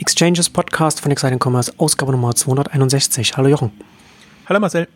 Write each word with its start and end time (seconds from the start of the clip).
Exchanges 0.00 0.48
Podcast 0.48 1.00
von 1.00 1.10
Exciting 1.10 1.40
Commerce, 1.42 1.72
Ausgabe 1.76 2.12
Nummer 2.12 2.32
261. 2.32 3.36
Hallo 3.36 3.48
Jochen. 3.48 3.72
Hallo 4.48 4.60
Marcel. 4.60 4.86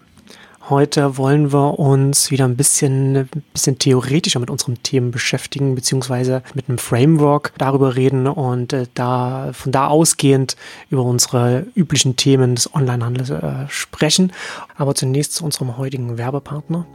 Heute 0.70 1.18
wollen 1.18 1.52
wir 1.52 1.80
uns 1.80 2.30
wieder 2.30 2.44
ein 2.44 2.56
bisschen, 2.56 3.16
ein 3.16 3.28
bisschen 3.52 3.80
theoretischer 3.80 4.38
mit 4.38 4.48
unseren 4.48 4.80
Themen 4.84 5.10
beschäftigen, 5.10 5.74
beziehungsweise 5.74 6.44
mit 6.54 6.68
einem 6.68 6.78
Framework 6.78 7.52
darüber 7.58 7.96
reden 7.96 8.28
und 8.28 8.72
äh, 8.72 8.86
da 8.94 9.50
von 9.52 9.72
da 9.72 9.88
ausgehend 9.88 10.56
über 10.88 11.02
unsere 11.02 11.66
üblichen 11.74 12.14
Themen 12.14 12.54
des 12.54 12.72
Onlinehandels 12.72 13.30
äh, 13.30 13.68
sprechen. 13.68 14.30
Aber 14.76 14.94
zunächst 14.94 15.34
zu 15.34 15.44
unserem 15.44 15.78
heutigen 15.78 16.16
Werbepartner. 16.16 16.86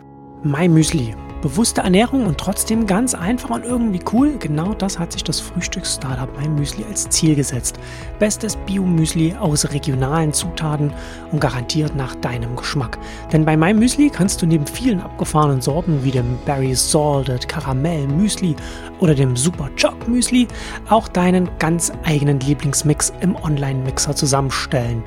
My 0.47 0.69
Müsli. 0.69 1.13
Bewusste 1.41 1.81
Ernährung 1.81 2.25
und 2.25 2.37
trotzdem 2.37 2.87
ganz 2.87 3.13
einfach 3.13 3.49
und 3.49 3.65
irgendwie 3.65 3.99
cool. 4.13 4.37
Genau 4.39 4.73
das 4.73 4.97
hat 4.97 5.11
sich 5.11 5.23
das 5.25 5.41
Frühstücks-Startup 5.41 6.29
My 6.39 6.47
Müsli 6.47 6.85
als 6.89 7.09
Ziel 7.09 7.35
gesetzt. 7.35 7.77
Bestes 8.17 8.55
Bio-Müsli 8.55 9.35
aus 9.35 9.69
regionalen 9.71 10.31
Zutaten 10.31 10.93
und 11.33 11.41
garantiert 11.41 11.95
nach 11.97 12.15
deinem 12.15 12.55
Geschmack. 12.55 12.97
Denn 13.33 13.43
bei 13.43 13.57
My 13.57 13.73
Müsli 13.73 14.09
kannst 14.09 14.41
du 14.41 14.45
neben 14.45 14.65
vielen 14.65 15.01
abgefahrenen 15.01 15.61
Sorten 15.61 16.01
wie 16.03 16.11
dem 16.11 16.37
Berry 16.45 16.73
Salted 16.73 17.47
Karamell 17.49 18.07
Müsli 18.07 18.55
oder 18.99 19.13
dem 19.13 19.35
Super 19.35 19.69
Choc 19.75 20.07
Müsli 20.07 20.47
auch 20.89 21.09
deinen 21.09 21.49
ganz 21.59 21.91
eigenen 22.05 22.39
Lieblingsmix 22.39 23.11
im 23.19 23.35
Online-Mixer 23.35 24.15
zusammenstellen. 24.15 25.03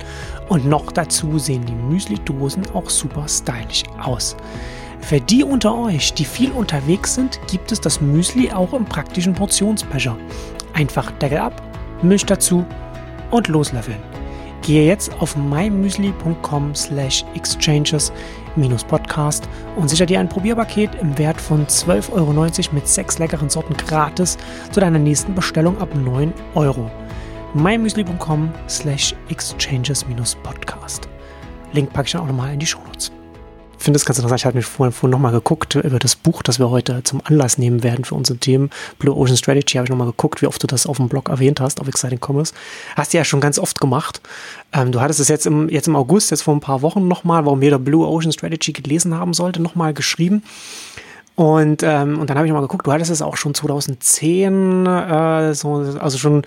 Und 0.50 0.66
noch 0.66 0.92
dazu 0.92 1.38
sehen 1.38 1.64
die 1.64 1.74
Müsli-Dosen 1.74 2.62
auch 2.74 2.90
super 2.90 3.26
stylisch 3.26 3.84
aus. 4.02 4.36
Für 5.00 5.20
die 5.20 5.42
unter 5.42 5.76
euch, 5.76 6.14
die 6.14 6.24
viel 6.24 6.52
unterwegs 6.52 7.14
sind, 7.14 7.40
gibt 7.50 7.72
es 7.72 7.80
das 7.80 8.00
Müsli 8.00 8.52
auch 8.52 8.72
im 8.72 8.84
praktischen 8.84 9.34
Portionsbecher. 9.34 10.16
Einfach 10.74 11.10
Deckel 11.12 11.38
ab, 11.38 11.62
Milch 12.02 12.24
dazu 12.24 12.64
und 13.30 13.48
loslöffeln. 13.48 13.98
Gehe 14.62 14.86
jetzt 14.86 15.10
auf 15.20 15.36
mymüsli.com 15.36 16.74
slash 16.74 17.24
exchanges 17.34 18.12
podcast 18.88 19.48
und 19.76 19.88
sicher 19.88 20.06
dir 20.06 20.20
ein 20.20 20.28
Probierpaket 20.28 20.90
im 21.00 21.16
Wert 21.16 21.40
von 21.40 21.66
12,90 21.66 22.12
Euro 22.12 22.32
mit 22.72 22.86
sechs 22.86 23.18
leckeren 23.18 23.48
Sorten 23.48 23.74
gratis 23.76 24.36
zu 24.70 24.80
deiner 24.80 24.98
nächsten 24.98 25.34
Bestellung 25.34 25.78
ab 25.78 25.94
9 25.94 26.32
Euro. 26.54 26.90
mymüsli.com 27.54 28.52
slash 28.68 29.14
exchanges 29.28 30.04
podcast. 30.42 31.08
Link 31.72 31.92
packe 31.92 32.06
ich 32.06 32.12
dann 32.12 32.22
auch 32.22 32.26
nochmal 32.26 32.52
in 32.52 32.58
die 32.58 32.66
Show 32.66 32.80
Notes 32.86 33.10
finde 33.82 33.96
es 33.96 34.04
ganz 34.04 34.18
interessant. 34.18 34.40
Ich 34.40 34.46
habe 34.46 34.56
mir 34.56 34.62
vorhin, 34.62 34.92
vorhin 34.92 35.10
nochmal 35.10 35.32
geguckt 35.32 35.74
über 35.74 35.98
das 35.98 36.16
Buch, 36.16 36.42
das 36.42 36.58
wir 36.58 36.70
heute 36.70 37.02
zum 37.04 37.20
Anlass 37.24 37.58
nehmen 37.58 37.82
werden 37.82 38.04
für 38.04 38.14
unsere 38.14 38.38
Themen. 38.38 38.70
Blue 38.98 39.16
Ocean 39.16 39.36
Strategy 39.36 39.78
habe 39.78 39.86
ich 39.86 39.90
nochmal 39.90 40.06
geguckt, 40.06 40.42
wie 40.42 40.46
oft 40.46 40.62
du 40.62 40.66
das 40.66 40.86
auf 40.86 40.98
dem 40.98 41.08
Blog 41.08 41.28
erwähnt 41.28 41.60
hast, 41.60 41.80
auf 41.80 41.88
Exciting 41.88 42.20
Commerce. 42.24 42.52
Hast 42.96 43.12
du 43.12 43.18
ja 43.18 43.24
schon 43.24 43.40
ganz 43.40 43.58
oft 43.58 43.80
gemacht. 43.80 44.20
Ähm, 44.72 44.92
du 44.92 45.00
hattest 45.00 45.20
es 45.20 45.28
jetzt 45.28 45.46
im, 45.46 45.68
jetzt 45.68 45.88
im 45.88 45.96
August, 45.96 46.30
jetzt 46.30 46.42
vor 46.42 46.54
ein 46.54 46.60
paar 46.60 46.82
Wochen 46.82 47.08
nochmal, 47.08 47.44
warum 47.44 47.62
jeder 47.62 47.78
Blue 47.78 48.06
Ocean 48.06 48.32
Strategy 48.32 48.72
gelesen 48.72 49.14
haben 49.14 49.34
sollte, 49.34 49.62
nochmal 49.62 49.94
geschrieben. 49.94 50.42
Und, 51.40 51.82
ähm, 51.82 52.18
und 52.18 52.28
dann 52.28 52.36
habe 52.36 52.46
ich 52.46 52.52
mal 52.52 52.60
geguckt, 52.60 52.86
du 52.86 52.92
hattest 52.92 53.10
es 53.10 53.22
auch 53.22 53.38
schon 53.38 53.54
2010, 53.54 54.84
äh, 54.84 55.54
so, 55.54 55.76
also 55.98 56.18
schon, 56.18 56.42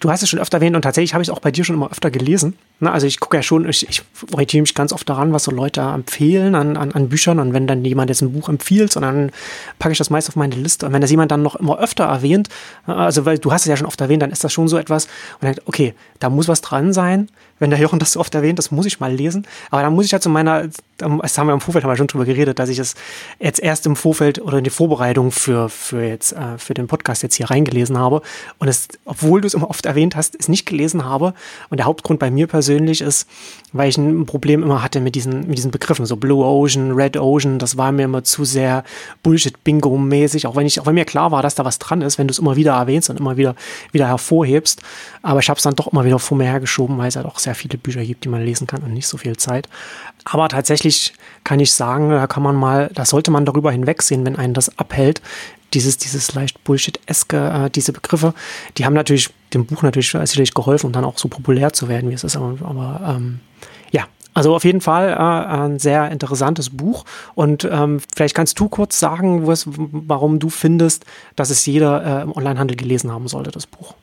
du 0.00 0.10
hast 0.10 0.22
es 0.22 0.28
schon 0.28 0.38
öfter 0.38 0.58
erwähnt 0.58 0.76
und 0.76 0.82
tatsächlich 0.82 1.14
habe 1.14 1.22
ich 1.22 1.28
es 1.28 1.34
auch 1.34 1.40
bei 1.40 1.50
dir 1.50 1.64
schon 1.64 1.76
immer 1.76 1.90
öfter 1.90 2.10
gelesen. 2.10 2.56
Ne? 2.80 2.90
Also 2.90 3.06
ich 3.06 3.20
gucke 3.20 3.36
ja 3.36 3.42
schon, 3.42 3.68
ich, 3.68 3.88
ich 3.88 4.02
orientiere 4.32 4.62
mich 4.62 4.74
ganz 4.74 4.92
oft 4.92 5.08
daran, 5.08 5.32
was 5.32 5.44
so 5.44 5.50
Leute 5.50 5.80
empfehlen 5.80 6.54
an, 6.54 6.76
an, 6.76 6.92
an 6.92 7.08
Büchern 7.08 7.38
und 7.38 7.52
wenn 7.52 7.66
dann 7.66 7.84
jemand 7.84 8.10
jetzt 8.10 8.22
ein 8.22 8.32
Buch 8.32 8.48
empfiehlt, 8.48 8.96
und 8.96 9.02
dann 9.02 9.32
packe 9.78 9.92
ich 9.92 9.98
das 9.98 10.10
meist 10.10 10.28
auf 10.28 10.36
meine 10.36 10.54
Liste. 10.54 10.86
Und 10.86 10.92
wenn 10.92 11.00
das 11.00 11.10
jemand 11.10 11.32
dann 11.32 11.42
noch 11.42 11.56
immer 11.56 11.78
öfter 11.78 12.04
erwähnt, 12.04 12.48
also 12.86 13.24
weil 13.24 13.38
du 13.38 13.52
hast 13.52 13.62
es 13.62 13.68
ja 13.68 13.76
schon 13.76 13.86
oft 13.86 14.00
erwähnt, 14.00 14.22
dann 14.22 14.30
ist 14.30 14.44
das 14.44 14.52
schon 14.52 14.68
so 14.68 14.78
etwas 14.78 15.06
und 15.40 15.48
dann, 15.48 15.56
okay, 15.66 15.94
da 16.20 16.30
muss 16.30 16.48
was 16.48 16.60
dran 16.60 16.92
sein. 16.92 17.28
Wenn 17.60 17.70
der 17.70 17.80
Jochen 17.80 17.98
das 17.98 18.12
so 18.12 18.20
oft 18.20 18.34
erwähnt, 18.36 18.58
das 18.58 18.70
muss 18.70 18.86
ich 18.86 19.00
mal 19.00 19.12
lesen. 19.12 19.46
Aber 19.70 19.82
dann 19.82 19.92
muss 19.92 20.04
ich 20.04 20.12
ja 20.12 20.20
zu 20.20 20.28
meiner, 20.28 20.68
das 20.96 21.38
haben 21.38 21.48
wir 21.48 21.54
im 21.54 21.60
Vorfeld 21.60 21.84
haben 21.84 21.90
wir 21.90 21.96
schon 21.96 22.06
drüber 22.06 22.24
geredet, 22.24 22.60
dass 22.60 22.68
ich 22.68 22.78
es 22.78 22.94
jetzt 23.40 23.60
erst 23.60 23.84
im 23.86 23.96
Vorfeld 23.96 24.40
oder 24.40 24.58
in 24.58 24.64
die 24.64 24.70
Vorbereitung 24.70 25.32
für, 25.32 25.68
für 25.68 26.02
jetzt, 26.04 26.32
äh, 26.32 26.56
für 26.58 26.74
den 26.74 26.86
Podcast 26.86 27.24
jetzt 27.24 27.34
hier 27.34 27.50
reingelesen 27.50 27.98
habe. 27.98 28.22
Und 28.58 28.68
es, 28.68 28.86
obwohl 29.04 29.40
du 29.40 29.48
es 29.48 29.54
immer 29.54 29.70
oft 29.70 29.87
erwähnt 29.88 30.14
hast, 30.14 30.36
es 30.38 30.48
nicht 30.48 30.66
gelesen 30.66 31.04
habe. 31.04 31.34
Und 31.70 31.78
der 31.78 31.86
Hauptgrund 31.86 32.20
bei 32.20 32.30
mir 32.30 32.46
persönlich 32.46 33.00
ist, 33.00 33.28
weil 33.72 33.88
ich 33.88 33.98
ein 33.98 34.26
Problem 34.26 34.62
immer 34.62 34.82
hatte 34.82 35.00
mit 35.00 35.14
diesen, 35.14 35.48
mit 35.48 35.58
diesen 35.58 35.70
Begriffen, 35.70 36.06
so 36.06 36.16
Blue 36.16 36.44
Ocean, 36.44 36.92
Red 36.92 37.16
Ocean, 37.16 37.58
das 37.58 37.76
war 37.76 37.90
mir 37.92 38.04
immer 38.04 38.22
zu 38.22 38.44
sehr 38.44 38.84
Bullshit-Bingo-mäßig, 39.22 40.46
auch 40.46 40.54
wenn 40.54 40.68
auch 40.68 40.86
wenn 40.86 40.94
mir 40.94 41.04
klar 41.04 41.32
war, 41.32 41.42
dass 41.42 41.54
da 41.54 41.64
was 41.64 41.78
dran 41.78 42.02
ist, 42.02 42.18
wenn 42.18 42.28
du 42.28 42.32
es 42.32 42.38
immer 42.38 42.56
wieder 42.56 42.74
erwähnst 42.74 43.10
und 43.10 43.18
immer 43.18 43.36
wieder, 43.36 43.54
wieder 43.90 44.06
hervorhebst. 44.06 44.82
Aber 45.22 45.40
ich 45.40 45.48
habe 45.48 45.56
es 45.56 45.64
dann 45.64 45.74
doch 45.74 45.90
immer 45.92 46.04
wieder 46.04 46.18
vor 46.18 46.36
mir 46.36 46.44
hergeschoben, 46.44 46.98
weil 46.98 47.08
es 47.08 47.16
halt 47.16 47.26
auch 47.26 47.38
sehr 47.38 47.54
viele 47.54 47.78
Bücher 47.78 48.04
gibt, 48.04 48.24
die 48.24 48.28
man 48.28 48.44
lesen 48.44 48.66
kann 48.66 48.82
und 48.82 48.92
nicht 48.92 49.06
so 49.06 49.16
viel 49.16 49.36
Zeit. 49.36 49.68
Aber 50.30 50.48
tatsächlich 50.48 51.14
kann 51.44 51.60
ich 51.60 51.72
sagen, 51.72 52.10
da 52.10 52.26
kann 52.26 52.42
man 52.42 52.56
mal, 52.56 52.90
da 52.94 53.04
sollte 53.04 53.30
man 53.30 53.44
darüber 53.44 53.72
hinwegsehen, 53.72 54.24
wenn 54.26 54.36
einen 54.36 54.54
das 54.54 54.78
abhält. 54.78 55.22
Dieses, 55.74 55.98
dieses 55.98 56.34
leicht 56.34 56.64
Bullshit-eske, 56.64 57.66
äh, 57.66 57.70
diese 57.70 57.92
Begriffe, 57.92 58.34
die 58.76 58.86
haben 58.86 58.94
natürlich 58.94 59.30
dem 59.52 59.66
Buch 59.66 59.82
natürlich 59.82 60.10
sicherlich 60.10 60.54
geholfen, 60.54 60.86
um 60.86 60.92
dann 60.92 61.04
auch 61.04 61.18
so 61.18 61.28
populär 61.28 61.72
zu 61.72 61.88
werden, 61.88 62.10
wie 62.10 62.14
es 62.14 62.24
ist. 62.24 62.36
Aber, 62.36 62.56
aber 62.62 63.16
ähm, 63.16 63.40
ja, 63.90 64.06
also 64.34 64.54
auf 64.54 64.64
jeden 64.64 64.80
Fall 64.80 65.10
äh, 65.10 65.14
ein 65.14 65.78
sehr 65.78 66.10
interessantes 66.10 66.70
Buch. 66.70 67.04
Und 67.34 67.68
ähm, 67.70 68.00
vielleicht 68.14 68.34
kannst 68.34 68.58
du 68.60 68.68
kurz 68.68 68.98
sagen, 68.98 69.46
warum 69.46 70.38
du 70.38 70.48
findest, 70.48 71.04
dass 71.36 71.50
es 71.50 71.66
jeder 71.66 72.20
äh, 72.20 72.22
im 72.22 72.36
Onlinehandel 72.36 72.76
gelesen 72.76 73.10
haben 73.12 73.28
sollte, 73.28 73.50
das 73.50 73.66
Buch. 73.66 73.94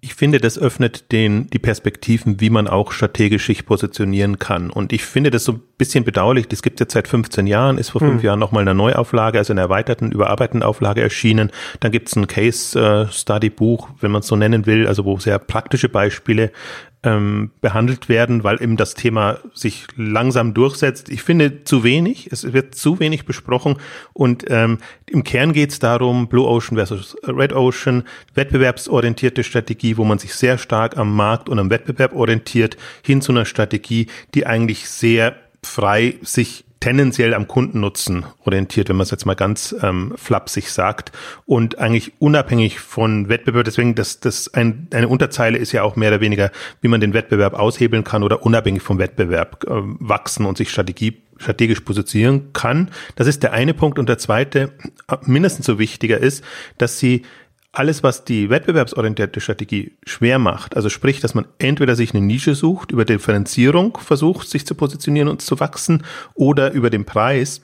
Ich 0.00 0.14
finde, 0.14 0.38
das 0.38 0.56
öffnet 0.56 1.10
den, 1.10 1.48
die 1.48 1.58
Perspektiven, 1.58 2.40
wie 2.40 2.50
man 2.50 2.68
auch 2.68 2.92
strategisch 2.92 3.46
sich 3.46 3.66
positionieren 3.66 4.38
kann. 4.38 4.70
Und 4.70 4.92
ich 4.92 5.04
finde 5.04 5.32
das 5.32 5.42
so 5.42 5.52
ein 5.54 5.62
bisschen 5.76 6.04
bedauerlich. 6.04 6.46
Das 6.46 6.62
gibt 6.62 6.78
es 6.78 6.84
jetzt 6.84 6.92
seit 6.92 7.08
15 7.08 7.48
Jahren, 7.48 7.78
ist 7.78 7.90
vor 7.90 8.00
fünf 8.00 8.22
hm. 8.22 8.24
Jahren 8.24 8.38
nochmal 8.38 8.62
eine 8.62 8.74
Neuauflage, 8.74 9.38
also 9.38 9.52
eine 9.52 9.62
erweiterten, 9.62 10.12
überarbeiteten 10.12 10.62
Auflage 10.62 11.02
erschienen. 11.02 11.50
Dann 11.80 11.90
gibt 11.90 12.08
es 12.08 12.14
ein 12.14 12.28
Case-Study-Buch, 12.28 13.88
wenn 14.00 14.12
man 14.12 14.20
es 14.20 14.28
so 14.28 14.36
nennen 14.36 14.66
will, 14.66 14.86
also 14.86 15.04
wo 15.04 15.18
sehr 15.18 15.40
praktische 15.40 15.88
Beispiele 15.88 16.52
ähm, 17.02 17.50
behandelt 17.60 18.08
werden, 18.08 18.42
weil 18.44 18.60
eben 18.62 18.76
das 18.76 18.94
Thema 18.94 19.38
sich 19.54 19.86
langsam 19.96 20.54
durchsetzt. 20.54 21.08
Ich 21.08 21.22
finde 21.22 21.64
zu 21.64 21.84
wenig, 21.84 22.28
es 22.32 22.52
wird 22.52 22.74
zu 22.74 22.98
wenig 22.98 23.24
besprochen 23.24 23.76
und 24.12 24.44
ähm, 24.48 24.78
im 25.06 25.22
Kern 25.22 25.52
geht 25.52 25.70
es 25.70 25.78
darum, 25.78 26.28
Blue 26.28 26.46
Ocean 26.46 26.76
versus 26.76 27.16
Red 27.26 27.52
Ocean, 27.52 28.04
wettbewerbsorientierte 28.34 29.44
Strategie, 29.44 29.96
wo 29.96 30.04
man 30.04 30.18
sich 30.18 30.34
sehr 30.34 30.58
stark 30.58 30.96
am 30.96 31.14
Markt 31.14 31.48
und 31.48 31.58
am 31.58 31.70
Wettbewerb 31.70 32.14
orientiert, 32.14 32.76
hin 33.04 33.22
zu 33.22 33.32
einer 33.32 33.44
Strategie, 33.44 34.08
die 34.34 34.46
eigentlich 34.46 34.88
sehr 34.88 35.36
frei 35.62 36.16
sich 36.22 36.64
tendenziell 36.80 37.34
am 37.34 37.48
Kundennutzen 37.48 38.24
orientiert, 38.44 38.88
wenn 38.88 38.96
man 38.96 39.04
es 39.04 39.10
jetzt 39.10 39.26
mal 39.26 39.34
ganz 39.34 39.74
ähm, 39.82 40.14
flapsig 40.16 40.70
sagt 40.70 41.12
und 41.44 41.78
eigentlich 41.78 42.12
unabhängig 42.20 42.78
von 42.80 43.28
Wettbewerb. 43.28 43.64
Deswegen, 43.64 43.94
das, 43.94 44.20
das 44.20 44.52
ein, 44.54 44.88
eine 44.92 45.08
Unterzeile 45.08 45.58
ist 45.58 45.72
ja 45.72 45.82
auch 45.82 45.96
mehr 45.96 46.10
oder 46.10 46.20
weniger, 46.20 46.50
wie 46.80 46.88
man 46.88 47.00
den 47.00 47.14
Wettbewerb 47.14 47.54
aushebeln 47.54 48.04
kann 48.04 48.22
oder 48.22 48.44
unabhängig 48.44 48.82
vom 48.82 48.98
Wettbewerb 48.98 49.64
äh, 49.64 49.70
wachsen 49.70 50.46
und 50.46 50.56
sich 50.56 50.70
Strategie 50.70 51.22
strategisch 51.38 51.80
positionieren 51.80 52.52
kann. 52.52 52.90
Das 53.14 53.26
ist 53.26 53.42
der 53.42 53.52
eine 53.52 53.74
Punkt. 53.74 53.98
Und 53.98 54.08
der 54.08 54.18
zweite, 54.18 54.72
äh, 55.08 55.16
mindestens 55.22 55.66
so 55.66 55.78
wichtiger 55.78 56.18
ist, 56.18 56.44
dass 56.78 56.98
sie 56.98 57.22
alles, 57.78 58.02
was 58.02 58.24
die 58.24 58.50
wettbewerbsorientierte 58.50 59.40
Strategie 59.40 59.92
schwer 60.04 60.38
macht, 60.38 60.76
also 60.76 60.88
sprich, 60.88 61.20
dass 61.20 61.34
man 61.34 61.46
entweder 61.58 61.94
sich 61.94 62.12
eine 62.12 62.24
Nische 62.24 62.54
sucht, 62.54 62.90
über 62.90 63.04
Differenzierung 63.04 63.96
versucht, 63.98 64.48
sich 64.48 64.66
zu 64.66 64.74
positionieren 64.74 65.28
und 65.28 65.42
zu 65.42 65.60
wachsen, 65.60 66.04
oder 66.34 66.72
über 66.72 66.90
den 66.90 67.04
Preis, 67.04 67.62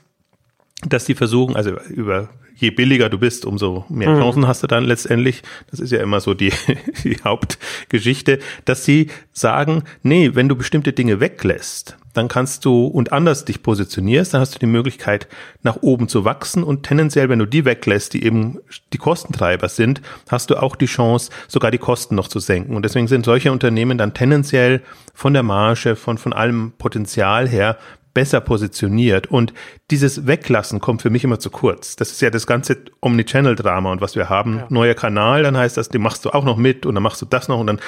dass 0.86 1.04
die 1.04 1.14
versuchen, 1.14 1.56
also 1.56 1.78
über 1.88 2.28
je 2.54 2.70
billiger 2.70 3.08
du 3.08 3.18
bist, 3.18 3.44
umso 3.44 3.84
mehr 3.88 4.10
mhm. 4.10 4.20
Chancen 4.20 4.46
hast 4.46 4.62
du 4.62 4.68
dann 4.68 4.84
letztendlich. 4.84 5.42
Das 5.70 5.80
ist 5.80 5.90
ja 5.90 6.00
immer 6.00 6.20
so 6.20 6.34
die, 6.34 6.52
die 7.04 7.18
Hauptgeschichte, 7.24 8.38
dass 8.64 8.84
sie 8.84 9.08
sagen, 9.32 9.82
nee, 10.02 10.30
wenn 10.34 10.48
du 10.48 10.54
bestimmte 10.54 10.92
Dinge 10.92 11.18
weglässt, 11.18 11.96
dann 12.14 12.28
kannst 12.28 12.64
du 12.64 12.86
und 12.86 13.12
anders 13.12 13.44
dich 13.44 13.62
positionierst, 13.62 14.32
dann 14.32 14.40
hast 14.40 14.54
du 14.54 14.58
die 14.58 14.66
Möglichkeit, 14.66 15.28
nach 15.62 15.78
oben 15.82 16.08
zu 16.08 16.24
wachsen 16.24 16.62
und 16.62 16.84
tendenziell, 16.84 17.28
wenn 17.28 17.40
du 17.40 17.46
die 17.46 17.64
weglässt, 17.64 18.14
die 18.14 18.24
eben 18.24 18.60
die 18.92 18.98
Kostentreiber 18.98 19.68
sind, 19.68 20.00
hast 20.30 20.50
du 20.50 20.56
auch 20.56 20.76
die 20.76 20.86
Chance, 20.86 21.30
sogar 21.48 21.70
die 21.70 21.78
Kosten 21.78 22.14
noch 22.14 22.28
zu 22.28 22.40
senken. 22.40 22.76
Und 22.76 22.84
deswegen 22.84 23.08
sind 23.08 23.24
solche 23.24 23.52
Unternehmen 23.52 23.98
dann 23.98 24.14
tendenziell 24.14 24.82
von 25.12 25.34
der 25.34 25.42
Marge, 25.42 25.96
von, 25.96 26.16
von 26.16 26.32
allem 26.32 26.72
Potenzial 26.78 27.48
her 27.48 27.76
besser 28.14 28.40
positioniert. 28.40 29.26
Und 29.26 29.52
dieses 29.90 30.26
Weglassen 30.26 30.80
kommt 30.80 31.02
für 31.02 31.10
mich 31.10 31.24
immer 31.24 31.38
zu 31.38 31.50
kurz. 31.50 31.96
Das 31.96 32.12
ist 32.12 32.22
ja 32.22 32.30
das 32.30 32.46
ganze 32.46 32.78
Omnichannel-Drama 33.00 33.90
und 33.92 34.00
was 34.00 34.16
wir 34.16 34.28
haben. 34.28 34.58
Ja. 34.58 34.66
Neuer 34.70 34.94
Kanal, 34.94 35.42
dann 35.42 35.56
heißt 35.56 35.76
das, 35.76 35.88
den 35.88 36.00
machst 36.00 36.24
du 36.24 36.30
auch 36.30 36.44
noch 36.44 36.56
mit 36.56 36.86
und 36.86 36.94
dann 36.94 37.02
machst 37.02 37.20
du 37.20 37.26
das 37.26 37.48
noch 37.48 37.58
und 37.58 37.66
dann 37.66 37.80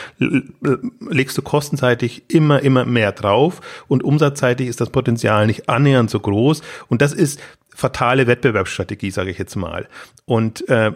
legst 1.09 1.39
du 1.39 1.43
kostenseitig 1.43 2.25
immer, 2.29 2.61
immer 2.63 2.85
mehr 2.85 3.13
drauf 3.13 3.61
und 3.89 4.03
umsatzseitig 4.03 4.69
ist 4.69 4.81
das 4.81 4.91
Potenzial 4.91 5.47
nicht 5.47 5.69
annähernd 5.69 6.11
so 6.11 6.21
groß. 6.21 6.63
Und 6.89 7.01
das 7.01 7.13
ist 7.13 7.41
fatale 7.75 8.27
Wettbewerbsstrategie, 8.27 9.11
sage 9.11 9.31
ich 9.31 9.39
jetzt 9.39 9.55
mal. 9.55 9.87
Und 10.25 10.69
äh, 10.69 10.93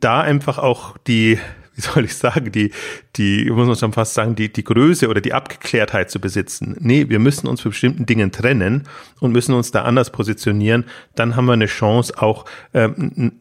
da 0.00 0.20
einfach 0.20 0.58
auch 0.58 0.96
die 1.06 1.38
wie 1.82 1.90
soll 1.92 2.04
ich 2.04 2.16
sagen, 2.16 2.52
die, 2.52 2.72
die, 3.16 3.50
muss 3.50 3.66
man 3.66 3.76
schon 3.76 3.92
fast 3.92 4.14
sagen, 4.14 4.34
die, 4.34 4.52
die 4.52 4.64
Größe 4.64 5.08
oder 5.08 5.20
die 5.20 5.34
Abgeklärtheit 5.34 6.10
zu 6.10 6.20
besitzen. 6.20 6.76
Nee, 6.80 7.08
wir 7.08 7.18
müssen 7.18 7.46
uns 7.46 7.60
für 7.60 7.70
bestimmten 7.70 8.06
Dingen 8.06 8.32
trennen 8.32 8.84
und 9.20 9.32
müssen 9.32 9.54
uns 9.54 9.70
da 9.70 9.82
anders 9.82 10.10
positionieren. 10.10 10.84
Dann 11.14 11.36
haben 11.36 11.46
wir 11.46 11.52
eine 11.52 11.66
Chance, 11.66 12.14
auch 12.20 12.44
ähm, 12.74 13.40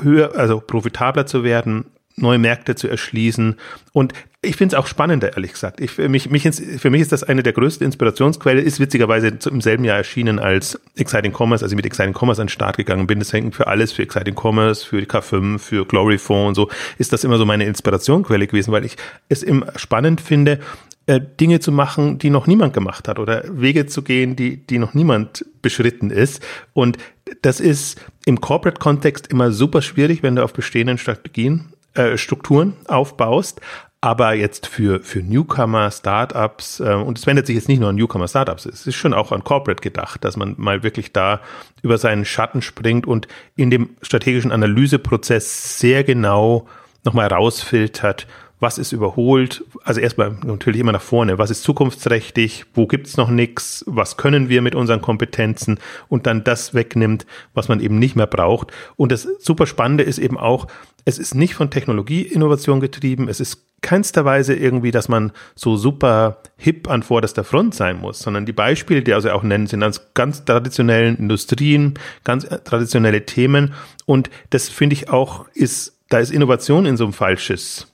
höher, 0.00 0.34
also 0.36 0.60
profitabler 0.60 1.26
zu 1.26 1.44
werden, 1.44 1.86
neue 2.20 2.38
Märkte 2.38 2.74
zu 2.74 2.88
erschließen. 2.88 3.56
Und 3.92 4.12
ich 4.40 4.56
finde 4.56 4.76
es 4.76 4.80
auch 4.80 4.86
spannender, 4.86 5.34
ehrlich 5.34 5.52
gesagt. 5.52 5.80
Ich, 5.80 5.90
für, 5.90 6.08
mich, 6.08 6.30
mich 6.30 6.48
für 6.78 6.90
mich 6.90 7.00
ist 7.00 7.10
das 7.10 7.24
eine 7.24 7.42
der 7.42 7.52
größten 7.52 7.84
Inspirationsquellen, 7.84 8.64
ist 8.64 8.78
witzigerweise 8.78 9.36
im 9.50 9.60
selben 9.60 9.84
Jahr 9.84 9.96
erschienen 9.96 10.38
als 10.38 10.80
Exciting 10.96 11.32
Commerce, 11.36 11.64
als 11.64 11.72
ich 11.72 11.76
mit 11.76 11.86
Exciting 11.86 12.14
Commerce 12.16 12.40
an 12.40 12.46
den 12.46 12.52
Start 12.52 12.76
gegangen 12.76 13.08
bin. 13.08 13.18
Das 13.18 13.32
hängt 13.32 13.56
für 13.56 13.66
alles, 13.66 13.92
für 13.92 14.02
Exciting 14.02 14.36
Commerce, 14.40 14.86
für 14.86 14.98
K5, 14.98 15.58
für 15.58 15.84
Glory 15.86 16.18
Phone 16.18 16.48
und 16.48 16.54
so, 16.54 16.68
ist 16.98 17.12
das 17.12 17.24
immer 17.24 17.36
so 17.36 17.46
meine 17.46 17.64
Inspirationsquelle 17.64 18.46
gewesen, 18.46 18.70
weil 18.70 18.84
ich 18.84 18.96
es 19.28 19.42
immer 19.42 19.72
spannend 19.76 20.20
finde, 20.20 20.60
äh, 21.08 21.20
Dinge 21.40 21.58
zu 21.58 21.72
machen, 21.72 22.18
die 22.18 22.28
noch 22.28 22.46
niemand 22.46 22.74
gemacht 22.74 23.08
hat 23.08 23.18
oder 23.18 23.42
Wege 23.48 23.86
zu 23.86 24.02
gehen, 24.02 24.36
die, 24.36 24.58
die 24.58 24.78
noch 24.78 24.92
niemand 24.92 25.44
beschritten 25.62 26.10
ist. 26.10 26.46
Und 26.74 26.98
das 27.40 27.60
ist 27.60 27.98
im 28.26 28.40
Corporate-Kontext 28.40 29.26
immer 29.28 29.50
super 29.50 29.80
schwierig, 29.80 30.22
wenn 30.22 30.36
du 30.36 30.44
auf 30.44 30.52
bestehenden 30.52 30.98
Strategien 30.98 31.72
äh, 31.94 32.16
Strukturen 32.16 32.74
aufbaust. 32.86 33.60
Aber 34.00 34.32
jetzt 34.32 34.68
für, 34.68 35.00
für 35.00 35.22
Newcomer, 35.22 35.90
Startups, 35.90 36.78
äh, 36.78 36.94
und 36.94 37.18
es 37.18 37.26
wendet 37.26 37.46
sich 37.46 37.56
jetzt 37.56 37.68
nicht 37.68 37.80
nur 37.80 37.88
an 37.88 37.96
Newcomer, 37.96 38.28
Startups, 38.28 38.64
es 38.64 38.86
ist 38.86 38.94
schon 38.94 39.12
auch 39.12 39.32
an 39.32 39.42
Corporate 39.42 39.82
gedacht, 39.82 40.24
dass 40.24 40.36
man 40.36 40.54
mal 40.56 40.84
wirklich 40.84 41.12
da 41.12 41.40
über 41.82 41.98
seinen 41.98 42.24
Schatten 42.24 42.62
springt 42.62 43.08
und 43.08 43.26
in 43.56 43.70
dem 43.70 43.90
strategischen 44.02 44.52
Analyseprozess 44.52 45.80
sehr 45.80 46.04
genau 46.04 46.68
nochmal 47.04 47.26
rausfiltert, 47.26 48.28
was 48.60 48.78
ist 48.78 48.92
überholt, 48.92 49.64
also 49.84 50.00
erstmal 50.00 50.36
natürlich 50.44 50.80
immer 50.80 50.92
nach 50.92 51.02
vorne, 51.02 51.38
was 51.38 51.50
ist 51.50 51.62
zukunftsträchtig, 51.62 52.66
wo 52.74 52.86
gibt's 52.86 53.16
noch 53.16 53.30
nichts, 53.30 53.84
was 53.86 54.16
können 54.16 54.48
wir 54.48 54.62
mit 54.62 54.74
unseren 54.74 55.00
Kompetenzen 55.00 55.78
und 56.08 56.26
dann 56.26 56.42
das 56.42 56.74
wegnimmt, 56.74 57.24
was 57.54 57.68
man 57.68 57.80
eben 57.80 57.98
nicht 57.98 58.16
mehr 58.16 58.26
braucht. 58.26 58.72
Und 58.96 59.12
das 59.12 59.28
super 59.38 59.66
Spannende 59.66 60.02
ist 60.02 60.18
eben 60.18 60.36
auch, 60.36 60.66
es 61.08 61.18
ist 61.18 61.34
nicht 61.34 61.54
von 61.54 61.70
Technologieinnovation 61.70 62.80
getrieben, 62.80 63.28
es 63.28 63.40
ist 63.40 63.64
keinster 63.80 64.26
Weise 64.26 64.54
irgendwie, 64.54 64.90
dass 64.90 65.08
man 65.08 65.32
so 65.54 65.78
super 65.78 66.42
hip 66.58 66.90
an 66.90 67.02
vorderster 67.02 67.44
Front 67.44 67.74
sein 67.74 67.98
muss, 67.98 68.18
sondern 68.18 68.44
die 68.44 68.52
Beispiele, 68.52 69.00
die 69.00 69.14
also 69.14 69.30
auch 69.30 69.42
nennen, 69.42 69.66
sind 69.66 69.82
aus 69.82 70.12
ganz 70.12 70.44
traditionellen 70.44 71.16
Industrien, 71.16 71.94
ganz 72.24 72.46
traditionelle 72.64 73.24
Themen. 73.24 73.72
Und 74.04 74.28
das 74.50 74.68
finde 74.68 74.94
ich 74.94 75.08
auch 75.08 75.46
ist, 75.54 75.96
da 76.10 76.18
ist 76.18 76.30
Innovation 76.30 76.84
in 76.84 76.98
so 76.98 77.04
einem 77.04 77.14
falsches 77.14 77.86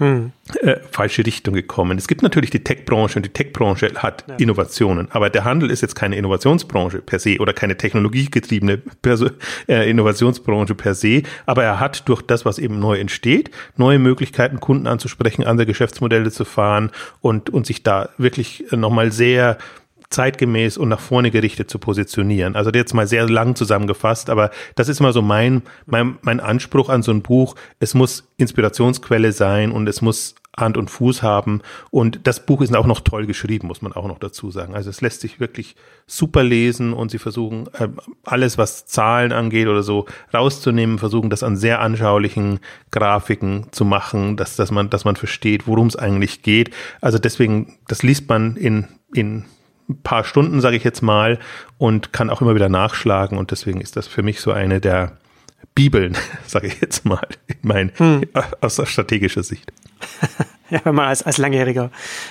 Äh, 0.00 0.30
falsche 0.90 1.24
Richtung 1.24 1.54
gekommen. 1.54 1.96
Es 1.98 2.08
gibt 2.08 2.22
natürlich 2.22 2.50
die 2.50 2.64
Tech-Branche 2.64 3.16
und 3.16 3.26
die 3.26 3.32
Tech-Branche 3.32 3.92
hat 3.94 4.24
ja. 4.26 4.34
Innovationen, 4.36 5.06
aber 5.12 5.30
der 5.30 5.44
Handel 5.44 5.70
ist 5.70 5.82
jetzt 5.82 5.94
keine 5.94 6.16
Innovationsbranche 6.16 6.98
per 6.98 7.20
se 7.20 7.38
oder 7.38 7.52
keine 7.52 7.76
technologiegetriebene 7.76 8.78
Perso 9.02 9.30
äh, 9.68 9.88
Innovationsbranche 9.88 10.74
per 10.74 10.96
se, 10.96 11.22
aber 11.46 11.62
er 11.62 11.78
hat 11.78 12.08
durch 12.08 12.22
das, 12.22 12.44
was 12.44 12.58
eben 12.58 12.80
neu 12.80 12.98
entsteht, 12.98 13.52
neue 13.76 14.00
Möglichkeiten, 14.00 14.58
Kunden 14.58 14.88
anzusprechen, 14.88 15.44
andere 15.44 15.66
Geschäftsmodelle 15.66 16.32
zu 16.32 16.44
fahren 16.44 16.90
und, 17.20 17.50
und 17.50 17.64
sich 17.64 17.84
da 17.84 18.08
wirklich 18.18 18.64
nochmal 18.72 19.12
sehr 19.12 19.58
zeitgemäß 20.14 20.78
und 20.78 20.88
nach 20.88 21.00
vorne 21.00 21.30
gerichtet 21.30 21.68
zu 21.68 21.78
positionieren. 21.78 22.56
Also 22.56 22.70
jetzt 22.70 22.94
mal 22.94 23.06
sehr 23.06 23.28
lang 23.28 23.56
zusammengefasst, 23.56 24.30
aber 24.30 24.50
das 24.76 24.88
ist 24.88 25.00
mal 25.00 25.12
so 25.12 25.22
mein, 25.22 25.62
mein, 25.86 26.18
mein 26.22 26.40
Anspruch 26.40 26.88
an 26.88 27.02
so 27.02 27.12
ein 27.12 27.22
Buch. 27.22 27.56
Es 27.80 27.94
muss 27.94 28.28
Inspirationsquelle 28.36 29.32
sein 29.32 29.72
und 29.72 29.88
es 29.88 30.00
muss 30.00 30.36
Hand 30.56 30.76
und 30.76 30.90
Fuß 30.90 31.22
haben. 31.22 31.62
Und 31.90 32.20
das 32.28 32.46
Buch 32.46 32.60
ist 32.62 32.74
auch 32.74 32.86
noch 32.86 33.00
toll 33.00 33.26
geschrieben, 33.26 33.66
muss 33.66 33.82
man 33.82 33.92
auch 33.92 34.06
noch 34.06 34.18
dazu 34.18 34.50
sagen. 34.50 34.74
Also 34.74 34.90
es 34.90 35.00
lässt 35.00 35.20
sich 35.20 35.40
wirklich 35.40 35.74
super 36.06 36.44
lesen 36.44 36.92
und 36.92 37.10
sie 37.10 37.18
versuchen 37.18 37.68
äh, 37.74 37.88
alles, 38.24 38.58
was 38.58 38.86
Zahlen 38.86 39.32
angeht 39.32 39.66
oder 39.66 39.82
so, 39.82 40.06
rauszunehmen, 40.32 40.98
versuchen 40.98 41.30
das 41.30 41.42
an 41.42 41.56
sehr 41.56 41.80
anschaulichen 41.80 42.60
Grafiken 42.90 43.66
zu 43.72 43.84
machen, 43.84 44.36
dass, 44.36 44.56
dass 44.56 44.70
man, 44.70 44.90
dass 44.90 45.04
man 45.04 45.16
versteht, 45.16 45.66
worum 45.66 45.88
es 45.88 45.96
eigentlich 45.96 46.42
geht. 46.42 46.70
Also 47.00 47.18
deswegen, 47.18 47.78
das 47.88 48.02
liest 48.02 48.28
man 48.28 48.56
in, 48.56 48.86
in 49.12 49.44
paar 50.02 50.24
Stunden, 50.24 50.60
sage 50.60 50.76
ich 50.76 50.84
jetzt 50.84 51.02
mal, 51.02 51.38
und 51.78 52.12
kann 52.12 52.30
auch 52.30 52.40
immer 52.40 52.54
wieder 52.54 52.68
nachschlagen. 52.68 53.38
Und 53.38 53.50
deswegen 53.50 53.80
ist 53.80 53.96
das 53.96 54.06
für 54.06 54.22
mich 54.22 54.40
so 54.40 54.52
eine 54.52 54.80
der 54.80 55.18
Bibeln, 55.74 56.16
sage 56.46 56.68
ich 56.68 56.80
jetzt 56.80 57.04
mal, 57.04 57.26
in 57.46 57.56
mein, 57.62 57.92
hm. 57.96 58.22
aus 58.60 58.80
strategischer 58.84 59.42
Sicht. 59.42 59.72
Ja, 60.70 60.80
wenn 60.84 60.94
man 60.94 61.08
als, 61.08 61.22
als 61.22 61.36
langjähriger 61.36 61.90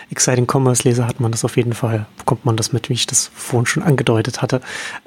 Exciting 0.10 0.48
Commerce 0.52 0.88
Leser 0.88 1.08
hat 1.08 1.20
man 1.20 1.32
das 1.32 1.46
auf 1.46 1.56
jeden 1.56 1.74
Fall, 1.74 2.08
bekommt 2.18 2.46
man 2.46 2.58
das 2.58 2.74
mit, 2.74 2.90
wie 2.90 2.94
ich 2.94 3.06
das 3.06 3.30
vorhin 3.36 3.68
schon 3.68 3.84
angedeutet 3.84 4.42
hatte. 4.42 4.60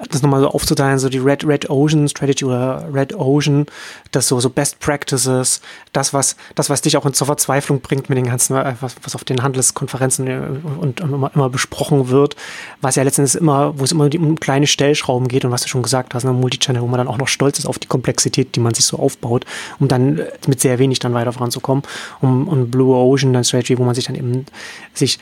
Das 0.09 0.21
nochmal 0.21 0.39
so 0.39 0.49
aufzuteilen, 0.49 0.97
so 0.97 1.09
die 1.09 1.17
Red, 1.17 1.45
Red 1.45 1.69
Ocean 1.69 2.07
Strategy 2.07 2.45
oder 2.45 2.87
Red 2.91 3.13
Ocean, 3.15 3.65
das 4.11 4.27
so, 4.27 4.39
so 4.39 4.49
Best 4.49 4.79
Practices, 4.79 5.61
das 5.91 6.13
was, 6.13 6.37
das 6.55 6.69
was 6.69 6.81
dich 6.81 6.95
auch 6.95 7.05
in 7.05 7.13
zur 7.13 7.27
Verzweiflung 7.27 7.81
bringt 7.81 8.07
mit 8.07 8.17
den 8.17 8.27
ganzen, 8.27 8.55
äh, 8.55 8.75
was, 8.79 8.95
was 9.03 9.13
auf 9.13 9.25
den 9.25 9.43
Handelskonferenzen 9.43 10.27
äh, 10.27 10.39
und 10.79 11.01
immer, 11.01 11.29
immer 11.35 11.49
besprochen 11.49 12.07
wird, 12.07 12.37
was 12.79 12.95
ja 12.95 13.03
letztendlich 13.03 13.35
immer, 13.35 13.77
wo 13.77 13.83
es 13.83 13.91
immer 13.91 14.05
um 14.05 14.39
kleine 14.39 14.67
Stellschrauben 14.67 15.27
geht 15.27 15.43
und 15.43 15.51
was 15.51 15.63
du 15.63 15.67
schon 15.67 15.83
gesagt 15.83 16.13
hast, 16.13 16.23
ne, 16.23 16.31
Multichannel, 16.31 16.81
wo 16.81 16.87
man 16.87 16.97
dann 16.97 17.09
auch 17.09 17.17
noch 17.17 17.27
stolz 17.27 17.59
ist 17.59 17.65
auf 17.65 17.77
die 17.77 17.87
Komplexität, 17.87 18.55
die 18.55 18.61
man 18.61 18.73
sich 18.73 18.85
so 18.85 18.97
aufbaut, 18.97 19.45
um 19.79 19.89
dann 19.89 20.19
äh, 20.19 20.31
mit 20.47 20.61
sehr 20.61 20.79
wenig 20.79 20.99
dann 20.99 21.13
weiter 21.13 21.33
voranzukommen, 21.33 21.83
um, 22.21 22.47
um 22.47 22.71
Blue 22.71 22.95
Ocean 22.95 23.16
Ocean 23.17 23.43
Strategy, 23.43 23.77
wo 23.77 23.83
man 23.83 23.95
sich 23.95 24.05
dann 24.05 24.15
eben 24.15 24.45
sich 24.93 25.19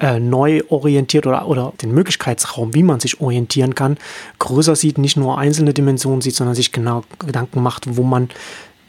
äh, 0.00 0.18
neu 0.18 0.62
orientiert 0.68 1.26
oder, 1.26 1.46
oder 1.46 1.72
den 1.80 1.92
Möglichkeitsraum, 1.92 2.74
wie 2.74 2.82
man 2.82 3.00
sich 3.00 3.20
orientieren 3.20 3.74
kann, 3.74 3.96
größer 4.38 4.74
sieht, 4.74 4.98
nicht 4.98 5.16
nur 5.16 5.38
einzelne 5.38 5.72
Dimensionen 5.72 6.20
sieht, 6.20 6.34
sondern 6.34 6.56
sich 6.56 6.72
genau 6.72 7.04
Gedanken 7.20 7.62
macht, 7.62 7.96
wo 7.96 8.02
man 8.02 8.28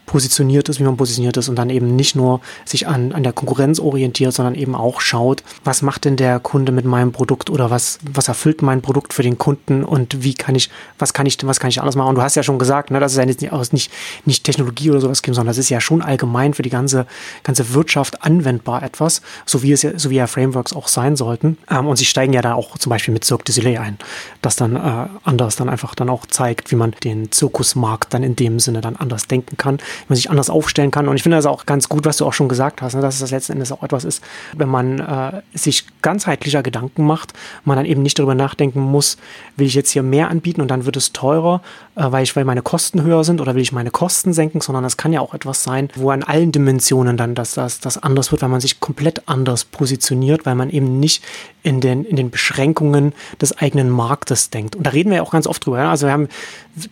positioniert 0.06 0.69
ist, 0.69 0.80
wie 0.80 0.84
man 0.84 0.98
positioniert 0.98 1.38
ist 1.38 1.50
und 1.50 1.56
dann 1.56 1.69
eben 1.69 1.96
nicht 1.96 2.16
nur 2.16 2.42
sich 2.63 2.88
an, 2.88 3.12
an 3.12 3.24
der 3.24 3.34
Konkurrenz 3.34 3.80
orientiert, 3.80 4.34
sondern 4.34 4.56
eben 4.56 4.75
auch 4.75 5.02
schaut, 5.02 5.44
was 5.63 5.81
macht 5.81 6.06
denn 6.06 6.16
der 6.16 6.40
Kunde 6.40 6.72
mit 6.72 6.86
meinem 6.86 7.12
Produkt 7.12 7.50
oder 7.50 7.69
was, 7.69 8.00
was 8.10 8.28
erfüllt 8.28 8.62
mein 8.62 8.81
Produkt 8.81 9.13
für 9.13 9.24
den 9.24 9.38
Kunden 9.38 9.84
und 9.84 10.24
wie 10.24 10.34
kann 10.34 10.56
ich, 10.56 10.69
was 11.00 11.13
kann 11.13 11.25
ich, 11.25 11.38
was 11.46 11.60
kann 11.60 11.69
ich 11.69 11.80
anders 11.80 11.96
machen? 11.96 12.10
Und 12.10 12.16
du 12.16 12.22
hast 12.22 12.36
ja 12.36 12.44
schon 12.44 12.60
gesagt, 12.60 12.92
ne, 12.92 13.00
das 13.00 13.13
ist 13.13 13.18
ja 13.18 13.25
nicht, 13.25 13.42
nicht, 13.74 13.92
nicht 14.25 14.44
Technologie 14.44 14.92
oder 14.92 15.02
sowas 15.02 15.22
sondern 15.25 15.48
das 15.48 15.57
ist 15.57 15.69
ja 15.69 15.81
schon 15.81 16.02
allgemein 16.02 16.54
für 16.54 16.62
die 16.62 16.69
ganze, 16.69 17.08
ganze 17.44 17.74
Wirtschaft 17.74 18.24
anwendbar 18.24 18.84
etwas, 18.84 19.22
so 19.46 19.63
wie 19.63 19.72
es 19.72 19.81
ja, 19.81 19.98
so 19.98 20.10
wie 20.10 20.16
ja 20.16 20.28
Frameworks 20.28 20.74
auch 20.74 20.88
sein 20.88 21.16
sollten. 21.16 21.58
Ähm, 21.70 21.88
und 21.88 21.98
sie 21.98 22.06
steigen 22.06 22.34
ja 22.34 22.41
da 22.41 22.53
auch 22.53 22.77
zum 22.77 22.89
Beispiel 22.89 23.13
mit 23.13 23.25
Cirque 23.25 23.44
du 23.46 23.51
Soleil 23.51 23.77
ein, 23.77 23.98
das 24.41 24.56
dann 24.56 24.75
äh, 24.75 25.08
anders 25.24 25.56
dann 25.56 25.70
einfach 25.70 25.96
dann 25.96 26.10
auch 26.10 26.25
zeigt, 26.25 26.72
wie 26.72 26.75
man 26.75 26.96
den 27.03 27.32
Zirkusmarkt 27.32 28.13
dann 28.13 28.24
in 28.24 28.36
dem 28.36 28.60
Sinne 28.60 28.82
dann 28.82 28.96
anders 28.96 29.27
denken 29.27 29.58
kann 29.58 29.80
man 30.08 30.16
sich 30.16 30.30
anders 30.30 30.50
aufstellen 30.50 30.92
kann. 30.92 31.08
Und 31.08 31.16
ich 31.16 31.24
finde 31.24 31.38
das 31.38 31.46
auch 31.46 31.66
ganz 31.66 31.90
gut, 31.90 32.06
was 32.06 32.18
du 32.18 32.25
auch 32.25 32.34
schon 32.34 32.50
gesagt 32.50 32.82
hast, 32.82 32.96
ne, 32.96 33.02
dass 33.02 33.20
das 33.20 33.32
letzten 33.32 33.54
Endes 33.54 33.72
auch 33.72 33.84
etwas 33.84 34.04
ist, 34.04 34.24
wenn 34.56 34.70
man 34.70 35.00
äh, 35.00 35.42
sich 35.54 35.86
ganzheitlicher 36.02 36.64
Gedanken 36.64 37.06
macht, 37.06 37.34
man 37.64 37.78
dann 37.78 37.86
eben 37.86 38.02
nicht 38.02 38.20
darüber 38.20 38.36
nachdenken 38.36 38.80
muss, 38.80 39.18
will 39.58 39.68
ich 39.68 39.75
jetzt 39.75 39.92
hier 39.92 40.04
mehr 40.04 40.30
anbieten 40.30 40.62
und 40.62 40.70
dann 40.70 40.86
wird 40.86 40.98
es 40.98 41.14
teurer, 41.14 41.62
äh, 41.96 42.12
weil 42.12 42.24
ich, 42.24 42.36
weil 42.36 42.46
meine 42.46 42.62
Kosten 42.62 43.04
höher 43.04 43.24
sind 43.24 43.42
oder 43.42 43.56
will 43.56 43.62
ich 43.62 43.72
meine 43.72 43.92
Kosten 43.92 44.34
senken, 44.34 44.62
sondern 44.62 44.86
es 44.86 44.98
kann 44.98 45.14
ja 45.14 45.22
auch 45.22 45.34
etwas 45.34 45.64
sein, 45.64 45.90
wo 45.96 46.10
an 46.10 46.24
allen 46.24 46.52
Dimensionen 46.52 47.18
dann 47.18 47.36
das, 47.36 47.54
das, 47.54 47.80
das 47.80 48.02
anders 48.02 48.32
wird, 48.32 48.42
weil 48.42 48.50
man 48.50 48.62
sich 48.62 48.80
komplett 48.80 49.28
anders 49.28 49.66
positioniert, 49.66 50.46
weil 50.46 50.56
man 50.56 50.70
eben 50.70 51.00
nicht 51.00 51.24
in 51.64 51.82
den, 51.82 52.06
in 52.06 52.16
den 52.16 52.30
Beschränkungen 52.30 53.14
des 53.42 53.58
eigenen 53.58 53.90
Marktes 53.90 54.52
denkt. 54.52 54.75
Und 54.75 54.86
da 54.86 54.92
reden 54.92 55.10
wir 55.10 55.18
ja 55.18 55.24
auch 55.24 55.32
ganz 55.32 55.48
oft 55.48 55.66
drüber. 55.66 55.80
Ja? 55.80 55.90
Also 55.90 56.06
wir 56.06 56.14
haben 56.14 56.28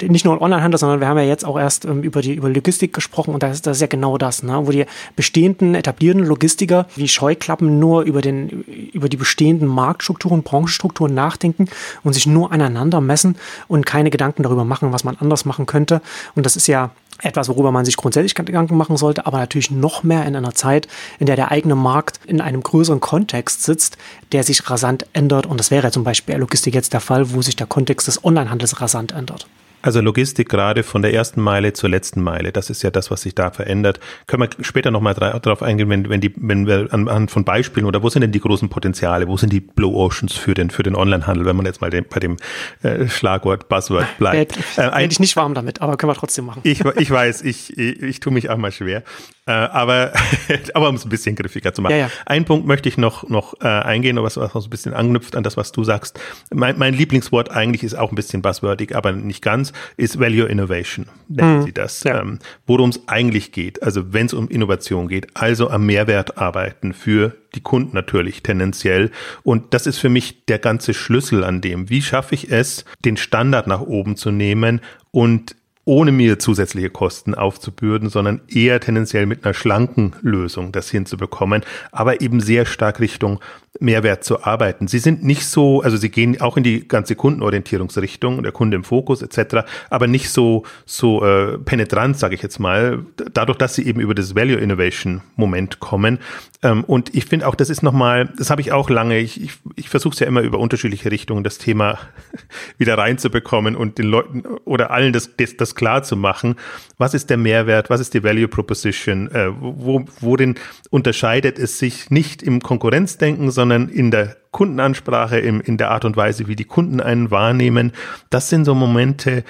nicht 0.01 0.25
nur 0.25 0.41
Onlinehandel, 0.41 0.79
sondern 0.79 0.99
wir 0.99 1.07
haben 1.07 1.17
ja 1.17 1.23
jetzt 1.23 1.45
auch 1.45 1.59
erst 1.59 1.85
ähm, 1.85 2.01
über 2.01 2.21
die 2.21 2.33
über 2.33 2.49
Logistik 2.49 2.92
gesprochen 2.93 3.33
und 3.33 3.43
das, 3.43 3.61
das 3.61 3.77
ist 3.77 3.81
ja 3.81 3.87
genau 3.87 4.17
das, 4.17 4.43
ne? 4.43 4.61
wo 4.65 4.71
die 4.71 4.85
bestehenden, 5.15 5.75
etablierten 5.75 6.23
Logistiker 6.23 6.87
wie 6.95 7.07
Scheuklappen 7.07 7.79
nur 7.79 8.03
über, 8.03 8.21
den, 8.21 8.63
über 8.93 9.09
die 9.09 9.17
bestehenden 9.17 9.67
Marktstrukturen, 9.67 10.43
Branchenstrukturen 10.43 11.13
nachdenken 11.13 11.67
und 12.03 12.13
sich 12.13 12.27
nur 12.27 12.51
aneinander 12.51 13.01
messen 13.01 13.35
und 13.67 13.85
keine 13.85 14.09
Gedanken 14.09 14.43
darüber 14.43 14.65
machen, 14.65 14.91
was 14.93 15.03
man 15.03 15.17
anders 15.17 15.45
machen 15.45 15.65
könnte. 15.65 16.01
Und 16.35 16.45
das 16.45 16.55
ist 16.55 16.67
ja 16.67 16.91
etwas, 17.21 17.47
worüber 17.47 17.71
man 17.71 17.85
sich 17.85 17.97
grundsätzlich 17.97 18.35
Gedanken 18.35 18.75
machen 18.75 18.97
sollte, 18.97 19.25
aber 19.25 19.37
natürlich 19.37 19.71
noch 19.71 20.03
mehr 20.03 20.25
in 20.25 20.35
einer 20.35 20.53
Zeit, 20.53 20.87
in 21.19 21.25
der 21.25 21.35
der 21.35 21.51
eigene 21.51 21.75
Markt 21.75 22.19
in 22.25 22.41
einem 22.41 22.61
größeren 22.61 22.99
Kontext 22.99 23.63
sitzt, 23.63 23.97
der 24.31 24.43
sich 24.43 24.69
rasant 24.69 25.05
ändert. 25.13 25.45
Und 25.45 25.59
das 25.59 25.71
wäre 25.71 25.91
zum 25.91 26.03
Beispiel 26.03 26.35
Logistik 26.35 26.73
jetzt 26.73 26.93
der 26.93 27.01
Fall, 27.01 27.33
wo 27.33 27.41
sich 27.41 27.55
der 27.55 27.67
Kontext 27.67 28.07
des 28.07 28.23
Onlinehandels 28.23 28.81
rasant 28.81 29.11
ändert. 29.11 29.47
Also 29.83 29.99
Logistik 29.99 30.47
gerade 30.47 30.81
von 30.81 31.01
der 31.01 31.13
ersten 31.13 31.41
Meile 31.41 31.73
zur 31.73 31.89
letzten 31.89 32.21
Meile, 32.21 32.53
das 32.53 32.69
ist 32.69 32.83
ja 32.83 32.89
das, 32.89 33.11
was 33.11 33.21
sich 33.21 33.35
da 33.35 33.51
verändert. 33.51 33.99
Können 34.27 34.43
wir 34.43 34.63
später 34.63 34.91
nochmal 34.91 35.13
darauf 35.13 35.61
eingehen, 35.61 35.89
wenn, 35.89 36.09
wenn, 36.09 36.21
die, 36.21 36.33
wenn 36.37 36.65
wir 36.65 36.87
anhand 36.91 37.31
von 37.31 37.43
Beispielen 37.43 37.85
oder 37.85 38.01
wo 38.01 38.07
sind 38.07 38.21
denn 38.21 38.31
die 38.31 38.39
großen 38.39 38.69
Potenziale, 38.69 39.27
wo 39.27 39.35
sind 39.35 39.51
die 39.51 39.59
Blue 39.59 39.93
Oceans 39.93 40.33
für 40.33 40.53
den, 40.53 40.69
für 40.69 40.83
den 40.83 40.95
Onlinehandel, 40.95 41.45
wenn 41.45 41.57
man 41.57 41.65
jetzt 41.65 41.81
mal 41.81 41.89
den, 41.89 42.05
bei 42.09 42.21
dem 42.21 42.37
äh, 42.81 43.09
Schlagwort 43.09 43.67
Buzzword 43.67 44.07
bleibt. 44.17 44.57
Äh, 44.77 44.81
äh, 44.81 44.89
eigentlich 44.89 45.19
nicht 45.19 45.35
warm 45.35 45.53
damit, 45.53 45.81
aber 45.81 45.97
können 45.97 46.11
wir 46.11 46.15
trotzdem 46.15 46.45
machen. 46.45 46.61
Ich, 46.63 46.79
ich 46.85 47.11
weiß, 47.11 47.41
ich, 47.41 47.77
ich, 47.77 48.01
ich 48.01 48.19
tue 48.21 48.31
mich 48.31 48.49
auch 48.49 48.57
mal 48.57 48.71
schwer. 48.71 49.03
Äh, 49.45 49.51
aber, 49.51 50.13
aber 50.73 50.89
um 50.89 50.95
es 50.95 51.05
ein 51.05 51.09
bisschen 51.09 51.35
griffiger 51.35 51.73
zu 51.73 51.81
machen. 51.81 51.93
Ja, 51.93 51.97
ja. 51.97 52.09
Ein 52.25 52.45
Punkt 52.45 52.65
möchte 52.65 52.87
ich 52.87 52.97
noch, 52.97 53.27
noch 53.29 53.55
äh, 53.61 53.67
eingehen, 53.67 54.21
was, 54.21 54.37
was 54.37 54.53
so 54.53 54.59
ein 54.61 54.69
bisschen 54.69 54.93
anknüpft 54.93 55.35
an 55.35 55.43
das, 55.43 55.57
was 55.57 55.71
du 55.71 55.83
sagst. 55.83 56.19
Mein, 56.53 56.77
mein 56.77 56.93
Lieblingswort 56.93 57.51
eigentlich 57.51 57.83
ist 57.83 57.95
auch 57.95 58.11
ein 58.11 58.15
bisschen 58.15 58.41
buzzwordig, 58.41 58.95
aber 58.95 59.11
nicht 59.11 59.41
ganz, 59.41 59.73
ist 59.97 60.19
Value 60.19 60.47
Innovation, 60.47 61.07
nennen 61.27 61.59
mhm. 61.59 61.63
sie 61.63 61.73
das. 61.73 62.03
Ja. 62.03 62.21
Ähm, 62.21 62.39
Worum 62.65 62.89
es 62.89 63.01
eigentlich 63.07 63.51
geht, 63.51 63.83
also 63.83 64.13
wenn 64.13 64.27
es 64.27 64.33
um 64.33 64.47
Innovation 64.47 65.07
geht, 65.09 65.35
also 65.35 65.69
am 65.69 65.85
Mehrwert 65.85 66.37
arbeiten 66.37 66.93
für 66.93 67.35
die 67.55 67.61
Kunden 67.61 67.93
natürlich 67.93 68.43
tendenziell. 68.43 69.11
Und 69.43 69.73
das 69.73 69.87
ist 69.87 69.99
für 69.99 70.09
mich 70.09 70.45
der 70.45 70.59
ganze 70.59 70.93
Schlüssel 70.93 71.43
an 71.43 71.61
dem. 71.61 71.89
Wie 71.89 72.01
schaffe 72.01 72.35
ich 72.35 72.51
es, 72.51 72.85
den 73.05 73.17
Standard 73.17 73.67
nach 73.67 73.81
oben 73.81 74.15
zu 74.15 74.31
nehmen 74.31 74.81
und 75.11 75.55
ohne 75.85 76.11
mir 76.11 76.39
zusätzliche 76.39 76.89
Kosten 76.89 77.35
aufzubürden, 77.35 78.09
sondern 78.09 78.41
eher 78.47 78.79
tendenziell 78.79 79.25
mit 79.25 79.43
einer 79.43 79.53
schlanken 79.53 80.13
Lösung 80.21 80.71
das 80.71 80.89
hinzubekommen, 80.89 81.63
aber 81.91 82.21
eben 82.21 82.39
sehr 82.39 82.65
stark 82.65 82.99
Richtung 82.99 83.39
Mehrwert 83.79 84.23
zu 84.23 84.43
arbeiten. 84.43 84.87
Sie 84.87 84.99
sind 84.99 85.23
nicht 85.23 85.47
so, 85.47 85.81
also 85.81 85.97
sie 85.97 86.09
gehen 86.09 86.39
auch 86.39 86.57
in 86.57 86.63
die 86.63 86.87
ganze 86.87 87.15
Kundenorientierungsrichtung, 87.15 88.43
der 88.43 88.51
Kunde 88.51 88.75
im 88.75 88.83
Fokus 88.83 89.21
etc., 89.21 89.65
aber 89.89 90.07
nicht 90.07 90.29
so 90.29 90.63
so 90.85 91.25
äh, 91.25 91.57
penetrant, 91.57 92.17
sage 92.17 92.35
ich 92.35 92.43
jetzt 92.43 92.59
mal, 92.59 93.03
dadurch, 93.33 93.57
dass 93.57 93.73
sie 93.75 93.85
eben 93.85 93.99
über 93.99 94.13
das 94.13 94.35
Value 94.35 94.57
Innovation 94.57 95.21
Moment 95.35 95.79
kommen. 95.79 96.19
Ähm, 96.61 96.83
und 96.83 97.15
ich 97.15 97.25
finde 97.25 97.47
auch, 97.47 97.55
das 97.55 97.71
ist 97.71 97.81
nochmal, 97.81 98.31
das 98.37 98.51
habe 98.51 98.61
ich 98.61 98.71
auch 98.71 98.91
lange, 98.91 99.17
ich, 99.19 99.41
ich, 99.41 99.51
ich 99.75 99.89
versuche 99.89 100.13
es 100.13 100.19
ja 100.19 100.27
immer 100.27 100.41
über 100.41 100.59
unterschiedliche 100.59 101.09
Richtungen, 101.09 101.43
das 101.43 101.57
Thema 101.57 101.97
wieder 102.77 102.97
reinzubekommen 102.97 103.75
und 103.75 103.97
den 103.97 104.05
Leuten 104.05 104.45
oder 104.65 104.91
allen 104.91 105.13
das, 105.13 105.35
das, 105.35 105.57
das 105.57 105.73
klar 105.73 106.03
zu 106.03 106.15
machen. 106.15 106.55
Was 106.99 107.15
ist 107.15 107.31
der 107.31 107.37
Mehrwert? 107.37 107.89
Was 107.89 108.01
ist 108.01 108.13
die 108.13 108.23
Value 108.23 108.47
Proposition? 108.47 109.31
Äh, 109.31 109.49
wo, 109.59 110.05
worin 110.19 110.55
unterscheidet 110.91 111.57
es 111.57 111.79
sich 111.79 112.11
nicht 112.11 112.43
im 112.43 112.61
Konkurrenzdenken, 112.61 113.49
sondern 113.49 113.62
sondern 113.63 113.87
in 113.87 114.11
der 114.11 114.35
Kundenansprache, 114.51 115.39
im, 115.39 115.61
in 115.61 115.77
der 115.77 115.89
Art 115.91 116.03
und 116.03 116.17
Weise, 116.17 116.49
wie 116.49 116.57
die 116.57 116.65
Kunden 116.65 116.99
einen 116.99 117.31
wahrnehmen. 117.31 117.93
Das 118.29 118.49
sind 118.49 118.65
so 118.65 118.75
Momente, 118.75 119.45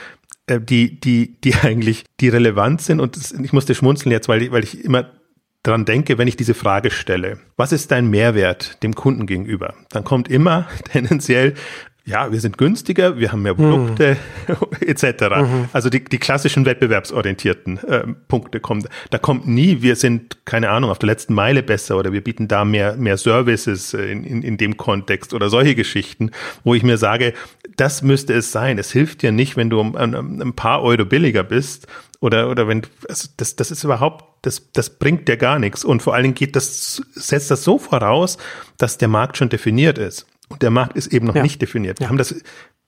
äh, 0.45 0.61
die, 0.61 0.99
die, 0.99 1.41
die 1.41 1.55
eigentlich, 1.63 2.03
die 2.19 2.29
relevant 2.29 2.83
sind. 2.83 2.99
Und 2.99 3.15
das, 3.15 3.31
ich 3.31 3.53
musste 3.53 3.73
schmunzeln 3.73 4.11
jetzt, 4.11 4.29
weil, 4.29 4.51
weil 4.51 4.63
ich 4.63 4.85
immer 4.85 5.09
dran 5.63 5.85
denke, 5.85 6.19
wenn 6.19 6.27
ich 6.27 6.37
diese 6.37 6.53
Frage 6.53 6.91
stelle, 6.91 7.39
was 7.57 7.71
ist 7.71 7.89
dein 7.89 8.07
Mehrwert 8.07 8.83
dem 8.83 8.93
Kunden 8.93 9.25
gegenüber? 9.25 9.73
Dann 9.89 10.03
kommt 10.03 10.27
immer 10.27 10.67
tendenziell 10.91 11.55
ja, 12.05 12.29
wir 12.33 12.41
sind 12.41 12.57
günstiger, 12.57 13.17
wir 13.17 13.31
haben 13.31 13.43
mehr 13.43 13.53
Produkte 13.53 14.17
mhm. 14.47 14.55
etc. 14.87 15.05
Mhm. 15.37 15.69
Also 15.71 15.89
die, 15.89 16.03
die 16.03 16.17
klassischen 16.17 16.65
wettbewerbsorientierten 16.65 17.77
äh, 17.77 18.07
Punkte 18.27 18.59
kommen. 18.59 18.85
Da 19.09 19.17
kommt 19.17 19.47
nie, 19.47 19.81
wir 19.81 19.95
sind, 19.95 20.45
keine 20.45 20.69
Ahnung, 20.69 20.89
auf 20.89 20.99
der 20.99 21.07
letzten 21.07 21.33
Meile 21.33 21.63
besser 21.63 21.97
oder 21.97 22.11
wir 22.11 22.21
bieten 22.21 22.49
da 22.49 22.65
mehr, 22.65 22.97
mehr 22.97 23.15
Services 23.17 23.93
in, 23.93 24.25
in, 24.25 24.41
in 24.41 24.57
dem 24.57 24.75
Kontext 24.75 25.33
oder 25.33 25.49
solche 25.49 25.75
Geschichten, 25.75 26.31
wo 26.65 26.75
ich 26.75 26.83
mir 26.83 26.97
sage, 26.97 27.33
das 27.77 28.01
müsste 28.01 28.33
es 28.33 28.51
sein. 28.51 28.77
Es 28.79 28.91
hilft 28.91 29.21
dir 29.21 29.31
nicht, 29.31 29.55
wenn 29.55 29.69
du 29.69 29.79
um, 29.79 29.95
um, 29.95 30.41
ein 30.41 30.53
paar 30.53 30.83
Euro 30.83 31.05
billiger 31.05 31.43
bist 31.43 31.87
oder, 32.19 32.49
oder 32.49 32.67
wenn, 32.67 32.81
also 33.07 33.29
das, 33.37 33.55
das 33.55 33.71
ist 33.71 33.85
überhaupt, 33.85 34.25
das, 34.41 34.73
das 34.73 34.89
bringt 34.89 35.29
dir 35.29 35.37
gar 35.37 35.57
nichts. 35.57 35.85
Und 35.85 36.01
vor 36.01 36.13
allen 36.13 36.23
Dingen 36.23 36.35
geht 36.35 36.57
das, 36.57 37.01
setzt 37.13 37.49
das 37.49 37.63
so 37.63 37.77
voraus, 37.79 38.37
dass 38.77 38.97
der 38.97 39.07
Markt 39.07 39.37
schon 39.37 39.47
definiert 39.47 39.97
ist. 39.97 40.27
Und 40.53 40.61
der 40.61 40.69
Markt 40.69 40.95
ist 40.95 41.07
eben 41.07 41.25
noch 41.25 41.35
ja. 41.35 41.41
nicht 41.41 41.59
definiert. 41.61 41.99
Wir 41.99 42.09
haben 42.09 42.17
das, 42.17 42.35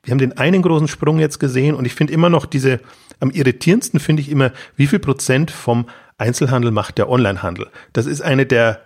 wir 0.03 0.11
haben 0.11 0.19
den 0.19 0.37
einen 0.37 0.61
großen 0.61 0.87
Sprung 0.87 1.17
jetzt 1.17 1.39
gesehen 1.39 1.73
und 1.73 1.85
ich 1.85 1.95
finde 1.95 2.13
immer 2.13 2.29
noch 2.29 2.45
diese, 2.45 2.79
am 3.19 3.31
irritierendsten 3.31 3.99
finde 3.99 4.21
ich 4.21 4.29
immer, 4.29 4.51
wie 4.75 4.85
viel 4.85 4.99
Prozent 4.99 5.49
vom 5.49 5.87
Einzelhandel 6.19 6.69
macht 6.69 6.99
der 6.99 7.09
Onlinehandel. 7.09 7.67
Das 7.91 8.05
ist 8.05 8.21
eine 8.21 8.45
der 8.45 8.81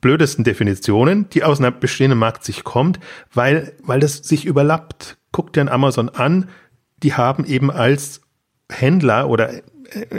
blödesten 0.00 0.44
Definitionen, 0.44 1.28
die 1.28 1.44
aus 1.44 1.60
einem 1.60 1.78
bestehenden 1.78 2.18
Markt 2.18 2.42
sich 2.42 2.64
kommt, 2.64 2.98
weil, 3.34 3.74
weil 3.82 4.00
das 4.00 4.16
sich 4.16 4.46
überlappt. 4.46 5.18
Guckt 5.30 5.56
dir 5.56 5.60
an 5.60 5.68
Amazon 5.68 6.08
an, 6.08 6.48
die 7.02 7.12
haben 7.12 7.44
eben 7.44 7.70
als 7.70 8.22
Händler 8.70 9.28
oder 9.28 9.52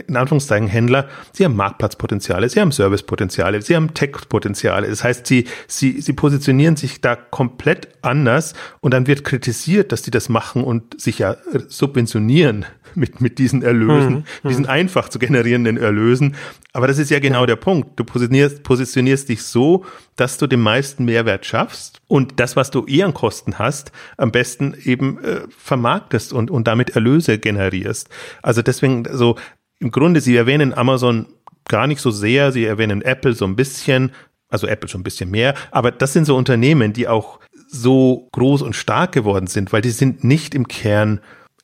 in 0.08 0.16
Anführungszeichen 0.16 0.68
Händler, 0.68 1.08
sie 1.32 1.46
haben 1.46 1.56
Marktplatzpotenziale, 1.56 2.50
sie 2.50 2.60
haben 2.60 2.72
Servicepotenziale, 2.72 3.62
sie 3.62 3.76
haben 3.76 3.94
Tech-Potenziale. 3.94 4.88
Das 4.88 5.04
heißt, 5.04 5.26
sie, 5.28 5.46
sie, 5.68 6.02
sie 6.02 6.14
positionieren 6.14 6.76
sich 6.76 7.02
da 7.02 7.16
komplett 7.16 7.90
anders 8.02 8.54
und 8.82 8.94
dann 8.94 9.08
wird 9.08 9.24
kritisiert, 9.24 9.92
dass 9.92 10.02
die 10.02 10.12
das 10.12 10.30
machen 10.30 10.64
und 10.64 11.00
sich 11.00 11.20
ja 11.20 11.38
subventionieren 11.68 12.66
mit, 12.96 13.22
mit 13.22 13.40
diesen 13.40 13.62
Erlösen, 13.62 14.14
mhm, 14.14 14.24
mhm. 14.44 14.48
diesen 14.48 14.66
einfach 14.66 15.10
zu 15.10 15.20
generierenden 15.20 15.78
Erlösen. 15.78 16.36
Aber 16.74 16.88
das 16.88 16.98
ist 16.98 17.12
ja 17.12 17.20
genau 17.20 17.42
ja. 17.42 17.48
der 17.48 17.56
Punkt. 17.56 18.00
Du 18.00 18.04
positionierst, 18.04 18.64
positionierst 18.64 19.30
dich 19.30 19.44
so, 19.44 19.86
dass 20.16 20.38
du 20.38 20.48
den 20.48 20.62
meisten 20.62 21.06
Mehrwert 21.06 21.46
schaffst 21.46 22.02
und 22.08 22.40
das, 22.40 22.56
was 22.56 22.72
du 22.72 22.86
eher 22.86 23.06
an 23.06 23.14
Kosten 23.14 23.60
hast, 23.60 23.92
am 24.18 24.32
besten 24.32 24.76
eben 24.84 25.24
äh, 25.24 25.42
vermarktest 25.50 26.34
und, 26.34 26.52
und 26.52 26.68
damit 26.68 26.92
Erlöse 26.92 27.38
generierst. 27.40 28.10
Also 28.42 28.62
deswegen, 28.62 29.06
so 29.12 29.36
im 29.84 29.92
Grunde, 29.92 30.22
sie 30.22 30.36
erwähnen 30.36 30.74
Amazon 30.74 31.28
gar 31.68 31.88
nicht 31.88 32.02
so 32.02 32.10
sehr, 32.10 32.52
sie 32.52 32.66
erwähnen 32.66 33.02
Apple 33.02 33.34
so 33.34 33.46
ein 33.46 33.56
bisschen, 33.56 34.12
also 34.50 34.66
Apple 34.66 34.90
schon 34.90 35.02
ein 35.02 35.04
bisschen 35.04 35.30
mehr, 35.30 35.54
aber 35.72 35.92
das 35.92 36.14
sind 36.14 36.26
so 36.26 36.36
Unternehmen, 36.36 36.94
die 36.94 37.08
auch 37.08 37.40
so 37.68 38.30
groß 38.32 38.62
und 38.62 38.76
stark 38.76 39.12
geworden 39.12 39.48
sind, 39.48 39.74
weil 39.74 39.82
die 39.82 39.92
sind 39.92 40.24
nicht 40.24 40.56
im 40.56 40.68
Kern 40.68 41.20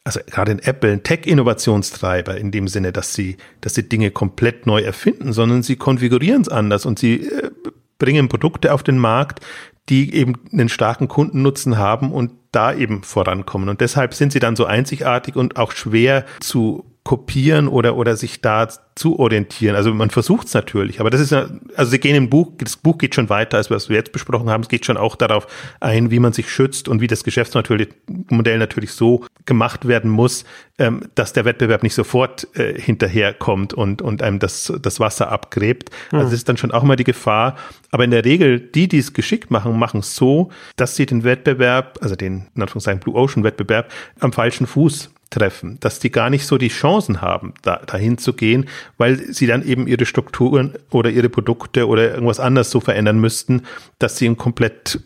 also 0.05 0.21
gerade 0.25 0.53
in 0.53 0.59
Apple 0.59 0.91
ein 0.91 1.03
Tech-Innovationstreiber 1.03 2.35
in 2.37 2.51
dem 2.51 2.67
Sinne, 2.67 2.91
dass 2.91 3.13
sie, 3.13 3.37
dass 3.61 3.75
sie 3.75 3.87
Dinge 3.87 4.09
komplett 4.09 4.65
neu 4.65 4.81
erfinden, 4.81 5.33
sondern 5.33 5.61
sie 5.61 5.75
konfigurieren 5.75 6.41
es 6.41 6.49
anders 6.49 6.85
und 6.85 6.97
sie 6.97 7.27
äh, 7.27 7.51
bringen 7.99 8.29
Produkte 8.29 8.73
auf 8.73 8.81
den 8.81 8.97
Markt, 8.97 9.45
die 9.89 10.15
eben 10.15 10.35
einen 10.51 10.69
starken 10.69 11.09
Kundennutzen 11.09 11.77
haben 11.77 12.11
und 12.11 12.31
da 12.51 12.73
eben 12.73 13.03
vorankommen. 13.03 13.69
Und 13.69 13.81
deshalb 13.81 14.13
sind 14.13 14.31
sie 14.31 14.39
dann 14.39 14.55
so 14.55 14.65
einzigartig 14.65 15.35
und 15.35 15.57
auch 15.57 15.73
schwer 15.73 16.25
zu 16.39 16.85
kopieren 17.09 17.67
oder, 17.67 17.95
oder 17.95 18.15
sich 18.15 18.39
da 18.39 18.67
zu 18.93 19.17
orientieren. 19.17 19.75
Also 19.75 19.91
man 19.95 20.11
versucht 20.11 20.45
es 20.45 20.53
natürlich, 20.53 20.99
aber 20.99 21.09
das 21.09 21.19
ist 21.19 21.31
ja, 21.31 21.47
also 21.75 21.89
sie 21.89 21.97
gehen 21.97 22.15
im 22.15 22.29
Buch, 22.29 22.51
das 22.59 22.77
Buch 22.77 22.99
geht 22.99 23.15
schon 23.15 23.31
weiter, 23.31 23.57
als 23.57 23.71
was 23.71 23.89
wir 23.89 23.95
jetzt 23.95 24.11
besprochen 24.11 24.47
haben. 24.51 24.61
Es 24.61 24.69
geht 24.69 24.85
schon 24.85 24.95
auch 24.95 25.15
darauf 25.15 25.47
ein, 25.79 26.11
wie 26.11 26.19
man 26.19 26.33
sich 26.33 26.51
schützt 26.51 26.87
und 26.87 27.01
wie 27.01 27.07
das 27.07 27.23
Geschäftsmodell 27.23 28.57
natürlich 28.59 28.91
so 28.91 29.25
gemacht 29.45 29.87
werden 29.87 30.11
muss, 30.11 30.45
ähm, 30.77 31.01
dass 31.15 31.33
der 31.33 31.45
Wettbewerb 31.45 31.81
nicht 31.81 31.95
sofort 31.95 32.47
äh, 32.55 32.79
hinterherkommt 32.79 33.73
und, 33.73 34.03
und 34.03 34.21
einem 34.21 34.37
das, 34.37 34.71
das 34.79 34.99
Wasser 34.99 35.31
abgräbt. 35.31 35.89
Also 36.11 36.25
das 36.25 36.33
ist 36.33 36.47
dann 36.47 36.57
schon 36.57 36.71
auch 36.71 36.83
mal 36.83 36.95
die 36.95 37.05
Gefahr. 37.05 37.55
Aber 37.89 38.03
in 38.03 38.11
der 38.11 38.23
Regel, 38.23 38.59
die, 38.59 38.87
die 38.87 38.99
es 38.99 39.13
geschickt 39.13 39.49
machen, 39.49 39.79
machen 39.79 40.01
es 40.01 40.15
so, 40.15 40.51
dass 40.75 40.95
sie 40.95 41.07
den 41.07 41.23
Wettbewerb, 41.23 41.97
also 42.03 42.15
den, 42.15 42.49
in 42.53 42.61
Anführungszeichen, 42.61 42.99
Blue 42.99 43.15
Ocean 43.15 43.43
Wettbewerb 43.43 43.91
am 44.19 44.31
falschen 44.31 44.67
Fuß 44.67 45.09
treffen, 45.29 45.77
dass 45.79 45.99
die 45.99 46.11
gar 46.11 46.29
nicht 46.29 46.45
so 46.45 46.57
die 46.57 46.69
Chancen 46.69 47.21
haben, 47.21 47.53
da, 47.61 47.77
dahin 47.77 48.17
zu 48.17 48.33
gehen, 48.33 48.67
weil 48.97 49.17
sie 49.17 49.47
dann 49.47 49.65
eben 49.65 49.87
ihre 49.87 50.05
Strukturen 50.05 50.73
oder 50.89 51.09
ihre 51.09 51.29
Produkte 51.29 51.87
oder 51.87 52.11
irgendwas 52.11 52.39
anderes 52.39 52.71
so 52.71 52.79
verändern 52.79 53.19
müssten, 53.19 53.63
dass 53.99 54.17
sie 54.17 54.33
komplett, 54.35 54.99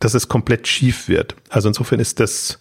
dass 0.00 0.14
es 0.14 0.28
komplett 0.28 0.66
schief 0.66 1.08
wird. 1.08 1.36
Also 1.48 1.68
insofern 1.68 2.00
ist 2.00 2.18
das, 2.20 2.58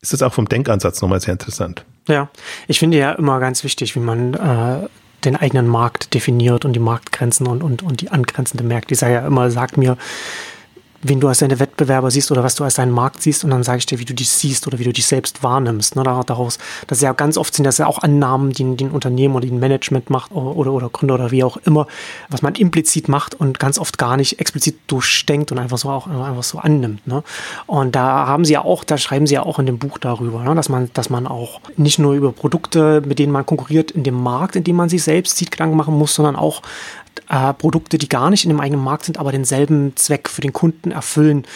ist 0.00 0.12
das 0.12 0.22
auch 0.22 0.32
vom 0.32 0.48
Denkansatz 0.48 1.02
nochmal 1.02 1.20
sehr 1.20 1.32
interessant. 1.32 1.84
Ja, 2.08 2.28
ich 2.68 2.78
finde 2.78 2.98
ja 2.98 3.12
immer 3.12 3.40
ganz 3.40 3.64
wichtig, 3.64 3.96
wie 3.96 4.00
man 4.00 4.34
äh, 4.34 4.88
den 5.24 5.36
eigenen 5.36 5.66
Markt 5.66 6.14
definiert 6.14 6.64
und 6.64 6.74
die 6.74 6.80
Marktgrenzen 6.80 7.46
und, 7.48 7.62
und, 7.62 7.82
und 7.82 8.00
die 8.00 8.10
angrenzenden 8.10 8.68
Märkte. 8.68 8.94
Ich 8.94 9.00
sage 9.00 9.14
ja 9.14 9.26
immer, 9.26 9.50
sagt 9.50 9.76
mir, 9.76 9.96
wen 11.08 11.20
du 11.20 11.28
als 11.28 11.38
deine 11.38 11.58
Wettbewerber 11.58 12.10
siehst 12.10 12.30
oder 12.30 12.42
was 12.42 12.54
du 12.54 12.64
als 12.64 12.74
deinen 12.74 12.92
Markt 12.92 13.22
siehst 13.22 13.44
und 13.44 13.50
dann 13.50 13.62
sage 13.62 13.78
ich 13.78 13.86
dir, 13.86 13.98
wie 13.98 14.04
du 14.04 14.14
dich 14.14 14.28
siehst 14.28 14.66
oder 14.66 14.78
wie 14.78 14.84
du 14.84 14.92
dich 14.92 15.06
selbst 15.06 15.42
wahrnimmst. 15.42 15.96
Ne, 15.96 16.02
daraus, 16.02 16.58
das 16.86 16.98
ist 16.98 17.02
ja 17.02 17.12
ganz 17.12 17.36
oft 17.36 17.54
sind 17.54 17.64
das 17.64 17.78
ja 17.78 17.86
auch 17.86 18.02
Annahmen, 18.02 18.52
die, 18.52 18.64
ein 18.64 18.90
Unternehmen 18.90 19.34
oder 19.34 19.46
ein 19.46 19.58
Management 19.58 20.10
macht 20.10 20.32
oder, 20.32 20.72
oder 20.72 20.88
Gründer 20.88 21.14
oder 21.14 21.30
wie 21.30 21.44
auch 21.44 21.56
immer, 21.58 21.86
was 22.28 22.42
man 22.42 22.54
implizit 22.54 23.08
macht 23.08 23.34
und 23.34 23.58
ganz 23.58 23.78
oft 23.78 23.98
gar 23.98 24.16
nicht 24.16 24.40
explizit 24.40 24.78
durchdenkt 24.86 25.52
und 25.52 25.58
einfach 25.58 25.78
so 25.78 25.90
auch 25.90 26.06
einfach 26.06 26.42
so 26.42 26.58
annimmt. 26.58 27.06
Ne? 27.06 27.22
Und 27.66 27.94
da 27.94 28.26
haben 28.26 28.44
sie 28.44 28.54
ja 28.54 28.64
auch, 28.64 28.84
da 28.84 28.98
schreiben 28.98 29.26
sie 29.26 29.34
ja 29.34 29.42
auch 29.42 29.58
in 29.58 29.66
dem 29.66 29.78
Buch 29.78 29.98
darüber, 29.98 30.42
ne, 30.42 30.54
dass 30.54 30.68
man, 30.68 30.90
dass 30.94 31.10
man 31.10 31.26
auch 31.26 31.60
nicht 31.76 31.98
nur 31.98 32.14
über 32.14 32.32
Produkte, 32.32 33.02
mit 33.06 33.18
denen 33.18 33.32
man 33.32 33.46
konkurriert, 33.46 33.90
in 33.90 34.02
dem 34.02 34.20
Markt, 34.20 34.56
in 34.56 34.64
dem 34.64 34.76
man 34.76 34.88
sich 34.88 35.02
selbst 35.02 35.36
sieht, 35.36 35.50
Gedanken 35.50 35.76
machen 35.76 35.96
muss, 35.96 36.14
sondern 36.14 36.36
auch 36.36 36.62
äh, 37.28 37.52
Produkte, 37.54 37.98
die 37.98 38.08
gar 38.08 38.30
nicht 38.30 38.44
in 38.44 38.50
dem 38.50 38.60
eigenen 38.60 38.82
Markt 38.82 39.04
sind, 39.04 39.18
aber 39.18 39.32
denselben 39.32 39.94
Zweck 39.96 40.28
für 40.28 40.40
den 40.40 40.52
Kunden 40.52 40.90
erfüllen, 40.90 41.46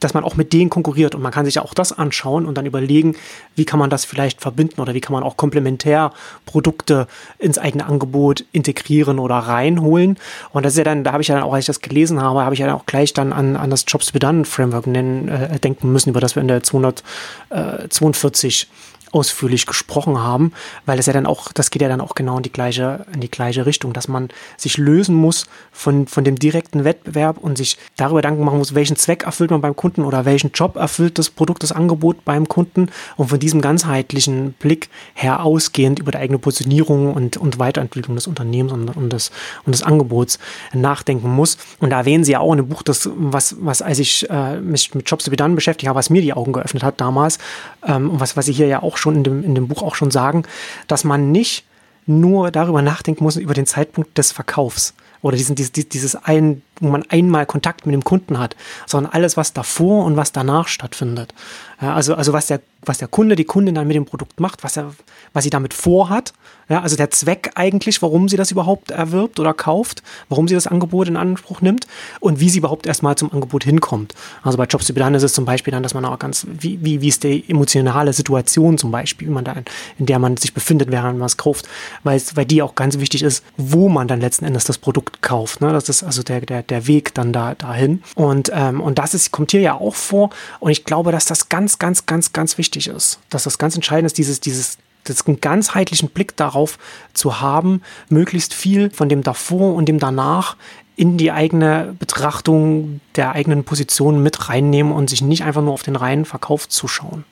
dass 0.00 0.14
man 0.14 0.24
auch 0.24 0.36
mit 0.36 0.52
denen 0.52 0.70
konkurriert 0.70 1.14
und 1.14 1.22
man 1.22 1.30
kann 1.32 1.44
sich 1.44 1.54
ja 1.56 1.62
auch 1.62 1.74
das 1.74 1.92
anschauen 1.92 2.46
und 2.46 2.56
dann 2.56 2.64
überlegen, 2.66 3.16
wie 3.56 3.64
kann 3.64 3.80
man 3.80 3.90
das 3.90 4.04
vielleicht 4.04 4.40
verbinden 4.40 4.80
oder 4.80 4.94
wie 4.94 5.00
kann 5.00 5.12
man 5.12 5.24
auch 5.24 5.36
komplementär 5.36 6.12
Produkte 6.46 7.08
ins 7.38 7.58
eigene 7.58 7.86
Angebot 7.86 8.44
integrieren 8.52 9.18
oder 9.18 9.34
reinholen. 9.36 10.16
Und 10.50 10.64
das 10.64 10.74
ist 10.74 10.78
ja 10.78 10.84
dann, 10.84 11.02
da 11.02 11.10
habe 11.12 11.22
ich 11.22 11.28
ja 11.28 11.34
dann 11.34 11.42
auch, 11.44 11.52
als 11.52 11.64
ich 11.64 11.66
das 11.66 11.80
gelesen 11.80 12.22
habe, 12.22 12.44
habe 12.44 12.54
ich 12.54 12.60
ja 12.60 12.66
dann 12.66 12.76
auch 12.76 12.86
gleich 12.86 13.12
dann 13.12 13.32
an, 13.32 13.56
an 13.56 13.70
das 13.70 13.84
Jobs 13.88 14.12
be 14.12 14.20
done 14.20 14.44
Framework 14.44 14.86
äh, 14.86 15.58
denken 15.58 15.90
müssen, 15.92 16.10
über 16.10 16.20
das 16.20 16.36
wir 16.36 16.42
in 16.42 16.48
der 16.48 16.62
242 16.62 18.68
ausführlich 19.12 19.66
gesprochen 19.66 20.18
haben, 20.18 20.52
weil 20.86 20.96
das 20.96 21.06
ja 21.06 21.12
dann 21.12 21.26
auch, 21.26 21.52
das 21.52 21.70
geht 21.70 21.82
ja 21.82 21.88
dann 21.88 22.00
auch 22.00 22.14
genau 22.14 22.36
in 22.36 22.42
die 22.42 22.52
gleiche, 22.52 23.06
in 23.12 23.20
die 23.20 23.30
gleiche 23.30 23.66
Richtung, 23.66 23.92
dass 23.92 24.08
man 24.08 24.28
sich 24.56 24.76
lösen 24.76 25.14
muss 25.14 25.46
von, 25.72 26.06
von 26.06 26.24
dem 26.24 26.38
direkten 26.38 26.84
Wettbewerb 26.84 27.38
und 27.38 27.56
sich 27.56 27.78
darüber 27.96 28.18
Gedanken 28.18 28.44
machen 28.44 28.58
muss, 28.58 28.74
welchen 28.74 28.96
Zweck 28.96 29.24
erfüllt 29.24 29.50
man 29.50 29.60
beim 29.60 29.76
Kunden 29.76 30.04
oder 30.04 30.24
welchen 30.24 30.52
Job 30.52 30.76
erfüllt 30.76 31.18
das 31.18 31.30
Produkt, 31.30 31.62
das 31.62 31.72
Angebot 31.72 32.24
beim 32.24 32.48
Kunden 32.48 32.90
und 33.16 33.28
von 33.28 33.38
diesem 33.38 33.60
ganzheitlichen 33.60 34.52
Blick 34.52 34.88
her 35.14 35.44
ausgehend 35.44 35.98
über 35.98 36.12
die 36.12 36.18
eigene 36.18 36.38
Positionierung 36.38 37.14
und, 37.14 37.36
und 37.36 37.58
Weiterentwicklung 37.58 38.16
des 38.16 38.26
Unternehmens 38.26 38.72
und, 38.72 38.96
und, 38.96 39.12
des, 39.12 39.30
und 39.64 39.74
des 39.74 39.82
Angebots 39.82 40.38
nachdenken 40.72 41.30
muss. 41.30 41.56
Und 41.80 41.90
da 41.90 41.98
erwähnen 41.98 42.24
sie 42.24 42.32
ja 42.32 42.40
auch 42.40 42.52
in 42.52 42.58
dem 42.58 42.68
Buch, 42.68 42.82
das, 42.82 43.08
was, 43.14 43.56
was 43.60 43.82
als 43.82 43.98
ich 43.98 44.28
äh, 44.30 44.60
mich 44.60 44.94
mit 44.94 45.08
Jobs 45.08 45.24
to 45.24 45.30
be 45.30 45.36
done 45.36 45.54
beschäftigt 45.54 45.88
habe, 45.88 45.98
was 45.98 46.10
mir 46.10 46.22
die 46.22 46.32
Augen 46.32 46.52
geöffnet 46.52 46.82
hat 46.82 47.00
damals, 47.00 47.38
ähm, 47.86 48.10
und 48.10 48.20
was, 48.20 48.36
was 48.36 48.46
sie 48.46 48.52
hier 48.52 48.66
ja 48.66 48.82
auch 48.82 48.97
schon 48.98 49.16
in 49.16 49.24
dem, 49.24 49.44
in 49.44 49.54
dem 49.54 49.68
Buch 49.68 49.82
auch 49.82 49.94
schon 49.94 50.10
sagen, 50.10 50.42
dass 50.86 51.04
man 51.04 51.32
nicht 51.32 51.64
nur 52.06 52.50
darüber 52.50 52.82
nachdenken 52.82 53.24
muss, 53.24 53.36
über 53.36 53.54
den 53.54 53.66
Zeitpunkt 53.66 54.16
des 54.16 54.32
Verkaufs 54.32 54.94
oder 55.22 55.36
diesen, 55.36 55.54
dieses, 55.56 56.16
ein, 56.16 56.62
wo 56.80 56.88
man 56.88 57.04
einmal 57.08 57.46
Kontakt 57.46 57.86
mit 57.86 57.94
dem 57.94 58.04
Kunden 58.04 58.38
hat, 58.38 58.56
sondern 58.86 59.12
alles, 59.12 59.36
was 59.36 59.52
davor 59.52 60.04
und 60.04 60.16
was 60.16 60.32
danach 60.32 60.68
stattfindet. 60.68 61.34
Ja, 61.80 61.94
also, 61.94 62.14
also 62.14 62.32
was 62.32 62.46
der, 62.46 62.60
was 62.82 62.98
der 62.98 63.08
Kunde, 63.08 63.36
die 63.36 63.44
Kundin 63.44 63.74
dann 63.74 63.86
mit 63.86 63.96
dem 63.96 64.04
Produkt 64.04 64.40
macht, 64.40 64.64
was 64.64 64.76
er, 64.76 64.94
was 65.32 65.44
sie 65.44 65.50
damit 65.50 65.74
vorhat. 65.74 66.32
Ja, 66.68 66.82
also 66.82 66.96
der 66.96 67.10
Zweck 67.10 67.52
eigentlich, 67.54 68.02
warum 68.02 68.28
sie 68.28 68.36
das 68.36 68.50
überhaupt 68.50 68.90
erwirbt 68.90 69.40
oder 69.40 69.54
kauft, 69.54 70.02
warum 70.28 70.48
sie 70.48 70.54
das 70.54 70.66
Angebot 70.66 71.08
in 71.08 71.16
Anspruch 71.16 71.62
nimmt 71.62 71.86
und 72.20 72.40
wie 72.40 72.50
sie 72.50 72.58
überhaupt 72.58 72.86
erstmal 72.86 73.16
zum 73.16 73.32
Angebot 73.32 73.64
hinkommt. 73.64 74.14
Also 74.42 74.58
bei 74.58 74.64
Jobs 74.64 74.86
to 74.86 74.92
be 74.92 75.00
done 75.00 75.16
ist 75.16 75.22
es 75.22 75.32
zum 75.32 75.46
Beispiel 75.46 75.72
dann, 75.72 75.82
dass 75.82 75.94
man 75.94 76.04
auch 76.04 76.18
ganz, 76.18 76.46
wie, 76.50 76.78
wie, 76.82 77.00
wie 77.00 77.08
ist 77.08 77.24
die 77.24 77.48
emotionale 77.48 78.12
Situation 78.12 78.76
zum 78.76 78.90
Beispiel, 78.90 79.30
man 79.30 79.44
da, 79.44 79.52
in, 79.52 79.64
in 79.98 80.06
der 80.06 80.18
man 80.18 80.36
sich 80.36 80.52
befindet, 80.52 80.90
während 80.90 81.18
man 81.18 81.26
es 81.26 81.38
kauft, 81.38 81.66
weil, 82.04 82.20
weil 82.34 82.44
die 82.44 82.60
auch 82.60 82.74
ganz 82.74 82.98
wichtig 82.98 83.22
ist, 83.22 83.44
wo 83.56 83.88
man 83.88 84.06
dann 84.06 84.20
letzten 84.20 84.44
Endes 84.44 84.64
das 84.64 84.76
Produkt 84.76 85.07
kauft. 85.20 85.60
Ne? 85.60 85.72
Das 85.72 85.88
ist 85.88 86.02
also 86.02 86.22
der, 86.22 86.40
der, 86.40 86.62
der 86.62 86.86
Weg 86.86 87.14
dann 87.14 87.32
da, 87.32 87.54
dahin. 87.54 88.02
Und, 88.14 88.50
ähm, 88.54 88.80
und 88.80 88.98
das 88.98 89.14
ist, 89.14 89.30
kommt 89.30 89.50
hier 89.50 89.60
ja 89.60 89.74
auch 89.74 89.94
vor. 89.94 90.30
Und 90.60 90.70
ich 90.70 90.84
glaube, 90.84 91.12
dass 91.12 91.26
das 91.26 91.48
ganz 91.48 91.78
ganz, 91.78 92.06
ganz, 92.06 92.32
ganz, 92.32 92.58
wichtig 92.58 92.88
ist. 92.88 93.18
Dass 93.30 93.44
das 93.44 93.58
ganz 93.58 93.74
entscheidend 93.74 94.06
ist, 94.06 94.18
dieses, 94.18 94.40
dieses, 94.40 94.78
einen 95.26 95.40
ganzheitlichen 95.40 96.10
Blick 96.10 96.36
darauf 96.36 96.78
zu 97.14 97.40
haben, 97.40 97.82
möglichst 98.08 98.52
viel 98.52 98.90
von 98.90 99.08
dem 99.08 99.22
davor 99.22 99.74
und 99.74 99.88
dem 99.88 99.98
danach 99.98 100.56
in 100.96 101.16
die 101.16 101.30
eigene 101.30 101.94
Betrachtung 101.98 103.00
der 103.14 103.32
eigenen 103.32 103.64
Position 103.64 104.22
mit 104.22 104.48
reinnehmen 104.48 104.92
und 104.92 105.08
sich 105.08 105.22
nicht 105.22 105.44
einfach 105.44 105.62
nur 105.62 105.72
auf 105.72 105.82
den 105.82 105.96
reinen 105.96 106.24
Verkauf 106.24 106.68
zuschauen. 106.68 107.24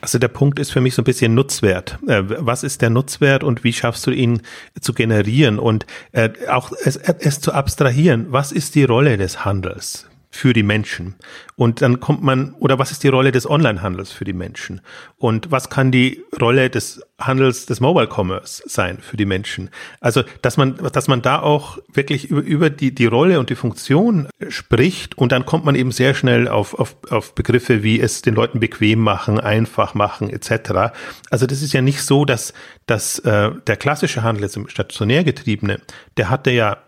Also 0.00 0.18
der 0.18 0.28
Punkt 0.28 0.58
ist 0.58 0.70
für 0.70 0.80
mich 0.80 0.94
so 0.94 1.02
ein 1.02 1.04
bisschen 1.04 1.34
Nutzwert. 1.34 1.98
Äh, 2.06 2.22
was 2.26 2.62
ist 2.62 2.82
der 2.82 2.90
Nutzwert 2.90 3.44
und 3.44 3.64
wie 3.64 3.72
schaffst 3.72 4.06
du 4.06 4.10
ihn 4.10 4.42
zu 4.80 4.94
generieren 4.94 5.58
und 5.58 5.86
äh, 6.12 6.30
auch 6.48 6.72
es, 6.84 6.96
es 6.96 7.40
zu 7.40 7.52
abstrahieren? 7.52 8.26
Was 8.30 8.52
ist 8.52 8.74
die 8.74 8.84
Rolle 8.84 9.16
des 9.16 9.44
Handels? 9.44 10.09
Für 10.30 10.52
die 10.52 10.62
Menschen? 10.62 11.16
Und 11.56 11.82
dann 11.82 12.00
kommt 12.00 12.22
man, 12.22 12.54
oder 12.54 12.78
was 12.78 12.92
ist 12.92 13.02
die 13.02 13.08
Rolle 13.08 13.32
des 13.32 13.48
Onlinehandels 13.48 14.12
für 14.12 14.24
die 14.24 14.32
Menschen? 14.32 14.80
Und 15.18 15.50
was 15.50 15.68
kann 15.68 15.90
die 15.90 16.22
Rolle 16.40 16.70
des 16.70 17.02
Handels 17.18 17.66
des 17.66 17.80
Mobile 17.80 18.08
Commerce 18.08 18.62
sein 18.66 18.98
für 18.98 19.16
die 19.16 19.26
Menschen? 19.26 19.70
Also, 20.00 20.22
dass 20.40 20.56
man, 20.56 20.76
dass 20.92 21.08
man 21.08 21.20
da 21.20 21.40
auch 21.40 21.78
wirklich 21.92 22.30
über, 22.30 22.42
über 22.42 22.70
die, 22.70 22.94
die 22.94 23.06
Rolle 23.06 23.40
und 23.40 23.50
die 23.50 23.56
Funktion 23.56 24.28
spricht 24.48 25.18
und 25.18 25.32
dann 25.32 25.44
kommt 25.44 25.64
man 25.64 25.74
eben 25.74 25.90
sehr 25.90 26.14
schnell 26.14 26.48
auf, 26.48 26.74
auf, 26.74 26.96
auf 27.10 27.34
Begriffe 27.34 27.82
wie 27.82 28.00
es 28.00 28.22
den 28.22 28.34
Leuten 28.34 28.60
bequem 28.60 29.00
machen, 29.00 29.40
einfach 29.40 29.94
machen, 29.94 30.30
etc. 30.30 30.94
Also, 31.30 31.46
das 31.46 31.60
ist 31.60 31.72
ja 31.72 31.82
nicht 31.82 32.02
so, 32.02 32.24
dass, 32.24 32.54
dass 32.86 33.18
äh, 33.18 33.50
der 33.66 33.76
klassische 33.76 34.22
Handel 34.22 34.44
jetzt 34.44 34.56
im 34.56 34.68
stationär 34.68 35.24
getriebene, 35.24 35.80
der 36.16 36.30
hatte 36.30 36.52
ja 36.52 36.78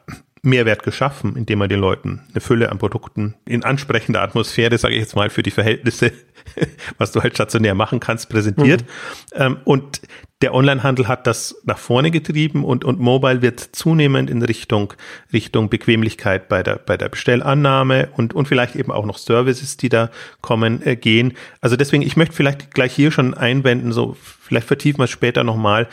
Mehrwert 0.42 0.82
geschaffen, 0.82 1.36
indem 1.36 1.60
man 1.60 1.68
den 1.68 1.78
Leuten 1.78 2.22
eine 2.30 2.40
Fülle 2.40 2.70
an 2.70 2.78
Produkten 2.78 3.36
in 3.44 3.64
ansprechender 3.64 4.22
Atmosphäre, 4.22 4.76
sage 4.76 4.94
ich 4.94 5.00
jetzt 5.00 5.14
mal, 5.14 5.30
für 5.30 5.44
die 5.44 5.52
Verhältnisse, 5.52 6.12
was 6.98 7.12
du 7.12 7.22
halt 7.22 7.34
stationär 7.34 7.74
machen 7.74 8.00
kannst, 8.00 8.28
präsentiert. 8.28 8.82
Mhm. 8.82 9.40
Ähm, 9.40 9.56
und 9.64 10.00
der 10.42 10.54
Onlinehandel 10.54 11.08
hat 11.08 11.26
das 11.26 11.56
nach 11.64 11.78
vorne 11.78 12.10
getrieben 12.10 12.64
und, 12.64 12.84
und 12.84 12.98
Mobile 12.98 13.42
wird 13.42 13.60
zunehmend 13.60 14.28
in 14.28 14.42
Richtung, 14.42 14.92
Richtung 15.32 15.70
Bequemlichkeit 15.70 16.48
bei 16.48 16.62
der, 16.62 16.76
bei 16.76 16.96
der 16.96 17.08
Bestellannahme 17.08 18.08
und, 18.16 18.34
und 18.34 18.48
vielleicht 18.48 18.74
eben 18.74 18.90
auch 18.90 19.06
noch 19.06 19.18
Services, 19.18 19.76
die 19.76 19.88
da 19.88 20.10
kommen, 20.40 20.84
äh, 20.84 20.96
gehen. 20.96 21.34
Also 21.60 21.76
deswegen, 21.76 22.02
ich 22.02 22.16
möchte 22.16 22.34
vielleicht 22.34 22.74
gleich 22.74 22.92
hier 22.92 23.12
schon 23.12 23.34
einwenden, 23.34 23.92
so 23.92 24.16
vielleicht 24.52 24.66
vertiefen 24.66 24.98
wir 24.98 25.04
es 25.04 25.10
später 25.10 25.44
nochmal, 25.44 25.88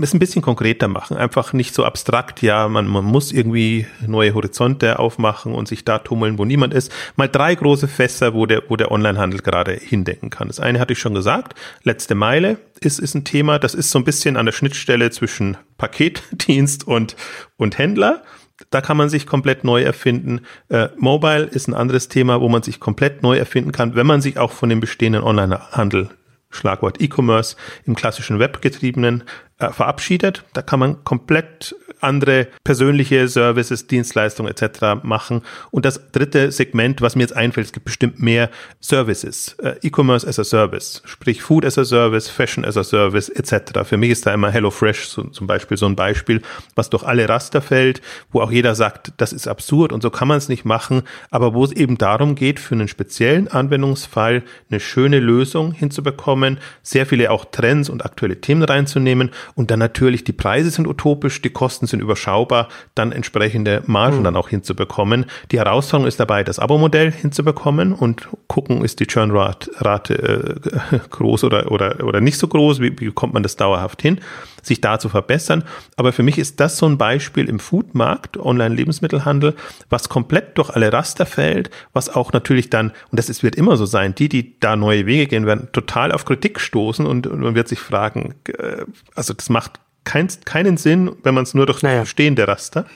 es 0.00 0.14
ein 0.14 0.18
bisschen 0.20 0.42
konkreter 0.42 0.86
machen, 0.86 1.16
einfach 1.16 1.52
nicht 1.52 1.74
so 1.74 1.84
abstrakt, 1.84 2.42
ja, 2.42 2.68
man, 2.68 2.86
man 2.86 3.04
muss 3.04 3.32
irgendwie 3.32 3.86
neue 4.06 4.34
Horizonte 4.34 5.00
aufmachen 5.00 5.52
und 5.52 5.66
sich 5.66 5.84
da 5.84 5.98
tummeln, 5.98 6.38
wo 6.38 6.44
niemand 6.44 6.74
ist. 6.74 6.92
Mal 7.16 7.28
drei 7.28 7.54
große 7.54 7.88
Fässer, 7.88 8.34
wo 8.34 8.46
der, 8.46 8.62
wo 8.68 8.76
der 8.76 8.92
Onlinehandel 8.92 9.40
gerade 9.40 9.72
hindenken 9.72 10.30
kann. 10.30 10.46
Das 10.46 10.60
eine 10.60 10.78
hatte 10.78 10.92
ich 10.92 11.00
schon 11.00 11.14
gesagt, 11.14 11.58
letzte 11.82 12.14
Meile 12.14 12.58
ist, 12.80 13.00
ist 13.00 13.14
ein 13.14 13.24
Thema, 13.24 13.45
das 13.58 13.74
ist 13.74 13.90
so 13.90 13.98
ein 13.98 14.04
bisschen 14.04 14.36
an 14.36 14.46
der 14.46 14.52
Schnittstelle 14.52 15.10
zwischen 15.10 15.56
Paketdienst 15.78 16.86
und, 16.86 17.16
und 17.56 17.78
Händler. 17.78 18.22
Da 18.70 18.80
kann 18.80 18.96
man 18.96 19.08
sich 19.08 19.26
komplett 19.26 19.64
neu 19.64 19.82
erfinden. 19.82 20.40
Äh, 20.68 20.88
Mobile 20.96 21.44
ist 21.44 21.68
ein 21.68 21.74
anderes 21.74 22.08
Thema, 22.08 22.40
wo 22.40 22.48
man 22.48 22.62
sich 22.62 22.80
komplett 22.80 23.22
neu 23.22 23.36
erfinden 23.36 23.72
kann, 23.72 23.94
wenn 23.94 24.06
man 24.06 24.22
sich 24.22 24.38
auch 24.38 24.52
von 24.52 24.68
dem 24.68 24.80
bestehenden 24.80 25.22
Onlinehandel 25.22 26.10
Schlagwort 26.50 27.00
E-Commerce 27.00 27.56
im 27.84 27.94
klassischen 27.94 28.38
Webgetriebenen 28.38 29.24
äh, 29.58 29.70
verabschiedet. 29.70 30.44
Da 30.52 30.62
kann 30.62 30.80
man 30.80 31.04
komplett 31.04 31.74
andere 32.06 32.48
persönliche 32.64 33.28
Services, 33.28 33.86
Dienstleistungen 33.86 34.50
etc. 34.50 35.02
machen. 35.02 35.42
Und 35.70 35.84
das 35.84 36.12
dritte 36.12 36.50
Segment, 36.52 37.02
was 37.02 37.16
mir 37.16 37.22
jetzt 37.22 37.36
einfällt, 37.36 37.66
es 37.66 37.72
gibt 37.72 37.84
bestimmt 37.84 38.22
mehr 38.22 38.50
Services. 38.80 39.56
Äh, 39.58 39.74
E-Commerce 39.82 40.26
as 40.26 40.38
a 40.38 40.44
Service, 40.44 41.02
sprich 41.04 41.42
Food 41.42 41.64
as 41.64 41.78
a 41.78 41.84
Service, 41.84 42.28
Fashion 42.28 42.64
as 42.64 42.76
a 42.76 42.84
Service 42.84 43.28
etc. 43.28 43.80
Für 43.84 43.96
mich 43.96 44.10
ist 44.10 44.26
da 44.26 44.32
immer 44.32 44.50
HelloFresh 44.50 45.08
so, 45.08 45.24
zum 45.24 45.46
Beispiel 45.46 45.76
so 45.76 45.86
ein 45.86 45.96
Beispiel, 45.96 46.42
was 46.74 46.90
durch 46.90 47.02
alle 47.02 47.28
Raster 47.28 47.60
fällt, 47.60 48.00
wo 48.30 48.40
auch 48.40 48.52
jeder 48.52 48.74
sagt, 48.74 49.12
das 49.16 49.32
ist 49.32 49.48
absurd 49.48 49.92
und 49.92 50.02
so 50.02 50.10
kann 50.10 50.28
man 50.28 50.38
es 50.38 50.48
nicht 50.48 50.64
machen, 50.64 51.02
aber 51.30 51.54
wo 51.54 51.64
es 51.64 51.72
eben 51.72 51.98
darum 51.98 52.34
geht, 52.34 52.60
für 52.60 52.74
einen 52.74 52.88
speziellen 52.88 53.48
Anwendungsfall 53.48 54.42
eine 54.70 54.80
schöne 54.80 55.20
Lösung 55.20 55.72
hinzubekommen, 55.72 56.58
sehr 56.82 57.06
viele 57.06 57.30
auch 57.30 57.46
Trends 57.46 57.88
und 57.88 58.04
aktuelle 58.04 58.40
Themen 58.40 58.62
reinzunehmen 58.62 59.30
und 59.54 59.70
dann 59.70 59.78
natürlich 59.78 60.24
die 60.24 60.32
Preise 60.32 60.70
sind 60.70 60.86
utopisch, 60.86 61.42
die 61.42 61.50
Kosten 61.50 61.86
sind 61.86 61.95
überschaubar, 62.00 62.68
dann 62.94 63.12
entsprechende 63.12 63.82
Margen 63.86 64.18
mhm. 64.18 64.24
dann 64.24 64.36
auch 64.36 64.48
hinzubekommen. 64.48 65.26
Die 65.50 65.58
Herausforderung 65.58 66.08
ist 66.08 66.20
dabei, 66.20 66.44
das 66.44 66.58
Abo-Modell 66.58 67.12
hinzubekommen 67.12 67.92
und 67.92 68.28
gucken, 68.46 68.84
ist 68.84 69.00
die 69.00 69.06
Churn-Rate 69.06 70.60
äh, 70.92 70.98
groß 71.10 71.44
oder, 71.44 71.70
oder, 71.70 72.04
oder 72.04 72.20
nicht 72.20 72.38
so 72.38 72.48
groß, 72.48 72.80
wie, 72.80 72.98
wie 72.98 73.10
kommt 73.10 73.34
man 73.34 73.42
das 73.42 73.56
dauerhaft 73.56 74.02
hin, 74.02 74.20
sich 74.62 74.80
da 74.80 74.98
zu 74.98 75.08
verbessern. 75.08 75.64
Aber 75.96 76.12
für 76.12 76.22
mich 76.22 76.38
ist 76.38 76.60
das 76.60 76.76
so 76.76 76.86
ein 76.86 76.98
Beispiel 76.98 77.48
im 77.48 77.58
Foodmarkt, 77.58 78.36
Online-Lebensmittelhandel, 78.36 79.54
was 79.88 80.08
komplett 80.08 80.58
durch 80.58 80.70
alle 80.70 80.92
Raster 80.92 81.26
fällt, 81.26 81.70
was 81.92 82.08
auch 82.08 82.32
natürlich 82.32 82.70
dann, 82.70 82.90
und 83.10 83.18
das 83.18 83.28
ist, 83.28 83.42
wird 83.42 83.56
immer 83.56 83.76
so 83.76 83.86
sein, 83.86 84.14
die, 84.14 84.28
die 84.28 84.58
da 84.60 84.76
neue 84.76 85.06
Wege 85.06 85.26
gehen 85.26 85.46
werden, 85.46 85.68
total 85.72 86.12
auf 86.12 86.24
Kritik 86.24 86.60
stoßen 86.60 87.06
und, 87.06 87.26
und 87.26 87.40
man 87.40 87.54
wird 87.54 87.68
sich 87.68 87.78
fragen, 87.78 88.34
äh, 88.58 88.84
also 89.14 89.32
das 89.32 89.48
macht 89.48 89.80
kein, 90.06 90.28
keinen 90.46 90.78
Sinn, 90.78 91.14
wenn 91.22 91.34
man 91.34 91.42
es 91.42 91.52
nur 91.52 91.66
durch 91.66 91.82
naja. 91.82 92.00
bestehende 92.00 92.48
Raster 92.48 92.86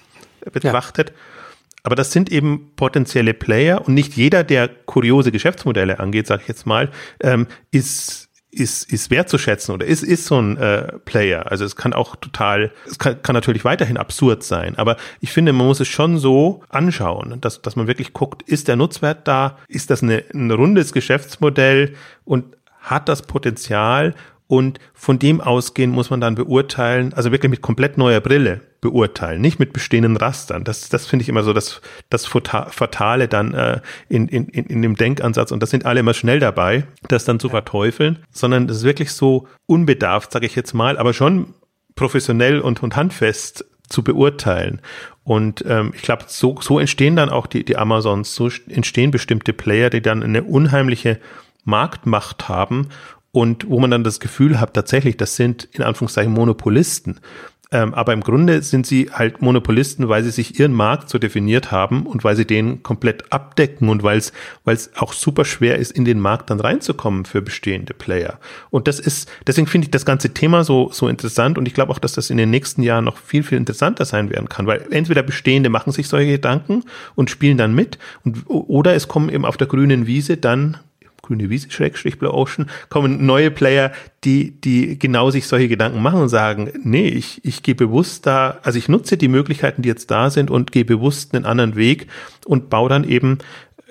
betrachtet. 0.53 1.11
Ja. 1.11 1.15
Aber 1.83 1.97
das 1.97 2.13
sind 2.13 2.31
eben 2.31 2.73
potenzielle 2.77 3.35
Player 3.35 3.87
und 3.87 3.95
nicht 3.95 4.15
jeder, 4.15 4.45
der 4.45 4.69
kuriose 4.69 5.33
Geschäftsmodelle 5.33 5.99
angeht, 5.99 6.27
sage 6.27 6.43
ich 6.43 6.49
jetzt 6.49 6.67
mal, 6.67 6.91
ähm, 7.21 7.47
ist 7.71 8.29
ist, 8.53 8.93
ist 8.93 9.11
wertzuschätzen 9.11 9.73
oder 9.73 9.87
ist, 9.87 10.03
ist 10.03 10.27
so 10.27 10.41
ein 10.41 10.57
äh, 10.57 10.99
Player. 11.05 11.51
Also 11.51 11.65
es 11.65 11.77
kann 11.77 11.93
auch 11.93 12.17
total, 12.17 12.73
es 12.85 12.99
kann, 12.99 13.23
kann 13.23 13.35
natürlich 13.35 13.65
weiterhin 13.65 13.97
absurd 13.97 14.43
sein, 14.43 14.77
aber 14.77 14.97
ich 15.21 15.31
finde, 15.31 15.53
man 15.53 15.69
muss 15.69 15.79
es 15.79 15.87
schon 15.87 16.19
so 16.19 16.65
anschauen, 16.69 17.41
dass, 17.41 17.63
dass 17.63 17.77
man 17.77 17.87
wirklich 17.87 18.13
guckt, 18.13 18.43
ist 18.43 18.67
der 18.67 18.75
Nutzwert 18.75 19.29
da, 19.29 19.57
ist 19.69 19.91
das 19.91 20.03
eine, 20.03 20.25
ein 20.35 20.51
rundes 20.51 20.93
Geschäftsmodell 20.93 21.95
und 22.25 22.57
hat 22.81 23.09
das 23.09 23.23
Potenzial 23.23 24.15
und 24.51 24.81
von 24.95 25.21
dem 25.21 25.41
ausgehen 25.41 25.93
muss 25.93 26.11
man 26.11 26.21
dann 26.21 26.35
beurteilen, 26.35 27.15
also 27.15 27.31
wirklich 27.31 27.51
mit 27.51 27.63
komplett 27.63 27.97
neuer 27.97 28.21
Brille 28.21 28.63
beurteilen, 28.81 29.41
nicht 29.41 29.61
mit 29.61 29.73
bestehenden 29.73 30.17
Rastern. 30.17 30.65
Das, 30.65 30.89
das 30.89 31.07
finde 31.07 31.23
ich 31.23 31.29
immer 31.29 31.45
so 31.45 31.53
das, 31.53 31.81
das 32.09 32.27
Fatale 32.27 33.29
dann 33.29 33.55
äh, 33.55 33.81
in, 34.09 34.27
in, 34.27 34.49
in 34.49 34.83
dem 34.83 34.97
Denkansatz. 34.97 35.53
Und 35.53 35.63
das 35.63 35.71
sind 35.71 35.87
alle 35.87 36.01
immer 36.01 36.15
schnell 36.15 36.41
dabei, 36.41 36.83
das 37.07 37.25
dann 37.25 37.39
zu 37.39 37.49
verteufeln, 37.49 38.19
sondern 38.33 38.67
das 38.67 38.79
ist 38.79 38.83
wirklich 38.83 39.13
so 39.13 39.47
unbedarft, 39.67 40.33
sage 40.33 40.47
ich 40.47 40.57
jetzt 40.57 40.75
mal, 40.75 40.99
aber 40.99 41.13
schon 41.13 41.55
professionell 41.95 42.59
und, 42.59 42.83
und 42.83 42.97
handfest 42.97 43.65
zu 43.89 44.03
beurteilen. 44.03 44.81
Und 45.23 45.65
ähm, 45.69 45.93
ich 45.95 46.03
glaube, 46.03 46.25
so, 46.27 46.59
so 46.61 46.81
entstehen 46.81 47.15
dann 47.15 47.29
auch 47.29 47.47
die, 47.47 47.65
die 47.65 47.77
Amazons, 47.77 48.35
so 48.35 48.49
entstehen 48.69 49.13
bestimmte 49.13 49.53
Player, 49.53 49.91
die 49.91 50.03
dann 50.03 50.25
eine 50.25 50.43
unheimliche 50.43 51.21
Marktmacht 51.63 52.49
haben 52.49 52.89
und 53.33 53.69
wo 53.69 53.79
man 53.79 53.91
dann 53.91 54.05
das 54.05 54.21
Gefühl 54.21 54.61
hat, 54.61 54.75
tatsächlich, 54.75 55.17
das 55.17 55.37
sind 55.37 55.69
in 55.73 55.83
Anführungszeichen 55.83 56.33
Monopolisten. 56.33 57.21
Ähm, 57.73 57.95
aber 57.95 58.13
im 58.13 58.23
Grunde 58.23 58.63
sind 58.63 58.85
sie 58.85 59.11
halt 59.13 59.43
Monopolisten, 59.43 60.09
weil 60.09 60.25
sie 60.25 60.33
sich 60.33 60.59
ihren 60.59 60.73
Markt 60.73 61.09
so 61.09 61.19
definiert 61.19 61.71
haben 61.71 62.05
und 62.05 62.25
weil 62.25 62.35
sie 62.35 62.45
den 62.45 62.83
komplett 62.83 63.33
abdecken 63.33 63.89
und 63.89 64.03
weil 64.03 64.19
es 64.19 64.91
auch 64.97 65.13
super 65.13 65.45
schwer 65.45 65.79
ist, 65.79 65.93
in 65.93 66.05
den 66.05 66.19
Markt 66.19 66.51
dann 66.51 66.59
reinzukommen 66.59 67.27
für 67.27 67.43
bestehende 67.43 67.95
Player. 67.95 68.41
Und 68.71 68.89
das 68.89 68.99
ist, 68.99 69.31
deswegen 69.47 69.69
finde 69.69 69.85
ich 69.85 69.93
das 69.93 70.05
ganze 70.05 70.35
Thema 70.35 70.65
so, 70.65 70.91
so 70.93 71.07
interessant 71.07 71.59
und 71.59 71.69
ich 71.69 71.75
glaube 71.75 71.93
auch, 71.93 72.01
dass 72.01 72.13
das 72.13 72.31
in 72.31 72.39
den 72.39 72.51
nächsten 72.51 72.83
Jahren 72.83 73.05
noch 73.05 73.19
viel, 73.19 73.45
viel 73.45 73.59
interessanter 73.59 74.05
sein 74.05 74.31
werden 74.31 74.49
kann, 74.49 74.67
weil 74.67 74.85
entweder 74.91 75.23
Bestehende 75.23 75.71
machen 75.71 75.93
sich 75.93 76.09
solche 76.09 76.33
Gedanken 76.33 76.83
und 77.15 77.31
spielen 77.31 77.57
dann 77.57 77.73
mit 77.73 77.99
und, 78.25 78.47
oder 78.49 78.97
es 78.97 79.07
kommen 79.07 79.29
eben 79.29 79.45
auf 79.45 79.57
der 79.57 79.69
grünen 79.69 80.09
Wiese 80.09 80.37
dann 80.37 80.79
grüne 81.31 81.49
Wiese, 81.49 81.71
Schrägstrich 81.71 82.19
Blue 82.19 82.35
Ocean, 82.35 82.69
kommen 82.89 83.25
neue 83.25 83.53
Player, 83.53 83.93
die, 84.25 84.61
die 84.61 84.99
genau 84.99 85.31
sich 85.31 85.47
solche 85.47 85.69
Gedanken 85.69 86.03
machen 86.03 86.21
und 86.21 86.29
sagen, 86.29 86.73
nee, 86.83 87.09
ich, 87.09 87.45
ich 87.45 87.63
gehe 87.63 87.77
bewusst 87.77 88.27
da, 88.27 88.59
also 88.63 88.79
ich 88.79 88.89
nutze 88.89 89.17
die 89.17 89.29
Möglichkeiten, 89.29 89.83
die 89.83 89.89
jetzt 89.89 90.11
da 90.11 90.31
sind 90.31 90.51
und 90.51 90.73
gehe 90.73 90.85
bewusst 90.85 91.35
einen 91.35 91.45
anderen 91.45 91.77
Weg 91.77 92.09
und 92.47 92.69
baue 92.69 92.89
dann 92.89 93.05
eben 93.05 93.39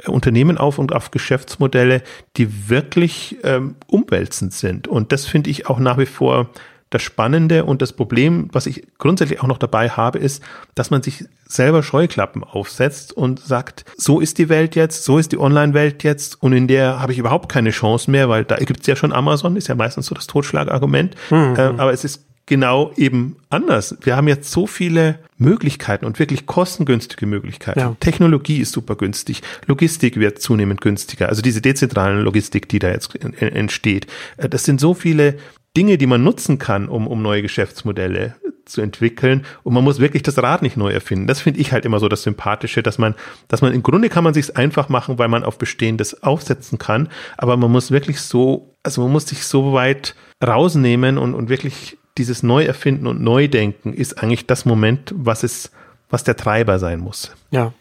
äh, 0.03 0.09
Unternehmen 0.09 0.57
auf 0.57 0.79
und 0.79 0.93
auf 0.93 1.11
Geschäftsmodelle, 1.11 2.03
die 2.35 2.69
wirklich 2.69 3.37
ähm, 3.43 3.75
umwälzend 3.87 4.53
sind. 4.53 4.89
Und 4.89 5.13
das 5.13 5.25
finde 5.25 5.49
ich 5.49 5.67
auch 5.67 5.79
nach 5.79 5.97
wie 5.97 6.05
vor 6.05 6.49
das 6.89 7.03
Spannende 7.03 7.65
und 7.65 7.81
das 7.81 7.93
Problem, 7.93 8.49
was 8.51 8.65
ich 8.65 8.87
grundsätzlich 8.97 9.41
auch 9.41 9.47
noch 9.47 9.59
dabei 9.59 9.89
habe, 9.89 10.17
ist, 10.17 10.43
dass 10.75 10.89
man 10.89 11.03
sich 11.03 11.25
selber 11.45 11.83
Scheuklappen 11.83 12.43
aufsetzt 12.43 13.13
und 13.13 13.39
sagt, 13.39 13.85
so 13.97 14.19
ist 14.19 14.37
die 14.37 14.49
Welt 14.49 14.75
jetzt, 14.75 15.03
so 15.03 15.17
ist 15.17 15.31
die 15.31 15.39
Online-Welt 15.39 16.03
jetzt 16.03 16.41
und 16.41 16.53
in 16.53 16.67
der 16.67 16.99
habe 16.99 17.11
ich 17.11 17.19
überhaupt 17.19 17.49
keine 17.49 17.71
Chance 17.71 18.09
mehr, 18.09 18.29
weil 18.29 18.43
da 18.43 18.55
gibt 18.57 18.81
es 18.81 18.87
ja 18.87 18.95
schon 18.95 19.13
Amazon, 19.13 19.55
ist 19.55 19.67
ja 19.67 19.75
meistens 19.75 20.07
so 20.07 20.15
das 20.15 20.27
Totschlagargument. 20.27 21.15
Mhm. 21.29 21.55
Äh, 21.55 21.61
aber 21.61 21.93
es 21.93 22.03
ist 22.03 22.25
genau 22.49 22.91
eben 22.97 23.37
anders. 23.49 23.95
Wir 24.01 24.15
haben 24.15 24.27
jetzt 24.27 24.51
so 24.51 24.65
viele 24.65 25.19
Möglichkeiten 25.37 26.05
und 26.05 26.17
wirklich 26.17 26.47
kostengünstige 26.47 27.27
Möglichkeiten. 27.27 27.79
Ja. 27.79 27.95
Technologie 27.99 28.59
ist 28.59 28.73
super 28.73 28.95
günstig. 28.95 29.43
Logistik 29.67 30.19
wird 30.19 30.41
zunehmend 30.41 30.81
günstiger. 30.81 31.29
Also 31.29 31.43
diese 31.43 31.61
dezentralen 31.61 32.21
Logistik, 32.21 32.67
die 32.67 32.79
da 32.79 32.89
jetzt 32.89 33.15
entsteht. 33.23 34.07
Äh, 34.37 34.49
das 34.49 34.65
sind 34.65 34.81
so 34.81 34.95
viele 34.95 35.37
Dinge, 35.79 35.97
die 35.97 36.07
man 36.07 36.21
nutzen 36.21 36.59
kann, 36.59 36.89
um, 36.89 37.07
um 37.07 37.21
neue 37.21 37.41
Geschäftsmodelle 37.41 38.35
zu 38.65 38.81
entwickeln. 38.81 39.45
Und 39.63 39.73
man 39.73 39.81
muss 39.81 40.01
wirklich 40.01 40.23
das 40.23 40.37
Rad 40.37 40.61
nicht 40.61 40.75
neu 40.75 40.91
erfinden. 40.91 41.25
Das 41.25 41.39
finde 41.39 41.61
ich 41.61 41.71
halt 41.71 41.85
immer 41.85 42.01
so 42.01 42.09
das 42.09 42.23
Sympathische, 42.23 42.83
dass 42.83 42.97
man, 42.97 43.15
dass 43.47 43.61
man 43.61 43.73
im 43.73 43.81
Grunde 43.81 44.09
kann 44.09 44.25
man 44.25 44.33
sich 44.33 44.57
einfach 44.57 44.89
machen, 44.89 45.17
weil 45.17 45.29
man 45.29 45.45
auf 45.45 45.57
Bestehendes 45.57 46.21
aufsetzen 46.21 46.79
kann. 46.79 47.07
Aber 47.37 47.55
man 47.55 47.71
muss 47.71 47.91
wirklich 47.91 48.19
so, 48.19 48.75
also 48.83 49.03
man 49.03 49.13
muss 49.13 49.27
sich 49.27 49.45
so 49.45 49.71
weit 49.71 50.15
rausnehmen 50.45 51.17
und, 51.17 51.33
und 51.33 51.47
wirklich 51.47 51.97
dieses 52.17 52.43
Neuerfinden 52.43 53.07
und 53.07 53.21
Neudenken 53.21 53.93
ist 53.93 54.21
eigentlich 54.21 54.47
das 54.47 54.65
Moment, 54.65 55.13
was 55.15 55.43
es, 55.43 55.71
was 56.09 56.25
der 56.25 56.35
Treiber 56.35 56.77
sein 56.77 56.99
muss. 56.99 57.31
Ja. 57.51 57.71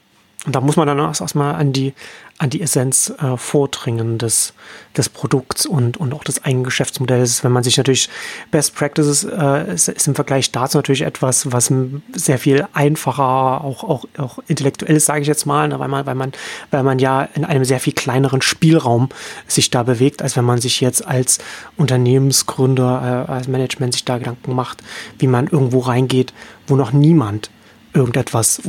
Und 0.46 0.54
da 0.54 0.60
muss 0.60 0.76
man 0.76 0.86
dann 0.86 1.00
erstmal 1.00 1.56
an 1.56 1.72
die, 1.72 1.94
an 2.38 2.50
die 2.50 2.60
Essenz 2.60 3.12
äh, 3.20 3.36
vordringen 3.36 4.16
des, 4.18 4.54
des 4.96 5.08
Produkts 5.08 5.66
und, 5.66 5.96
und 5.96 6.14
auch 6.14 6.22
des 6.22 6.44
eigenen 6.44 6.64
Geschäftsmodells. 6.64 7.42
Wenn 7.42 7.50
man 7.50 7.64
sich 7.64 7.76
natürlich 7.76 8.08
Best 8.52 8.76
Practices 8.76 9.24
äh, 9.24 9.74
ist, 9.74 9.88
ist 9.88 10.06
im 10.06 10.14
Vergleich 10.14 10.52
dazu 10.52 10.78
natürlich 10.78 11.02
etwas, 11.02 11.50
was 11.50 11.72
sehr 12.12 12.38
viel 12.38 12.66
einfacher, 12.72 13.64
auch, 13.64 13.82
auch, 13.82 14.04
auch 14.16 14.38
intellektuell 14.46 14.96
ist, 14.96 15.06
sage 15.06 15.22
ich 15.22 15.26
jetzt 15.26 15.46
mal, 15.46 15.68
ne, 15.68 15.80
weil 15.80 15.88
man, 15.88 16.06
weil 16.06 16.14
man, 16.14 16.32
weil 16.70 16.84
man 16.84 17.00
ja 17.00 17.22
in 17.34 17.44
einem 17.44 17.64
sehr 17.64 17.80
viel 17.80 17.92
kleineren 17.92 18.40
Spielraum 18.40 19.08
sich 19.48 19.70
da 19.70 19.82
bewegt, 19.82 20.22
als 20.22 20.36
wenn 20.36 20.44
man 20.44 20.60
sich 20.60 20.80
jetzt 20.80 21.06
als 21.06 21.38
Unternehmensgründer, 21.76 23.26
äh, 23.28 23.32
als 23.32 23.48
Management 23.48 23.94
sich 23.94 24.04
da 24.04 24.18
Gedanken 24.18 24.54
macht, 24.54 24.78
wie 25.18 25.26
man 25.26 25.48
irgendwo 25.48 25.80
reingeht, 25.80 26.32
wo 26.68 26.76
noch 26.76 26.92
niemand 26.92 27.50
irgendetwas 27.92 28.62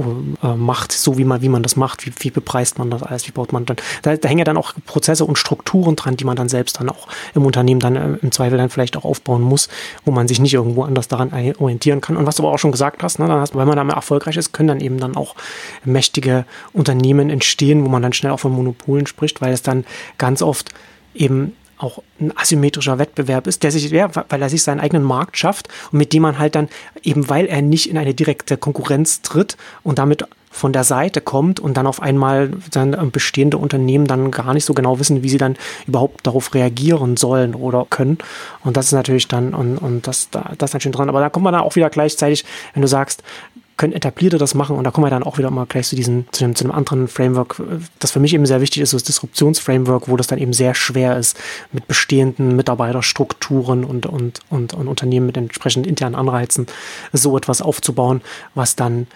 äh, 0.43 0.47
macht, 0.55 0.91
so 0.91 1.17
wie 1.17 1.23
man, 1.23 1.41
wie 1.41 1.49
man 1.49 1.63
das 1.63 1.75
macht, 1.75 2.05
wie, 2.05 2.11
wie 2.19 2.31
bepreist 2.31 2.79
man 2.79 2.89
das 2.89 3.03
alles, 3.03 3.27
wie 3.27 3.31
baut 3.31 3.51
man 3.51 3.65
dann. 3.65 3.77
Da, 4.01 4.15
da 4.15 4.27
hängen 4.27 4.39
ja 4.39 4.45
dann 4.45 4.57
auch 4.57 4.73
Prozesse 4.85 5.25
und 5.25 5.37
Strukturen 5.37 5.95
dran, 5.95 6.17
die 6.17 6.25
man 6.25 6.35
dann 6.35 6.49
selbst 6.49 6.79
dann 6.79 6.89
auch 6.89 7.07
im 7.35 7.45
Unternehmen 7.45 7.79
dann 7.79 7.95
äh, 7.95 8.17
im 8.21 8.31
Zweifel 8.31 8.57
dann 8.57 8.69
vielleicht 8.69 8.97
auch 8.97 9.05
aufbauen 9.05 9.41
muss, 9.41 9.69
wo 10.05 10.11
man 10.11 10.27
sich 10.27 10.39
nicht 10.39 10.53
irgendwo 10.53 10.83
anders 10.83 11.07
daran 11.07 11.31
orientieren 11.59 12.01
kann. 12.01 12.17
Und 12.17 12.25
was 12.25 12.35
du 12.35 12.43
aber 12.43 12.53
auch 12.53 12.59
schon 12.59 12.71
gesagt 12.71 13.03
hast, 13.03 13.19
ne, 13.19 13.27
dann 13.27 13.39
hast, 13.39 13.55
weil 13.55 13.65
man 13.65 13.75
damit 13.75 13.95
erfolgreich 13.95 14.37
ist, 14.37 14.53
können 14.53 14.67
dann 14.67 14.81
eben 14.81 14.99
dann 14.99 15.15
auch 15.15 15.35
mächtige 15.83 16.45
Unternehmen 16.73 17.29
entstehen, 17.29 17.83
wo 17.85 17.89
man 17.89 18.01
dann 18.01 18.13
schnell 18.13 18.31
auch 18.31 18.39
von 18.39 18.51
Monopolen 18.51 19.07
spricht, 19.07 19.41
weil 19.41 19.53
es 19.53 19.61
dann 19.61 19.85
ganz 20.17 20.41
oft 20.41 20.73
eben 21.13 21.53
auch 21.79 22.03
ein 22.19 22.35
asymmetrischer 22.37 22.99
Wettbewerb 22.99 23.47
ist, 23.47 23.63
der 23.63 23.71
sich, 23.71 23.89
ja, 23.89 24.09
weil 24.29 24.41
er 24.41 24.49
sich 24.49 24.63
seinen 24.63 24.79
eigenen 24.79 25.03
Markt 25.03 25.37
schafft 25.37 25.69
und 25.91 25.97
mit 25.97 26.13
dem 26.13 26.21
man 26.21 26.37
halt 26.37 26.55
dann 26.55 26.69
eben, 27.03 27.29
weil 27.29 27.45
er 27.45 27.61
nicht 27.61 27.89
in 27.89 27.97
eine 27.97 28.13
direkte 28.13 28.57
Konkurrenz 28.57 29.21
tritt 29.21 29.57
und 29.81 29.97
damit 29.97 30.25
von 30.51 30.73
der 30.73 30.83
Seite 30.83 31.21
kommt 31.21 31.59
und 31.59 31.77
dann 31.77 31.87
auf 31.87 32.01
einmal 32.01 32.51
dann 32.71 33.11
bestehende 33.11 33.57
Unternehmen 33.57 34.07
dann 34.07 34.31
gar 34.31 34.53
nicht 34.53 34.65
so 34.65 34.73
genau 34.73 34.99
wissen, 34.99 35.23
wie 35.23 35.29
sie 35.29 35.37
dann 35.37 35.55
überhaupt 35.87 36.25
darauf 36.25 36.53
reagieren 36.53 37.17
sollen 37.17 37.55
oder 37.55 37.85
können. 37.89 38.17
Und 38.63 38.75
das 38.75 38.87
ist 38.87 38.93
natürlich 38.93 39.27
dann, 39.27 39.53
und, 39.53 39.77
und 39.77 40.07
das, 40.07 40.29
das 40.31 40.69
ist 40.69 40.73
natürlich 40.73 40.97
dran. 40.97 41.07
Aber 41.09 41.21
da 41.21 41.29
kommt 41.29 41.43
man 41.43 41.53
dann 41.53 41.61
auch 41.61 41.75
wieder 41.75 41.89
gleichzeitig, 41.89 42.45
wenn 42.73 42.81
du 42.81 42.87
sagst, 42.87 43.23
können 43.79 43.93
Etablierte 43.93 44.37
das 44.37 44.53
machen 44.53 44.75
und 44.75 44.83
da 44.83 44.91
kommen 44.91 45.07
wir 45.07 45.09
dann 45.09 45.23
auch 45.23 45.37
wieder 45.37 45.49
mal 45.49 45.65
gleich 45.65 45.87
zu 45.87 45.95
diesem, 45.95 46.25
zu 46.31 46.43
einem, 46.43 46.53
zu 46.53 46.65
einem 46.65 46.73
anderen 46.73 47.07
Framework, 47.07 47.61
das 47.99 48.11
für 48.11 48.19
mich 48.19 48.33
eben 48.33 48.45
sehr 48.45 48.59
wichtig 48.59 48.83
ist, 48.83 48.89
so 48.89 48.97
das 48.97 49.05
Disruptionsframework, 49.05 50.09
wo 50.09 50.17
das 50.17 50.27
dann 50.27 50.37
eben 50.37 50.51
sehr 50.51 50.75
schwer 50.75 51.17
ist, 51.17 51.39
mit 51.71 51.87
bestehenden 51.87 52.57
Mitarbeiterstrukturen 52.57 53.85
und, 53.85 54.05
und, 54.05 54.41
und, 54.49 54.73
und 54.73 54.87
Unternehmen 54.87 55.25
mit 55.27 55.37
entsprechenden 55.37 55.87
internen 55.87 56.15
Anreizen 56.15 56.67
so 57.13 57.37
etwas 57.37 57.61
aufzubauen, 57.61 58.21
was 58.53 58.75
dann 58.75 59.07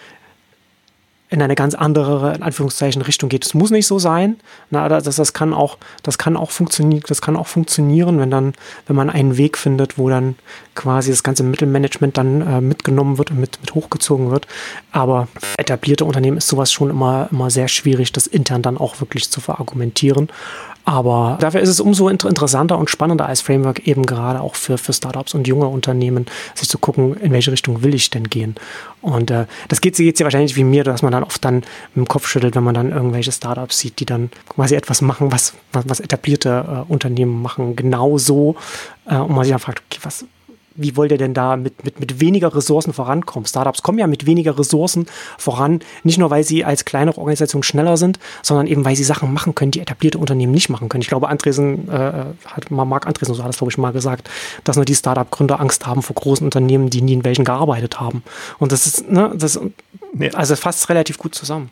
in 1.34 1.42
eine 1.42 1.56
ganz 1.56 1.74
andere, 1.74 2.32
in 2.34 2.44
Anführungszeichen, 2.44 3.02
Richtung 3.02 3.28
geht. 3.28 3.44
Es 3.44 3.54
muss 3.54 3.72
nicht 3.72 3.88
so 3.88 3.98
sein. 3.98 4.36
Na, 4.70 4.88
das, 4.88 5.16
das 5.16 5.32
kann 5.32 5.52
auch, 5.52 5.78
das 6.04 6.16
kann 6.16 6.36
auch 6.36 6.52
funktionieren, 6.52 7.02
das 7.08 7.20
kann 7.20 7.36
auch 7.36 7.48
funktionieren, 7.48 8.20
wenn 8.20 8.30
dann, 8.30 8.52
wenn 8.86 8.94
man 8.94 9.10
einen 9.10 9.36
Weg 9.36 9.58
findet, 9.58 9.98
wo 9.98 10.08
dann 10.08 10.36
quasi 10.76 11.10
das 11.10 11.24
ganze 11.24 11.42
Mittelmanagement 11.42 12.16
dann 12.16 12.40
äh, 12.40 12.60
mitgenommen 12.60 13.18
wird 13.18 13.32
und 13.32 13.40
mit, 13.40 13.58
mit 13.60 13.74
hochgezogen 13.74 14.30
wird. 14.30 14.46
Aber 14.92 15.26
etablierte 15.56 16.04
Unternehmen 16.04 16.36
ist 16.36 16.46
sowas 16.46 16.72
schon 16.72 16.90
immer, 16.90 17.28
immer 17.32 17.50
sehr 17.50 17.66
schwierig, 17.66 18.12
das 18.12 18.28
intern 18.28 18.62
dann 18.62 18.78
auch 18.78 19.00
wirklich 19.00 19.28
zu 19.28 19.40
verargumentieren. 19.40 20.28
Aber 20.84 21.38
dafür 21.40 21.60
ist 21.60 21.70
es 21.70 21.80
umso 21.80 22.08
interessanter 22.08 22.76
und 22.76 22.90
spannender 22.90 23.26
als 23.26 23.40
Framework 23.40 23.86
eben 23.86 24.04
gerade 24.04 24.40
auch 24.40 24.54
für, 24.54 24.76
für 24.76 24.92
Startups 24.92 25.32
und 25.34 25.48
junge 25.48 25.66
Unternehmen, 25.66 26.26
sich 26.54 26.68
zu 26.68 26.76
gucken, 26.78 27.16
in 27.16 27.32
welche 27.32 27.52
Richtung 27.52 27.82
will 27.82 27.94
ich 27.94 28.10
denn 28.10 28.24
gehen. 28.24 28.54
Und 29.00 29.30
äh, 29.30 29.46
das 29.68 29.80
geht 29.80 29.98
jetzt 29.98 30.20
ja 30.20 30.24
wahrscheinlich 30.24 30.56
wie 30.56 30.64
mir, 30.64 30.84
dass 30.84 31.02
man 31.02 31.12
dann 31.12 31.24
oft 31.24 31.42
dann 31.44 31.62
dem 31.96 32.06
Kopf 32.06 32.26
schüttelt, 32.26 32.54
wenn 32.54 32.64
man 32.64 32.74
dann 32.74 32.92
irgendwelche 32.92 33.32
Startups 33.32 33.78
sieht, 33.78 33.98
die 34.00 34.06
dann 34.06 34.30
quasi 34.48 34.74
etwas 34.74 35.00
machen, 35.00 35.32
was, 35.32 35.54
was, 35.72 35.84
was 35.88 36.00
etablierte 36.00 36.84
äh, 36.88 36.92
Unternehmen 36.92 37.40
machen, 37.40 37.76
genauso. 37.76 38.56
Äh, 39.06 39.16
und 39.16 39.34
man 39.34 39.44
sich 39.44 39.52
dann 39.52 39.60
fragt, 39.60 39.82
okay, 39.86 40.00
was, 40.02 40.26
wie 40.76 40.96
wollt 40.96 41.12
ihr 41.12 41.18
denn 41.18 41.34
da 41.34 41.56
mit, 41.56 41.84
mit, 41.84 42.00
mit 42.00 42.20
weniger 42.20 42.54
Ressourcen 42.54 42.92
vorankommen? 42.92 43.46
Startups 43.46 43.82
kommen 43.82 43.98
ja 43.98 44.06
mit 44.06 44.26
weniger 44.26 44.58
Ressourcen 44.58 45.06
voran, 45.38 45.80
nicht 46.02 46.18
nur, 46.18 46.30
weil 46.30 46.44
sie 46.44 46.64
als 46.64 46.84
kleinere 46.84 47.18
Organisation 47.18 47.62
schneller 47.62 47.96
sind, 47.96 48.18
sondern 48.42 48.66
eben, 48.66 48.84
weil 48.84 48.96
sie 48.96 49.04
Sachen 49.04 49.32
machen 49.32 49.54
können, 49.54 49.70
die 49.70 49.80
etablierte 49.80 50.18
Unternehmen 50.18 50.52
nicht 50.52 50.68
machen 50.68 50.88
können. 50.88 51.02
Ich 51.02 51.08
glaube, 51.08 51.28
Andresen, 51.28 51.88
äh, 51.88 52.24
hat 52.46 52.70
Marc 52.70 53.06
Andresen, 53.06 53.34
so 53.34 53.42
hat 53.42 53.48
das, 53.48 53.58
glaube 53.58 53.70
ich, 53.70 53.78
mal 53.78 53.92
gesagt, 53.92 54.30
dass 54.64 54.76
nur 54.76 54.84
die 54.84 54.94
Startup-Gründer 54.94 55.60
Angst 55.60 55.86
haben 55.86 56.02
vor 56.02 56.14
großen 56.14 56.44
Unternehmen, 56.44 56.90
die 56.90 57.02
nie 57.02 57.14
in 57.14 57.24
welchen 57.24 57.44
gearbeitet 57.44 58.00
haben. 58.00 58.22
Und 58.58 58.72
das 58.72 58.86
ist, 58.86 59.10
ne, 59.10 59.32
das, 59.34 59.60
also 60.32 60.56
fasst 60.56 60.88
relativ 60.88 61.18
gut 61.18 61.34
zusammen. 61.34 61.70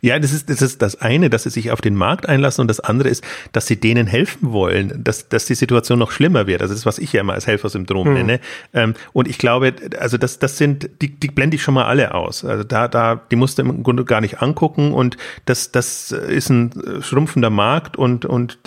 Ja, 0.00 0.18
das 0.18 0.32
ist, 0.32 0.50
das 0.50 0.62
ist 0.62 0.82
das 0.82 1.00
eine, 1.00 1.30
dass 1.30 1.44
sie 1.44 1.50
sich 1.50 1.70
auf 1.70 1.80
den 1.80 1.94
Markt 1.94 2.28
einlassen 2.28 2.62
und 2.62 2.68
das 2.68 2.80
andere 2.80 3.08
ist, 3.08 3.24
dass 3.52 3.66
sie 3.66 3.76
denen 3.76 4.06
helfen 4.06 4.52
wollen, 4.52 5.02
dass, 5.02 5.28
dass 5.28 5.46
die 5.46 5.54
Situation 5.54 5.98
noch 5.98 6.10
schlimmer 6.10 6.46
wird. 6.46 6.62
Also 6.62 6.72
das 6.72 6.80
ist, 6.80 6.86
was 6.86 6.98
ich 6.98 7.12
ja 7.12 7.20
immer 7.20 7.34
als 7.34 7.46
Helfersyndrom 7.46 8.08
mhm. 8.08 8.14
nenne. 8.14 8.40
Ähm, 8.74 8.94
und 9.12 9.28
ich 9.28 9.38
glaube, 9.38 9.74
also 9.98 10.18
das, 10.18 10.38
das 10.38 10.58
sind, 10.58 10.90
die, 11.00 11.08
die 11.08 11.28
blende 11.28 11.56
ich 11.56 11.62
schon 11.62 11.74
mal 11.74 11.84
alle 11.84 12.14
aus. 12.14 12.44
Also 12.44 12.64
da, 12.64 12.88
da, 12.88 13.20
die 13.30 13.36
musst 13.36 13.58
du 13.58 13.62
im 13.62 13.82
Grunde 13.82 14.04
gar 14.04 14.20
nicht 14.20 14.42
angucken 14.42 14.92
und 14.92 15.16
das, 15.46 15.72
das 15.72 16.12
ist 16.12 16.50
ein 16.50 16.72
schrumpfender 17.00 17.50
Markt 17.50 17.96
und, 17.96 18.24
und 18.24 18.58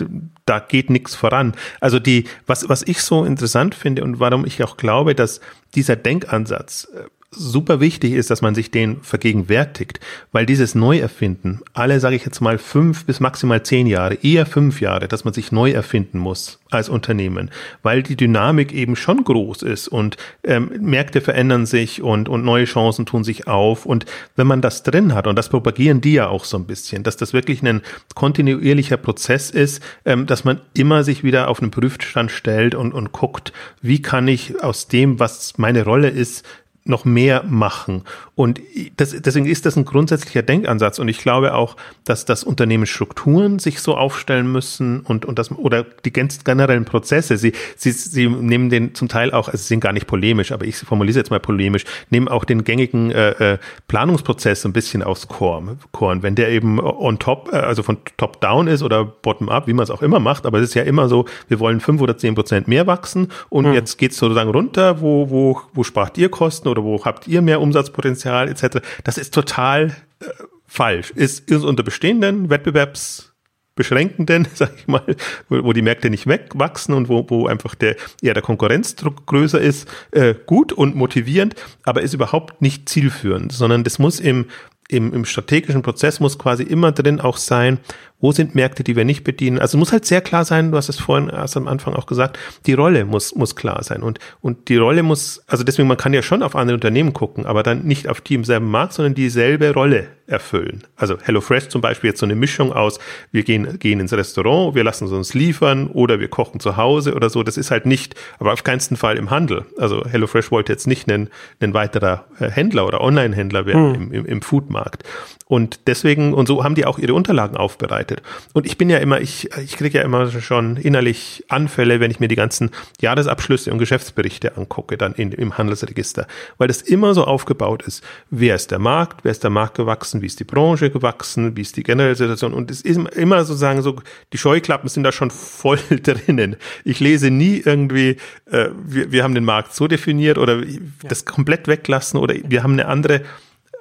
da 0.46 0.60
geht 0.60 0.90
nichts 0.90 1.16
voran. 1.16 1.54
Also 1.80 2.00
die, 2.00 2.26
was, 2.46 2.70
was 2.70 2.84
ich 2.84 3.02
so 3.02 3.26
interessant 3.26 3.76
finde 3.76 4.04
und 4.04 4.20
warum 4.20 4.46
ich 4.46 4.64
auch 4.64 4.78
glaube, 4.78 5.16
dass 5.16 5.42
dieser 5.74 5.96
Denkansatz 5.96 6.88
äh, 6.94 7.04
super 7.32 7.80
wichtig 7.80 8.14
ist, 8.14 8.30
dass 8.30 8.42
man 8.42 8.56
sich 8.56 8.72
den 8.72 9.02
vergegenwärtigt, 9.02 10.00
weil 10.32 10.46
dieses 10.46 10.76
Neuerfinden, 10.76 11.62
alle 11.74 12.00
sage 12.00 12.16
ich 12.16 12.26
jetzt 12.26 12.42
mal 12.42 12.58
fünf 12.58 13.06
bis 13.06 13.20
maximal 13.20 13.64
zehn 13.64 13.88
Jahre, 13.88 14.16
eher 14.16 14.46
fünf 14.46 14.82
Jahre, 14.82 15.08
dass 15.08 15.26
man 15.26 15.34
sich 15.34 15.52
neu 15.52 15.72
erfinden 15.72 16.20
muss 16.20 16.60
als 16.72 16.90
Unternehmen, 16.90 17.52
weil 17.84 18.04
die 18.04 18.16
Dynamik 18.16 18.74
eben 18.74 18.96
schon 18.96 19.24
groß 19.24 19.64
ist 19.64 19.88
und 19.88 20.18
ähm, 20.44 20.72
Märkte 20.80 21.22
verändern 21.22 21.66
sich 21.66 22.02
und, 22.02 22.30
und 22.30 22.44
neue 22.44 22.66
Chancen 22.66 23.06
tun 23.06 23.24
sich 23.24 23.48
auf. 23.48 23.86
Und 23.86 24.06
wenn 24.36 24.48
man 24.48 24.62
das 24.62 24.84
drin 24.84 25.14
hat 25.14 25.28
und 25.28 25.36
das 25.36 25.50
propagieren 25.50 26.02
die 26.02 26.14
ja 26.14 26.28
auch 26.28 26.46
so 26.46 26.58
ein 26.58 26.66
bisschen, 26.66 27.04
dass 27.04 27.18
das 27.18 27.34
wirklich 27.34 27.62
ein 27.64 27.82
kontinuierlicher 28.14 28.98
Prozess 28.98 29.52
ist, 29.52 29.82
ähm, 30.06 30.26
dass 30.26 30.44
man 30.44 30.62
immer 30.74 31.04
sich 31.04 31.24
wieder 31.24 31.48
auf 31.48 31.62
einen 31.62 31.72
Prüfstand 31.72 32.32
stellt 32.32 32.76
und, 32.76 32.94
und 32.94 33.12
guckt, 33.12 33.54
wie 33.82 34.02
kann 34.02 34.28
ich 34.28 34.64
aus 34.64 34.88
dem, 34.88 35.20
was 35.20 35.58
meine 35.58 35.84
Rolle 35.84 36.10
ist, 36.10 36.46
noch 36.86 37.06
mehr 37.06 37.44
machen. 37.44 38.04
Und 38.36 38.60
das, 38.98 39.16
deswegen 39.22 39.46
ist 39.46 39.66
das 39.66 39.78
ein 39.78 39.86
grundsätzlicher 39.86 40.42
Denkansatz. 40.42 41.00
Und 41.00 41.08
ich 41.08 41.20
glaube 41.20 41.54
auch, 41.54 41.78
dass 42.04 42.26
das 42.26 42.44
Unternehmensstrukturen 42.44 43.60
sich 43.60 43.80
so 43.80 43.96
aufstellen 43.96 44.52
müssen 44.52 45.00
und, 45.02 45.26
und 45.26 45.40
das, 45.40 45.52
oder 45.52 45.86
die 46.04 46.12
ganz 46.12 46.44
generellen 46.44 46.84
Prozesse. 46.84 47.38
Sie, 47.38 47.54
sie, 47.78 47.92
sie 47.92 48.28
nehmen 48.28 48.70
den 48.70 48.94
zum 48.94 49.08
Teil 49.08 49.32
auch, 49.32 49.48
also 49.48 49.58
sie 49.58 49.68
sind 49.68 49.80
gar 49.80 49.94
nicht 49.94 50.06
polemisch, 50.06 50.52
aber 50.52 50.66
ich 50.66 50.76
formuliere 50.76 51.18
jetzt 51.18 51.32
mal 51.32 51.40
polemisch, 51.40 51.86
nehmen 52.10 52.28
auch 52.28 52.44
den 52.44 52.66
gängigen 52.66 53.12
äh, 53.12 53.54
äh 53.54 53.58
Planungsprozess 53.88 54.66
ein 54.66 54.74
bisschen 54.74 55.02
aufs 55.02 55.30
Korn. 55.30 55.80
Korn. 55.94 56.22
Wenn 56.22 56.36
der 56.36 56.50
eben 56.50 56.82
on 56.82 57.20
top, 57.20 57.52
äh, 57.54 57.58
also 57.58 57.84
von 57.84 57.98
top 58.18 58.42
down 58.42 58.68
ist 58.68 58.84
oder 58.84 59.06
bottom 59.06 59.48
up, 59.48 59.68
wie 59.68 59.74
man 59.74 59.84
es 59.84 59.90
auch 59.90 60.02
immer 60.02 60.20
macht, 60.20 60.46
aber 60.46 60.58
es 60.58 60.66
ist 60.66 60.74
ja 60.74 60.84
immer 60.84 61.08
so, 61.08 61.26
wir 61.48 61.62
wollen 61.62 61.80
fünf 61.80 62.02
oder 62.02 62.18
zehn 62.18 62.36
Prozent 62.36 62.68
mehr 62.68 62.86
wachsen 62.86 63.32
und 63.48 63.66
hm. 63.66 63.74
jetzt 63.74 63.98
geht's 63.98 64.18
sozusagen 64.18 64.50
runter, 64.50 65.00
wo, 65.00 65.30
wo, 65.30 65.62
wo 65.74 65.84
spart 65.84 66.18
ihr 66.18 66.28
Kosten 66.28 66.68
oder 66.68 66.84
wo 66.84 67.06
habt 67.06 67.30
ihr 67.30 67.42
mehr 67.42 67.62
Umsatzpotenzial 67.62 68.25
etc. 68.26 68.80
Das 69.04 69.18
ist 69.18 69.34
total 69.34 69.96
äh, 70.20 70.26
falsch. 70.68 71.12
Ist, 71.12 71.50
ist 71.50 71.64
unter 71.64 71.84
bestehenden 71.84 72.50
Wettbewerbsbeschränkenden, 72.50 74.48
sag 74.54 74.72
ich 74.78 74.88
mal, 74.88 75.16
wo, 75.50 75.74
die 75.74 75.82
Märkte 75.82 76.10
nicht 76.10 76.28
wegwachsen 76.28 76.94
und 76.94 77.10
wo, 77.10 77.26
wo 77.30 77.48
einfach 77.48 77.76
der 77.76 77.96
eher 78.22 78.34
der 78.34 78.44
Konkurrenzdruck 78.44 79.26
größer 79.26 79.62
ist, 79.62 79.88
äh, 80.12 80.36
gut 80.46 80.74
und 80.74 80.96
motivierend, 80.96 81.56
aber 81.84 82.02
ist 82.02 82.14
überhaupt 82.14 82.62
nicht 82.62 82.90
zielführend, 82.90 83.52
sondern 83.52 83.84
das 83.84 84.00
muss 84.00 84.20
im 84.20 84.46
im, 84.88 85.14
im 85.14 85.26
strategischen 85.26 85.82
Prozess 85.82 86.20
muss 86.20 86.38
quasi 86.38 86.64
immer 86.64 86.92
drin 86.92 87.20
auch 87.20 87.38
sein, 87.38 87.80
wo 88.20 88.32
sind 88.32 88.56
Märkte, 88.56 88.84
die 88.84 88.96
wir 88.96 89.06
nicht 89.06 89.24
bedienen. 89.24 89.60
Also 89.60 89.78
muss 89.78 89.92
halt 89.92 90.06
sehr 90.06 90.22
klar 90.22 90.46
sein, 90.46 90.72
du 90.72 90.78
hast 90.78 90.90
es 90.90 91.00
vorhin 91.00 91.30
erst 91.30 91.58
am 91.58 91.68
Anfang 91.68 91.94
auch 91.94 92.06
gesagt, 92.06 92.40
die 92.66 92.74
Rolle 92.74 93.06
muss, 93.06 93.36
muss 93.36 93.56
klar 93.56 93.84
sein. 93.84 94.02
Und, 94.04 94.20
und 94.42 94.70
die 94.70 94.78
Rolle 94.78 95.04
muss, 95.04 95.44
also 95.48 95.64
deswegen, 95.64 95.88
man 95.88 95.98
kann 95.98 96.14
ja 96.14 96.22
schon 96.22 96.42
auf 96.42 96.56
andere 96.56 96.76
Unternehmen 96.76 97.14
gucken, 97.14 97.46
aber 97.46 97.62
dann 97.62 97.84
nicht 97.84 98.08
auf 98.08 98.22
die 98.22 98.36
im 98.36 98.44
selben 98.44 98.72
Markt, 98.72 98.94
sondern 98.94 99.14
dieselbe 99.14 99.74
Rolle 99.74 100.08
erfüllen. 100.28 100.84
Also 100.96 101.18
HelloFresh 101.22 101.68
zum 101.68 101.82
Beispiel 101.82 102.10
jetzt 102.10 102.20
so 102.20 102.26
eine 102.26 102.36
Mischung 102.36 102.74
aus, 102.74 103.00
wir 103.32 103.44
gehen, 103.44 103.78
gehen 103.78 104.00
ins 104.00 104.12
Restaurant, 104.12 104.74
wir 104.74 104.84
lassen 104.84 105.06
es 105.06 105.12
uns 105.12 105.34
liefern 105.34 105.88
oder 105.88 106.20
wir 106.20 106.30
kochen 106.30 106.60
zu 106.60 106.78
Hause 106.78 107.14
oder 107.14 107.30
so. 107.30 107.44
Das 107.44 107.58
ist 107.58 107.70
halt 107.70 107.86
nicht, 107.86 108.16
aber 108.40 108.54
auf 108.54 108.64
keinen 108.64 108.80
Fall 108.80 109.18
im 109.18 109.30
Handel. 109.30 109.66
Also 109.78 110.04
HelloFresh 110.04 110.52
wollte 110.52 110.72
jetzt 110.72 110.88
nicht 110.88 111.12
ein, 111.12 111.30
ein 111.60 111.74
weiterer 111.74 112.26
äh, 112.40 112.50
Händler 112.50 112.88
oder 112.88 113.02
Online-Händler 113.02 113.66
werden 113.66 113.94
hm. 113.94 114.02
im, 114.02 114.12
im, 114.12 114.26
im 114.26 114.42
Foodmarkt. 114.42 115.04
Und 115.48 115.82
deswegen, 115.86 116.34
und 116.34 116.48
so 116.48 116.64
haben 116.64 116.74
die 116.74 116.86
auch 116.86 116.98
ihre 116.98 117.14
Unterlagen 117.14 117.56
aufbereitet. 117.56 118.05
Und 118.54 118.66
ich 118.66 118.78
bin 118.78 118.90
ja 118.90 118.98
immer, 118.98 119.22
ich, 119.22 119.50
ich 119.58 119.78
kriege 119.78 119.98
ja 119.98 120.04
immer 120.04 120.30
schon 120.42 120.78
innerlich 120.78 121.44
Anfälle, 121.50 122.00
wenn 122.00 122.12
ich 122.12 122.20
mir 122.20 122.28
die 122.28 122.36
ganzen 122.36 122.72
Jahresabschlüsse 123.02 123.72
und 123.72 123.80
Geschäftsberichte 123.80 124.58
angucke, 124.58 124.98
dann 124.98 125.14
in, 125.14 125.32
im 125.32 125.58
Handelsregister, 125.58 126.28
weil 126.58 126.68
das 126.68 126.82
immer 126.82 127.14
so 127.14 127.26
aufgebaut 127.26 127.84
ist. 127.84 128.04
Wer 128.30 128.56
ist 128.56 128.72
der 128.72 128.80
Markt? 128.80 129.24
Wer 129.24 129.32
ist 129.32 129.44
der 129.44 129.50
Markt 129.50 129.76
gewachsen? 129.76 130.22
Wie 130.22 130.28
ist 130.28 130.40
die 130.40 130.44
Branche 130.44 130.90
gewachsen? 130.90 131.56
Wie 131.56 131.62
ist 131.62 131.78
die 131.78 131.84
generelle 131.84 132.16
Situation? 132.16 132.54
Und 132.54 132.72
es 132.72 132.82
ist 132.82 132.98
immer 132.98 133.44
sozusagen 133.46 133.82
so, 133.82 133.96
die 134.34 134.38
Scheuklappen 134.38 134.90
sind 134.90 135.04
da 135.04 135.12
schon 135.12 135.32
voll 135.32 135.80
drinnen. 135.90 136.56
Ich 136.84 137.00
lese 137.00 137.32
nie 137.32 137.62
irgendwie, 137.64 138.18
äh, 138.50 138.70
wir, 138.86 139.12
wir 139.12 139.24
haben 139.24 139.36
den 139.36 139.46
Markt 139.46 139.74
so 139.74 139.88
definiert 139.88 140.38
oder 140.38 140.62
das 141.04 141.26
komplett 141.26 141.68
weglassen 141.68 142.20
oder 142.20 142.36
wir 142.44 142.64
haben 142.64 142.74
eine 142.74 142.88
andere 142.88 143.22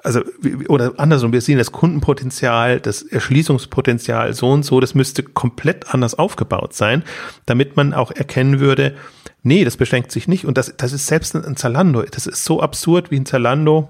also 0.05 0.21
oder 0.69 0.93
andersrum, 0.97 1.33
wir 1.33 1.41
sehen 1.41 1.57
das 1.57 1.71
Kundenpotenzial, 1.71 2.79
das 2.79 3.01
Erschließungspotenzial 3.01 4.33
so 4.33 4.51
und 4.51 4.63
so, 4.63 4.79
das 4.79 4.93
müsste 4.93 5.23
komplett 5.23 5.93
anders 5.93 6.13
aufgebaut 6.15 6.73
sein, 6.73 7.03
damit 7.45 7.75
man 7.75 7.93
auch 7.93 8.11
erkennen 8.11 8.59
würde, 8.59 8.95
nee, 9.41 9.65
das 9.65 9.77
beschränkt 9.77 10.11
sich 10.11 10.27
nicht. 10.27 10.45
Und 10.45 10.57
das, 10.57 10.73
das 10.77 10.93
ist 10.93 11.07
selbst 11.07 11.35
ein 11.35 11.57
Zalando, 11.57 12.03
das 12.03 12.27
ist 12.27 12.45
so 12.45 12.61
absurd, 12.61 13.09
wie 13.09 13.19
ein 13.19 13.25
Zalando 13.25 13.89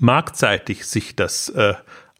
marktseitig 0.00 0.84
sich 0.86 1.14
das 1.14 1.48
äh, 1.50 1.74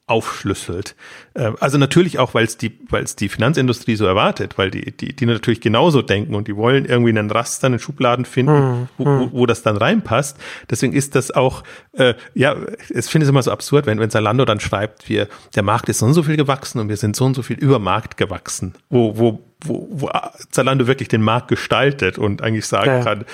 aufschlüsselt. 0.09 0.95
Ähm, 1.35 1.57
also 1.59 1.79
natürlich 1.79 2.19
auch, 2.19 2.35
weil 2.35 2.45
es 2.45 2.57
die, 2.57 2.79
weil 2.89 3.03
es 3.03 3.17
die 3.17 3.29
Finanzindustrie 3.29 3.97
so 3.97 4.07
erwartet, 4.07 4.57
weil 4.57 4.71
die, 4.71 4.97
die, 4.97 5.17
die 5.17 5.27
natürlich 5.27 5.61
genauso 5.61 6.01
denken 6.01 6.35
und 6.37 6.47
die 6.47 6.57
wollen 6.57 6.85
irgendwie 6.85 7.11
einen 7.11 7.31
Raster, 7.31 7.67
einen 7.67 7.81
Schubladen 7.81 8.25
finden, 8.25 8.53
hm, 8.53 8.89
wo, 8.99 9.05
wo, 9.05 9.21
hm. 9.21 9.33
wo 9.33 9.47
das 9.47 9.63
dann 9.63 9.77
reinpasst. 9.77 10.39
Deswegen 10.71 10.93
ist 10.93 11.17
das 11.17 11.33
auch, 11.33 11.65
äh, 11.93 12.15
ja, 12.35 12.55
es 12.89 13.09
finde 13.09 13.25
ich 13.25 13.31
immer 13.31 13.43
so 13.43 13.51
absurd, 13.51 13.87
wenn, 13.87 13.99
wenn 13.99 14.11
Zalando 14.11 14.45
dann 14.45 14.61
schreibt, 14.61 15.09
wir, 15.09 15.27
der 15.57 15.65
Markt 15.65 15.89
ist 15.89 15.99
so 15.99 16.07
und 16.07 16.15
so 16.15 16.23
viel 16.23 16.37
gewachsen 16.37 16.79
und 16.79 16.89
wir 16.89 16.97
sind 16.97 17.17
so 17.17 17.25
und 17.25 17.35
so 17.35 17.43
viel 17.43 17.59
über 17.59 17.81
Markt 17.81 18.17
gewachsen, 18.17 18.75
wo, 18.89 19.19
wo, 19.19 19.41
wo, 19.65 19.89
wo 19.91 20.11
Zalando 20.51 20.87
wirklich 20.87 21.09
den 21.09 21.23
Markt 21.23 21.49
gestaltet 21.49 22.17
und 22.17 22.43
eigentlich 22.43 22.67
sagen 22.67 22.91
ja. 22.91 23.03
kann, 23.03 23.25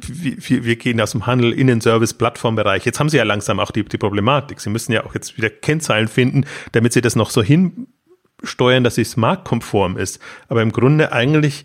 wir, 0.00 0.64
wir 0.64 0.76
gehen 0.76 1.00
aus 1.00 1.12
dem 1.12 1.26
Handel 1.26 1.52
in 1.52 1.66
den 1.66 1.80
Service-Plattformbereich. 1.80 2.84
Jetzt 2.84 3.00
haben 3.00 3.08
sie 3.08 3.16
ja 3.16 3.24
langsam 3.24 3.60
auch 3.60 3.70
die, 3.70 3.84
die 3.84 3.98
Problematik. 3.98 4.60
Sie 4.60 4.70
müssen 4.70 4.92
ja 4.92 5.04
auch 5.04 5.14
jetzt 5.14 5.36
wieder 5.36 5.50
Kennzahlen 5.50 6.08
finden, 6.08 6.44
damit 6.72 6.92
sie 6.92 7.00
das 7.00 7.16
noch 7.16 7.30
so 7.30 7.42
hinsteuern, 7.42 8.84
dass 8.84 8.98
es 8.98 9.16
marktkonform 9.16 9.96
ist. 9.96 10.20
Aber 10.48 10.62
im 10.62 10.72
Grunde 10.72 11.12
eigentlich 11.12 11.64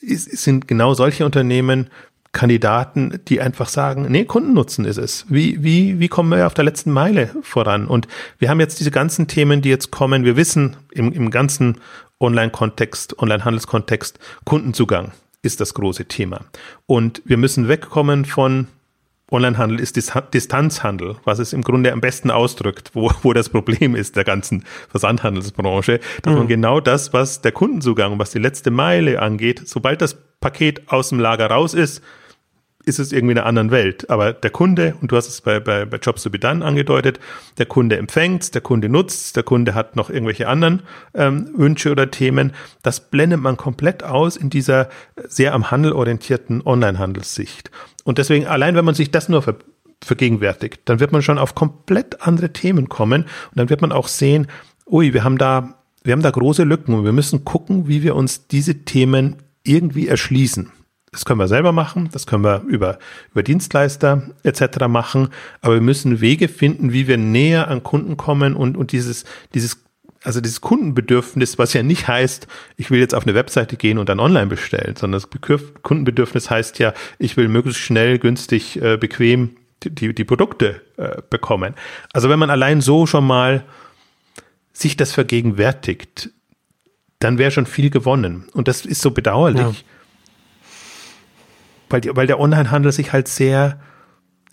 ist, 0.00 0.30
sind 0.36 0.68
genau 0.68 0.94
solche 0.94 1.24
Unternehmen 1.24 1.90
Kandidaten, 2.32 3.20
die 3.28 3.40
einfach 3.40 3.68
sagen, 3.68 4.06
nee, 4.10 4.24
Kundennutzen 4.24 4.84
ist 4.84 4.98
es. 4.98 5.24
Wie, 5.28 5.62
wie, 5.62 6.00
wie 6.00 6.08
kommen 6.08 6.36
wir 6.36 6.46
auf 6.46 6.54
der 6.54 6.64
letzten 6.64 6.90
Meile 6.90 7.30
voran? 7.42 7.86
Und 7.86 8.08
wir 8.38 8.50
haben 8.50 8.58
jetzt 8.58 8.80
diese 8.80 8.90
ganzen 8.90 9.28
Themen, 9.28 9.62
die 9.62 9.68
jetzt 9.68 9.92
kommen. 9.92 10.24
Wir 10.24 10.36
wissen 10.36 10.76
im, 10.90 11.12
im 11.12 11.30
ganzen 11.30 11.78
Online-Kontext, 12.20 13.18
Online-Handelskontext 13.20 14.18
Kundenzugang 14.44 15.12
ist 15.44 15.60
das 15.60 15.74
große 15.74 16.06
Thema. 16.06 16.40
Und 16.86 17.22
wir 17.24 17.36
müssen 17.36 17.68
wegkommen 17.68 18.24
von 18.24 18.68
Onlinehandel 19.30 19.80
ist 19.80 19.96
Distanzhandel, 20.32 21.16
was 21.24 21.38
es 21.38 21.52
im 21.52 21.62
Grunde 21.62 21.92
am 21.92 22.00
besten 22.00 22.30
ausdrückt, 22.30 22.90
wo, 22.92 23.10
wo 23.22 23.32
das 23.32 23.48
Problem 23.48 23.96
ist 23.96 24.16
der 24.16 24.24
ganzen 24.24 24.64
Versandhandelsbranche, 24.90 26.00
dass 26.22 26.32
mhm. 26.32 26.38
man 26.38 26.48
genau 26.48 26.78
das, 26.78 27.12
was 27.12 27.40
der 27.40 27.52
Kundenzugang, 27.52 28.18
was 28.18 28.30
die 28.30 28.38
letzte 28.38 28.70
Meile 28.70 29.20
angeht, 29.20 29.62
sobald 29.64 30.02
das 30.02 30.16
Paket 30.40 30.82
aus 30.88 31.08
dem 31.08 31.20
Lager 31.20 31.46
raus 31.46 31.74
ist, 31.74 32.02
ist 32.86 32.98
es 32.98 33.12
irgendwie 33.12 33.32
in 33.32 33.38
einer 33.38 33.46
anderen 33.46 33.70
Welt. 33.70 34.10
Aber 34.10 34.32
der 34.32 34.50
Kunde, 34.50 34.94
und 35.00 35.10
du 35.10 35.16
hast 35.16 35.28
es 35.28 35.40
bei, 35.40 35.60
bei, 35.60 35.84
bei 35.84 35.96
Jobs 35.96 36.22
to 36.22 36.30
be 36.30 36.38
done 36.38 36.64
angedeutet, 36.64 37.18
der 37.58 37.66
Kunde 37.66 37.96
empfängt 37.96 38.54
der 38.54 38.60
Kunde 38.62 38.88
nutzt 38.88 39.36
der 39.36 39.42
Kunde 39.42 39.74
hat 39.74 39.96
noch 39.96 40.10
irgendwelche 40.10 40.48
anderen 40.48 40.82
ähm, 41.14 41.50
Wünsche 41.56 41.90
oder 41.90 42.10
Themen. 42.10 42.52
Das 42.82 43.10
blendet 43.10 43.40
man 43.40 43.56
komplett 43.56 44.02
aus 44.02 44.36
in 44.36 44.50
dieser 44.50 44.88
sehr 45.26 45.54
am 45.54 45.70
Handel 45.70 45.92
orientierten 45.92 46.62
Online-Handelssicht. 46.64 47.70
Und 48.04 48.18
deswegen, 48.18 48.46
allein 48.46 48.74
wenn 48.74 48.84
man 48.84 48.94
sich 48.94 49.10
das 49.10 49.28
nur 49.28 49.42
ver 49.42 49.56
vergegenwärtigt, 50.02 50.82
dann 50.84 51.00
wird 51.00 51.12
man 51.12 51.22
schon 51.22 51.38
auf 51.38 51.54
komplett 51.54 52.20
andere 52.20 52.52
Themen 52.52 52.90
kommen 52.90 53.22
und 53.22 53.54
dann 53.54 53.70
wird 53.70 53.80
man 53.80 53.90
auch 53.90 54.08
sehen, 54.08 54.48
ui, 54.86 55.14
wir 55.14 55.24
haben 55.24 55.38
da, 55.38 55.78
wir 56.02 56.12
haben 56.12 56.20
da 56.20 56.30
große 56.30 56.64
Lücken 56.64 56.92
und 56.92 57.04
wir 57.04 57.12
müssen 57.12 57.46
gucken, 57.46 57.88
wie 57.88 58.02
wir 58.02 58.14
uns 58.14 58.46
diese 58.46 58.84
Themen 58.84 59.36
irgendwie 59.62 60.06
erschließen. 60.08 60.70
Das 61.14 61.24
können 61.24 61.38
wir 61.38 61.46
selber 61.46 61.70
machen, 61.70 62.08
das 62.10 62.26
können 62.26 62.42
wir 62.42 62.62
über, 62.66 62.98
über 63.30 63.44
Dienstleister 63.44 64.30
etc. 64.42 64.88
machen, 64.88 65.28
aber 65.60 65.74
wir 65.74 65.80
müssen 65.80 66.20
Wege 66.20 66.48
finden, 66.48 66.92
wie 66.92 67.06
wir 67.06 67.18
näher 67.18 67.68
an 67.68 67.84
Kunden 67.84 68.16
kommen 68.16 68.56
und, 68.56 68.76
und 68.76 68.90
dieses, 68.90 69.24
dieses 69.54 69.80
also 70.24 70.40
dieses 70.40 70.60
Kundenbedürfnis, 70.60 71.56
was 71.56 71.72
ja 71.72 71.84
nicht 71.84 72.08
heißt, 72.08 72.48
ich 72.76 72.90
will 72.90 72.98
jetzt 72.98 73.14
auf 73.14 73.24
eine 73.24 73.34
Webseite 73.34 73.76
gehen 73.76 73.98
und 73.98 74.08
dann 74.08 74.18
online 74.18 74.46
bestellen, 74.48 74.96
sondern 74.96 75.20
das 75.20 75.28
Kundenbedürfnis 75.82 76.50
heißt 76.50 76.80
ja, 76.80 76.94
ich 77.20 77.36
will 77.36 77.46
möglichst 77.46 77.80
schnell, 77.80 78.18
günstig, 78.18 78.82
äh, 78.82 78.96
bequem 78.96 79.50
die, 79.84 80.14
die 80.14 80.24
Produkte 80.24 80.80
äh, 80.96 81.22
bekommen. 81.30 81.74
Also 82.12 82.28
wenn 82.28 82.40
man 82.40 82.50
allein 82.50 82.80
so 82.80 83.06
schon 83.06 83.24
mal 83.24 83.64
sich 84.72 84.96
das 84.96 85.12
vergegenwärtigt, 85.12 86.30
dann 87.20 87.38
wäre 87.38 87.52
schon 87.52 87.66
viel 87.66 87.90
gewonnen. 87.90 88.48
Und 88.52 88.66
das 88.66 88.84
ist 88.84 89.02
so 89.02 89.12
bedauerlich, 89.12 89.60
ja 89.60 89.93
weil, 91.94 92.00
die, 92.00 92.16
weil 92.16 92.26
der 92.26 92.40
Onlinehandel 92.40 92.90
sich 92.90 93.12
halt 93.12 93.28
sehr, 93.28 93.78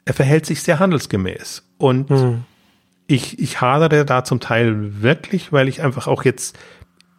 er 0.06 0.14
verhält 0.14 0.46
sich 0.46 0.62
sehr 0.62 0.78
handelsgemäß. 0.78 1.68
Und 1.80 2.12
hm. 2.12 2.44
ich, 3.08 3.40
ich 3.40 3.60
hadere 3.62 4.06
da 4.06 4.24
zum 4.24 4.40
Teil 4.40 5.02
wirklich, 5.02 5.52
weil 5.52 5.68
ich 5.68 5.82
einfach 5.82 6.06
auch 6.06 6.24
jetzt, 6.24 6.56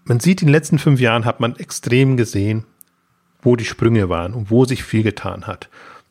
man 0.04 0.20
sieht, 0.20 0.40
in 0.40 0.46
den 0.46 0.52
letzten 0.52 0.78
fünf 0.78 1.00
Jahren 1.00 1.24
hat 1.24 1.40
man 1.40 1.56
extrem 1.56 2.16
gesehen, 2.16 2.64
wo 3.42 3.56
die 3.56 3.64
Sprünge 3.64 4.08
waren 4.08 4.32
und 4.32 4.48
wo 4.52 4.64
sich 4.64 4.84
viel 4.84 5.02
getan 5.02 5.48
hat. 5.48 5.68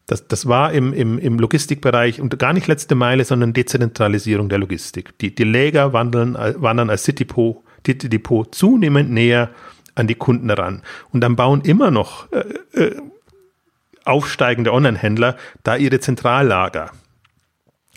Das, 0.08 0.28
das 0.28 0.46
war 0.46 0.74
im, 0.74 0.92
im, 0.92 1.18
im 1.18 1.40
Logistikbereich 1.40 2.20
und 2.20 2.38
gar 2.38 2.52
nicht 2.52 2.68
letzte 2.68 2.96
Meile, 2.96 3.24
sondern 3.24 3.54
Dezentralisierung 3.54 4.50
der 4.50 4.58
Logistik. 4.58 5.18
Die, 5.20 5.34
die 5.34 5.46
Läger 5.46 5.94
wandeln, 5.94 6.34
wandern 6.34 6.90
als 6.90 7.06
City-Depot 7.06 7.64
Depot 7.88 8.54
zunehmend 8.54 9.10
näher 9.10 9.52
an 9.96 10.08
die 10.08 10.16
Kunden 10.16 10.50
ran. 10.50 10.82
Und 11.12 11.22
dann 11.22 11.38
bauen 11.38 11.62
immer 11.62 11.92
noch 11.92 12.30
äh, 12.32 12.40
äh, 12.74 13.02
aufsteigende 14.06 14.74
Online-Händler 14.74 15.38
da 15.64 15.76
ihre 15.76 16.00
Zentrallager. 16.00 16.92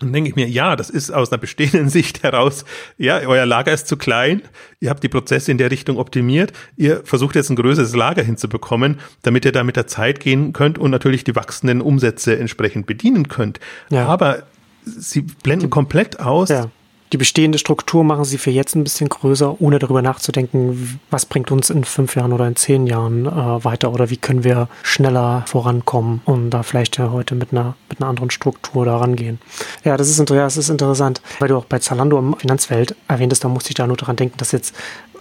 Dann 0.01 0.13
denke 0.13 0.29
ich 0.29 0.37
mir, 0.37 0.49
ja, 0.49 0.75
das 0.75 0.91
ist 0.91 1.13
aus 1.13 1.31
einer 1.31 1.39
bestehenden 1.39 1.89
Sicht 1.91 2.23
heraus, 2.23 2.65
ja, 2.99 3.21
euer 3.21 3.47
Lager 3.47 3.73
ist 3.73 3.87
zu 3.87 3.97
klein, 3.97 4.43
ihr 4.81 4.91
habt 4.91 5.03
die 5.03 5.09
Prozesse 5.09 5.53
in 5.53 5.59
der 5.59 5.71
Richtung 5.71 5.99
optimiert, 5.99 6.53
ihr 6.77 7.03
versucht 7.05 7.37
jetzt 7.37 7.51
ein 7.51 7.57
größeres 7.57 7.95
Lager 7.95 8.23
hinzubekommen, 8.23 8.99
damit 9.23 9.45
ihr 9.45 9.53
da 9.53 9.63
mit 9.63 9.77
der 9.77 9.87
Zeit 9.87 10.21
gehen 10.21 10.53
könnt 10.53 10.79
und 10.79 10.91
natürlich 10.91 11.23
die 11.23 11.37
wachsenden 11.37 11.81
Umsätze 11.81 12.37
entsprechend 12.39 12.87
bedienen 12.87 13.29
könnt. 13.29 13.61
Ja. 13.91 14.07
Aber 14.07 14.43
sie 14.85 15.23
blenden 15.23 15.71
komplett 15.71 16.19
aus, 16.21 16.49
ja 16.49 16.71
die 17.13 17.17
bestehende 17.17 17.59
Struktur 17.59 18.03
machen 18.03 18.25
sie 18.25 18.39
für 18.39 18.51
jetzt 18.51 18.75
ein 18.75 18.85
bisschen 18.85 19.09
größer, 19.09 19.61
ohne 19.61 19.79
darüber 19.79 20.03
nachzudenken, 20.03 21.01
was 21.11 21.27
bringt 21.27 21.51
uns 21.53 21.71
in 21.71 21.85
fünf 21.85 22.17
Jahren 22.17 22.33
oder 22.33 22.47
in 22.49 22.57
zehn 22.57 22.87
Jahren 22.87 23.27
äh, 23.27 23.65
weiter 23.65 23.93
oder 23.93 24.11
wie 24.11 24.17
können 24.17 24.43
wir 24.43 24.69
schneller 24.83 25.45
vorankommen 25.47 26.23
und 26.25 26.51
da 26.51 26.63
vielleicht 26.63 26.99
ja 26.99 27.13
heute 27.13 27.35
mit 27.35 27.53
einer, 27.53 27.77
mit 27.89 28.01
einer 28.01 28.09
anderen 28.09 28.31
Struktur 28.31 28.85
da 28.85 28.97
rangehen. 28.97 29.39
Ja, 29.85 29.97
das 29.97 30.09
ist, 30.09 30.29
das 30.29 30.57
ist 30.57 30.69
interessant, 30.71 31.21
weil 31.39 31.49
du 31.49 31.57
auch 31.57 31.67
bei 31.67 31.79
Zalando 31.79 32.19
im 32.19 32.35
Finanzwelt 32.35 32.97
erwähntest, 33.07 33.45
da 33.45 33.49
musste 33.49 33.71
ich 33.71 33.75
da 33.75 33.87
nur 33.87 33.97
daran 33.97 34.17
denken, 34.17 34.37
dass 34.39 34.53
jetzt 34.53 34.75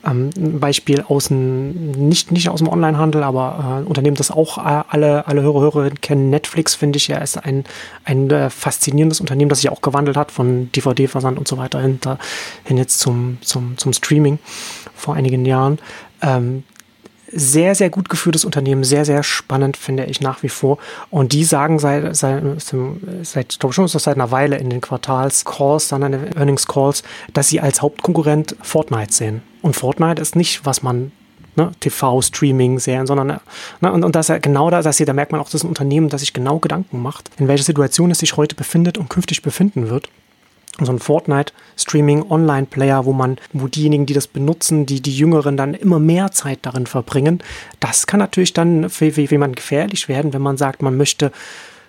ähm, 0.05 0.29
ein 0.35 0.59
Beispiel 0.59 1.03
aus 1.07 1.27
dem, 1.29 1.91
nicht, 1.91 2.31
nicht 2.31 2.49
aus 2.49 2.59
dem 2.59 2.67
Onlinehandel, 2.67 3.23
aber 3.23 3.81
äh, 3.83 3.87
Unternehmen, 3.87 4.15
das 4.15 4.31
auch 4.31 4.57
äh, 4.57 4.83
alle, 4.89 5.27
alle 5.27 5.41
Hörer, 5.41 5.61
Hörerinnen 5.61 6.01
kennen, 6.01 6.29
Netflix, 6.29 6.75
finde 6.75 6.97
ich 6.97 7.07
ja, 7.07 7.17
ist 7.17 7.37
ein, 7.37 7.63
ein 8.03 8.29
äh, 8.29 8.49
faszinierendes 8.49 9.21
Unternehmen, 9.21 9.49
das 9.49 9.61
sich 9.61 9.69
auch 9.69 9.81
gewandelt 9.81 10.17
hat 10.17 10.31
von 10.31 10.71
DVD-Versand 10.73 11.37
und 11.37 11.47
so 11.47 11.57
weiter 11.57 11.72
hin, 11.81 11.99
hin 12.63 12.77
jetzt 12.77 12.99
zum, 12.99 13.37
zum, 13.41 13.77
zum 13.77 13.93
Streaming 13.93 14.39
vor 14.95 15.15
einigen 15.15 15.45
Jahren. 15.45 15.79
Ähm, 16.21 16.63
sehr, 17.35 17.73
sehr 17.75 17.89
gut 17.89 18.09
geführtes 18.09 18.45
Unternehmen, 18.45 18.83
sehr, 18.83 19.05
sehr 19.05 19.23
spannend, 19.23 19.75
finde 19.75 20.05
ich 20.05 20.21
nach 20.21 20.43
wie 20.43 20.49
vor. 20.49 20.77
Und 21.09 21.33
die 21.33 21.43
sagen 21.43 21.79
seit, 21.79 22.15
seit, 22.15 22.43
seit 23.23 23.53
ich 23.53 23.59
glaube 23.59 23.73
schon, 23.73 23.85
das 23.85 24.03
seit 24.03 24.15
einer 24.15 24.31
Weile 24.31 24.57
in 24.57 24.69
den 24.69 24.81
Quartals-Calls, 24.81 25.87
dann 25.87 26.03
in 26.03 26.11
den 26.11 26.37
Earnings-Calls, 26.37 27.03
dass 27.33 27.49
sie 27.49 27.59
als 27.59 27.81
Hauptkonkurrent 27.81 28.55
Fortnite 28.61 29.13
sehen. 29.13 29.41
Und 29.61 29.75
Fortnite 29.75 30.21
ist 30.21 30.35
nicht, 30.35 30.65
was 30.65 30.83
man 30.83 31.11
Ne, 31.55 31.71
TV-Streaming, 31.81 32.79
Serien, 32.79 33.05
sondern 33.05 33.27
ne, 33.79 33.91
und, 33.91 34.03
und 34.03 34.15
das 34.15 34.31
genau 34.41 34.71
da, 34.71 34.81
dass 34.81 34.97
hier, 34.97 35.05
da 35.05 35.13
merkt 35.13 35.31
man 35.31 35.39
auch, 35.39 35.45
das 35.45 35.53
ist 35.53 35.63
ein 35.65 35.67
Unternehmen, 35.67 36.09
das 36.09 36.21
sich 36.21 36.33
genau 36.33 36.57
Gedanken 36.57 36.99
macht, 36.99 37.29
in 37.37 37.47
welcher 37.47 37.63
Situation 37.63 38.09
es 38.09 38.17
sich 38.17 38.37
heute 38.37 38.55
befindet 38.55 38.97
und 38.97 39.07
künftig 39.07 39.43
befinden 39.43 39.87
wird 39.87 40.09
so 40.81 40.91
ein 40.91 40.99
Fortnite-Streaming-Online-Player, 40.99 43.05
wo 43.05 43.13
man, 43.13 43.37
wo 43.53 43.67
diejenigen, 43.67 44.05
die 44.05 44.13
das 44.13 44.27
benutzen, 44.27 44.85
die, 44.85 45.01
die 45.01 45.15
Jüngeren 45.15 45.55
dann 45.55 45.73
immer 45.73 45.99
mehr 45.99 46.31
Zeit 46.31 46.59
darin 46.63 46.87
verbringen. 46.87 47.41
Das 47.79 48.07
kann 48.07 48.19
natürlich 48.19 48.53
dann 48.53 48.89
für, 48.89 49.11
für 49.11 49.21
jemanden 49.21 49.55
gefährlich 49.55 50.09
werden, 50.09 50.33
wenn 50.33 50.41
man 50.41 50.57
sagt, 50.57 50.81
man 50.81 50.97
möchte 50.97 51.31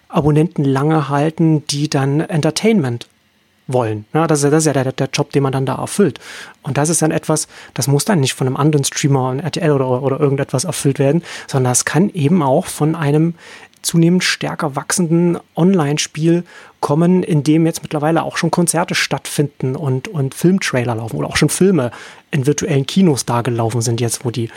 Abonnenten 0.08 0.64
lange 0.64 1.08
halten, 1.08 1.66
die 1.66 1.88
dann 1.88 2.20
Entertainment 2.20 3.08
wollen. 3.66 4.04
Ja, 4.12 4.26
das, 4.26 4.42
ist, 4.42 4.52
das 4.52 4.66
ist 4.66 4.68
ja 4.72 4.72
der, 4.72 4.92
der 4.92 5.08
Job, 5.12 5.32
den 5.32 5.42
man 5.42 5.52
dann 5.52 5.66
da 5.66 5.76
erfüllt. 5.76 6.20
Und 6.62 6.76
das 6.76 6.90
ist 6.90 7.02
dann 7.02 7.10
etwas, 7.10 7.48
das 7.72 7.86
muss 7.86 8.04
dann 8.04 8.20
nicht 8.20 8.34
von 8.34 8.46
einem 8.46 8.56
anderen 8.56 8.84
Streamer, 8.84 9.36
RTL 9.42 9.72
oder, 9.72 10.02
oder 10.02 10.20
irgendetwas 10.20 10.64
erfüllt 10.64 10.98
werden, 10.98 11.22
sondern 11.46 11.70
das 11.70 11.84
kann 11.84 12.10
eben 12.10 12.42
auch 12.42 12.66
von 12.66 12.94
einem 12.94 13.34
zunehmend 13.84 14.24
stärker 14.24 14.76
wachsenden 14.76 15.38
Online-Spiel 15.56 16.44
kommen, 16.80 17.22
in 17.22 17.42
dem 17.42 17.64
jetzt 17.64 17.82
mittlerweile 17.82 18.22
auch 18.22 18.36
schon 18.36 18.50
Konzerte 18.50 18.94
stattfinden 18.94 19.74
und, 19.76 20.08
und 20.08 20.34
Filmtrailer 20.34 20.94
laufen 20.94 21.16
oder 21.16 21.28
auch 21.28 21.36
schon 21.36 21.48
Filme 21.48 21.90
in 22.30 22.46
virtuellen 22.46 22.84
Kinos 22.84 23.24
da 23.24 23.42
gelaufen 23.42 23.80
sind, 23.80 24.00
jetzt 24.00 24.24
wo 24.24 24.30
die 24.30 24.50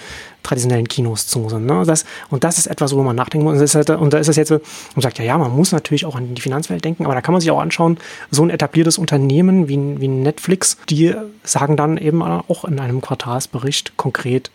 traditionellen 0.44 0.88
Kinos 0.88 1.28
zu 1.28 1.48
sind. 1.48 1.66
Ne? 1.66 1.84
Das, 1.86 2.06
und 2.30 2.44
das 2.44 2.58
ist 2.58 2.68
etwas, 2.68 2.94
wo 2.96 3.04
man 3.04 3.16
nachdenken 3.16 3.46
muss. 3.46 3.54
Und, 3.54 3.62
das 3.62 3.76
halt, 3.76 3.90
und 3.90 4.12
da 4.14 4.18
ist 4.18 4.28
es 4.28 4.36
jetzt, 4.36 4.50
man 4.50 4.62
sagt 4.98 5.20
ja, 5.20 5.26
ja, 5.26 5.38
man 5.38 5.56
muss 5.56 5.72
natürlich 5.72 6.06
auch 6.06 6.16
an 6.16 6.36
die 6.36 6.42
Finanzwelt 6.42 6.84
denken, 6.84 7.06
aber 7.06 7.14
da 7.14 7.22
kann 7.22 7.34
man 7.34 7.42
sich 7.42 7.52
auch 7.52 7.60
anschauen, 7.60 7.98
so 8.32 8.44
ein 8.44 8.50
etabliertes 8.50 8.98
Unternehmen 8.98 9.70
wie, 9.70 10.02
wie 10.02 10.08
Netflix, 10.08 10.78
die 10.90 11.14
sagen 11.44 11.78
dann 11.78 11.98
eben 11.98 12.22
auch 12.22 12.66
in 12.66 12.80
einem 12.80 13.02
Quartalsbericht 13.02 13.96
konkret, 13.96 14.52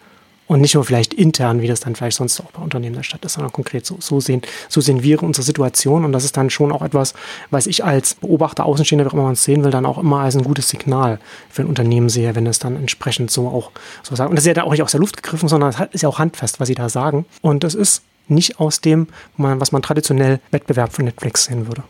und 0.46 0.60
nicht 0.60 0.74
nur 0.74 0.84
vielleicht 0.84 1.14
intern, 1.14 1.62
wie 1.62 1.68
das 1.68 1.80
dann 1.80 1.94
vielleicht 1.94 2.16
sonst 2.16 2.40
auch 2.40 2.50
bei 2.50 2.62
Unternehmen 2.62 2.96
der 2.96 3.02
Stadt 3.02 3.24
ist, 3.24 3.34
sondern 3.34 3.52
konkret 3.52 3.86
so, 3.86 3.96
so 4.00 4.20
sehen, 4.20 4.42
so 4.68 4.80
sehen 4.80 5.02
wir 5.02 5.22
unsere 5.22 5.44
Situation. 5.44 6.04
Und 6.04 6.12
das 6.12 6.24
ist 6.24 6.36
dann 6.36 6.50
schon 6.50 6.72
auch 6.72 6.82
etwas, 6.82 7.14
was 7.50 7.66
ich 7.66 7.84
als 7.84 8.14
Beobachter, 8.14 8.66
Außenstehender, 8.66 9.04
wie 9.04 9.08
auch 9.08 9.14
immer 9.14 9.22
man 9.22 9.32
es 9.32 9.44
sehen 9.44 9.64
will, 9.64 9.70
dann 9.70 9.86
auch 9.86 9.98
immer 9.98 10.20
als 10.20 10.36
ein 10.36 10.44
gutes 10.44 10.68
Signal 10.68 11.18
für 11.48 11.62
ein 11.62 11.68
Unternehmen 11.68 12.08
sehe, 12.08 12.34
wenn 12.34 12.46
es 12.46 12.58
dann 12.58 12.76
entsprechend 12.76 13.30
so 13.30 13.48
auch 13.48 13.70
so 14.02 14.14
sagt. 14.14 14.30
Und 14.30 14.36
das 14.36 14.44
ist 14.44 14.48
ja 14.48 14.54
da 14.54 14.64
auch 14.64 14.72
nicht 14.72 14.82
aus 14.82 14.92
der 14.92 15.00
Luft 15.00 15.22
gegriffen, 15.22 15.48
sondern 15.48 15.70
es 15.70 15.76
ist 15.92 16.02
ja 16.02 16.08
auch 16.08 16.18
handfest, 16.18 16.60
was 16.60 16.68
sie 16.68 16.74
da 16.74 16.88
sagen. 16.88 17.24
Und 17.40 17.64
das 17.64 17.74
ist 17.74 18.02
nicht 18.28 18.60
aus 18.60 18.80
dem, 18.80 19.08
was 19.36 19.72
man 19.72 19.82
traditionell 19.82 20.40
Wettbewerb 20.50 20.92
von 20.92 21.04
Netflix 21.04 21.44
sehen 21.44 21.66
würde. 21.66 21.82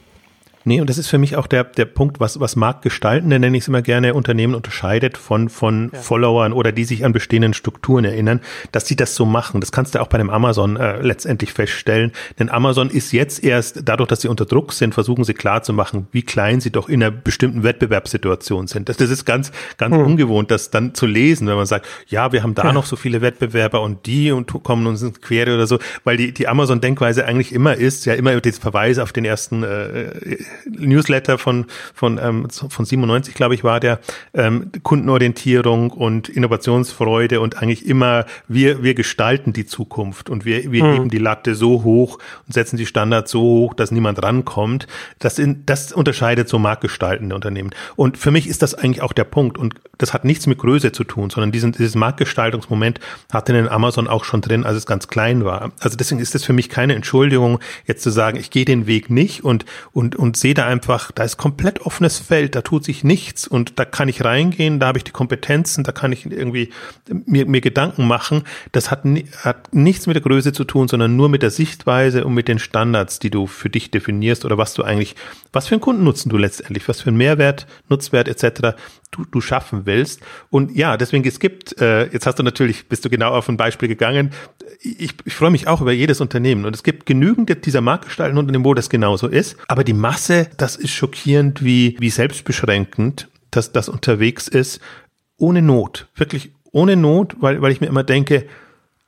Nee, 0.65 0.81
und 0.81 0.89
das 0.89 0.99
ist 0.99 1.09
für 1.09 1.19
mich 1.19 1.37
auch 1.37 1.47
der, 1.47 1.65
der 1.65 1.85
Punkt, 1.85 2.21
was, 2.21 2.41
was 2.41 2.57
Marktgestaltende, 2.57 3.39
nenne 3.39 3.57
ich 3.57 3.65
es 3.65 3.69
immer 3.69 3.83
gerne, 3.83 4.15
Unternehmen 4.15 4.55
unterscheidet 4.55 5.17
von, 5.19 5.49
von 5.49 5.91
ja. 5.93 5.99
Followern 6.01 6.53
oder 6.53 6.73
die 6.73 6.85
sich 6.85 7.05
an 7.05 7.13
bestehenden 7.13 7.55
Strukturen 7.55 8.05
erinnern, 8.05 8.41
dass 8.71 8.87
sie 8.87 8.97
das 8.97 9.15
so 9.15 9.25
machen. 9.25 9.61
Das 9.61 9.73
kannst 9.73 9.95
du 9.95 10.01
auch 10.01 10.09
bei 10.09 10.19
dem 10.19 10.31
Amazon 10.31 10.77
äh, 10.77 11.01
letztendlich 11.01 11.53
feststellen. 11.53 12.13
Denn 12.39 12.49
Amazon 12.49 12.91
ist 12.91 13.13
jetzt 13.13 13.43
erst, 13.43 13.83
dadurch, 13.85 14.09
dass 14.09 14.23
sie 14.23 14.29
unter 14.29 14.45
Druck 14.45 14.73
sind, 14.73 14.95
versuchen 14.95 15.25
sie 15.25 15.35
klarzumachen, 15.35 16.07
wie 16.13 16.23
klein 16.23 16.61
sie 16.61 16.71
doch 16.71 16.89
in 16.89 17.03
einer 17.03 17.11
bestimmten 17.11 17.63
Wettbewerbssituation 17.63 18.67
sind. 18.67 18.89
Das, 18.89 18.97
das 18.97 19.11
ist 19.11 19.25
ganz, 19.25 19.53
ganz 19.79 19.95
hm. 19.95 20.05
ungewohnt, 20.05 20.51
das 20.51 20.71
dann 20.71 20.95
zu 20.95 21.07
lesen, 21.07 21.47
wenn 21.49 21.57
man 21.57 21.67
sagt, 21.67 21.87
ja, 22.07 22.33
wir 22.33 22.43
haben 22.43 22.55
da 22.55 22.65
ja. 22.65 22.73
noch 22.73 22.87
so 22.87 22.97
viele 22.97 23.21
Wettbewerber 23.21 23.81
und 23.81 24.07
die 24.07 24.33
und 24.33 24.53
kommen 24.63 24.87
uns 24.87 25.03
ins 25.03 25.21
Quere 25.21 25.55
oder 25.55 25.67
so, 25.67 25.79
weil 26.05 26.17
die, 26.17 26.33
die 26.33 26.49
Amazon-Denkweise 26.49 27.25
eigentlich 27.25 27.53
immer 27.53 27.75
ist, 27.75 28.05
ja 28.07 28.15
immer 28.15 28.41
diese 28.41 28.61
Verweise 28.61 29.03
auf 29.03 29.13
den 29.13 29.25
ersten 29.25 29.63
äh, 29.63 30.37
Newsletter 30.67 31.39
von, 31.39 31.67
von, 31.95 32.19
ähm, 32.23 32.49
von 32.51 32.85
97, 32.85 33.35
glaube 33.35 33.55
ich, 33.55 33.65
war 33.65 33.81
der, 33.81 34.01
ähm, 34.35 34.71
Kundenorientierung 34.83 35.91
und 35.91 36.29
Innovationsfreude 36.29 37.41
und 37.41 37.63
eigentlich 37.63 37.87
immer, 37.87 38.25
wir, 38.49 38.83
wir 38.83 38.95
gestalten 38.95 39.53
die 39.53 39.67
Zukunft 39.67 40.31
und 40.31 40.45
wir, 40.45 40.71
wir 40.73 40.85
mhm. 40.85 40.93
heben 40.93 41.09
die 41.09 41.19
Latte 41.19 41.55
so 41.55 41.83
hoch 41.83 42.19
und 42.47 42.53
setzen 42.55 42.77
die 42.77 42.87
Standards 42.87 43.31
so 43.31 43.41
hoch, 43.41 43.75
dass 43.75 43.91
niemand 43.91 44.23
rankommt. 44.23 44.87
Das, 45.19 45.39
in, 45.39 45.65
das 45.67 45.93
unterscheidet 45.93 46.49
so 46.49 46.59
marktgestaltende 46.59 47.35
Unternehmen. 47.35 47.71
Und 47.97 48.19
für 48.19 48.31
mich 48.31 48.49
ist 48.49 48.63
das 48.63 48.75
eigentlich 48.75 49.03
auch 49.03 49.13
der 49.13 49.25
Punkt. 49.25 49.59
Und 49.59 49.75
das 49.99 50.13
hat 50.13 50.25
nichts 50.25 50.47
mit 50.47 50.59
Größe 50.59 50.93
zu 50.93 51.05
tun, 51.05 51.31
sondern 51.31 51.53
diesen, 51.53 51.73
dieses 51.73 51.95
Marktgestaltungsmoment 51.95 53.01
hatte 53.33 53.53
den 53.53 53.69
Amazon 53.69 54.09
auch 54.09 54.25
schon 54.25 54.41
drin, 54.41 54.65
als 54.65 54.77
es 54.77 54.87
ganz 54.87 55.09
klein 55.09 55.45
war. 55.45 55.73
Also 55.81 55.97
deswegen 55.97 56.21
ist 56.21 56.35
das 56.35 56.45
für 56.45 56.53
mich 56.53 56.69
keine 56.69 56.95
Entschuldigung, 56.95 57.61
jetzt 57.87 58.03
zu 58.03 58.11
sagen, 58.11 58.39
ich 58.39 58.51
gehe 58.51 58.65
den 58.65 58.87
Weg 58.87 59.11
nicht 59.11 59.45
und, 59.45 59.65
und, 59.93 60.17
und 60.17 60.37
sehe 60.43 60.55
da 60.55 60.67
einfach, 60.67 61.13
da 61.13 61.23
ist 61.23 61.37
komplett 61.37 61.81
offenes 61.81 62.19
Feld, 62.19 62.55
da 62.57 62.63
tut 62.63 62.85
sich 62.85 63.05
nichts 63.05 63.47
und 63.47 63.79
da 63.79 63.85
kann 63.85 64.09
ich 64.09 64.25
reingehen, 64.25 64.81
da 64.81 64.89
habe 64.89 64.99
ich 64.99 65.05
die 65.05 65.13
Kompetenzen, 65.13 65.85
da 65.85 65.93
kann 65.93 66.13
ich 66.13 66.27
irgendwie 66.27 66.71
mir, 67.09 67.47
mir 67.47 67.61
Gedanken 67.61 68.07
machen. 68.07 68.43
Das 68.73 68.91
hat, 68.91 69.05
hat 69.39 69.73
nichts 69.73 70.07
mit 70.07 70.17
der 70.17 70.23
Größe 70.23 70.53
zu 70.53 70.65
tun, 70.65 70.89
sondern 70.89 71.17
nur 71.17 71.29
mit 71.29 71.43
der 71.43 71.51
Sichtweise 71.51 72.25
und 72.25 72.35
mit 72.35 72.49
den 72.49 72.59
Standards, 72.59 73.21
die 73.21 73.31
du 73.31 73.47
für 73.47 73.71
dich 73.71 73.91
definierst 73.93 74.45
oder 74.45 74.59
was 74.59 74.75
du 74.75 74.83
eigentlich, 74.83 75.15
was 75.53 75.69
für 75.69 75.75
einen 75.75 75.83
Kundennutzen 75.83 76.31
du 76.31 76.39
letztendlich, 76.39 76.89
was 76.89 77.01
für 77.01 77.09
einen 77.09 77.19
Mehrwert, 77.19 77.67
Nutzwert 77.89 78.29
etc. 78.29 78.77
Du, 79.11 79.25
du 79.25 79.41
schaffen 79.41 79.83
willst. 79.85 80.21
Und 80.51 80.75
ja, 80.75 80.97
deswegen 80.97 81.27
es 81.27 81.39
gibt, 81.39 81.81
äh, 81.81 82.07
jetzt 82.11 82.27
hast 82.27 82.39
du 82.39 82.43
natürlich, 82.43 82.89
bist 82.89 83.05
du 83.05 83.11
genau 83.11 83.33
auf 83.33 83.49
ein 83.49 83.57
Beispiel 83.57 83.89
gegangen. 83.89 84.31
Ich, 84.81 85.15
ich 85.25 85.35
freue 85.35 85.51
mich 85.51 85.69
auch 85.69 85.81
über 85.81 85.93
jedes 85.93 86.21
Unternehmen 86.21 86.65
und 86.65 86.75
es 86.75 86.83
gibt 86.83 87.07
genügend 87.07 87.67
dieser 87.67 87.81
marktgestaltenden 87.81 88.41
Unternehmen, 88.41 88.65
wo 88.65 88.75
das 88.75 88.89
genauso 88.89 89.29
ist. 89.29 89.57
Aber 89.69 89.85
die 89.85 89.93
Masse, 89.93 90.49
das 90.57 90.77
ist 90.77 90.91
schockierend, 90.91 91.63
wie, 91.63 91.97
wie 91.99 92.11
selbstbeschränkend 92.11 93.29
dass 93.53 93.71
das 93.71 93.89
unterwegs 93.89 94.49
ist, 94.49 94.81
ohne 95.37 95.63
Not, 95.63 96.09
wirklich 96.17 96.51
ohne 96.73 96.97
Not, 96.97 97.37
weil, 97.41 97.63
weil 97.63 97.71
ich 97.71 97.81
mir 97.81 97.87
immer 97.87 98.03
denke, 98.03 98.47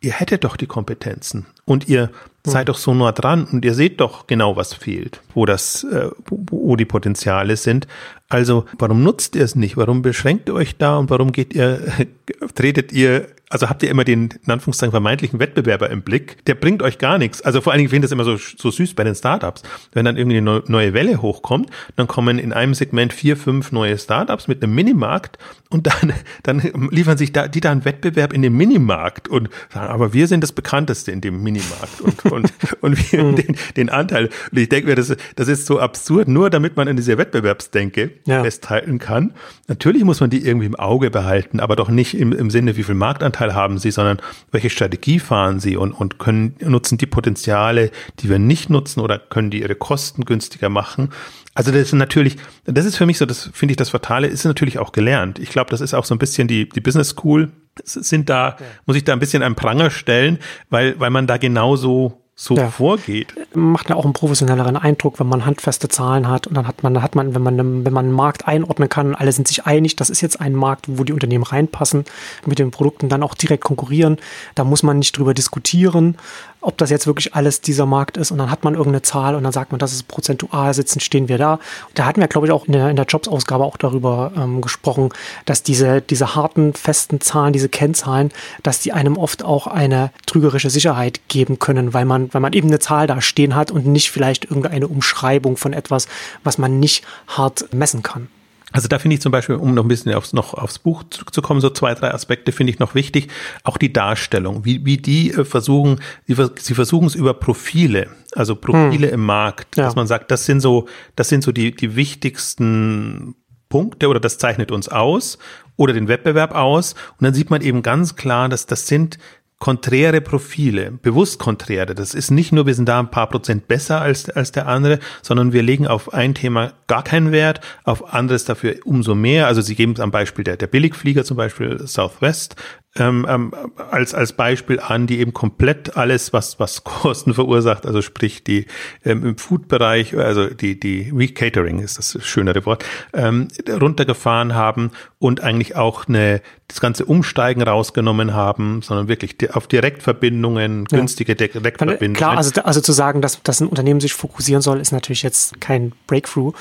ihr 0.01 0.13
hättet 0.13 0.45
doch 0.45 0.57
die 0.57 0.67
Kompetenzen 0.67 1.47
und 1.65 1.89
ihr 1.89 2.11
seid 2.47 2.69
doch 2.69 2.77
so 2.77 2.93
nah 2.95 3.13
dran 3.13 3.45
und 3.51 3.65
ihr 3.65 3.75
seht 3.75 4.01
doch 4.01 4.27
genau, 4.27 4.57
was 4.57 4.75
fehlt, 4.75 5.23
wo 5.35 5.47
das, 5.47 5.85
äh, 5.85 6.11
wo 6.29 6.77
die 6.77 6.85
Potenziale 6.85 7.57
sind. 7.57 7.87
Also 8.29 8.67
warum 8.79 9.03
nutzt 9.03 9.35
ihr 9.35 9.45
es 9.45 9.55
nicht? 9.55 9.77
Warum 9.77 10.03
beschränkt 10.03 10.49
ihr 10.49 10.55
euch 10.55 10.77
da 10.77 10.99
und 10.99 11.09
warum 11.11 11.33
geht 11.33 11.55
ihr, 11.55 11.81
tretet 12.55 12.93
ihr 12.93 13.29
also 13.55 13.69
habt 13.69 13.85
ihr 13.85 13.89
immer 13.89 14.03
den, 14.03 14.31
in 14.45 14.53
Anführungszeichen, 14.53 14.91
vermeintlichen 14.91 15.39
Wettbewerber 15.39 15.89
im 15.89 16.03
Blick, 16.03 16.45
der 16.47 16.57
bringt 16.57 16.83
euch 16.83 16.99
gar 16.99 17.19
nichts. 17.19 17.41
Also 17.41 17.61
vor 17.61 17.73
allen 17.73 17.79
Dingen 17.79 17.89
finde 17.89 18.07
ich 18.07 18.11
das 18.11 18.13
immer 18.13 18.25
so, 18.25 18.37
so 18.37 18.73
süß 18.73 18.95
bei 18.95 19.05
den 19.05 19.15
Startups. 19.15 19.63
Wenn 19.93 20.05
dann 20.05 20.17
irgendwie 20.17 20.39
eine 20.39 20.65
neue 20.67 20.93
Welle 20.93 21.23
hochkommt, 21.23 21.71
dann 21.95 22.09
kommen 22.09 22.41
in 22.41 22.53
einem 22.53 22.75
Segment 22.75 23.13
vier, 23.13 23.37
fünf 23.37 23.71
neue 23.71 23.97
Startups 23.97 24.49
mit 24.49 24.61
einem 24.61 24.75
Minimarkt 24.75 25.39
und 25.71 25.87
dann, 25.87 26.13
dann 26.43 26.63
liefern 26.91 27.17
sich 27.17 27.33
da, 27.33 27.47
die 27.47 27.61
da 27.61 27.71
einen 27.71 27.85
Wettbewerb 27.85 28.33
in 28.33 28.43
dem 28.43 28.57
Minimarkt 28.57 29.29
und 29.29 29.51
sagen, 29.73 29.87
aber 29.87 30.13
wir 30.13 30.27
sind 30.27 30.41
das 30.41 30.51
bekannteste 30.51 31.13
in 31.13 31.21
dem 31.21 31.41
Minimarkt 31.43 32.01
und, 32.01 32.25
und, 32.33 32.53
und 32.81 33.13
wir 33.13 33.23
mhm. 33.23 33.37
den, 33.37 33.57
den 33.77 33.89
Anteil. 33.89 34.31
Und 34.51 34.59
ich 34.59 34.69
denke 34.69 34.89
mir, 34.89 34.97
das, 34.97 35.15
das 35.37 35.47
ist 35.47 35.67
so 35.67 35.79
absurd, 35.79 36.27
nur 36.27 36.51
damit 36.51 36.77
man 36.77 36.89
in 36.89 36.97
dieser 36.97 37.19
Wettbewerbsdenke 37.19 38.11
ja. 38.27 38.43
festhalten 38.43 38.99
kann. 38.99 39.33
Natürlich 39.69 40.03
muss 40.03 40.21
man 40.21 40.31
die 40.31 40.45
irgendwie 40.45 40.67
im 40.67 40.75
Auge 40.75 41.11
behalten, 41.13 41.61
aber 41.61 41.77
doch 41.77 41.89
nicht 41.89 42.19
im, 42.19 42.33
im 42.33 42.51
Sinne, 42.51 42.77
wie 42.77 42.83
viel 42.83 42.97
Marktanteil 42.97 43.44
haben 43.53 43.79
sie, 43.79 43.91
sondern 43.91 44.19
welche 44.53 44.71
Strategie 44.71 45.19
fahren 45.19 45.61
sie 45.61 45.77
und, 45.77 45.93
und 45.93 46.19
können, 46.19 46.57
nutzen 46.61 46.97
die 46.97 47.07
Potenziale, 47.07 47.91
die 48.21 48.31
wir 48.31 48.39
nicht 48.39 48.71
nutzen 48.71 49.01
oder 49.01 49.19
können 49.19 49.51
die 49.51 49.61
ihre 49.61 49.75
Kosten 49.75 50.25
günstiger 50.25 50.71
machen. 50.71 51.11
Also 51.55 51.71
das 51.71 51.83
ist 51.83 51.93
natürlich, 51.93 52.37
das 52.65 52.87
ist 52.87 52.97
für 52.97 53.07
mich 53.07 53.19
so, 53.19 53.27
das 53.27 53.51
finde 53.53 53.73
ich 53.73 53.77
das 53.77 53.91
Fatale, 53.91 54.27
ist 54.27 54.45
natürlich 54.45 54.79
auch 54.79 54.93
gelernt. 54.93 55.39
Ich 55.39 55.51
glaube, 55.51 55.71
das 55.71 55.81
ist 55.81 55.95
auch 55.95 56.05
so 56.05 56.15
ein 56.15 56.19
bisschen 56.19 56.49
die, 56.49 56.69
die 56.69 56.81
Business 56.81 57.11
School, 57.11 57.53
sind 57.85 58.31
da, 58.31 58.57
ja. 58.59 58.67
muss 58.87 58.97
ich 58.97 59.05
da 59.05 59.13
ein 59.13 59.19
bisschen 59.19 59.43
am 59.43 59.57
Pranger 59.57 59.91
stellen, 59.91 60.39
weil, 60.71 60.99
weil 60.99 61.11
man 61.11 61.27
da 61.27 61.37
genauso 61.37 62.24
so 62.37 62.57
ja. 62.57 62.69
vorgeht. 62.69 63.33
Macht 63.55 63.91
ja 63.91 63.97
auch 63.97 64.05
einen 64.05 64.13
professionelleren 64.13 64.77
Eindruck, 64.77 65.21
wenn 65.21 65.29
man 65.29 65.47
handfeste 65.47 65.89
Zahlen 65.89 66.29
hat 66.29 66.49
und 66.49 66.55
dann 66.55 66.67
hat 66.67 66.83
man, 66.83 67.01
hat 67.01 67.15
man, 67.15 67.35
wenn 67.35 67.43
man, 67.43 67.85
wenn 67.85 67.93
man 67.93 68.07
einen 68.07 68.15
Markt 68.15 68.49
einordnen 68.49 68.89
kann 68.89 69.15
alle 69.15 69.31
sind 69.31 69.47
sich 69.47 69.67
einig, 69.67 69.97
das 69.97 70.11
ist 70.11 70.21
jetzt 70.21 70.41
ein 70.41 70.55
Markt, 70.55 70.87
wo 70.89 71.05
die 71.05 71.13
Unternehmen 71.13 71.45
reinpassen, 71.45 72.05
mit 72.45 72.59
den 72.59 72.73
Produkten 72.73 73.09
dann 73.09 73.23
auch 73.23 73.35
direkt 73.35 73.63
konkurrieren. 73.63 74.17
Da 74.55 74.65
muss 74.65 74.83
man 74.83 74.99
nicht 74.99 75.17
drüber 75.17 75.35
diskutieren, 75.35 76.17
ob 76.65 76.79
das 76.79 76.91
jetzt 76.91 77.07
wirklich 77.07 77.35
alles 77.35 77.61
dieser 77.61 77.87
Markt 77.87 78.17
ist 78.17 78.31
und 78.31 78.39
dann 78.39 78.51
hat 78.51 78.65
man 78.65 78.75
irgendeine 78.75 79.03
Zahl 79.03 79.35
und 79.35 79.45
dann 79.45 79.53
sagt 79.53 79.73
man, 79.73 79.79
das 79.79 79.93
ist 79.93 80.09
prozentual, 80.09 80.73
sitzen, 80.75 81.01
stehen 81.01 81.29
wir 81.29 81.39
da. 81.39 81.59
Da 81.95 82.07
hatten 82.07 82.21
wir, 82.21 82.29
glaube 82.29 82.47
ich, 82.47 82.53
auch 82.53 82.67
in 82.67 82.73
der, 82.73 82.91
in 82.91 82.97
der 82.97 83.05
Jobs-Ausgabe 83.05 83.65
auch 83.65 83.77
darüber 83.77 84.33
ähm, 84.37 84.61
gesprochen, 84.61 85.11
dass 85.45 85.63
diese, 85.63 86.01
diese 86.01 86.35
harten, 86.35 86.73
festen 86.75 87.21
Zahlen, 87.21 87.53
diese 87.53 87.69
Kennzahlen, 87.69 88.33
dass 88.63 88.81
die 88.81 88.93
einem 88.93 89.17
oft 89.17 89.45
auch 89.45 89.67
eine 89.67 90.11
trügerische 90.27 90.71
Sicherheit 90.71 91.21
geben 91.29 91.59
können, 91.59 91.95
weil 91.95 92.05
man, 92.05 92.33
weil 92.33 92.41
man 92.41 92.53
eben 92.53 92.69
eine 92.69 92.79
Zahl 92.79 93.07
da 93.07 93.21
stehen 93.21 93.55
hat 93.55 93.71
und 93.71 93.87
nicht 93.87 94.11
vielleicht 94.11 94.45
irgendeine 94.45 94.89
Umschreibung 94.89 95.57
von 95.57 95.73
etwas, 95.73 96.09
was 96.43 96.59
man 96.59 96.81
nicht 96.81 97.05
hart 97.29 97.73
messen 97.73 98.03
kann. 98.03 98.29
Also 98.75 98.89
da 98.89 98.99
finde 98.99 99.15
ich 99.15 99.21
zum 99.21 99.31
Beispiel, 99.31 99.55
um 99.55 99.73
noch 99.73 99.85
ein 99.85 99.89
bisschen 99.89 100.13
aufs, 100.15 100.33
noch 100.33 100.53
aufs 100.53 100.81
Buch 100.81 101.05
zurückzukommen, 101.09 101.61
so 101.61 101.71
zwei, 101.71 101.95
drei 101.95 102.13
Aspekte 102.13 102.51
finde 102.51 102.73
ich 102.73 102.81
noch 102.81 102.97
wichtig. 102.97 103.29
Auch 103.63 103.79
die 103.79 103.93
Darstellung, 103.93 104.65
wie, 104.65 104.85
wie 104.85 104.97
die 104.97 105.31
äh, 105.31 105.45
versuchen, 105.45 106.01
sie, 106.27 106.35
sie 106.59 106.75
versuchen 106.75 107.07
es 107.07 107.15
über 107.15 107.35
Profile, 107.35 108.09
also 108.33 108.57
Profile 108.57 109.07
hm. 109.07 109.15
im 109.15 109.25
Markt, 109.25 109.77
ja. 109.77 109.85
dass 109.85 109.95
man 109.95 110.09
sagt, 110.09 110.33
das 110.33 110.45
sind 110.45 110.59
so, 110.59 110.89
das 111.15 111.29
sind 111.29 111.45
so 111.45 111.53
die, 111.53 111.71
die 111.71 111.95
wichtigsten 111.95 113.37
Punkte 113.69 114.09
oder 114.09 114.19
das 114.19 114.39
zeichnet 114.39 114.73
uns 114.73 114.89
aus 114.89 115.39
oder 115.77 115.93
den 115.93 116.09
Wettbewerb 116.09 116.53
aus. 116.53 116.95
Und 117.13 117.27
dann 117.27 117.35
sieht 117.35 117.51
man 117.51 117.63
eben 117.63 117.81
ganz 117.83 118.17
klar, 118.17 118.49
dass 118.49 118.67
das 118.67 118.89
sind 118.89 119.19
konträre 119.59 120.21
Profile, 120.21 120.91
bewusst 120.91 121.39
konträre. 121.39 121.95
Das 121.95 122.15
ist 122.15 122.31
nicht 122.31 122.53
nur, 122.53 122.67
wir 122.67 122.75
sind 122.75 122.89
da 122.89 122.99
ein 122.99 123.11
paar 123.11 123.29
Prozent 123.29 123.67
besser 123.69 124.01
als, 124.01 124.29
als 124.29 124.53
der 124.53 124.67
andere, 124.67 124.99
sondern 125.23 125.53
wir 125.53 125.63
legen 125.63 125.87
auf 125.87 126.13
ein 126.13 126.35
Thema 126.35 126.73
gar 126.87 127.03
keinen 127.03 127.33
Wert, 127.33 127.61
auf 127.85 128.13
anderes 128.13 128.45
dafür 128.45 128.77
umso 128.85 129.15
mehr. 129.15 129.47
Also 129.47 129.63
Sie 129.63 129.75
geben 129.75 129.93
es 129.93 130.01
am 130.01 130.11
Beispiel 130.11 130.45
der, 130.45 130.57
der 130.57 130.67
Billigflieger, 130.67 131.25
zum 131.25 131.37
Beispiel 131.37 131.87
Southwest, 131.87 132.57
ähm, 132.97 133.27
ähm, 133.29 133.53
als, 133.91 134.15
als 134.15 134.35
Beispiel 134.35 134.79
an, 134.79 135.09
die 135.09 135.19
eben 135.19 135.33
komplett 135.33 135.97
alles, 135.97 136.33
was, 136.33 136.61
was 136.61 136.85
Kosten 136.85 137.35
verursacht, 137.35 137.87
also 137.87 138.03
sprich 138.03 138.45
die 138.45 138.67
ähm, 139.05 139.25
im 139.27 139.37
Food-Bereich, 139.37 140.17
also 140.17 140.47
die, 140.49 140.79
die 140.79 141.11
Recatering 141.15 141.81
ist 141.81 141.99
das 141.99 142.17
schönere 142.25 142.65
Wort, 142.67 142.85
ähm, 143.13 143.49
runtergefahren 143.69 144.55
haben 144.55 144.93
und 145.19 145.41
eigentlich 145.41 145.75
auch 145.75 146.07
eine, 146.07 146.41
das 146.69 146.81
ganze 146.81 147.05
Umsteigen 147.05 147.63
rausgenommen 147.63 148.33
haben, 148.33 148.81
sondern 148.83 149.09
wirklich 149.09 149.55
auf 149.55 149.67
Direktverbindungen, 149.67 150.85
günstige 150.85 151.35
Direktverbindungen. 151.35 152.15
Klar, 152.15 152.37
also, 152.37 152.63
also 152.63 152.81
zu 152.81 152.93
sagen, 152.93 153.21
dass, 153.23 153.43
dass 153.43 153.61
ein 153.61 153.67
Unternehmen 153.67 154.01
sich 154.01 154.15
fokussieren 154.15 154.63
soll, 154.63 154.81
ist 154.81 154.93
natürlich 154.93 155.23
jetzt 155.23 155.61
kein 155.61 155.93
Breakthrough, 156.07 156.55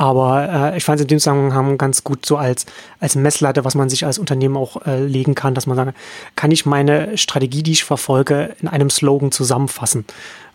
aber 0.00 0.72
äh, 0.72 0.78
ich 0.78 0.84
fand 0.84 0.98
es 0.98 1.02
in 1.02 1.08
dem 1.08 1.18
Zusammenhang 1.18 1.76
ganz 1.76 2.04
gut 2.04 2.24
so 2.24 2.38
als, 2.38 2.64
als 3.00 3.16
Messlatte, 3.16 3.66
was 3.66 3.74
man 3.74 3.90
sich 3.90 4.06
als 4.06 4.18
Unternehmen 4.18 4.56
auch 4.56 4.86
äh, 4.86 5.04
legen 5.04 5.34
kann, 5.34 5.54
dass 5.54 5.66
man 5.66 5.76
sage, 5.76 5.92
kann 6.36 6.50
ich 6.50 6.64
meine 6.64 7.18
Strategie, 7.18 7.62
die 7.62 7.72
ich 7.72 7.84
verfolge, 7.84 8.56
in 8.62 8.68
einem 8.68 8.88
Slogan 8.88 9.30
zusammenfassen. 9.30 10.06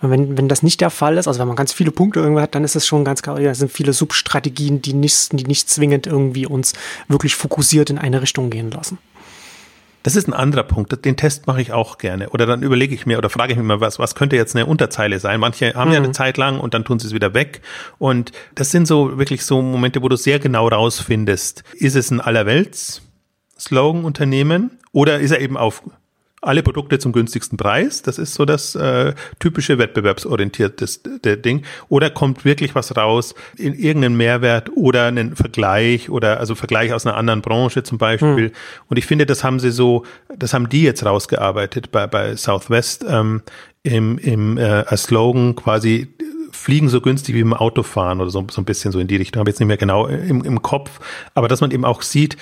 Und 0.01 0.09
wenn, 0.09 0.35
wenn 0.35 0.49
das 0.49 0.63
nicht 0.63 0.81
der 0.81 0.89
Fall 0.89 1.19
ist, 1.19 1.27
also 1.27 1.39
wenn 1.39 1.47
man 1.47 1.55
ganz 1.55 1.73
viele 1.73 1.91
Punkte 1.91 2.21
irgendwo 2.21 2.41
hat, 2.41 2.55
dann 2.55 2.63
ist 2.63 2.75
es 2.75 2.87
schon 2.87 3.05
ganz 3.05 3.21
klar, 3.21 3.39
ja, 3.39 3.51
es 3.51 3.59
sind 3.59 3.71
viele 3.71 3.93
Substrategien, 3.93 4.81
die 4.81 4.93
nicht, 4.93 5.39
die 5.39 5.43
nicht 5.43 5.69
zwingend 5.69 6.07
irgendwie 6.07 6.47
uns 6.47 6.73
wirklich 7.07 7.35
fokussiert 7.35 7.91
in 7.91 7.99
eine 7.99 8.23
Richtung 8.23 8.49
gehen 8.49 8.71
lassen. 8.71 8.97
Das 10.05 10.15
ist 10.15 10.27
ein 10.27 10.33
anderer 10.33 10.61
Punkt. 10.61 11.03
Den 11.03 11.17
Test 11.17 11.47
mache 11.47 11.59
ich 11.63 11.73
auch 11.73 11.97
gerne. 11.97 12.29
Oder 12.29 12.45
dann 12.45 12.61
überlege 12.61 12.93
ich 12.93 13.07
mir 13.07 13.17
oder 13.17 13.31
frage 13.31 13.53
ich 13.53 13.57
mich 13.57 13.65
mal, 13.65 13.81
was, 13.81 13.97
was 13.97 14.13
könnte 14.13 14.35
jetzt 14.35 14.55
eine 14.55 14.67
Unterzeile 14.67 15.19
sein? 15.19 15.39
Manche 15.39 15.73
haben 15.73 15.87
mhm. 15.87 15.93
ja 15.93 15.97
eine 15.97 16.09
mhm. 16.09 16.13
Zeit 16.13 16.37
lang 16.37 16.59
und 16.59 16.75
dann 16.75 16.85
tun 16.85 16.99
sie 16.99 17.07
es 17.07 17.13
wieder 17.15 17.33
weg. 17.33 17.61
Und 17.97 18.31
das 18.53 18.69
sind 18.69 18.85
so 18.85 19.17
wirklich 19.17 19.43
so 19.43 19.63
Momente, 19.63 20.03
wo 20.03 20.07
du 20.07 20.15
sehr 20.15 20.37
genau 20.37 20.67
rausfindest, 20.67 21.63
ist 21.73 21.95
es 21.95 22.11
ein 22.11 22.21
Allerwelts 22.21 23.01
Slogan-Unternehmen 23.57 24.77
oder 24.91 25.19
ist 25.19 25.31
er 25.31 25.41
eben 25.41 25.57
auf 25.57 25.81
alle 26.45 26.63
Produkte 26.63 26.99
zum 26.99 27.11
günstigsten 27.11 27.57
Preis. 27.57 28.01
Das 28.01 28.17
ist 28.17 28.33
so 28.33 28.45
das 28.45 28.75
äh, 28.75 29.13
typische 29.39 29.77
wettbewerbsorientierte 29.77 31.37
Ding. 31.37 31.63
Oder 31.89 32.09
kommt 32.09 32.45
wirklich 32.45 32.75
was 32.75 32.95
raus 32.95 33.35
in 33.57 33.73
irgendeinen 33.73 34.17
Mehrwert 34.17 34.69
oder 34.75 35.07
einen 35.07 35.35
Vergleich 35.35 36.09
oder 36.09 36.39
also 36.39 36.55
Vergleich 36.55 36.93
aus 36.93 37.05
einer 37.05 37.17
anderen 37.17 37.41
Branche 37.41 37.83
zum 37.83 37.97
Beispiel. 37.97 38.47
Hm. 38.47 38.51
Und 38.89 38.97
ich 38.97 39.05
finde, 39.05 39.25
das 39.25 39.43
haben 39.43 39.59
sie 39.59 39.71
so, 39.71 40.03
das 40.35 40.53
haben 40.53 40.69
die 40.69 40.83
jetzt 40.83 41.05
rausgearbeitet 41.05 41.91
bei, 41.91 42.07
bei 42.07 42.35
Southwest 42.35 43.05
ähm, 43.07 43.41
im, 43.83 44.17
im 44.17 44.57
äh, 44.57 44.97
Slogan 44.97 45.55
quasi 45.55 46.07
fliegen 46.51 46.89
so 46.89 47.01
günstig 47.01 47.35
wie 47.35 47.41
im 47.41 47.53
Autofahren 47.53 48.21
oder 48.21 48.31
so, 48.31 48.45
so 48.49 48.61
ein 48.61 48.65
bisschen 48.65 48.91
so 48.91 48.99
in 48.99 49.07
die 49.07 49.17
Richtung. 49.17 49.39
Habe 49.39 49.51
jetzt 49.51 49.59
nicht 49.59 49.67
mehr 49.67 49.77
genau 49.77 50.07
im, 50.07 50.43
im 50.43 50.61
Kopf. 50.61 50.99
Aber 51.33 51.47
dass 51.47 51.61
man 51.61 51.71
eben 51.71 51.85
auch 51.85 52.01
sieht, 52.01 52.37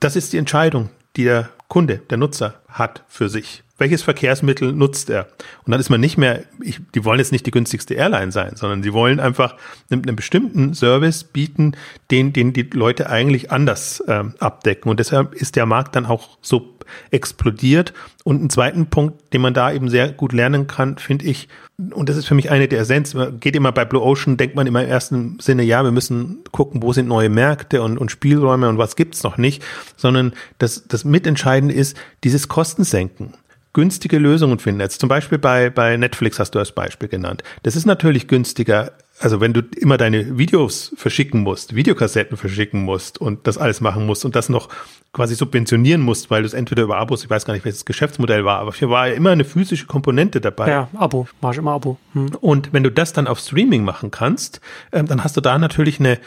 das 0.00 0.16
ist 0.16 0.32
die 0.32 0.38
Entscheidung, 0.38 0.88
die 1.16 1.24
der 1.24 1.50
Kunde, 1.68 2.02
der 2.10 2.18
Nutzer 2.18 2.60
hat 2.68 3.04
für 3.08 3.28
sich. 3.28 3.62
Welches 3.78 4.02
Verkehrsmittel 4.02 4.72
nutzt 4.72 5.10
er? 5.10 5.26
Und 5.64 5.72
dann 5.72 5.80
ist 5.80 5.90
man 5.90 6.00
nicht 6.00 6.16
mehr, 6.16 6.44
ich, 6.62 6.80
die 6.94 7.04
wollen 7.04 7.18
jetzt 7.18 7.32
nicht 7.32 7.46
die 7.46 7.50
günstigste 7.50 7.94
Airline 7.94 8.30
sein, 8.30 8.52
sondern 8.54 8.82
sie 8.82 8.92
wollen 8.92 9.18
einfach 9.18 9.56
einen, 9.90 10.02
einen 10.06 10.16
bestimmten 10.16 10.74
Service 10.74 11.24
bieten, 11.24 11.72
den, 12.10 12.32
den 12.32 12.52
die 12.52 12.62
Leute 12.62 13.08
eigentlich 13.10 13.50
anders 13.50 14.04
ähm, 14.06 14.34
abdecken. 14.38 14.90
Und 14.90 15.00
deshalb 15.00 15.34
ist 15.34 15.56
der 15.56 15.66
Markt 15.66 15.96
dann 15.96 16.06
auch 16.06 16.38
so 16.42 16.78
explodiert. 17.10 17.92
Und 18.24 18.40
einen 18.40 18.50
zweiten 18.50 18.86
Punkt, 18.86 19.32
den 19.32 19.40
man 19.40 19.54
da 19.54 19.72
eben 19.72 19.88
sehr 19.88 20.12
gut 20.12 20.32
lernen 20.32 20.66
kann, 20.66 20.98
finde 20.98 21.26
ich, 21.26 21.48
und 21.92 22.08
das 22.08 22.16
ist 22.16 22.26
für 22.26 22.34
mich 22.34 22.50
eine 22.50 22.68
der 22.68 22.80
Essenz, 22.80 23.16
geht 23.40 23.56
immer 23.56 23.72
bei 23.72 23.84
Blue 23.84 24.02
Ocean, 24.02 24.36
denkt 24.36 24.54
man 24.54 24.66
immer 24.66 24.82
im 24.82 24.88
ersten 24.88 25.38
Sinne, 25.40 25.62
ja, 25.62 25.82
wir 25.82 25.90
müssen 25.90 26.38
gucken, 26.52 26.82
wo 26.82 26.92
sind 26.92 27.08
neue 27.08 27.28
Märkte 27.28 27.82
und, 27.82 27.98
und 27.98 28.10
Spielräume 28.10 28.68
und 28.68 28.78
was 28.78 28.96
gibt's 28.96 29.22
noch 29.22 29.36
nicht, 29.36 29.62
sondern 29.96 30.32
das, 30.58 30.86
das 30.86 31.04
Mitentscheidende 31.04 31.74
ist 31.74 31.96
dieses 32.22 32.48
Kostensenken 32.48 33.34
günstige 33.72 34.18
Lösungen 34.18 34.58
finden. 34.58 34.80
Jetzt 34.80 35.00
zum 35.00 35.08
Beispiel 35.08 35.38
bei, 35.38 35.70
bei 35.70 35.96
Netflix 35.96 36.38
hast 36.38 36.54
du 36.54 36.58
als 36.58 36.72
Beispiel 36.72 37.08
genannt. 37.08 37.42
Das 37.62 37.76
ist 37.76 37.86
natürlich 37.86 38.28
günstiger, 38.28 38.92
also 39.22 39.40
wenn 39.40 39.52
du 39.52 39.62
immer 39.76 39.96
deine 39.96 40.36
Videos 40.36 40.92
verschicken 40.96 41.42
musst, 41.42 41.74
Videokassetten 41.74 42.36
verschicken 42.36 42.82
musst 42.82 43.18
und 43.18 43.46
das 43.46 43.56
alles 43.56 43.80
machen 43.80 44.04
musst 44.04 44.24
und 44.24 44.34
das 44.34 44.48
noch 44.48 44.68
quasi 45.12 45.34
subventionieren 45.34 46.00
musst, 46.00 46.30
weil 46.30 46.42
du 46.42 46.46
es 46.46 46.54
entweder 46.54 46.82
über 46.82 46.96
Abos, 46.96 47.22
ich 47.22 47.28
weiß 47.28 47.44
gar 47.44 47.52
nicht, 47.52 47.64
welches 47.64 47.84
Geschäftsmodell 47.84 48.44
war, 48.46 48.60
aber 48.60 48.72
hier 48.72 48.88
war 48.88 49.08
ja 49.08 49.14
immer 49.14 49.30
eine 49.30 49.44
physische 49.44 49.86
Komponente 49.86 50.40
dabei. 50.40 50.70
Ja, 50.70 50.88
Abo, 50.94 51.28
war 51.42 51.52
ich 51.52 51.58
immer 51.58 51.72
Abo. 51.72 51.98
Hm. 52.14 52.34
Und 52.40 52.72
wenn 52.72 52.82
du 52.82 52.90
das 52.90 53.12
dann 53.12 53.26
auf 53.26 53.38
Streaming 53.38 53.84
machen 53.84 54.10
kannst, 54.10 54.60
ähm, 54.90 55.06
dann 55.06 55.22
hast 55.22 55.36
du 55.36 55.42
da 55.42 55.58
natürlich 55.58 56.00
eine, 56.00 56.18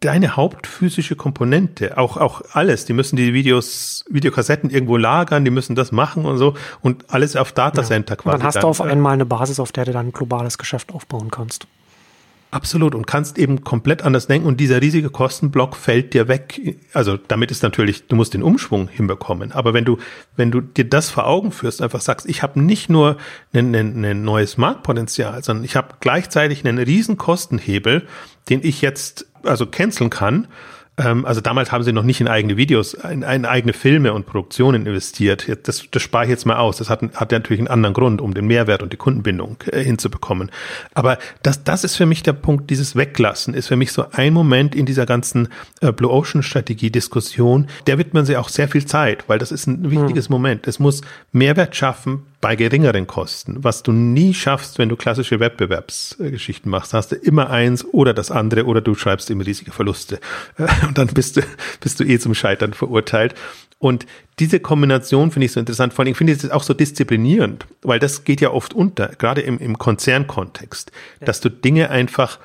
deine 0.00 0.36
hauptphysische 0.36 1.16
Komponente, 1.16 1.98
auch, 1.98 2.16
auch 2.16 2.40
alles. 2.52 2.86
Die 2.86 2.94
müssen 2.94 3.16
die 3.16 3.34
Videos, 3.34 4.06
Videokassetten 4.08 4.70
irgendwo 4.70 4.96
lagern, 4.96 5.44
die 5.44 5.50
müssen 5.50 5.76
das 5.76 5.92
machen 5.92 6.24
und 6.24 6.38
so 6.38 6.54
und 6.80 7.12
alles 7.12 7.36
auf 7.36 7.52
Datacenter 7.52 8.14
ja. 8.14 8.16
quasi. 8.16 8.34
Und 8.34 8.40
dann 8.40 8.46
hast 8.46 8.54
dann, 8.54 8.62
du 8.62 8.68
auf 8.68 8.80
einmal 8.80 9.12
eine 9.12 9.26
Basis, 9.26 9.60
auf 9.60 9.70
der 9.70 9.84
du 9.84 9.92
dann 9.92 10.08
ein 10.08 10.12
globales 10.12 10.56
Geschäft 10.56 10.94
aufbauen 10.94 11.30
kannst. 11.30 11.66
Absolut 12.52 12.96
und 12.96 13.06
kannst 13.06 13.38
eben 13.38 13.62
komplett 13.62 14.02
anders 14.02 14.26
denken 14.26 14.48
und 14.48 14.58
dieser 14.58 14.80
riesige 14.80 15.08
Kostenblock 15.08 15.76
fällt 15.76 16.14
dir 16.14 16.26
weg. 16.26 16.78
Also 16.92 17.16
damit 17.16 17.52
ist 17.52 17.62
natürlich, 17.62 18.08
du 18.08 18.16
musst 18.16 18.34
den 18.34 18.42
Umschwung 18.42 18.88
hinbekommen. 18.88 19.52
Aber 19.52 19.72
wenn 19.72 19.84
du, 19.84 19.98
wenn 20.34 20.50
du 20.50 20.60
dir 20.60 20.84
das 20.84 21.10
vor 21.10 21.28
Augen 21.28 21.52
führst, 21.52 21.80
einfach 21.80 22.00
sagst, 22.00 22.28
ich 22.28 22.42
habe 22.42 22.60
nicht 22.60 22.90
nur 22.90 23.18
ein, 23.52 23.72
ein, 23.74 24.04
ein 24.04 24.24
neues 24.24 24.56
Marktpotenzial, 24.56 25.44
sondern 25.44 25.64
ich 25.64 25.76
habe 25.76 25.94
gleichzeitig 26.00 26.66
einen 26.66 26.78
riesen 26.78 27.16
Kostenhebel, 27.16 28.06
den 28.48 28.64
ich 28.64 28.82
jetzt 28.82 29.26
also 29.44 29.66
canceln 29.66 30.10
kann 30.10 30.48
also 31.00 31.40
damals 31.40 31.72
haben 31.72 31.82
sie 31.82 31.92
noch 31.92 32.02
nicht 32.02 32.20
in 32.20 32.28
eigene 32.28 32.56
Videos, 32.56 32.94
in, 32.94 33.22
in 33.22 33.44
eigene 33.44 33.72
Filme 33.72 34.12
und 34.12 34.26
Produktionen 34.26 34.86
investiert. 34.86 35.46
Das, 35.66 35.84
das 35.90 36.02
spare 36.02 36.24
ich 36.24 36.30
jetzt 36.30 36.46
mal 36.46 36.56
aus. 36.56 36.76
Das 36.76 36.90
hat, 36.90 37.02
hat 37.14 37.32
natürlich 37.32 37.60
einen 37.60 37.68
anderen 37.68 37.94
Grund, 37.94 38.20
um 38.20 38.34
den 38.34 38.46
Mehrwert 38.46 38.82
und 38.82 38.92
die 38.92 38.96
Kundenbindung 38.96 39.56
äh, 39.66 39.82
hinzubekommen. 39.82 40.50
Aber 40.94 41.18
das, 41.42 41.64
das 41.64 41.84
ist 41.84 41.96
für 41.96 42.06
mich 42.06 42.22
der 42.22 42.32
Punkt, 42.32 42.70
dieses 42.70 42.96
Weglassen 42.96 43.54
ist 43.54 43.68
für 43.68 43.76
mich 43.76 43.92
so 43.92 44.04
ein 44.12 44.32
Moment 44.32 44.74
in 44.74 44.86
dieser 44.86 45.06
ganzen 45.06 45.48
äh, 45.80 45.92
Blue 45.92 46.10
Ocean 46.10 46.42
Strategie 46.42 46.90
Diskussion. 46.90 47.66
Der 47.86 47.98
widmen 47.98 48.24
sie 48.24 48.36
auch 48.36 48.48
sehr 48.48 48.68
viel 48.68 48.84
Zeit, 48.84 49.24
weil 49.28 49.38
das 49.38 49.52
ist 49.52 49.66
ein 49.66 49.90
wichtiges 49.90 50.26
hm. 50.26 50.32
Moment. 50.32 50.66
Es 50.66 50.78
muss 50.78 51.02
Mehrwert 51.32 51.76
schaffen 51.76 52.22
bei 52.40 52.56
geringeren 52.56 53.06
Kosten, 53.06 53.62
was 53.62 53.82
du 53.82 53.92
nie 53.92 54.32
schaffst, 54.32 54.78
wenn 54.78 54.88
du 54.88 54.96
klassische 54.96 55.40
Wettbewerbsgeschichten 55.40 56.70
machst, 56.70 56.94
hast 56.94 57.12
du 57.12 57.16
immer 57.16 57.50
eins 57.50 57.84
oder 57.84 58.14
das 58.14 58.30
andere 58.30 58.64
oder 58.64 58.80
du 58.80 58.94
schreibst 58.94 59.30
immer 59.30 59.44
riesige 59.44 59.72
Verluste. 59.72 60.20
Und 60.86 60.96
dann 60.96 61.08
bist 61.08 61.36
du, 61.36 61.42
bist 61.80 62.00
du 62.00 62.04
eh 62.04 62.18
zum 62.18 62.34
Scheitern 62.34 62.72
verurteilt. 62.72 63.34
Und 63.78 64.06
diese 64.38 64.60
Kombination 64.60 65.30
finde 65.30 65.46
ich 65.46 65.52
so 65.52 65.60
interessant. 65.60 65.92
Vor 65.92 66.04
allem 66.04 66.14
finde 66.14 66.32
ich 66.32 66.42
es 66.42 66.50
auch 66.50 66.62
so 66.62 66.72
disziplinierend, 66.72 67.66
weil 67.82 67.98
das 67.98 68.24
geht 68.24 68.40
ja 68.40 68.50
oft 68.50 68.72
unter, 68.72 69.08
gerade 69.08 69.42
im, 69.42 69.58
im 69.58 69.78
Konzernkontext, 69.78 70.92
dass 71.20 71.40
du 71.40 71.50
Dinge 71.50 71.90
einfach, 71.90 72.38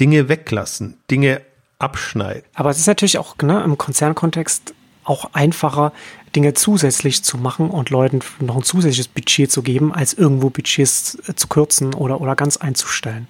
Dinge 0.00 0.28
weglassen, 0.28 0.96
Dinge 1.10 1.40
abschneiden. 1.78 2.42
Aber 2.54 2.70
es 2.70 2.78
ist 2.78 2.86
natürlich 2.86 3.18
auch 3.18 3.36
ne, 3.38 3.62
im 3.64 3.78
Konzernkontext 3.78 4.74
auch 5.04 5.30
einfacher, 5.34 5.92
Dinge 6.36 6.52
zusätzlich 6.54 7.24
zu 7.24 7.38
machen 7.38 7.70
und 7.70 7.88
Leuten 7.88 8.20
noch 8.40 8.56
ein 8.56 8.62
zusätzliches 8.62 9.08
Budget 9.08 9.50
zu 9.50 9.62
geben, 9.62 9.92
als 9.92 10.12
irgendwo 10.12 10.50
Budgets 10.50 11.18
äh, 11.26 11.34
zu 11.34 11.48
kürzen 11.48 11.94
oder, 11.94 12.20
oder 12.20 12.36
ganz 12.36 12.58
einzustellen. 12.58 13.26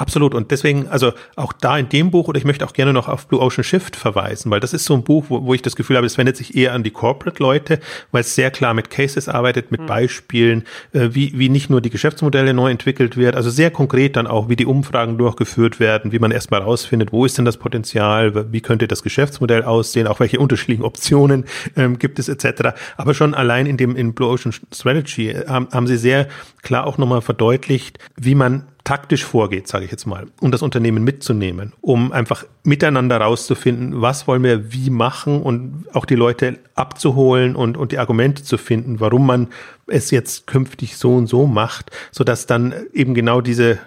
Absolut. 0.00 0.34
Und 0.34 0.50
deswegen, 0.50 0.88
also 0.88 1.12
auch 1.36 1.52
da 1.52 1.76
in 1.76 1.90
dem 1.90 2.10
Buch, 2.10 2.26
oder 2.26 2.38
ich 2.38 2.46
möchte 2.46 2.64
auch 2.64 2.72
gerne 2.72 2.94
noch 2.94 3.06
auf 3.06 3.26
Blue 3.26 3.38
Ocean 3.38 3.62
Shift 3.62 3.96
verweisen, 3.96 4.50
weil 4.50 4.58
das 4.58 4.72
ist 4.72 4.86
so 4.86 4.94
ein 4.94 5.04
Buch, 5.04 5.26
wo, 5.28 5.44
wo 5.44 5.52
ich 5.52 5.60
das 5.60 5.76
Gefühl 5.76 5.98
habe, 5.98 6.06
es 6.06 6.16
wendet 6.16 6.38
sich 6.38 6.56
eher 6.56 6.72
an 6.72 6.82
die 6.82 6.90
Corporate-Leute, 6.90 7.80
weil 8.10 8.22
es 8.22 8.34
sehr 8.34 8.50
klar 8.50 8.72
mit 8.72 8.88
Cases 8.88 9.28
arbeitet, 9.28 9.70
mit 9.70 9.82
mhm. 9.82 9.86
Beispielen, 9.86 10.64
äh, 10.94 11.10
wie, 11.12 11.38
wie 11.38 11.50
nicht 11.50 11.68
nur 11.68 11.82
die 11.82 11.90
Geschäftsmodelle 11.90 12.54
neu 12.54 12.70
entwickelt 12.70 13.18
wird, 13.18 13.36
also 13.36 13.50
sehr 13.50 13.70
konkret 13.70 14.16
dann 14.16 14.26
auch, 14.26 14.48
wie 14.48 14.56
die 14.56 14.64
Umfragen 14.64 15.18
durchgeführt 15.18 15.80
werden, 15.80 16.12
wie 16.12 16.18
man 16.18 16.30
erstmal 16.30 16.62
rausfindet, 16.62 17.12
wo 17.12 17.26
ist 17.26 17.36
denn 17.36 17.44
das 17.44 17.58
Potenzial, 17.58 18.50
wie 18.50 18.62
könnte 18.62 18.88
das 18.88 19.02
Geschäftsmodell 19.02 19.64
aussehen, 19.64 20.06
auch 20.06 20.18
welche 20.18 20.40
unterschiedlichen 20.40 20.82
Optionen 20.82 21.44
ähm, 21.76 21.98
gibt 21.98 22.18
es 22.18 22.30
etc. 22.30 22.70
Aber 22.96 23.12
schon 23.12 23.34
allein 23.34 23.66
in 23.66 23.76
dem 23.76 23.96
in 23.96 24.14
Blue 24.14 24.30
Ocean 24.30 24.54
Strategy 24.72 25.28
äh, 25.28 25.46
haben, 25.46 25.68
haben 25.72 25.86
sie 25.86 25.98
sehr 25.98 26.26
klar 26.62 26.86
auch 26.86 26.96
nochmal 26.96 27.20
verdeutlicht, 27.20 27.98
wie 28.16 28.34
man 28.34 28.64
taktisch 28.84 29.24
vorgeht, 29.24 29.68
sage 29.68 29.84
ich 29.84 29.90
jetzt 29.90 30.06
mal, 30.06 30.26
um 30.40 30.50
das 30.50 30.62
Unternehmen 30.62 31.04
mitzunehmen, 31.04 31.72
um 31.80 32.12
einfach 32.12 32.44
miteinander 32.64 33.18
rauszufinden, 33.18 34.00
was 34.00 34.26
wollen 34.26 34.42
wir 34.42 34.72
wie 34.72 34.90
machen 34.90 35.42
und 35.42 35.84
auch 35.92 36.04
die 36.04 36.14
Leute 36.14 36.58
abzuholen 36.74 37.56
und, 37.56 37.76
und 37.76 37.92
die 37.92 37.98
Argumente 37.98 38.42
zu 38.42 38.58
finden, 38.58 39.00
warum 39.00 39.26
man 39.26 39.48
es 39.86 40.10
jetzt 40.10 40.46
künftig 40.46 40.96
so 40.96 41.14
und 41.14 41.26
so 41.26 41.46
macht, 41.46 41.90
so 42.10 42.24
dass 42.24 42.46
dann 42.46 42.74
eben 42.92 43.14
genau 43.14 43.40
diese 43.40 43.78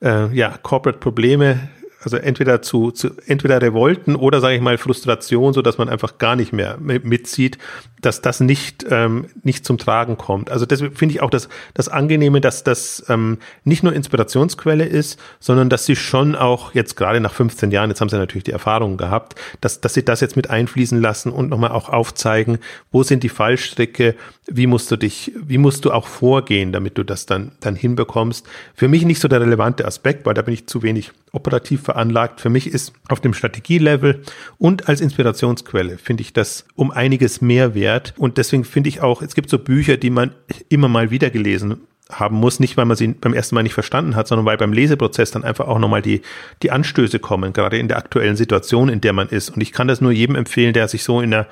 äh, 0.00 0.34
ja, 0.34 0.58
Corporate-Probleme 0.62 1.68
also 2.04 2.16
entweder 2.16 2.62
zu, 2.62 2.90
zu 2.90 3.10
entweder 3.26 3.60
Revolten 3.62 4.16
oder 4.16 4.40
sage 4.40 4.56
ich 4.56 4.60
mal 4.60 4.78
Frustration, 4.78 5.52
so 5.52 5.62
dass 5.62 5.78
man 5.78 5.88
einfach 5.88 6.18
gar 6.18 6.36
nicht 6.36 6.52
mehr 6.52 6.78
mitzieht, 6.80 7.58
dass 8.00 8.20
das 8.20 8.40
nicht 8.40 8.84
ähm, 8.90 9.26
nicht 9.42 9.64
zum 9.64 9.78
Tragen 9.78 10.16
kommt. 10.18 10.50
Also 10.50 10.66
deswegen 10.66 10.94
finde 10.94 11.14
ich 11.14 11.22
auch 11.22 11.30
das 11.30 11.48
das 11.74 11.88
angenehme, 11.88 12.40
dass 12.40 12.64
das 12.64 13.04
ähm, 13.08 13.38
nicht 13.64 13.82
nur 13.82 13.92
Inspirationsquelle 13.92 14.84
ist, 14.84 15.18
sondern 15.38 15.68
dass 15.68 15.86
sie 15.86 15.96
schon 15.96 16.34
auch 16.34 16.74
jetzt 16.74 16.96
gerade 16.96 17.20
nach 17.20 17.32
15 17.32 17.70
Jahren, 17.70 17.90
jetzt 17.90 18.00
haben 18.00 18.08
sie 18.08 18.18
natürlich 18.18 18.44
die 18.44 18.52
Erfahrungen 18.52 18.96
gehabt, 18.96 19.36
dass 19.60 19.80
dass 19.80 19.94
sie 19.94 20.04
das 20.04 20.20
jetzt 20.20 20.36
mit 20.36 20.50
einfließen 20.50 21.00
lassen 21.00 21.30
und 21.30 21.50
nochmal 21.50 21.70
auch 21.70 21.88
aufzeigen, 21.88 22.58
wo 22.90 23.02
sind 23.04 23.22
die 23.22 23.28
Fallstricke, 23.28 24.16
wie 24.48 24.66
musst 24.66 24.90
du 24.90 24.96
dich, 24.96 25.32
wie 25.36 25.58
musst 25.58 25.84
du 25.84 25.92
auch 25.92 26.08
vorgehen, 26.08 26.72
damit 26.72 26.98
du 26.98 27.04
das 27.04 27.26
dann 27.26 27.52
dann 27.60 27.76
hinbekommst. 27.76 28.46
Für 28.74 28.88
mich 28.88 29.04
nicht 29.04 29.20
so 29.20 29.28
der 29.28 29.40
relevante 29.40 29.84
Aspekt, 29.84 30.26
weil 30.26 30.34
da 30.34 30.42
bin 30.42 30.54
ich 30.54 30.66
zu 30.66 30.82
wenig 30.82 31.12
operativ 31.32 31.82
veranlagt. 31.92 32.40
Für 32.40 32.50
mich 32.50 32.66
ist 32.66 32.92
auf 33.08 33.20
dem 33.20 33.34
Strategielevel 33.34 34.22
und 34.58 34.88
als 34.88 35.00
Inspirationsquelle 35.00 35.98
finde 35.98 36.22
ich 36.22 36.32
das 36.32 36.64
um 36.74 36.90
einiges 36.90 37.40
mehr 37.40 37.74
wert. 37.74 38.14
Und 38.16 38.38
deswegen 38.38 38.64
finde 38.64 38.88
ich 38.88 39.02
auch, 39.02 39.22
es 39.22 39.34
gibt 39.34 39.50
so 39.50 39.58
Bücher, 39.58 39.96
die 39.96 40.10
man 40.10 40.32
immer 40.68 40.88
mal 40.88 41.10
wieder 41.10 41.30
gelesen 41.30 41.82
haben 42.10 42.36
muss, 42.36 42.60
nicht 42.60 42.76
weil 42.76 42.84
man 42.84 42.96
sie 42.96 43.08
beim 43.08 43.32
ersten 43.32 43.54
Mal 43.54 43.62
nicht 43.62 43.74
verstanden 43.74 44.16
hat, 44.16 44.28
sondern 44.28 44.44
weil 44.44 44.56
beim 44.56 44.72
Leseprozess 44.72 45.30
dann 45.30 45.44
einfach 45.44 45.66
auch 45.66 45.78
nochmal 45.78 46.02
die, 46.02 46.20
die 46.62 46.70
Anstöße 46.70 47.18
kommen, 47.18 47.52
gerade 47.52 47.78
in 47.78 47.88
der 47.88 47.96
aktuellen 47.96 48.36
Situation, 48.36 48.88
in 48.88 49.00
der 49.00 49.12
man 49.12 49.28
ist. 49.28 49.50
Und 49.50 49.60
ich 49.60 49.72
kann 49.72 49.88
das 49.88 50.00
nur 50.00 50.12
jedem 50.12 50.36
empfehlen, 50.36 50.74
der 50.74 50.88
sich 50.88 51.04
so 51.04 51.20
in 51.20 51.30
der, 51.30 51.46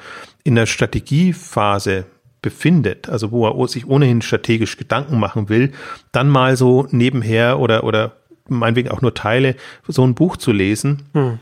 in 0.45 0.57
der 0.57 0.67
Strategiephase 0.67 2.05
befindet, 2.43 3.09
also 3.09 3.31
wo 3.31 3.47
er 3.47 3.69
sich 3.69 3.87
ohnehin 3.87 4.23
strategisch 4.23 4.77
Gedanken 4.77 5.19
machen 5.19 5.49
will, 5.49 5.73
dann 6.13 6.29
mal 6.29 6.57
so 6.57 6.87
nebenher 6.91 7.59
oder, 7.59 7.85
oder 7.85 8.20
meinetwegen 8.51 8.91
auch 8.91 9.03
nur 9.03 9.15
Teile, 9.15 9.57
so 9.89 10.07
ein 10.07 10.15
Buch 10.15 10.37
zu 10.37 10.53
lesen, 10.53 11.03
hm. 11.13 11.39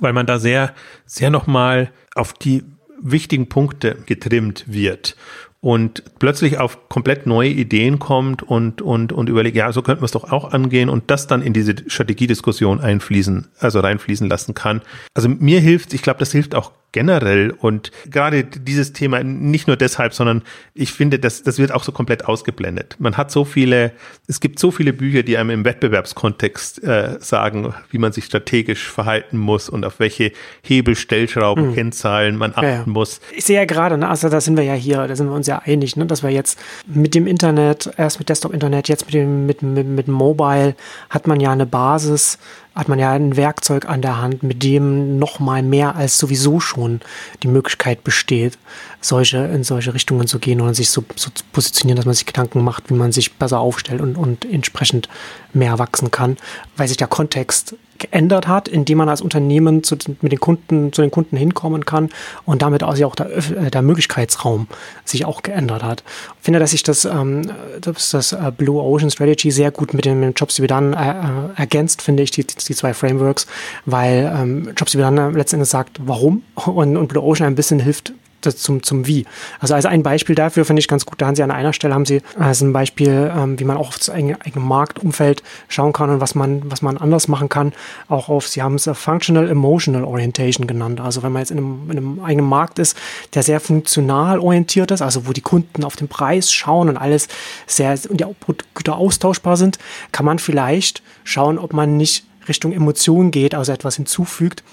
weil 0.00 0.12
man 0.12 0.26
da 0.26 0.38
sehr, 0.38 0.74
sehr 1.06 1.30
nochmal 1.30 1.90
auf 2.14 2.32
die 2.32 2.64
wichtigen 3.02 3.48
Punkte 3.48 3.96
getrimmt 4.06 4.64
wird 4.66 5.16
und 5.60 6.02
plötzlich 6.18 6.58
auf 6.58 6.88
komplett 6.88 7.26
neue 7.26 7.50
Ideen 7.50 7.98
kommt 7.98 8.42
und, 8.42 8.80
und, 8.80 9.12
und 9.12 9.28
überlegt, 9.28 9.56
ja, 9.56 9.72
so 9.72 9.82
könnten 9.82 10.00
wir 10.00 10.06
es 10.06 10.12
doch 10.12 10.32
auch 10.32 10.52
angehen 10.52 10.88
und 10.88 11.10
das 11.10 11.26
dann 11.26 11.42
in 11.42 11.52
diese 11.52 11.74
Strategiediskussion 11.86 12.80
einfließen, 12.80 13.48
also 13.58 13.80
reinfließen 13.80 14.28
lassen 14.28 14.54
kann. 14.54 14.80
Also 15.14 15.28
mir 15.28 15.60
hilft, 15.60 15.92
ich 15.92 16.02
glaube, 16.02 16.18
das 16.18 16.32
hilft 16.32 16.54
auch 16.54 16.72
generell 16.92 17.50
und 17.50 17.92
gerade 18.10 18.44
dieses 18.44 18.92
Thema 18.92 19.22
nicht 19.22 19.66
nur 19.66 19.76
deshalb, 19.76 20.12
sondern 20.12 20.42
ich 20.74 20.92
finde, 20.92 21.18
das, 21.18 21.42
das 21.42 21.58
wird 21.58 21.72
auch 21.72 21.84
so 21.84 21.92
komplett 21.92 22.24
ausgeblendet. 22.24 22.96
Man 22.98 23.16
hat 23.16 23.30
so 23.30 23.44
viele, 23.44 23.92
es 24.26 24.40
gibt 24.40 24.58
so 24.58 24.70
viele 24.70 24.92
Bücher, 24.92 25.22
die 25.22 25.36
einem 25.36 25.50
im 25.50 25.64
Wettbewerbskontext 25.64 26.82
äh, 26.82 27.16
sagen, 27.20 27.74
wie 27.90 27.98
man 27.98 28.12
sich 28.12 28.24
strategisch 28.24 28.88
verhalten 28.88 29.38
muss 29.38 29.68
und 29.68 29.84
auf 29.84 30.00
welche 30.00 30.32
Hebel, 30.62 30.96
Stellschrauben, 30.96 31.66
hm. 31.66 31.74
Kennzahlen 31.74 32.36
man 32.36 32.52
achten 32.52 32.64
ja, 32.64 32.70
ja. 32.70 32.84
muss. 32.86 33.20
Ich 33.36 33.44
sehe 33.44 33.56
ja 33.56 33.64
gerade, 33.64 33.96
ne, 33.96 34.08
also 34.08 34.28
da 34.28 34.40
sind 34.40 34.56
wir 34.56 34.64
ja 34.64 34.74
hier, 34.74 35.06
da 35.06 35.14
sind 35.14 35.28
wir 35.28 35.34
uns 35.34 35.46
ja 35.46 35.62
einig, 35.64 35.96
ne, 35.96 36.06
dass 36.06 36.22
wir 36.22 36.30
jetzt 36.30 36.58
mit 36.86 37.14
dem 37.14 37.26
Internet, 37.26 37.90
erst 37.96 38.18
mit 38.18 38.28
Desktop-Internet, 38.28 38.88
jetzt 38.88 39.06
mit 39.06 39.14
dem 39.14 39.46
mit, 39.46 39.62
mit, 39.62 39.86
mit 39.86 40.08
Mobile, 40.08 40.74
hat 41.08 41.26
man 41.26 41.40
ja 41.40 41.52
eine 41.52 41.66
Basis, 41.66 42.38
hat 42.74 42.88
man 42.88 42.98
ja 42.98 43.12
ein 43.12 43.36
Werkzeug 43.36 43.88
an 43.88 44.02
der 44.02 44.20
Hand, 44.20 44.42
mit 44.42 44.62
dem 44.62 45.18
noch 45.18 45.40
mal 45.40 45.62
mehr 45.62 45.96
als 45.96 46.18
sowieso 46.18 46.60
schon 46.60 47.00
die 47.42 47.48
Möglichkeit 47.48 48.04
besteht, 48.04 48.58
solche, 49.00 49.38
in 49.38 49.64
solche 49.64 49.92
Richtungen 49.92 50.26
zu 50.26 50.38
gehen 50.38 50.60
und 50.60 50.74
sich 50.74 50.90
so, 50.90 51.04
so 51.16 51.30
zu 51.30 51.44
positionieren, 51.52 51.96
dass 51.96 52.06
man 52.06 52.14
sich 52.14 52.26
Gedanken 52.26 52.62
macht, 52.62 52.90
wie 52.90 52.94
man 52.94 53.12
sich 53.12 53.34
besser 53.34 53.58
aufstellt 53.58 54.00
und, 54.00 54.16
und 54.16 54.44
entsprechend 54.44 55.08
mehr 55.52 55.78
wachsen 55.78 56.10
kann, 56.10 56.36
weil 56.76 56.88
sich 56.88 56.96
der 56.96 57.08
Kontext 57.08 57.74
geändert 58.00 58.48
hat, 58.48 58.66
indem 58.66 58.98
man 58.98 59.08
als 59.08 59.20
Unternehmen 59.20 59.84
zu, 59.84 59.96
mit 60.20 60.32
den 60.32 60.40
Kunden, 60.40 60.92
zu 60.92 61.02
den 61.02 61.12
Kunden 61.12 61.36
hinkommen 61.36 61.84
kann 61.84 62.10
und 62.44 62.62
damit 62.62 62.82
auch, 62.82 63.00
auch 63.00 63.14
der, 63.14 63.30
äh, 63.30 63.70
der 63.70 63.82
Möglichkeitsraum 63.82 64.66
sich 65.04 65.24
auch 65.24 65.42
geändert 65.42 65.84
hat. 65.84 66.02
Ich 66.38 66.44
finde, 66.44 66.58
dass 66.58 66.72
sich 66.72 66.82
das, 66.82 67.04
ähm, 67.04 67.50
das, 67.80 68.10
das 68.10 68.32
äh, 68.32 68.52
Blue 68.56 68.82
Ocean 68.82 69.10
Strategy 69.10 69.50
sehr 69.52 69.70
gut 69.70 69.94
mit 69.94 70.04
den 70.04 70.32
Jobs, 70.32 70.56
die 70.56 70.62
wir 70.62 70.68
dann 70.68 70.92
äh, 70.92 71.10
äh, 71.10 71.60
ergänzt, 71.60 72.02
finde 72.02 72.22
ich, 72.24 72.32
die, 72.32 72.44
die 72.44 72.74
zwei 72.74 72.92
Frameworks, 72.92 73.46
weil 73.86 74.32
ähm, 74.36 74.70
Jobs, 74.76 74.92
die 74.92 74.98
wir 74.98 75.08
dann 75.08 75.34
letztendlich 75.34 75.70
sagt, 75.70 76.00
warum 76.04 76.42
und, 76.54 76.96
und 76.96 77.06
Blue 77.08 77.22
Ocean 77.22 77.46
ein 77.46 77.54
bisschen 77.54 77.78
hilft, 77.78 78.12
zum, 78.40 78.82
zum 78.82 79.06
Wie. 79.06 79.26
Also 79.58 79.74
als 79.74 79.86
ein 79.86 80.02
Beispiel 80.02 80.34
dafür 80.34 80.64
finde 80.64 80.80
ich 80.80 80.88
ganz 80.88 81.06
gut, 81.06 81.20
da 81.20 81.26
haben 81.26 81.34
sie 81.34 81.42
an 81.42 81.50
einer 81.50 81.72
Stelle 81.72 81.94
haben 81.94 82.06
sie 82.06 82.22
als 82.38 82.60
ein 82.60 82.72
Beispiel, 82.72 83.32
ähm, 83.34 83.58
wie 83.58 83.64
man 83.64 83.76
auch 83.76 83.88
auf 83.88 83.98
das 83.98 84.10
eigene, 84.10 84.40
eigene 84.40 84.64
Marktumfeld 84.64 85.42
schauen 85.68 85.92
kann 85.92 86.10
und 86.10 86.20
was 86.20 86.34
man, 86.34 86.70
was 86.70 86.82
man 86.82 86.96
anders 86.96 87.28
machen 87.28 87.48
kann, 87.48 87.72
auch 88.08 88.28
auf, 88.28 88.48
sie 88.48 88.62
haben 88.62 88.74
es 88.74 88.88
Functional 88.92 89.48
Emotional 89.48 90.04
Orientation 90.04 90.66
genannt. 90.66 91.00
Also 91.00 91.22
wenn 91.22 91.32
man 91.32 91.42
jetzt 91.42 91.50
in 91.50 91.58
einem, 91.58 91.90
in 91.90 91.96
einem 91.96 92.20
eigenen 92.20 92.48
Markt 92.48 92.78
ist, 92.78 92.96
der 93.34 93.42
sehr 93.42 93.60
funktional 93.60 94.38
orientiert 94.38 94.90
ist, 94.90 95.02
also 95.02 95.26
wo 95.26 95.32
die 95.32 95.40
Kunden 95.40 95.84
auf 95.84 95.96
den 95.96 96.08
Preis 96.08 96.52
schauen 96.52 96.88
und 96.88 96.96
alles 96.96 97.28
sehr 97.66 97.98
und 98.08 98.20
die 98.20 98.26
Güter 98.74 98.96
austauschbar 98.96 99.56
sind, 99.56 99.78
kann 100.12 100.26
man 100.26 100.38
vielleicht 100.38 101.02
schauen, 101.24 101.58
ob 101.58 101.72
man 101.72 101.96
nicht 101.96 102.24
Richtung 102.48 102.72
Emotion 102.72 103.30
geht, 103.30 103.54
also 103.54 103.72
etwas 103.72 103.96
hinzufügt, 103.96 104.64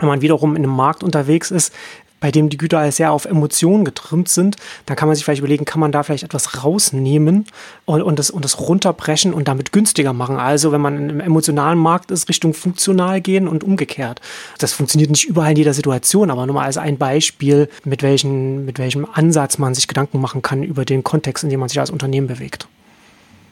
wenn 0.00 0.08
man 0.08 0.20
wiederum 0.22 0.56
in 0.56 0.64
einem 0.64 0.74
Markt 0.74 1.02
unterwegs 1.02 1.50
ist, 1.50 1.72
bei 2.20 2.30
dem 2.30 2.50
die 2.50 2.58
Güter 2.58 2.92
sehr 2.92 3.12
auf 3.12 3.24
Emotionen 3.24 3.84
getrimmt 3.84 4.28
sind, 4.28 4.56
dann 4.86 4.96
kann 4.96 5.08
man 5.08 5.16
sich 5.16 5.24
vielleicht 5.24 5.40
überlegen, 5.40 5.64
kann 5.64 5.80
man 5.80 5.90
da 5.90 6.02
vielleicht 6.02 6.22
etwas 6.22 6.62
rausnehmen 6.62 7.46
und, 7.86 8.02
und, 8.02 8.18
das, 8.18 8.30
und 8.30 8.44
das 8.44 8.60
runterbrechen 8.60 9.32
und 9.32 9.48
damit 9.48 9.72
günstiger 9.72 10.12
machen. 10.12 10.36
Also 10.36 10.70
wenn 10.70 10.82
man 10.82 11.10
im 11.10 11.20
emotionalen 11.20 11.78
Markt 11.78 12.10
ist, 12.10 12.28
Richtung 12.28 12.52
funktional 12.52 13.20
gehen 13.20 13.48
und 13.48 13.64
umgekehrt. 13.64 14.20
Das 14.58 14.72
funktioniert 14.72 15.10
nicht 15.10 15.24
überall 15.24 15.52
in 15.52 15.56
jeder 15.56 15.74
Situation, 15.74 16.30
aber 16.30 16.46
nur 16.46 16.54
mal 16.54 16.64
als 16.64 16.76
ein 16.76 16.98
Beispiel, 16.98 17.68
mit, 17.84 18.02
welchen, 18.02 18.66
mit 18.66 18.78
welchem 18.78 19.06
Ansatz 19.10 19.58
man 19.58 19.74
sich 19.74 19.88
Gedanken 19.88 20.20
machen 20.20 20.42
kann 20.42 20.62
über 20.62 20.84
den 20.84 21.02
Kontext, 21.02 21.42
in 21.42 21.50
dem 21.50 21.60
man 21.60 21.70
sich 21.70 21.80
als 21.80 21.90
Unternehmen 21.90 22.26
bewegt. 22.26 22.68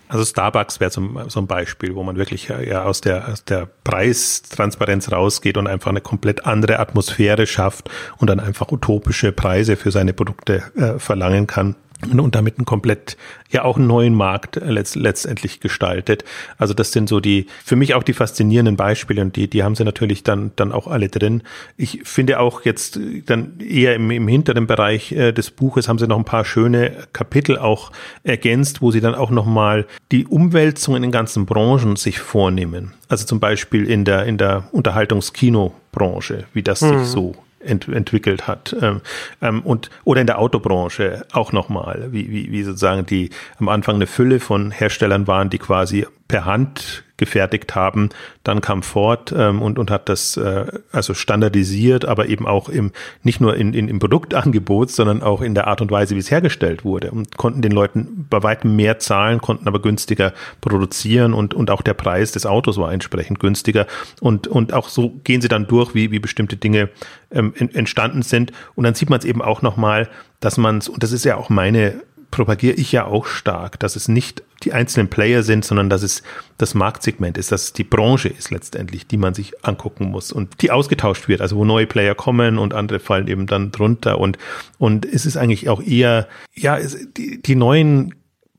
Also 0.08 0.24
Starbucks 0.24 0.80
wäre 0.80 0.90
so, 0.90 1.02
so, 1.28 1.40
ein 1.40 1.46
Beispiel, 1.46 1.94
wo 1.94 2.02
man 2.02 2.16
wirklich 2.16 2.48
ja 2.48 2.84
aus 2.84 3.00
der, 3.00 3.28
aus 3.28 3.44
der 3.44 3.68
Preistransparenz 3.84 5.12
rausgeht 5.12 5.56
und 5.56 5.66
einfach 5.66 5.90
eine 5.90 6.00
komplett 6.00 6.46
andere 6.46 6.78
Atmosphäre 6.78 7.46
schafft 7.46 7.90
und 8.16 8.28
dann 8.30 8.40
einfach 8.40 8.72
utopische 8.72 9.32
Preise 9.32 9.76
für 9.76 9.90
seine 9.90 10.12
Produkte 10.12 10.62
äh, 10.76 10.98
verlangen 10.98 11.46
kann 11.46 11.76
und 12.06 12.34
damit 12.34 12.58
einen 12.58 12.64
komplett, 12.64 13.16
ja 13.50 13.64
auch 13.64 13.76
einen 13.76 13.88
neuen 13.88 14.14
Markt 14.14 14.56
letzt, 14.56 14.94
letztendlich 14.94 15.60
gestaltet. 15.60 16.24
Also 16.56 16.72
das 16.72 16.92
sind 16.92 17.08
so 17.08 17.18
die, 17.18 17.46
für 17.64 17.76
mich 17.76 17.94
auch 17.94 18.02
die 18.02 18.12
faszinierenden 18.12 18.76
Beispiele 18.76 19.20
und 19.20 19.34
die, 19.34 19.48
die 19.48 19.64
haben 19.64 19.74
sie 19.74 19.84
natürlich 19.84 20.22
dann, 20.22 20.52
dann 20.56 20.70
auch 20.72 20.86
alle 20.86 21.08
drin. 21.08 21.42
Ich 21.76 22.00
finde 22.04 22.38
auch 22.38 22.64
jetzt 22.64 23.00
dann 23.26 23.58
eher 23.60 23.96
im, 23.96 24.10
im 24.10 24.28
hinteren 24.28 24.66
Bereich 24.66 25.12
äh, 25.12 25.32
des 25.32 25.50
Buches 25.50 25.88
haben 25.88 25.98
sie 25.98 26.06
noch 26.06 26.18
ein 26.18 26.24
paar 26.24 26.44
schöne 26.44 26.92
Kapitel 27.12 27.58
auch 27.58 27.90
ergänzt, 28.22 28.80
wo 28.80 28.90
sie 28.90 29.00
dann 29.00 29.14
auch 29.14 29.30
nochmal 29.30 29.86
die 30.12 30.26
Umwälzungen 30.26 31.02
in 31.02 31.10
ganzen 31.10 31.46
Branchen 31.46 31.96
sich 31.96 32.20
vornehmen. 32.20 32.94
Also 33.08 33.26
zum 33.26 33.40
Beispiel 33.40 33.90
in 33.90 34.04
der, 34.04 34.24
in 34.26 34.38
der 34.38 34.68
Unterhaltungskino-Branche, 34.72 36.44
wie 36.52 36.62
das 36.62 36.82
mhm. 36.82 37.00
sich 37.00 37.08
so 37.08 37.34
ent 37.60 37.88
entwickelt 37.88 38.46
hat. 38.46 38.76
Ähm, 38.80 39.00
ähm, 39.42 39.62
und, 39.62 39.90
oder 40.04 40.20
in 40.20 40.26
der 40.26 40.38
Autobranche 40.38 41.26
auch 41.32 41.52
nochmal, 41.52 42.08
wie, 42.10 42.30
wie, 42.30 42.52
wie 42.52 42.62
sozusagen 42.62 43.06
die 43.06 43.30
am 43.58 43.68
Anfang 43.68 43.96
eine 43.96 44.06
Fülle 44.06 44.40
von 44.40 44.70
Herstellern 44.70 45.26
waren, 45.26 45.50
die 45.50 45.58
quasi 45.58 46.06
per 46.28 46.44
Hand 46.44 47.04
gefertigt 47.18 47.74
haben. 47.74 48.10
Dann 48.44 48.60
kam 48.60 48.82
Ford 48.82 49.34
ähm, 49.36 49.60
und, 49.60 49.78
und 49.78 49.90
hat 49.90 50.08
das 50.08 50.36
äh, 50.36 50.66
also 50.92 51.14
standardisiert, 51.14 52.04
aber 52.04 52.28
eben 52.28 52.46
auch 52.46 52.68
im, 52.68 52.92
nicht 53.22 53.40
nur 53.40 53.56
in, 53.56 53.74
in, 53.74 53.88
im 53.88 53.98
Produktangebot, 53.98 54.90
sondern 54.90 55.22
auch 55.22 55.42
in 55.42 55.54
der 55.54 55.66
Art 55.66 55.80
und 55.80 55.90
Weise, 55.90 56.14
wie 56.14 56.20
es 56.20 56.30
hergestellt 56.30 56.84
wurde 56.84 57.10
und 57.10 57.36
konnten 57.36 57.60
den 57.60 57.72
Leuten 57.72 58.26
bei 58.30 58.42
weitem 58.42 58.76
mehr 58.76 59.00
zahlen, 59.00 59.40
konnten 59.40 59.66
aber 59.66 59.82
günstiger 59.82 60.32
produzieren 60.60 61.34
und, 61.34 61.54
und 61.54 61.70
auch 61.70 61.82
der 61.82 61.94
Preis 61.94 62.32
des 62.32 62.46
Autos 62.46 62.78
war 62.78 62.92
entsprechend 62.92 63.40
günstiger. 63.40 63.86
Und, 64.20 64.46
und 64.46 64.72
auch 64.72 64.88
so 64.88 65.10
gehen 65.24 65.40
sie 65.40 65.48
dann 65.48 65.66
durch, 65.66 65.94
wie, 65.94 66.12
wie 66.12 66.20
bestimmte 66.20 66.56
Dinge 66.56 66.88
ähm, 67.32 67.52
entstanden 67.56 68.22
sind. 68.22 68.52
Und 68.76 68.84
dann 68.84 68.94
sieht 68.94 69.10
man 69.10 69.18
es 69.18 69.24
eben 69.24 69.42
auch 69.42 69.60
nochmal, 69.60 70.08
dass 70.40 70.56
man 70.56 70.78
es, 70.78 70.88
und 70.88 71.02
das 71.02 71.10
ist 71.10 71.24
ja 71.24 71.36
auch 71.36 71.48
meine 71.50 72.00
propagiere 72.30 72.74
ich 72.74 72.92
ja 72.92 73.06
auch 73.06 73.26
stark, 73.26 73.78
dass 73.80 73.96
es 73.96 74.08
nicht 74.08 74.42
die 74.62 74.72
einzelnen 74.72 75.08
Player 75.08 75.42
sind, 75.42 75.64
sondern 75.64 75.88
dass 75.88 76.02
es 76.02 76.22
das 76.58 76.74
Marktsegment 76.74 77.38
ist, 77.38 77.52
dass 77.52 77.64
es 77.64 77.72
die 77.72 77.84
Branche 77.84 78.28
ist 78.28 78.50
letztendlich, 78.50 79.06
die 79.06 79.16
man 79.16 79.34
sich 79.34 79.64
angucken 79.64 80.10
muss 80.10 80.32
und 80.32 80.62
die 80.62 80.70
ausgetauscht 80.70 81.28
wird, 81.28 81.40
also 81.40 81.56
wo 81.56 81.64
neue 81.64 81.86
Player 81.86 82.14
kommen 82.14 82.58
und 82.58 82.74
andere 82.74 82.98
fallen 82.98 83.28
eben 83.28 83.46
dann 83.46 83.70
drunter 83.70 84.18
und, 84.18 84.36
und 84.78 85.06
es 85.06 85.26
ist 85.26 85.36
eigentlich 85.36 85.68
auch 85.68 85.82
eher, 85.82 86.28
ja, 86.54 86.76
es, 86.76 86.98
die, 87.16 87.40
die 87.40 87.54
neuen 87.54 88.14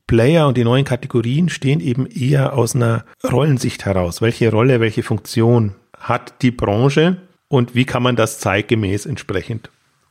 Player 0.06 0.48
und 0.48 0.56
die 0.56 0.64
neuen 0.64 0.84
Kategorien 0.84 1.48
stehen 1.48 1.80
eben 1.80 2.06
eher 2.06 2.54
aus 2.54 2.74
einer 2.74 3.04
Rollensicht 3.30 3.84
heraus. 3.84 4.20
Welche 4.20 4.50
Rolle, 4.50 4.80
welche 4.80 5.04
Funktion 5.04 5.76
hat 5.96 6.42
die 6.42 6.50
Branche 6.50 7.18
und 7.46 7.74
wie 7.74 7.84
kann 7.84 8.02
man 8.02 8.16
das 8.16 8.40
zeitgemäß 8.40 9.06
entsprechend 9.06 9.70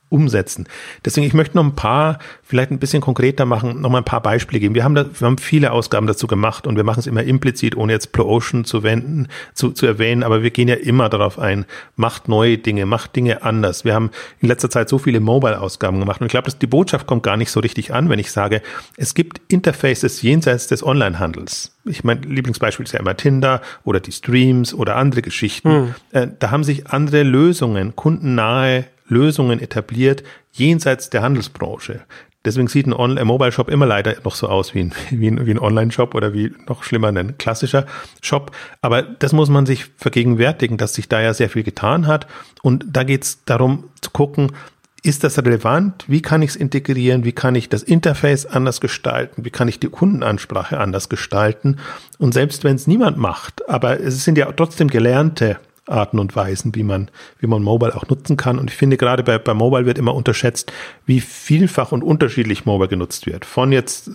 umsetzen. 0.09 0.67
Deswegen, 1.05 1.25
ich 1.25 1.33
möchte 1.33 1.55
noch 1.55 1.63
ein 1.63 1.75
paar, 1.75 2.19
vielleicht 2.43 2.71
ein 2.71 2.79
bisschen 2.79 3.01
konkreter 3.01 3.45
machen, 3.45 3.81
noch 3.81 3.89
mal 3.89 3.99
ein 3.99 4.05
paar 4.05 4.21
Beispiele 4.21 4.59
geben. 4.59 4.75
Wir 4.75 4.83
haben 4.83 4.95
da, 4.95 5.05
wir 5.05 5.25
haben 5.25 5.37
viele 5.37 5.71
Ausgaben 5.71 6.07
dazu 6.07 6.27
gemacht 6.27 6.65
und 6.65 6.75
wir 6.75 6.83
machen 6.83 6.99
es 6.99 7.07
immer 7.07 7.23
implizit, 7.23 7.77
ohne 7.77 7.93
jetzt 7.93 8.11
Blue 8.11 8.25
Ocean 8.25 8.65
zu 8.65 8.83
wenden, 8.83 9.27
zu, 9.53 9.71
zu 9.71 9.85
erwähnen, 9.85 10.23
aber 10.23 10.41
wir 10.41 10.49
gehen 10.49 10.67
ja 10.67 10.75
immer 10.75 11.09
darauf 11.09 11.37
ein, 11.37 11.65
macht 11.95 12.27
neue 12.27 12.57
Dinge, 12.57 12.85
macht 12.85 13.15
Dinge 13.15 13.43
anders. 13.43 13.85
Wir 13.85 13.93
haben 13.93 14.09
in 14.39 14.47
letzter 14.47 14.69
Zeit 14.69 14.89
so 14.89 14.97
viele 14.97 15.19
Mobile-Ausgaben 15.19 15.99
gemacht 15.99 16.21
und 16.21 16.27
ich 16.27 16.31
glaube, 16.31 16.45
dass 16.45 16.57
die 16.57 16.67
Botschaft 16.67 17.05
kommt 17.05 17.23
gar 17.23 17.37
nicht 17.37 17.51
so 17.51 17.59
richtig 17.59 17.93
an, 17.93 18.09
wenn 18.09 18.19
ich 18.19 18.31
sage, 18.31 18.61
es 18.97 19.13
gibt 19.13 19.41
Interfaces 19.47 20.21
jenseits 20.23 20.67
des 20.67 20.83
Online-Handels. 20.83 21.75
Ich 21.85 22.03
mein 22.03 22.21
Lieblingsbeispiel 22.23 22.85
ist 22.85 22.93
ja 22.93 22.99
immer 22.99 23.15
Tinder 23.15 23.61
oder 23.83 23.99
die 23.99 24.11
Streams 24.11 24.73
oder 24.73 24.95
andere 24.95 25.21
Geschichten. 25.21 25.93
Hm. 26.11 26.33
Da 26.39 26.51
haben 26.51 26.63
sich 26.63 26.87
andere 26.87 27.23
Lösungen, 27.23 27.95
kundennahe 27.95 28.85
Lösungen 29.09 29.59
etabliert 29.59 30.23
jenseits 30.51 31.09
der 31.09 31.21
Handelsbranche. 31.21 32.01
Deswegen 32.45 32.69
sieht 32.69 32.87
ein, 32.87 32.93
ein 32.93 33.27
Mobile 33.27 33.51
Shop 33.51 33.69
immer 33.69 33.85
leider 33.85 34.15
noch 34.23 34.33
so 34.33 34.47
aus 34.47 34.73
wie 34.73 34.79
ein, 34.79 34.93
wie 35.09 35.29
ein, 35.29 35.45
wie 35.45 35.51
ein 35.51 35.59
Online-Shop 35.59 36.15
oder 36.15 36.33
wie 36.33 36.53
noch 36.67 36.83
schlimmer 36.83 37.09
ein 37.09 37.37
klassischer 37.37 37.85
Shop. 38.21 38.51
Aber 38.81 39.01
das 39.01 39.33
muss 39.33 39.49
man 39.49 39.65
sich 39.65 39.85
vergegenwärtigen, 39.97 40.77
dass 40.77 40.93
sich 40.93 41.09
da 41.09 41.21
ja 41.21 41.33
sehr 41.33 41.49
viel 41.49 41.63
getan 41.63 42.07
hat. 42.07 42.27
Und 42.61 42.85
da 42.87 43.03
geht 43.03 43.23
es 43.23 43.43
darum 43.43 43.89
zu 44.01 44.11
gucken, 44.11 44.53
ist 45.01 45.23
das 45.23 45.37
relevant? 45.37 46.05
Wie 46.07 46.21
kann 46.21 46.41
ich 46.41 46.51
es 46.51 46.55
integrieren? 46.55 47.23
Wie 47.23 47.31
kann 47.31 47.55
ich 47.55 47.69
das 47.69 47.83
Interface 47.83 48.45
anders 48.45 48.81
gestalten? 48.81 49.45
Wie 49.45 49.49
kann 49.49 49.67
ich 49.67 49.79
die 49.79 49.87
Kundenansprache 49.87 50.77
anders 50.77 51.07
gestalten? 51.07 51.77
Und 52.17 52.33
selbst 52.33 52.63
wenn 52.63 52.75
es 52.75 52.87
niemand 52.87 53.17
macht, 53.17 53.67
aber 53.69 53.99
es 53.99 54.23
sind 54.23 54.37
ja 54.37 54.51
trotzdem 54.51 54.89
gelernte 54.89 55.57
Arten 55.89 56.19
und 56.19 56.35
Weisen, 56.35 56.75
wie 56.75 56.83
man, 56.83 57.09
wie 57.39 57.47
man 57.47 57.63
Mobile 57.63 57.95
auch 57.95 58.07
nutzen 58.07 58.37
kann. 58.37 58.59
Und 58.59 58.69
ich 58.69 58.75
finde 58.75 58.97
gerade 58.97 59.23
bei, 59.23 59.37
bei 59.37 59.53
Mobile 59.53 59.85
wird 59.85 59.97
immer 59.97 60.13
unterschätzt, 60.13 60.71
wie 61.05 61.21
vielfach 61.21 61.91
und 61.91 62.03
unterschiedlich 62.03 62.65
Mobile 62.65 62.89
genutzt 62.89 63.25
wird. 63.25 63.45
Von 63.45 63.71
jetzt, 63.71 64.11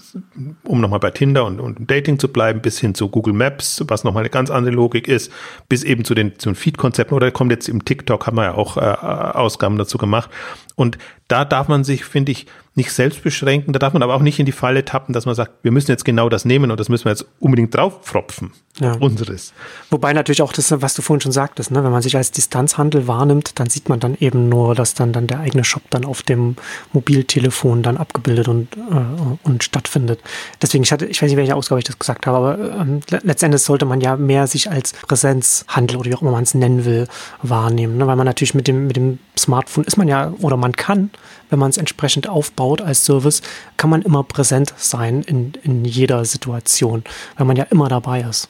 um 0.65 0.81
nochmal 0.81 1.01
bei 1.01 1.11
Tinder 1.11 1.45
und, 1.45 1.61
und 1.61 1.91
Dating 1.91 2.19
zu 2.19 2.29
bleiben, 2.29 2.61
bis 2.61 2.79
hin 2.79 2.95
zu 2.95 3.09
Google 3.09 3.35
Maps, 3.35 3.85
was 3.89 4.05
nochmal 4.05 4.23
eine 4.23 4.31
ganz 4.31 4.51
andere 4.51 4.75
Logik 4.75 5.09
ist, 5.09 5.33
bis 5.69 5.83
eben 5.85 6.05
zu 6.05 6.15
den, 6.15 6.39
zu 6.39 6.51
den 6.51 6.55
Feed-Konzepten 6.55 7.15
oder 7.15 7.31
kommt 7.31 7.51
jetzt 7.51 7.69
im 7.69 7.85
TikTok, 7.85 8.27
haben 8.27 8.37
wir 8.37 8.45
ja 8.45 8.55
auch 8.55 8.77
äh, 8.77 8.81
Ausgaben 8.81 9.79
dazu 9.79 9.99
gemacht. 9.99 10.31
Und 10.77 10.99
da 11.29 11.45
darf 11.45 11.69
man 11.69 11.85
sich, 11.85 12.05
finde 12.05 12.33
ich, 12.33 12.47
nicht 12.77 12.93
selbst 12.93 13.23
beschränken. 13.23 13.73
Da 13.73 13.79
darf 13.79 13.93
man 13.93 14.03
aber 14.03 14.15
auch 14.15 14.21
nicht 14.21 14.41
in 14.41 14.47
die 14.47 14.53
Falle 14.53 14.85
tappen, 14.85 15.13
dass 15.13 15.27
man 15.27 15.35
sagt, 15.35 15.53
wir 15.63 15.71
müssen 15.71 15.91
jetzt 15.91 16.05
genau 16.05 16.29
das 16.29 16.45
nehmen 16.45 16.71
und 16.71 16.81
das 16.81 16.89
müssen 16.89 17.05
wir 17.05 17.13
jetzt 17.13 17.27
unbedingt 17.39 17.75
draufpfropfen. 17.75 18.53
Ja. 18.81 18.95
Unseres. 18.95 19.53
Wobei 19.91 20.13
natürlich 20.13 20.43
auch 20.43 20.53
das, 20.53 20.73
was 20.83 20.95
du 20.95 21.03
vorhin 21.03 21.21
schon 21.21 21.31
sagtest, 21.31 21.71
ne? 21.71 21.85
wenn 21.85 21.93
man 21.93 22.03
sich 22.03 22.17
als 22.17 22.33
Distanzhandel 22.33 23.07
wahrnimmt, 23.07 23.61
dann 23.61 23.71
sieht 23.71 23.89
man 23.89 24.01
dann 24.01 24.17
eben 24.19 24.49
nur, 24.49 24.75
dass 24.75 24.95
dann, 24.95 25.13
dann 25.13 25.29
der 25.29 25.39
eigene 25.39 25.63
Shop 25.63 25.83
dann 25.91 26.05
auf 26.05 26.23
dem 26.23 26.57
Mobiltelefon 26.93 27.85
dann 27.85 27.97
abgebildet 27.97 28.49
und, 28.49 28.77
äh, 28.77 29.39
und 29.45 29.63
stattfindet. 29.63 30.19
Deswegen, 30.61 30.83
ich 30.83 30.91
hatte, 30.91 31.07
ich 31.07 31.23
weiß 31.23 31.29
nicht, 31.29 31.37
welche 31.37 31.55
Ausgabe 31.55 31.79
ich 31.79 31.85
das 31.85 32.01
gesagt 32.01 32.27
habe, 32.27 32.37
aber 32.37 32.81
ähm, 32.81 33.01
letztendlich 33.23 33.63
sollte 33.63 33.85
man 33.85 34.01
ja 34.01 34.17
mehr 34.17 34.49
sich 34.49 34.69
als 34.69 34.93
Präsenzhandel 35.07 35.97
oder 35.97 36.11
wie 36.11 36.15
auch 36.17 36.23
immer 36.23 36.33
man 36.33 36.43
es 36.43 36.55
nennen 36.55 36.85
will, 36.85 37.07
wahrnehmen. 37.43 37.97
Ne? 37.97 38.09
Weil 38.09 38.17
man 38.17 38.27
natürlich 38.27 38.55
mit 38.55 38.67
dem, 38.67 38.89
mit 38.89 38.97
dem 38.97 39.21
Smartphone 39.39 39.85
ist 39.85 39.97
man 39.97 40.09
ja, 40.09 40.33
oder 40.41 40.57
man 40.57 40.73
kann, 40.73 41.11
wenn 41.51 41.59
man 41.59 41.71
es 41.71 41.77
entsprechend 41.77 42.29
aufbaut 42.29 42.81
als 42.81 43.05
Service, 43.05 43.43
kann 43.77 43.91
man 43.91 44.03
immer 44.03 44.23
präsent 44.23 44.75
sein 44.77 45.23
in, 45.23 45.53
in 45.63 45.85
jeder 45.85 46.25
Situation, 46.25 47.05
weil 47.37 47.47
man 47.47 47.57
ja 47.57 47.65
immer 47.71 47.89
dabei 47.89 48.21
ist. 48.23 48.49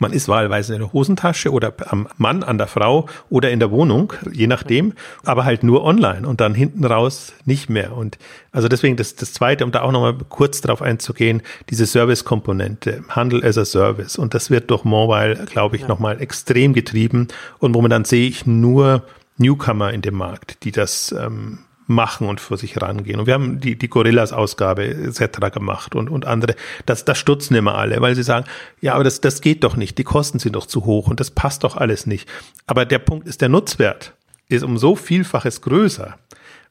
Man 0.00 0.14
ist 0.14 0.28
wahlweise 0.28 0.72
in 0.72 0.80
der 0.80 0.94
Hosentasche 0.94 1.52
oder 1.52 1.74
am 1.88 2.08
Mann, 2.16 2.42
an 2.42 2.56
der 2.56 2.68
Frau 2.68 3.06
oder 3.28 3.50
in 3.50 3.60
der 3.60 3.70
Wohnung, 3.70 4.14
je 4.32 4.46
nachdem, 4.46 4.94
aber 5.26 5.44
halt 5.44 5.62
nur 5.62 5.84
online 5.84 6.26
und 6.26 6.40
dann 6.40 6.54
hinten 6.54 6.86
raus 6.86 7.34
nicht 7.44 7.68
mehr. 7.68 7.94
Und 7.94 8.16
also 8.50 8.66
deswegen 8.66 8.96
das, 8.96 9.14
das 9.14 9.34
Zweite, 9.34 9.62
um 9.62 9.72
da 9.72 9.82
auch 9.82 9.92
nochmal 9.92 10.16
kurz 10.30 10.62
drauf 10.62 10.80
einzugehen, 10.80 11.42
diese 11.68 11.84
Service-Komponente, 11.84 13.04
Handel 13.10 13.44
as 13.44 13.58
a 13.58 13.66
Service. 13.66 14.16
Und 14.16 14.32
das 14.32 14.48
wird 14.48 14.70
durch 14.70 14.84
Mobile, 14.84 15.44
glaube 15.44 15.76
ich, 15.76 15.82
ja. 15.82 15.88
nochmal 15.88 16.22
extrem 16.22 16.72
getrieben. 16.72 17.28
Und 17.58 17.72
momentan 17.72 18.06
sehe 18.06 18.26
ich 18.26 18.46
nur 18.46 19.02
Newcomer 19.40 19.92
in 19.92 20.02
dem 20.02 20.14
Markt, 20.14 20.64
die 20.64 20.70
das 20.70 21.12
ähm, 21.12 21.60
machen 21.86 22.28
und 22.28 22.40
vor 22.40 22.56
sich 22.56 22.80
rangehen. 22.80 23.18
Und 23.18 23.26
wir 23.26 23.34
haben 23.34 23.60
die, 23.60 23.76
die 23.76 23.88
Gorillas-Ausgabe 23.88 24.86
etc. 24.86 25.52
gemacht 25.52 25.94
und, 25.94 26.08
und 26.08 26.24
andere. 26.24 26.54
Das, 26.86 27.04
das 27.04 27.18
stutzen 27.18 27.56
immer 27.56 27.74
alle, 27.74 28.00
weil 28.00 28.14
sie 28.14 28.22
sagen, 28.22 28.46
ja, 28.80 28.94
aber 28.94 29.04
das, 29.04 29.20
das 29.20 29.40
geht 29.40 29.64
doch 29.64 29.76
nicht. 29.76 29.98
Die 29.98 30.04
Kosten 30.04 30.38
sind 30.38 30.54
doch 30.54 30.66
zu 30.66 30.84
hoch 30.84 31.08
und 31.08 31.20
das 31.20 31.32
passt 31.32 31.64
doch 31.64 31.76
alles 31.76 32.06
nicht. 32.06 32.28
Aber 32.66 32.84
der 32.84 33.00
Punkt 33.00 33.26
ist, 33.26 33.40
der 33.40 33.48
Nutzwert 33.48 34.14
ist 34.48 34.62
um 34.62 34.78
so 34.78 34.94
vielfaches 34.96 35.60
größer. 35.60 36.16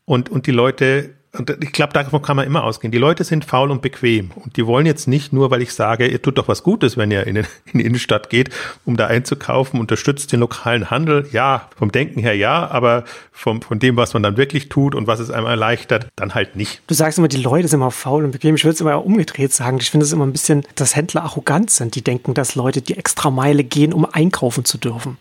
Und, 0.05 0.29
und 0.29 0.47
die 0.47 0.51
Leute 0.51 1.15
und 1.37 1.55
ich 1.61 1.71
glaube, 1.71 1.93
davon 1.93 2.23
kann 2.23 2.35
man 2.35 2.47
immer 2.47 2.63
ausgehen. 2.63 2.91
Die 2.91 2.97
Leute 2.97 3.23
sind 3.23 3.45
faul 3.45 3.69
und 3.69 3.83
bequem 3.83 4.31
und 4.35 4.57
die 4.57 4.65
wollen 4.65 4.87
jetzt 4.87 5.07
nicht 5.07 5.31
nur, 5.31 5.51
weil 5.51 5.61
ich 5.61 5.73
sage, 5.73 6.07
ihr 6.07 6.19
tut 6.21 6.39
doch 6.39 6.47
was 6.47 6.63
Gutes, 6.63 6.97
wenn 6.97 7.11
ihr 7.11 7.27
in, 7.27 7.35
den, 7.35 7.47
in 7.71 7.79
die 7.79 7.85
Innenstadt 7.85 8.29
geht, 8.31 8.49
um 8.83 8.97
da 8.97 9.07
einzukaufen, 9.07 9.79
unterstützt 9.79 10.31
den 10.31 10.39
lokalen 10.39 10.89
Handel. 10.89 11.27
Ja, 11.31 11.69
vom 11.77 11.91
Denken 11.91 12.19
her 12.19 12.35
ja, 12.35 12.67
aber 12.69 13.03
vom, 13.31 13.61
von 13.61 13.77
dem, 13.77 13.95
was 13.95 14.13
man 14.13 14.23
dann 14.23 14.37
wirklich 14.37 14.69
tut 14.69 14.95
und 14.95 15.05
was 15.05 15.19
es 15.19 15.29
einem 15.29 15.45
erleichtert, 15.45 16.07
dann 16.15 16.33
halt 16.33 16.55
nicht. 16.55 16.81
Du 16.87 16.95
sagst 16.95 17.19
immer, 17.19 17.27
die 17.27 17.37
Leute 17.37 17.67
sind 17.67 17.79
immer 17.79 17.91
faul 17.91 18.25
und 18.25 18.31
bequem. 18.31 18.55
Ich 18.55 18.63
würde 18.63 18.73
es 18.73 18.81
immer 18.81 19.05
umgedreht 19.05 19.53
sagen. 19.53 19.77
Ich 19.79 19.91
finde 19.91 20.05
es 20.05 20.11
immer 20.11 20.25
ein 20.25 20.31
bisschen, 20.31 20.65
dass 20.75 20.95
Händler 20.95 21.23
arrogant 21.23 21.69
sind. 21.69 21.93
Die 21.93 22.01
denken, 22.01 22.33
dass 22.33 22.55
Leute 22.55 22.81
die 22.81 22.97
extra 22.97 23.29
Meile 23.29 23.63
gehen, 23.63 23.93
um 23.93 24.05
einkaufen 24.05 24.65
zu 24.65 24.79
dürfen. 24.79 25.17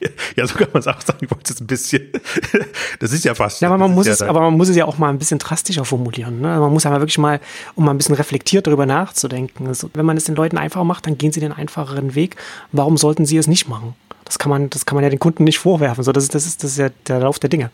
Ja, 0.36 0.46
so 0.46 0.54
kann 0.54 0.68
man 0.72 0.80
es 0.80 0.86
auch 0.86 1.00
sagen. 1.00 1.18
Ich 1.20 1.30
wollte 1.30 1.52
es 1.52 1.60
ein 1.60 1.66
bisschen. 1.66 2.12
Das 3.00 3.12
ist 3.12 3.24
ja 3.24 3.34
fast. 3.34 3.60
Ja, 3.60 3.68
aber 3.68 3.78
man 3.78 3.92
muss 3.92 4.06
ja 4.06 4.12
es, 4.12 4.22
aber 4.22 4.40
man 4.40 4.54
muss 4.56 4.68
es 4.68 4.76
ja 4.76 4.84
auch 4.84 4.98
mal 4.98 5.08
ein 5.08 5.18
bisschen 5.18 5.38
drastischer 5.38 5.84
formulieren. 5.84 6.40
Ne? 6.40 6.58
Man 6.58 6.72
muss 6.72 6.84
ja 6.84 6.90
mal 6.90 7.00
wirklich 7.00 7.18
mal, 7.18 7.40
um 7.74 7.84
mal 7.84 7.92
ein 7.92 7.98
bisschen 7.98 8.14
reflektiert 8.14 8.66
darüber 8.66 8.86
nachzudenken. 8.86 9.66
Also, 9.66 9.90
wenn 9.94 10.06
man 10.06 10.16
es 10.16 10.24
den 10.24 10.34
Leuten 10.34 10.58
einfacher 10.58 10.84
macht, 10.84 11.06
dann 11.06 11.18
gehen 11.18 11.32
sie 11.32 11.40
den 11.40 11.52
einfacheren 11.52 12.14
Weg. 12.14 12.36
Warum 12.72 12.96
sollten 12.96 13.26
sie 13.26 13.36
es 13.36 13.46
nicht 13.46 13.68
machen? 13.68 13.94
Das 14.24 14.38
kann 14.38 14.50
man, 14.50 14.70
das 14.70 14.86
kann 14.86 14.96
man 14.96 15.04
ja 15.04 15.10
den 15.10 15.18
Kunden 15.18 15.44
nicht 15.44 15.58
vorwerfen. 15.58 16.02
So, 16.02 16.12
das 16.12 16.24
ist, 16.24 16.34
das 16.34 16.46
ist, 16.46 16.62
das 16.62 16.72
ist 16.72 16.78
ja 16.78 16.90
der 17.06 17.20
Lauf 17.20 17.38
der 17.38 17.50
Dinge 17.50 17.70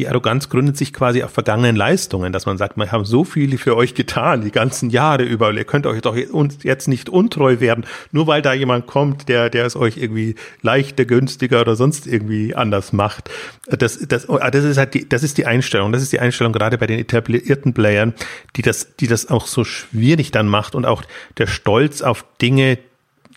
die 0.00 0.08
Arroganz 0.08 0.48
gründet 0.48 0.78
sich 0.78 0.94
quasi 0.94 1.22
auf 1.22 1.30
vergangenen 1.30 1.76
Leistungen, 1.76 2.32
dass 2.32 2.46
man 2.46 2.56
sagt, 2.56 2.78
wir 2.78 2.90
haben 2.90 3.04
so 3.04 3.22
viel 3.22 3.58
für 3.58 3.76
euch 3.76 3.94
getan, 3.94 4.40
die 4.40 4.50
ganzen 4.50 4.88
Jahre 4.88 5.24
über, 5.24 5.52
ihr 5.52 5.64
könnt 5.64 5.86
euch 5.86 6.00
doch 6.00 6.16
jetzt 6.16 6.88
nicht 6.88 7.10
untreu 7.10 7.60
werden, 7.60 7.84
nur 8.10 8.26
weil 8.26 8.40
da 8.40 8.54
jemand 8.54 8.86
kommt, 8.86 9.28
der, 9.28 9.50
der 9.50 9.66
es 9.66 9.76
euch 9.76 9.98
irgendwie 9.98 10.36
leichter, 10.62 11.04
günstiger 11.04 11.60
oder 11.60 11.76
sonst 11.76 12.06
irgendwie 12.06 12.54
anders 12.54 12.94
macht. 12.94 13.28
Das, 13.66 13.98
das, 13.98 14.26
das 14.26 14.64
ist 14.64 14.78
halt 14.78 14.94
die, 14.94 15.06
das 15.06 15.22
ist 15.22 15.36
die 15.36 15.44
Einstellung. 15.44 15.92
Das 15.92 16.00
ist 16.00 16.12
die 16.12 16.20
Einstellung 16.20 16.54
gerade 16.54 16.78
bei 16.78 16.86
den 16.86 16.98
etablierten 16.98 17.74
Playern, 17.74 18.14
die 18.56 18.62
das, 18.62 18.96
die 18.96 19.06
das 19.06 19.28
auch 19.28 19.46
so 19.46 19.64
schwierig 19.64 20.30
dann 20.30 20.48
macht 20.48 20.74
und 20.74 20.86
auch 20.86 21.02
der 21.36 21.46
Stolz 21.46 22.00
auf 22.00 22.24
Dinge, 22.40 22.78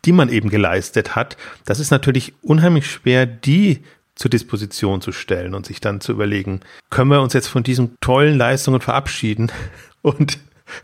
die 0.06 0.14
man 0.14 0.30
eben 0.30 0.50
geleistet 0.50 1.14
hat. 1.14 1.36
Das 1.66 1.82
ist 1.82 1.92
natürlich 1.92 2.32
unheimlich 2.42 2.90
schwer, 2.90 3.26
die 3.26 3.84
zur 4.16 4.30
Disposition 4.30 5.02
zu 5.02 5.12
stellen 5.12 5.56
und 5.56 5.66
sich 5.66 5.82
dann 5.82 6.02
zu 6.02 6.12
überlegen, 6.12 6.62
können 6.90 7.10
wir 7.10 7.22
uns 7.22 7.34
jetzt 7.34 7.48
von 7.48 7.64
diesen 7.64 7.98
tollen 8.00 8.38
Leistungen 8.38 8.82
verabschieden 8.82 9.52
und, 10.02 10.40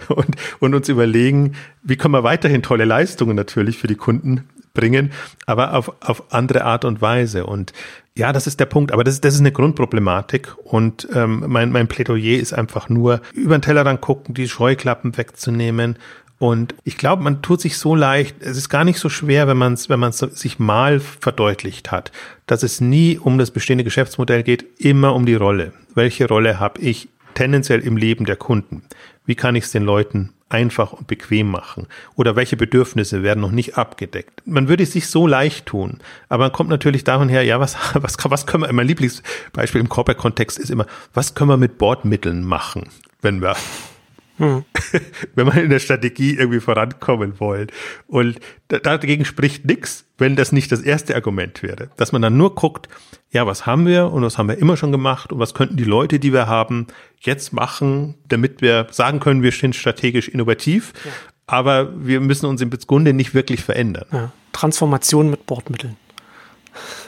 und, 0.07 0.36
und 0.59 0.75
uns 0.75 0.89
überlegen, 0.89 1.55
wie 1.84 1.95
können 1.95 2.13
wir 2.13 2.23
weiterhin 2.23 2.63
tolle 2.63 2.86
Leistungen 2.86 3.36
natürlich 3.36 3.77
für 3.77 3.88
die 3.88 3.95
Kunden 3.95 4.47
bringen, 4.73 5.11
aber 5.45 5.73
auf, 5.73 5.91
auf 6.01 6.32
andere 6.32 6.63
Art 6.63 6.86
und 6.86 7.01
Weise. 7.01 7.45
Und 7.45 7.73
ja, 8.15 8.34
das 8.34 8.47
ist 8.47 8.59
der 8.59 8.65
Punkt. 8.65 8.91
Aber 8.91 9.03
das, 9.03 9.21
das 9.21 9.34
ist 9.34 9.39
eine 9.39 9.51
Grundproblematik. 9.51 10.55
Und 10.63 11.07
ähm, 11.13 11.45
mein, 11.47 11.71
mein 11.71 11.88
Plädoyer 11.88 12.39
ist 12.39 12.53
einfach 12.53 12.89
nur, 12.89 13.21
über 13.34 13.57
den 13.57 13.61
Tellerrand 13.61 14.01
gucken, 14.01 14.36
die 14.36 14.47
Scheuklappen 14.47 15.17
wegzunehmen 15.17 15.97
und 16.39 16.73
ich 16.85 16.97
glaube, 16.97 17.21
man 17.21 17.41
tut 17.41 17.59
sich 17.59 17.77
so 17.77 17.95
leicht, 17.95 18.37
es 18.39 18.55
ist 18.55 18.69
gar 18.69 18.85
nicht 18.85 18.97
so 18.99 19.09
schwer, 19.09 19.47
wenn 19.47 19.57
man 19.57 19.73
es 19.73 19.89
wenn 19.89 19.99
man 19.99 20.13
sich 20.13 20.57
mal 20.57 21.01
verdeutlicht 21.01 21.91
hat, 21.91 22.13
dass 22.47 22.63
es 22.63 22.79
nie 22.79 23.17
um 23.17 23.37
das 23.37 23.51
bestehende 23.51 23.83
Geschäftsmodell 23.83 24.43
geht, 24.43 24.65
immer 24.79 25.13
um 25.13 25.25
die 25.25 25.35
Rolle. 25.35 25.73
Welche 25.93 26.29
Rolle 26.29 26.57
habe 26.57 26.79
ich 26.79 27.09
tendenziell 27.33 27.81
im 27.81 27.97
Leben 27.97 28.23
der 28.23 28.37
Kunden? 28.37 28.83
Wie 29.25 29.35
kann 29.35 29.55
ich 29.55 29.65
es 29.65 29.71
den 29.71 29.83
Leuten 29.83 30.31
einfach 30.47 30.93
und 30.93 31.07
bequem 31.07 31.51
machen? 31.51 31.87
Oder 32.15 32.37
welche 32.37 32.55
Bedürfnisse 32.55 33.21
werden 33.21 33.41
noch 33.41 33.51
nicht 33.51 33.77
abgedeckt? 33.77 34.41
Man 34.45 34.69
würde 34.69 34.83
es 34.83 34.93
sich 34.93 35.07
so 35.07 35.27
leicht 35.27 35.65
tun, 35.65 35.99
aber 36.29 36.45
man 36.45 36.53
kommt 36.53 36.69
natürlich 36.69 37.03
davon 37.03 37.27
her, 37.27 37.43
ja, 37.43 37.59
was, 37.59 37.75
was, 37.95 38.15
was 38.23 38.45
können 38.47 38.63
wir, 38.63 38.71
mein 38.71 38.87
Lieblingsbeispiel 38.87 39.81
im 39.81 39.89
Corporate-Kontext 39.89 40.57
ist 40.57 40.71
immer, 40.71 40.85
was 41.13 41.35
können 41.35 41.49
wir 41.49 41.57
mit 41.57 41.77
Bordmitteln 41.77 42.45
machen, 42.45 42.87
wenn 43.21 43.41
wir 43.41 43.57
hm. 44.39 44.63
wenn 45.35 45.47
man 45.47 45.57
in 45.57 45.69
der 45.69 45.79
Strategie 45.79 46.35
irgendwie 46.35 46.61
vorankommen 46.61 47.39
wollen. 47.39 47.67
Und 48.07 48.39
dagegen 48.67 49.25
spricht 49.25 49.65
nichts, 49.65 50.05
wenn 50.17 50.35
das 50.35 50.51
nicht 50.51 50.71
das 50.71 50.81
erste 50.81 51.15
Argument 51.15 51.61
wäre. 51.61 51.89
Dass 51.97 52.11
man 52.11 52.21
dann 52.21 52.37
nur 52.37 52.55
guckt, 52.55 52.87
ja, 53.31 53.45
was 53.45 53.65
haben 53.65 53.85
wir 53.85 54.11
und 54.11 54.23
was 54.23 54.37
haben 54.37 54.47
wir 54.47 54.57
immer 54.57 54.77
schon 54.77 54.91
gemacht 54.91 55.31
und 55.31 55.39
was 55.39 55.53
könnten 55.53 55.77
die 55.77 55.83
Leute, 55.83 56.19
die 56.19 56.33
wir 56.33 56.47
haben, 56.47 56.87
jetzt 57.19 57.53
machen, 57.53 58.15
damit 58.27 58.61
wir 58.61 58.87
sagen 58.91 59.19
können, 59.19 59.43
wir 59.43 59.51
sind 59.51 59.75
strategisch 59.75 60.29
innovativ, 60.29 60.93
ja. 61.03 61.11
aber 61.45 62.05
wir 62.05 62.21
müssen 62.21 62.45
uns 62.45 62.61
im 62.61 62.69
Grunde 62.69 63.13
nicht 63.13 63.33
wirklich 63.33 63.61
verändern. 63.61 64.05
Ja. 64.11 64.31
Transformation 64.53 65.29
mit 65.29 65.45
Bordmitteln. 65.45 65.97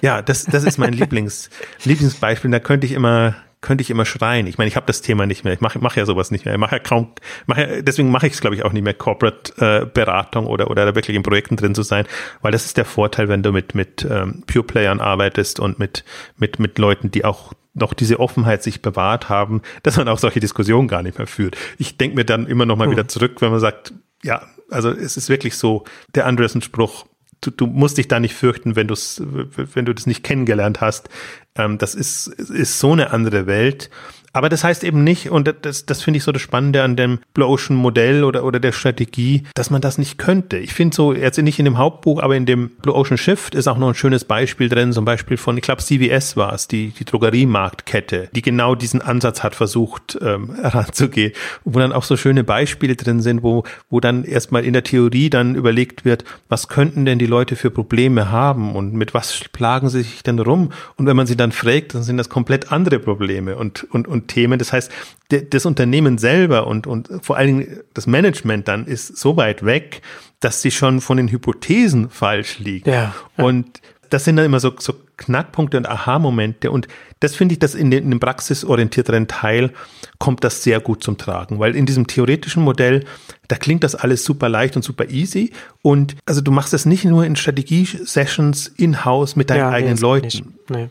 Ja, 0.02 0.22
das, 0.22 0.46
das 0.46 0.64
ist 0.64 0.78
mein 0.78 0.94
Lieblings, 0.94 1.50
Lieblingsbeispiel. 1.86 2.52
Da 2.52 2.60
könnte 2.60 2.86
ich 2.86 2.92
immer, 2.92 3.36
könnte 3.62 3.84
ich 3.84 3.90
immer 3.92 4.06
schreien. 4.06 4.48
Ich 4.48 4.58
meine, 4.58 4.68
ich 4.68 4.76
habe 4.76 4.88
das 4.88 5.02
Thema 5.02 5.26
nicht 5.28 5.44
mehr. 5.44 5.54
Ich 5.54 5.62
mache 5.62 5.80
mach 5.80 5.96
ja 5.96 6.06
sowas 6.06 6.32
nicht 6.32 6.46
mehr. 6.46 6.56
Ich 6.56 6.60
mache 6.60 6.76
ja 6.76 6.80
kaum, 6.80 7.14
mach 7.46 7.58
ja, 7.58 7.82
deswegen 7.82 8.10
mache 8.10 8.28
ich 8.28 8.34
es, 8.34 8.42
glaube 8.42 8.56
ich, 8.56 8.66
auch 8.66 8.74
nicht 8.74 8.84
mehr, 8.84 8.96
Corporate-Beratung 8.96 10.46
äh, 10.46 10.50
oder, 10.50 10.70
oder 10.72 10.86
da 10.86 10.96
wirklich 10.96 11.16
in 11.16 11.24
Projekten 11.24 11.56
drin 11.56 11.76
zu 11.76 11.84
sein, 11.84 12.06
weil 12.42 12.52
das 12.52 12.66
ist 12.66 12.78
der 12.78 12.86
Vorteil, 12.86 13.30
wenn 13.30 13.44
du 13.44 13.52
mit, 13.52 13.76
mit 13.76 14.06
ähm, 14.10 14.44
Pure-Playern 14.48 15.00
arbeitest 15.00 15.60
und 15.60 15.78
mit, 15.78 16.04
mit, 16.38 16.60
mit 16.60 16.78
Leuten, 16.80 17.12
die 17.12 17.24
auch 17.24 17.54
noch 17.74 17.94
diese 17.94 18.20
Offenheit 18.20 18.64
sich 18.64 18.82
bewahrt 18.82 19.30
haben, 19.30 19.62
dass 19.84 19.98
man 19.98 20.08
auch 20.08 20.20
solche 20.20 20.40
Diskussionen 20.40 20.88
gar 20.88 21.04
nicht 21.04 21.18
mehr 21.18 21.28
führt. 21.28 21.56
Ich 21.78 21.98
denke 21.98 22.16
mir 22.16 22.26
dann 22.26 22.48
immer 22.48 22.66
noch 22.66 22.78
mal 22.78 22.88
mhm. 22.88 22.92
wieder 22.92 23.08
zurück, 23.08 23.42
wenn 23.42 23.52
man 23.52 23.60
sagt, 23.60 23.94
ja, 24.24 24.42
also 24.70 24.90
es 24.90 25.18
ist 25.18 25.30
wirklich 25.30 25.56
so, 25.56 25.84
der 26.16 26.26
Andresen-Spruch, 26.26 27.06
du, 27.42 27.52
du 27.52 27.68
musst 27.68 27.98
dich 27.98 28.08
da 28.08 28.20
nicht 28.20 28.36
fürchten, 28.36 28.76
wenn 28.76 28.88
du 28.88 28.94
es, 28.94 29.22
wenn 29.22 29.86
du 29.86 29.94
das 29.94 30.06
nicht 30.06 30.24
kennengelernt 30.24 30.82
hast. 30.82 31.10
Ähm, 31.56 31.78
das 31.78 31.96
ist, 31.96 32.28
ist 32.28 32.80
so 32.80 32.94
eine 32.94 33.12
andere 33.12 33.48
Welt. 33.48 33.90
Aber 34.34 34.50
das 34.50 34.64
heißt 34.64 34.84
eben 34.84 35.04
nicht, 35.04 35.30
und 35.30 35.54
das, 35.62 35.86
das 35.86 36.02
finde 36.02 36.18
ich 36.18 36.24
so 36.24 36.32
das 36.32 36.42
Spannende 36.42 36.84
an 36.84 36.96
dem 36.96 37.20
Blue 37.34 37.48
Ocean 37.48 37.76
Modell 37.76 38.24
oder, 38.24 38.46
oder 38.46 38.60
der 38.60 38.72
Strategie, 38.72 39.44
dass 39.56 39.70
man 39.70 39.82
das 39.82 39.98
nicht 39.98 40.18
könnte. 40.18 40.58
Ich 40.58 40.74
finde 40.74 40.96
so, 40.96 41.14
jetzt 41.14 41.38
nicht 41.38 41.60
in 41.60 41.66
dem 41.66 41.78
Hauptbuch, 41.78 42.22
aber 42.22 42.36
in 42.36 42.46
dem 42.46 42.70
Blue 42.70 42.96
Ocean 42.96 43.18
Shift 43.18 43.56
ist 43.56 43.68
auch 43.68 43.78
noch 43.78 43.90
ein 43.90 43.96
schönes 43.96 44.24
Beispiel 44.24 44.70
drin, 44.70 44.94
zum 44.94 45.04
Beispiel 45.04 45.38
von, 45.38 45.58
ich 45.58 45.64
glaube, 45.64 45.82
CVS 45.82 46.38
war 46.38 46.54
es, 46.54 46.68
die, 46.68 46.90
die 46.90 47.04
Drogeriemarktkette, 47.06 48.30
die 48.34 48.42
genau 48.42 48.76
diesen 48.76 49.02
Ansatz 49.02 49.44
hat 49.44 49.56
versucht 49.56 50.18
ähm, 50.22 50.56
heranzugehen, 50.62 51.34
wo 51.66 51.80
dann 51.80 51.92
auch 51.92 52.04
so 52.04 52.16
schöne 52.16 52.44
Beispiele 52.44 52.96
drin 52.96 53.22
sind, 53.22 53.44
wo, 53.44 53.64
wo 53.90 54.00
dann 54.00 54.24
erstmal 54.24 54.64
in 54.64 54.74
der 54.74 54.84
Theorie 54.84 55.30
dann 55.30 55.56
überlegt 55.56 56.06
wird, 56.06 56.24
was 56.48 56.68
könnten 56.68 57.06
denn 57.06 57.20
die 57.20 57.26
Leute 57.26 57.56
für 57.56 57.70
Probleme 57.72 58.32
haben 58.32 58.76
und 58.76 58.94
mit 58.94 59.14
was 59.14 59.44
plagen 59.52 59.90
sie 59.90 60.04
sich 60.04 60.24
denn 60.24 60.40
rum? 60.40 60.72
Und 60.96 61.06
wenn 61.06 61.18
man 61.18 61.28
sie 61.28 61.36
dann 61.36 61.52
fragt, 61.52 61.96
dann 61.96 62.04
sind 62.04 62.18
das 62.18 62.30
komplett 62.30 62.72
andere 62.72 63.00
Probleme 63.00 63.58
und, 63.58 63.84
und, 63.92 64.08
und 64.08 64.21
Themen. 64.28 64.60
Das 64.60 64.74
heißt, 64.74 64.92
das 65.30 65.66
Unternehmen 65.66 66.18
selber 66.18 66.68
und, 66.68 66.88
und 66.88 67.10
vor 67.22 67.38
allen 67.38 67.48
Dingen 67.60 67.80
das 67.94 68.08
Management 68.08 68.68
dann 68.68 68.86
ist 68.86 69.18
so 69.18 69.38
weit 69.38 69.66
weg, 69.66 70.02
dass 70.40 70.62
sie 70.62 70.72
schon 70.72 71.02
von 71.02 71.18
den 71.18 71.30
Hypothesen 71.30 72.10
falsch 72.10 72.60
liegt. 72.60 72.88
Ja. 72.88 73.14
Und 73.38 73.82
das 74.10 74.26
sind 74.26 74.36
dann 74.36 74.46
immer 74.46 74.60
so, 74.60 74.74
so 74.78 74.94
Knackpunkte 75.18 75.78
und 75.78 75.88
Aha-Momente. 75.88 76.70
Und 76.70 76.88
das 77.22 77.36
finde 77.36 77.54
ich, 77.54 77.60
dass 77.60 77.76
in 77.76 77.92
dem 77.92 78.20
praxisorientierteren 78.20 79.28
Teil 79.28 79.72
kommt 80.20 80.44
das 80.44 80.64
sehr 80.64 80.80
gut 80.80 81.04
zum 81.04 81.18
Tragen, 81.18 81.60
weil 81.60 81.76
in 81.76 81.86
diesem 81.86 82.08
theoretischen 82.08 82.64
Modell, 82.64 83.06
da 83.48 83.56
klingt 83.56 83.84
das 83.84 83.96
alles 83.96 84.26
super 84.26 84.50
leicht 84.50 84.76
und 84.76 84.84
super 84.84 85.10
easy. 85.10 85.52
Und 85.82 86.16
also 86.26 86.42
du 86.42 86.52
machst 86.52 86.74
das 86.74 86.86
nicht 86.86 87.06
nur 87.06 87.26
in 87.26 87.36
Strategie-Sessions 87.36 88.68
in-house 88.68 89.36
mit 89.36 89.50
deinen 89.50 89.60
ja, 89.60 89.70
eigenen 89.70 89.96
nee, 89.96 90.02
Leuten. 90.02 90.54
Nee. 90.70 90.90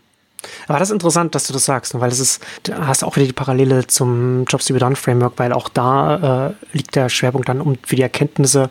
Aber 0.69 0.79
das 0.79 0.89
ist 0.89 0.93
interessant, 0.93 1.35
dass 1.35 1.47
du 1.47 1.53
das 1.53 1.65
sagst, 1.65 1.99
weil 1.99 2.11
das 2.11 2.21
ist, 2.21 2.43
da 2.65 2.87
hast 2.87 3.05
auch 3.05 3.17
wieder 3.17 3.27
die 3.27 3.33
Parallele 3.33 3.87
zum 3.87 4.45
Jobs 4.47 4.67
to 4.67 4.75
be 4.75 4.81
done 4.81 4.97
Framework, 4.97 5.35
weil 5.37 5.53
auch 5.53 5.69
da 5.69 6.49
äh, 6.49 6.77
liegt 6.77 6.97
der 6.97 7.09
Schwerpunkt 7.09 7.49
dann 7.49 7.61
um 7.61 7.77
für 7.85 7.97
die 7.97 8.03
Erkenntnisse, 8.03 8.71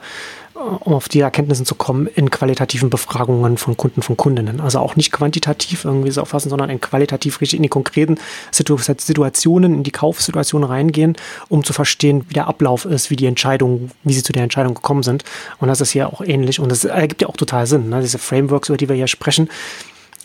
um 0.53 0.93
auf 0.93 1.07
die 1.07 1.21
Erkenntnisse 1.21 1.63
zu 1.63 1.75
kommen, 1.75 2.07
in 2.07 2.29
qualitativen 2.29 2.89
Befragungen 2.89 3.57
von 3.57 3.77
Kunden, 3.77 4.01
von 4.01 4.17
Kundinnen. 4.17 4.59
Also 4.59 4.79
auch 4.79 4.95
nicht 4.95 5.11
quantitativ 5.11 5.85
irgendwie 5.85 6.11
so 6.11 6.21
auffassen, 6.21 6.49
sondern 6.49 6.69
in 6.69 6.81
qualitativ 6.81 7.39
richtig 7.41 7.57
in 7.57 7.63
die 7.63 7.69
konkreten 7.69 8.17
Situationen, 8.51 9.73
in 9.73 9.83
die 9.83 9.91
Kaufsituation 9.91 10.63
reingehen, 10.63 11.15
um 11.47 11.63
zu 11.63 11.73
verstehen, 11.73 12.25
wie 12.27 12.33
der 12.33 12.47
Ablauf 12.47 12.85
ist, 12.85 13.09
wie 13.09 13.15
die 13.15 13.25
Entscheidung, 13.25 13.91
wie 14.03 14.13
sie 14.13 14.23
zu 14.23 14.33
der 14.33 14.43
Entscheidung 14.43 14.73
gekommen 14.73 15.03
sind. 15.03 15.23
Und 15.59 15.69
das 15.69 15.81
ist 15.81 15.91
hier 15.91 16.07
auch 16.07 16.21
ähnlich. 16.21 16.59
Und 16.59 16.69
das 16.69 16.83
ergibt 16.83 17.21
ja 17.21 17.29
auch 17.29 17.37
total 17.37 17.65
Sinn. 17.65 17.89
Ne? 17.89 18.01
Diese 18.01 18.19
Frameworks, 18.19 18.69
über 18.69 18.77
die 18.77 18.89
wir 18.89 18.95
hier 18.95 19.07
sprechen, 19.07 19.49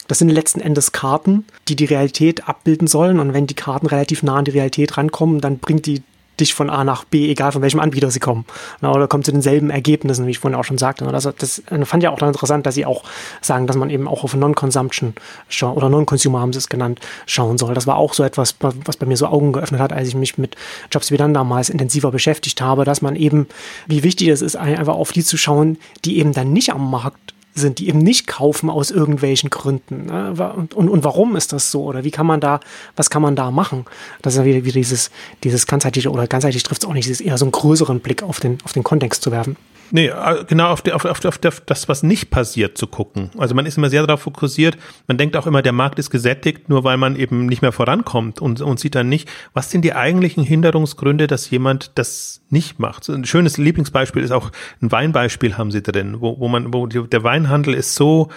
das 0.08 0.18
sind 0.18 0.28
letzten 0.28 0.60
Endes 0.60 0.92
Karten, 0.92 1.44
die 1.68 1.76
die 1.76 1.86
Realität 1.86 2.48
abbilden 2.48 2.86
sollen. 2.86 3.20
Und 3.20 3.32
wenn 3.32 3.46
die 3.46 3.54
Karten 3.54 3.86
relativ 3.86 4.22
nah 4.22 4.36
an 4.36 4.44
die 4.44 4.52
Realität 4.52 4.96
rankommen, 4.96 5.40
dann 5.40 5.58
bringt 5.58 5.86
die 5.86 6.02
dich 6.40 6.52
von 6.52 6.68
A 6.68 6.82
nach 6.82 7.04
B, 7.04 7.30
egal 7.30 7.52
von 7.52 7.62
welchem 7.62 7.78
Anbieter 7.78 8.10
sie 8.10 8.18
kommen. 8.18 8.44
Oder 8.82 9.06
kommt 9.06 9.24
zu 9.24 9.30
denselben 9.30 9.70
Ergebnissen, 9.70 10.26
wie 10.26 10.32
ich 10.32 10.40
vorhin 10.40 10.58
auch 10.58 10.64
schon 10.64 10.78
sagte. 10.78 11.06
Also 11.06 11.30
das 11.30 11.62
fand 11.84 12.02
ich 12.02 12.08
auch 12.08 12.18
dann 12.18 12.30
interessant, 12.30 12.66
dass 12.66 12.74
sie 12.74 12.86
auch 12.86 13.04
sagen, 13.40 13.68
dass 13.68 13.76
man 13.76 13.88
eben 13.88 14.08
auch 14.08 14.24
auf 14.24 14.34
Non-Consumption 14.34 15.14
oder 15.62 15.88
Non-Consumer 15.88 16.40
haben 16.40 16.52
sie 16.52 16.58
es 16.58 16.68
genannt, 16.68 16.98
schauen 17.26 17.56
soll. 17.56 17.74
Das 17.74 17.86
war 17.86 17.96
auch 17.96 18.14
so 18.14 18.24
etwas, 18.24 18.56
was 18.60 18.96
bei 18.96 19.06
mir 19.06 19.16
so 19.16 19.28
Augen 19.28 19.52
geöffnet 19.52 19.80
hat, 19.80 19.92
als 19.92 20.08
ich 20.08 20.16
mich 20.16 20.36
mit 20.36 20.56
Jobs 20.90 21.12
wie 21.12 21.16
dann 21.16 21.34
damals 21.34 21.70
intensiver 21.70 22.10
beschäftigt 22.10 22.60
habe, 22.60 22.84
dass 22.84 23.00
man 23.00 23.14
eben, 23.14 23.46
wie 23.86 24.02
wichtig 24.02 24.26
es 24.26 24.42
ist, 24.42 24.56
einfach 24.56 24.96
auf 24.96 25.12
die 25.12 25.22
zu 25.22 25.36
schauen, 25.36 25.78
die 26.04 26.18
eben 26.18 26.32
dann 26.32 26.52
nicht 26.52 26.72
am 26.72 26.90
Markt 26.90 27.33
sind, 27.54 27.78
die 27.78 27.88
eben 27.88 27.98
nicht 27.98 28.26
kaufen 28.26 28.68
aus 28.68 28.90
irgendwelchen 28.90 29.50
Gründen. 29.50 30.06
Ne? 30.06 30.34
Und, 30.56 30.74
und, 30.74 30.88
und 30.88 31.04
warum 31.04 31.36
ist 31.36 31.52
das 31.52 31.70
so? 31.70 31.84
Oder 31.84 32.04
wie 32.04 32.10
kann 32.10 32.26
man 32.26 32.40
da, 32.40 32.60
was 32.96 33.10
kann 33.10 33.22
man 33.22 33.36
da 33.36 33.50
machen? 33.50 33.84
Das 34.22 34.34
ist 34.34 34.38
ja 34.38 34.44
wieder, 34.44 34.64
wieder 34.64 34.74
dieses, 34.74 35.10
dieses 35.44 35.66
ganzheitliche 35.66 36.10
oder 36.10 36.26
ganzheitlich 36.26 36.62
trifft 36.62 36.82
es 36.82 36.88
auch 36.88 36.94
nicht, 36.94 37.06
dieses 37.06 37.20
eher 37.20 37.38
so 37.38 37.44
einen 37.44 37.52
größeren 37.52 38.00
Blick 38.00 38.22
auf 38.22 38.40
den, 38.40 38.58
auf 38.64 38.72
den 38.72 38.82
Kontext 38.82 39.22
zu 39.22 39.30
werfen. 39.30 39.56
Nee, 39.90 40.10
genau 40.48 40.70
auf, 40.70 40.82
die, 40.82 40.92
auf, 40.92 41.04
auf, 41.04 41.24
auf 41.24 41.38
das, 41.38 41.88
was 41.88 42.02
nicht 42.02 42.30
passiert, 42.30 42.78
zu 42.78 42.86
gucken. 42.86 43.30
Also 43.36 43.54
man 43.54 43.66
ist 43.66 43.76
immer 43.76 43.90
sehr 43.90 44.04
darauf 44.04 44.22
fokussiert. 44.22 44.76
Man 45.06 45.18
denkt 45.18 45.36
auch 45.36 45.46
immer, 45.46 45.62
der 45.62 45.72
Markt 45.72 45.98
ist 45.98 46.10
gesättigt, 46.10 46.68
nur 46.68 46.84
weil 46.84 46.96
man 46.96 47.16
eben 47.16 47.46
nicht 47.46 47.62
mehr 47.62 47.72
vorankommt 47.72 48.40
und, 48.40 48.60
und 48.60 48.80
sieht 48.80 48.94
dann 48.94 49.08
nicht, 49.08 49.28
was 49.52 49.70
sind 49.70 49.84
die 49.84 49.94
eigentlichen 49.94 50.42
Hinderungsgründe, 50.42 51.26
dass 51.26 51.50
jemand 51.50 51.92
das 51.96 52.40
nicht 52.50 52.78
macht. 52.78 53.08
Ein 53.08 53.24
schönes 53.24 53.58
Lieblingsbeispiel 53.58 54.22
ist 54.22 54.30
auch 54.30 54.50
ein 54.80 54.90
Weinbeispiel 54.90 55.58
haben 55.58 55.70
sie 55.70 55.82
drin, 55.82 56.16
wo, 56.20 56.38
wo 56.38 56.48
man, 56.48 56.72
wo 56.72 56.86
der 56.86 57.22
Wein 57.22 57.43
Onlinehandel 57.44 57.74
ist 57.74 57.94
so 57.94 58.28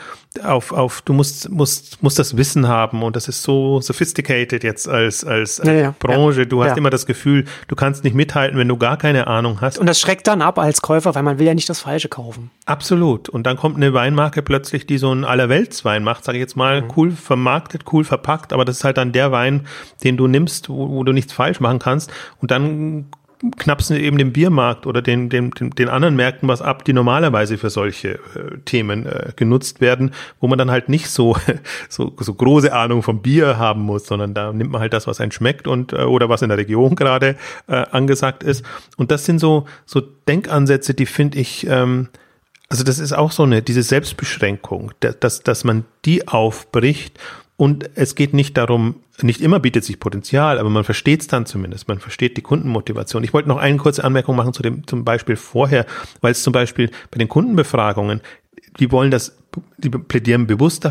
auf, 0.43 0.71
auf, 0.71 1.01
du 1.01 1.13
musst, 1.13 1.49
musst, 1.49 2.03
musst 2.03 2.19
das 2.19 2.37
Wissen 2.37 2.67
haben 2.67 3.01
und 3.01 3.15
das 3.15 3.27
ist 3.27 3.41
so 3.41 3.81
sophisticated 3.81 4.63
jetzt 4.63 4.87
als, 4.87 5.25
als 5.25 5.59
Ja, 5.63 5.71
ja, 5.73 5.95
Branche. 5.97 6.45
Du 6.45 6.61
hast 6.63 6.71
ja. 6.71 6.77
immer 6.77 6.91
das 6.91 7.07
Gefühl, 7.07 7.45
du 7.67 7.75
kannst 7.75 8.03
nicht 8.03 8.15
mithalten, 8.15 8.59
wenn 8.59 8.67
du 8.67 8.77
gar 8.77 8.97
keine 8.97 9.25
Ahnung 9.25 9.61
hast. 9.61 9.79
Und 9.79 9.87
das 9.87 9.99
schreckt 9.99 10.27
dann 10.27 10.43
ab 10.43 10.59
als 10.59 10.81
Käufer, 10.81 11.15
weil 11.15 11.23
man 11.23 11.39
will 11.39 11.47
ja 11.47 11.55
nicht 11.55 11.69
das 11.69 11.79
Falsche 11.79 12.07
kaufen. 12.09 12.51
Absolut. 12.65 13.29
Und 13.29 13.47
dann 13.47 13.57
kommt 13.57 13.77
eine 13.77 13.93
Weinmarke 13.93 14.43
plötzlich, 14.43 14.85
die 14.85 14.99
so 14.99 15.09
einen 15.09 15.25
Allerweltswein 15.25 16.03
macht, 16.03 16.23
sage 16.23 16.37
ich 16.37 16.41
jetzt 16.41 16.55
mal, 16.57 16.81
Mhm. 16.83 16.91
cool 16.95 17.11
vermarktet, 17.11 17.85
cool 17.91 18.03
verpackt, 18.03 18.53
aber 18.53 18.63
das 18.65 18.77
ist 18.77 18.83
halt 18.83 18.97
dann 18.97 19.13
der 19.13 19.31
Wein, 19.31 19.65
den 20.03 20.17
du 20.17 20.27
nimmst, 20.27 20.69
wo, 20.69 20.87
wo 20.89 21.03
du 21.03 21.13
nichts 21.13 21.33
falsch 21.33 21.59
machen 21.59 21.79
kannst. 21.79 22.11
Und 22.41 22.51
dann 22.51 23.07
knappst 23.57 23.89
du 23.89 23.99
eben 23.99 24.17
den 24.17 24.33
Biermarkt 24.33 24.87
oder 24.87 25.01
den, 25.01 25.29
den, 25.29 25.51
den, 25.51 25.89
anderen 25.89 26.15
Märkten 26.15 26.47
was 26.47 26.61
ab, 26.61 26.83
die 26.85 26.93
normalerweise 26.93 27.57
für 27.57 27.69
solche 27.69 28.13
äh, 28.13 28.57
Themen 28.65 29.05
äh, 29.05 29.31
genutzt 29.35 29.79
werden, 29.79 30.11
wo 30.39 30.47
man 30.47 30.57
dann 30.57 30.71
halt 30.71 30.89
nicht 30.89 31.09
so, 31.09 31.37
so, 31.89 32.13
so 32.19 32.33
große 32.33 32.73
Ahnung 32.73 33.03
vom 33.03 33.21
Bier 33.21 33.57
haben 33.57 33.81
muss, 33.81 34.07
sondern 34.07 34.33
da 34.33 34.51
nimmt 34.51 34.71
man 34.71 34.81
halt 34.81 34.93
das, 34.93 35.07
was 35.07 35.21
einem 35.21 35.31
schmeckt 35.31 35.67
und 35.67 35.93
äh, 35.93 35.97
oder 35.97 36.29
was 36.29 36.41
in 36.41 36.49
der 36.49 36.57
Region 36.57 36.95
gerade 36.95 37.35
äh, 37.67 37.85
angesagt 37.91 38.43
ist. 38.43 38.65
Und 38.97 39.11
das 39.11 39.25
sind 39.25 39.39
so, 39.39 39.65
so 39.85 40.01
Denkansätze, 40.01 40.93
die 40.93 41.05
finde 41.05 41.37
ich, 41.37 41.67
ähm, 41.67 42.09
also 42.69 42.83
das 42.83 42.99
ist 42.99 43.13
auch 43.13 43.31
so 43.31 43.43
eine, 43.43 43.61
diese 43.61 43.83
Selbstbeschränkung, 43.83 44.91
dass, 44.99 45.41
dass 45.41 45.63
man 45.63 45.85
die 46.05 46.27
aufbricht 46.27 47.19
und 47.57 47.89
es 47.95 48.13
geht 48.13 48.35
nicht 48.35 48.55
darum, 48.55 48.95
nicht 49.21 49.41
immer 49.41 49.59
bietet 49.59 49.83
sich 49.83 49.99
Potenzial, 49.99 50.59
aber 50.59 50.69
man 50.69 50.83
versteht 50.83 51.21
es 51.21 51.27
dann 51.27 51.47
zumindest, 51.47 51.87
man 51.87 51.97
versteht 51.97 52.37
die 52.37 52.43
Kundenmotivation. 52.43 53.23
Ich 53.23 53.33
wollte 53.33 53.49
noch 53.49 53.57
eine 53.57 53.77
kurze 53.77 54.03
Anmerkung 54.03 54.35
machen 54.35 54.53
zu 54.53 54.61
dem 54.61 54.85
zum 54.85 55.03
Beispiel 55.03 55.35
vorher, 55.35 55.87
weil 56.21 56.31
es 56.31 56.43
zum 56.43 56.53
Beispiel 56.53 56.91
bei 57.09 57.17
den 57.17 57.27
Kundenbefragungen, 57.27 58.21
die 58.79 58.91
wollen 58.91 59.09
das, 59.09 59.35
die 59.77 59.89
plädieren 59.89 60.47
bewusst 60.47 60.89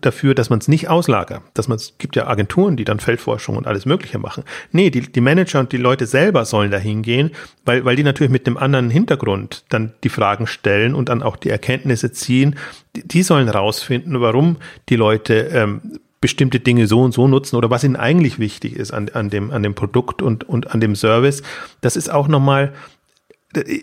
dafür, 0.00 0.34
dass 0.34 0.50
man 0.50 0.58
es 0.58 0.68
nicht 0.68 0.88
auslagert. 0.88 1.42
Dass 1.54 1.68
man 1.68 1.76
es 1.76 1.94
gibt 1.98 2.16
ja 2.16 2.26
Agenturen, 2.26 2.76
die 2.76 2.84
dann 2.84 3.00
Feldforschung 3.00 3.56
und 3.56 3.66
alles 3.66 3.86
Mögliche 3.86 4.18
machen. 4.18 4.44
Nee, 4.72 4.90
die, 4.90 5.00
die 5.00 5.20
Manager 5.20 5.60
und 5.60 5.72
die 5.72 5.76
Leute 5.76 6.06
selber 6.06 6.44
sollen 6.44 6.70
da 6.70 6.78
hingehen, 6.78 7.30
weil, 7.64 7.84
weil 7.84 7.96
die 7.96 8.02
natürlich 8.02 8.32
mit 8.32 8.46
dem 8.46 8.56
anderen 8.56 8.90
Hintergrund 8.90 9.64
dann 9.68 9.92
die 10.04 10.08
Fragen 10.08 10.46
stellen 10.46 10.94
und 10.94 11.08
dann 11.08 11.22
auch 11.22 11.36
die 11.36 11.50
Erkenntnisse 11.50 12.12
ziehen. 12.12 12.56
Die, 12.96 13.06
die 13.06 13.22
sollen 13.22 13.48
rausfinden, 13.48 14.20
warum 14.20 14.56
die 14.88 14.96
Leute 14.96 15.34
ähm, 15.52 15.80
bestimmte 16.20 16.60
Dinge 16.60 16.86
so 16.86 17.02
und 17.02 17.12
so 17.12 17.28
nutzen 17.28 17.56
oder 17.56 17.70
was 17.70 17.84
ihnen 17.84 17.96
eigentlich 17.96 18.38
wichtig 18.38 18.74
ist 18.74 18.92
an, 18.92 19.08
an, 19.10 19.30
dem, 19.30 19.50
an 19.50 19.62
dem 19.62 19.74
Produkt 19.74 20.22
und, 20.22 20.44
und 20.44 20.72
an 20.72 20.80
dem 20.80 20.96
Service. 20.96 21.42
Das 21.80 21.96
ist 21.96 22.10
auch 22.10 22.28
nochmal, 22.28 22.72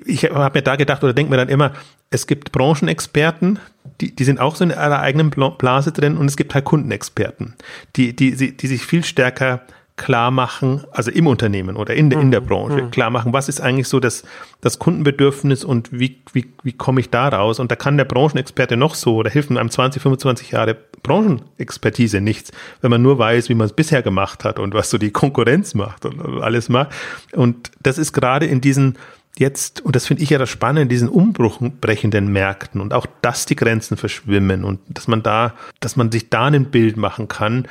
ich 0.05 0.26
habe 0.26 0.59
mir 0.59 0.63
da 0.63 0.76
gedacht 0.76 1.03
oder 1.03 1.13
denke 1.13 1.32
mir 1.32 1.38
dann 1.38 1.49
immer, 1.49 1.73
es 2.16 2.28
gibt 2.28 2.51
Branchenexperten, 2.51 3.59
die, 4.01 4.16
die 4.16 4.24
sind 4.24 4.39
auch 4.39 4.55
so 4.55 4.63
in 4.63 4.72
ihrer 4.72 4.99
eigenen 4.99 5.30
Blase 5.30 5.91
drin 5.91 6.18
und 6.18 6.26
es 6.26 6.38
gibt 6.38 6.55
halt 6.55 6.66
Kundenexperten, 6.66 7.55
die, 7.95 8.16
die, 8.16 8.55
die 8.57 8.68
sich 8.68 8.86
viel 8.86 9.03
stärker 9.03 9.61
klar 9.97 10.30
machen, 10.30 10.84
also 10.91 11.09
im 11.09 11.26
Unternehmen 11.26 11.78
oder 11.78 11.93
in, 11.93 12.09
der 12.09 12.20
in 12.20 12.30
der 12.30 12.41
Branche, 12.41 12.89
klar 12.89 13.09
machen, 13.09 13.32
was 13.32 13.47
ist 13.47 13.61
eigentlich 13.61 13.88
so 13.88 14.01
das, 14.01 14.24
das 14.59 14.78
Kundenbedürfnis 14.78 15.63
und 15.63 15.89
wie, 15.93 16.22
wie, 16.34 16.51
wie 16.63 16.74
komme 16.74 16.99
ich 16.99 17.09
da 17.11 17.30
raus? 17.30 17.61
Und 17.61 17.72
da 17.72 17.78
kann 17.78 17.95
der 17.95 18.03
Branchenexperte 18.03 18.76
noch 18.76 18.95
so, 18.95 19.16
oder 19.16 19.30
hilft 19.30 19.51
einem 19.51 19.70
20, 19.70 20.01
25 20.01 20.51
Jahre 20.51 20.76
Branchenexpertise 21.01 22.20
nichts, 22.20 22.51
wenn 22.82 22.91
man 22.91 23.01
nur 23.01 23.20
weiß, 23.20 23.47
wie 23.47 23.55
man 23.55 23.68
es 23.68 23.74
bisher 23.74 24.01
gemacht 24.01 24.43
hat 24.43 24.59
und 24.59 24.74
was 24.74 24.89
so 24.89 24.97
die 24.97 25.11
Konkurrenz 25.11 25.76
macht 25.76 26.05
und 26.05 26.41
alles 26.41 26.68
macht. 26.68 26.89
Und 27.32 27.72
das 27.82 27.97
ist 27.97 28.11
gerade 28.11 28.47
in 28.47 28.59
diesen 28.59 28.97
jetzt, 29.38 29.82
und 29.82 29.96
das 29.96 30.08
finde 30.08 30.24
ich 30.24 30.30
ja 30.30 30.38
das 30.38 30.50
Spannende, 30.50 30.88
diesen 30.88 31.10
umbruchbrechenden 31.10 32.28
Märkten 32.28 32.82
und 32.82 32.94
auch, 32.94 33.06
dass 33.22 33.46
die 33.46 33.56
Grenzen 33.56 33.98
verschwimmen 33.98 34.64
und 34.64 34.80
dass 34.88 35.08
man 35.08 35.24
da, 35.24 35.54
dass 35.80 35.96
man 35.96 36.12
sich 36.12 36.30
da 36.30 36.46
ein 36.46 36.72
Bild 36.72 36.98
machen 36.98 37.28
kann, 37.28 37.68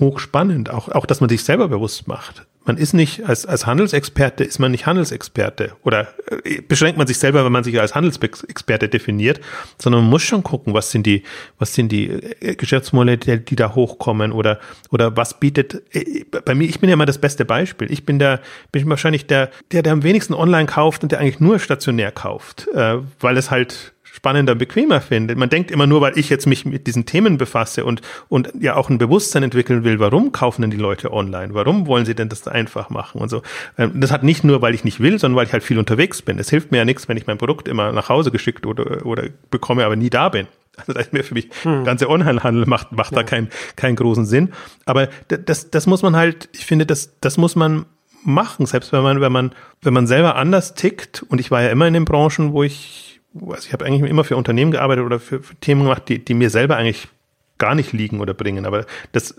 hochspannend, 0.00 0.70
auch, 0.70 0.88
auch, 0.88 1.06
dass 1.06 1.20
man 1.20 1.28
sich 1.28 1.44
selber 1.44 1.68
bewusst 1.68 2.08
macht. 2.08 2.46
Man 2.64 2.76
ist 2.78 2.94
nicht, 2.94 3.24
als, 3.24 3.44
als 3.46 3.66
Handelsexperte 3.66 4.44
ist 4.44 4.58
man 4.58 4.70
nicht 4.70 4.86
Handelsexperte 4.86 5.72
oder 5.82 6.08
äh, 6.44 6.62
beschränkt 6.62 6.96
man 6.96 7.06
sich 7.06 7.18
selber, 7.18 7.44
wenn 7.44 7.52
man 7.52 7.64
sich 7.64 7.78
als 7.78 7.94
Handelsexperte 7.94 8.88
definiert, 8.88 9.40
sondern 9.78 10.02
man 10.02 10.10
muss 10.10 10.22
schon 10.22 10.42
gucken, 10.42 10.72
was 10.74 10.90
sind 10.90 11.06
die, 11.06 11.22
was 11.58 11.74
sind 11.74 11.92
die 11.92 12.08
äh, 12.08 12.54
Geschäftsmodelle, 12.54 13.38
die 13.38 13.56
da 13.56 13.74
hochkommen 13.74 14.32
oder, 14.32 14.60
oder 14.90 15.16
was 15.16 15.40
bietet, 15.40 15.82
äh, 15.94 16.24
bei 16.44 16.54
mir, 16.54 16.68
ich 16.68 16.80
bin 16.80 16.88
ja 16.88 16.94
immer 16.94 17.06
das 17.06 17.18
beste 17.18 17.44
Beispiel. 17.44 17.90
Ich 17.90 18.06
bin 18.06 18.18
der, 18.18 18.40
bin 18.72 18.88
wahrscheinlich 18.88 19.26
der, 19.26 19.50
der, 19.72 19.82
der 19.82 19.92
am 19.92 20.02
wenigsten 20.02 20.34
online 20.34 20.66
kauft 20.66 21.02
und 21.02 21.12
der 21.12 21.20
eigentlich 21.20 21.40
nur 21.40 21.58
stationär 21.58 22.12
kauft, 22.12 22.68
weil 22.72 23.36
es 23.36 23.50
halt 23.50 23.93
spannender, 24.24 24.54
bequemer 24.54 25.02
finde. 25.02 25.36
Man 25.36 25.50
denkt 25.50 25.70
immer 25.70 25.86
nur, 25.86 26.00
weil 26.00 26.16
ich 26.16 26.30
jetzt 26.30 26.46
mich 26.46 26.64
mit 26.64 26.86
diesen 26.86 27.04
Themen 27.04 27.36
befasse 27.36 27.84
und, 27.84 28.00
und 28.30 28.50
ja 28.58 28.74
auch 28.74 28.88
ein 28.88 28.96
Bewusstsein 28.96 29.42
entwickeln 29.42 29.84
will, 29.84 30.00
warum 30.00 30.32
kaufen 30.32 30.62
denn 30.62 30.70
die 30.70 30.78
Leute 30.78 31.12
online? 31.12 31.52
Warum 31.52 31.86
wollen 31.86 32.06
sie 32.06 32.14
denn 32.14 32.30
das 32.30 32.48
einfach 32.48 32.88
machen 32.88 33.20
und 33.20 33.28
so? 33.28 33.42
Das 33.76 34.10
hat 34.10 34.22
nicht 34.22 34.42
nur, 34.42 34.62
weil 34.62 34.74
ich 34.74 34.82
nicht 34.82 34.98
will, 34.98 35.18
sondern 35.18 35.36
weil 35.36 35.46
ich 35.46 35.52
halt 35.52 35.62
viel 35.62 35.78
unterwegs 35.78 36.22
bin. 36.22 36.38
Es 36.38 36.48
hilft 36.48 36.72
mir 36.72 36.78
ja 36.78 36.86
nichts, 36.86 37.06
wenn 37.06 37.18
ich 37.18 37.26
mein 37.26 37.36
Produkt 37.36 37.68
immer 37.68 37.92
nach 37.92 38.08
Hause 38.08 38.30
geschickt 38.30 38.64
oder, 38.64 39.04
oder 39.04 39.24
bekomme, 39.50 39.84
aber 39.84 39.94
nie 39.94 40.08
da 40.08 40.30
bin. 40.30 40.46
Also 40.78 40.94
da 40.94 41.00
ist 41.00 41.12
mir 41.12 41.22
für 41.22 41.34
mich, 41.34 41.50
hm. 41.62 41.84
ganze 41.84 42.08
Onlinehandel 42.08 42.64
macht, 42.64 42.92
macht 42.92 43.12
ja. 43.12 43.18
da 43.18 43.24
keinen, 43.24 43.50
keinen 43.76 43.96
großen 43.96 44.24
Sinn. 44.24 44.54
Aber 44.86 45.08
das, 45.28 45.68
das 45.68 45.86
muss 45.86 46.00
man 46.00 46.16
halt, 46.16 46.48
ich 46.52 46.64
finde, 46.64 46.86
das, 46.86 47.12
das 47.20 47.36
muss 47.36 47.56
man 47.56 47.84
machen, 48.22 48.64
selbst 48.64 48.90
wenn 48.92 49.02
man, 49.02 49.20
wenn 49.20 49.32
man, 49.32 49.52
wenn 49.82 49.92
man 49.92 50.06
selber 50.06 50.36
anders 50.36 50.72
tickt. 50.72 51.22
Und 51.28 51.42
ich 51.42 51.50
war 51.50 51.60
ja 51.60 51.68
immer 51.68 51.86
in 51.86 51.92
den 51.92 52.06
Branchen, 52.06 52.54
wo 52.54 52.62
ich 52.62 53.13
also 53.34 53.66
ich 53.66 53.72
habe 53.72 53.84
eigentlich 53.84 54.08
immer 54.08 54.24
für 54.24 54.36
Unternehmen 54.36 54.70
gearbeitet 54.70 55.04
oder 55.04 55.20
für, 55.20 55.42
für, 55.42 55.54
Themen 55.56 55.82
gemacht, 55.82 56.08
die, 56.08 56.24
die 56.24 56.34
mir 56.34 56.50
selber 56.50 56.76
eigentlich 56.76 57.08
gar 57.58 57.74
nicht 57.74 57.92
liegen 57.92 58.20
oder 58.20 58.34
bringen. 58.34 58.66
Aber 58.66 58.84
das 59.12 59.34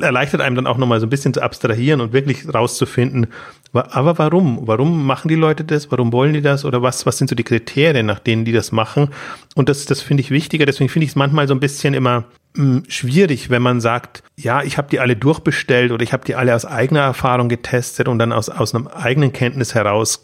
erleichtert 0.00 0.40
einem 0.40 0.56
dann 0.56 0.66
auch 0.66 0.78
nochmal 0.78 1.00
so 1.00 1.06
ein 1.06 1.10
bisschen 1.10 1.34
zu 1.34 1.42
abstrahieren 1.42 2.00
und 2.00 2.12
wirklich 2.12 2.52
rauszufinden, 2.52 3.28
aber 3.72 4.18
warum? 4.18 4.60
Warum 4.62 5.06
machen 5.06 5.28
die 5.28 5.34
Leute 5.34 5.64
das? 5.64 5.90
Warum 5.90 6.12
wollen 6.12 6.32
die 6.32 6.40
das? 6.40 6.64
Oder 6.64 6.82
was, 6.82 7.04
was 7.04 7.18
sind 7.18 7.28
so 7.28 7.36
die 7.36 7.44
Kriterien, 7.44 8.06
nach 8.06 8.18
denen 8.18 8.44
die 8.44 8.52
das 8.52 8.72
machen? 8.72 9.08
Und 9.54 9.68
das, 9.68 9.84
das 9.84 10.00
finde 10.00 10.22
ich 10.22 10.30
wichtiger. 10.30 10.64
Deswegen 10.64 10.88
finde 10.88 11.04
ich 11.04 11.10
es 11.10 11.16
manchmal 11.16 11.46
so 11.46 11.54
ein 11.54 11.60
bisschen 11.60 11.92
immer 11.92 12.24
mh, 12.54 12.84
schwierig, 12.88 13.50
wenn 13.50 13.62
man 13.62 13.80
sagt, 13.80 14.22
ja, 14.36 14.62
ich 14.62 14.78
habe 14.78 14.88
die 14.88 15.00
alle 15.00 15.16
durchbestellt 15.16 15.92
oder 15.92 16.02
ich 16.02 16.12
habe 16.12 16.24
die 16.24 16.34
alle 16.34 16.54
aus 16.54 16.64
eigener 16.64 17.00
Erfahrung 17.00 17.48
getestet 17.48 18.08
und 18.08 18.18
dann 18.18 18.32
aus, 18.32 18.48
aus 18.48 18.74
einem 18.74 18.86
eigenen 18.86 19.32
Kenntnis 19.32 19.74
heraus 19.74 20.22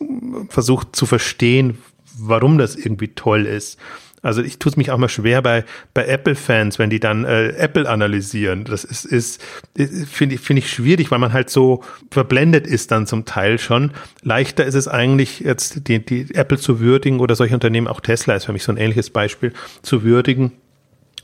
versucht 0.48 0.96
zu 0.96 1.04
verstehen, 1.04 1.78
warum 2.18 2.58
das 2.58 2.76
irgendwie 2.76 3.08
toll 3.08 3.46
ist. 3.46 3.78
Also 4.24 4.42
ich 4.42 4.58
tue 4.58 4.70
es 4.70 4.76
mich 4.78 4.90
auch 4.90 4.96
mal 4.96 5.10
schwer 5.10 5.42
bei, 5.42 5.64
bei 5.92 6.06
Apple-Fans, 6.06 6.78
wenn 6.78 6.88
die 6.88 6.98
dann 6.98 7.26
äh, 7.26 7.48
Apple 7.48 7.88
analysieren. 7.88 8.64
Das 8.64 8.82
ist, 8.82 9.04
ist, 9.04 9.42
ist 9.74 10.08
finde 10.08 10.36
ich, 10.36 10.40
finde 10.40 10.60
ich 10.60 10.70
schwierig, 10.70 11.10
weil 11.10 11.18
man 11.18 11.34
halt 11.34 11.50
so 11.50 11.84
verblendet 12.10 12.66
ist 12.66 12.90
dann 12.90 13.06
zum 13.06 13.26
Teil 13.26 13.58
schon. 13.58 13.90
Leichter 14.22 14.64
ist 14.64 14.76
es 14.76 14.88
eigentlich 14.88 15.40
jetzt 15.40 15.88
die, 15.88 16.02
die 16.02 16.34
Apple 16.34 16.56
zu 16.56 16.80
würdigen 16.80 17.20
oder 17.20 17.34
solche 17.34 17.52
Unternehmen, 17.52 17.86
auch 17.86 18.00
Tesla 18.00 18.34
ist 18.34 18.46
für 18.46 18.54
mich 18.54 18.64
so 18.64 18.72
ein 18.72 18.78
ähnliches 18.78 19.10
Beispiel, 19.10 19.52
zu 19.82 20.02
würdigen 20.04 20.52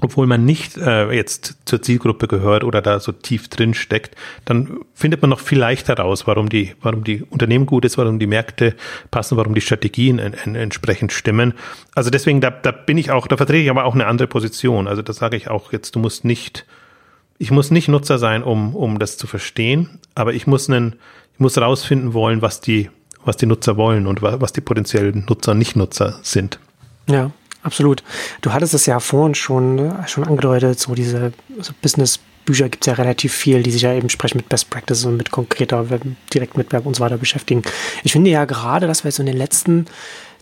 obwohl 0.00 0.26
man 0.26 0.44
nicht 0.44 0.76
äh, 0.76 1.10
jetzt 1.12 1.56
zur 1.64 1.82
Zielgruppe 1.82 2.26
gehört 2.26 2.64
oder 2.64 2.80
da 2.82 3.00
so 3.00 3.12
tief 3.12 3.48
drin 3.48 3.74
steckt, 3.74 4.16
dann 4.44 4.80
findet 4.94 5.20
man 5.22 5.30
noch 5.30 5.40
viel 5.40 5.58
leichter 5.58 5.94
raus, 5.94 6.26
warum 6.26 6.48
die, 6.48 6.74
warum 6.80 7.04
die 7.04 7.22
Unternehmen 7.22 7.66
gut 7.66 7.84
ist, 7.84 7.98
warum 7.98 8.18
die 8.18 8.26
Märkte 8.26 8.74
passen, 9.10 9.36
warum 9.36 9.54
die 9.54 9.60
Strategien 9.60 10.18
en, 10.18 10.34
en, 10.34 10.54
entsprechend 10.54 11.12
stimmen. 11.12 11.54
Also 11.94 12.10
deswegen, 12.10 12.40
da, 12.40 12.50
da 12.50 12.70
bin 12.72 12.98
ich 12.98 13.10
auch, 13.10 13.26
da 13.26 13.36
vertrete 13.36 13.62
ich 13.62 13.70
aber 13.70 13.84
auch 13.84 13.94
eine 13.94 14.06
andere 14.06 14.28
Position. 14.28 14.88
Also 14.88 15.02
das 15.02 15.16
sage 15.16 15.36
ich 15.36 15.48
auch 15.48 15.72
jetzt, 15.72 15.94
du 15.94 15.98
musst 15.98 16.24
nicht, 16.24 16.66
ich 17.38 17.50
muss 17.50 17.70
nicht 17.70 17.88
Nutzer 17.88 18.18
sein, 18.18 18.42
um, 18.42 18.74
um 18.74 18.98
das 18.98 19.16
zu 19.16 19.26
verstehen, 19.26 19.98
aber 20.14 20.34
ich 20.34 20.46
muss 20.46 20.68
einen, 20.68 20.96
ich 21.34 21.40
muss 21.40 21.58
rausfinden 21.58 22.14
wollen, 22.14 22.42
was 22.42 22.60
die, 22.60 22.90
was 23.24 23.36
die 23.36 23.46
Nutzer 23.46 23.76
wollen 23.76 24.06
und 24.06 24.22
was 24.22 24.52
die 24.52 24.60
potenziellen 24.60 25.26
Nutzer, 25.28 25.54
Nicht-Nutzer 25.54 26.18
sind. 26.22 26.58
Ja. 27.06 27.32
Absolut. 27.62 28.02
Du 28.40 28.52
hattest 28.52 28.74
es 28.74 28.86
ja 28.86 29.00
vorhin 29.00 29.34
schon, 29.34 29.92
schon 30.06 30.24
angedeutet, 30.24 30.78
so 30.78 30.94
diese 30.94 31.32
so 31.58 31.72
Business-Bücher 31.82 32.68
gibt 32.70 32.84
es 32.84 32.86
ja 32.86 32.94
relativ 32.94 33.34
viel, 33.34 33.62
die 33.62 33.70
sich 33.70 33.82
ja 33.82 33.92
eben 33.92 34.08
sprechen 34.08 34.38
mit 34.38 34.48
Best 34.48 34.70
Practices 34.70 35.04
und 35.04 35.16
mit 35.18 35.30
konkreter 35.30 35.84
Direktmitwerbung 36.32 36.88
und 36.88 36.94
so 36.96 37.04
weiter 37.04 37.18
beschäftigen. 37.18 37.62
Ich 38.02 38.12
finde 38.12 38.30
ja 38.30 38.46
gerade, 38.46 38.86
dass 38.86 39.04
wir 39.04 39.12
so 39.12 39.22
in 39.22 39.26
den 39.26 39.36
letzten 39.36 39.86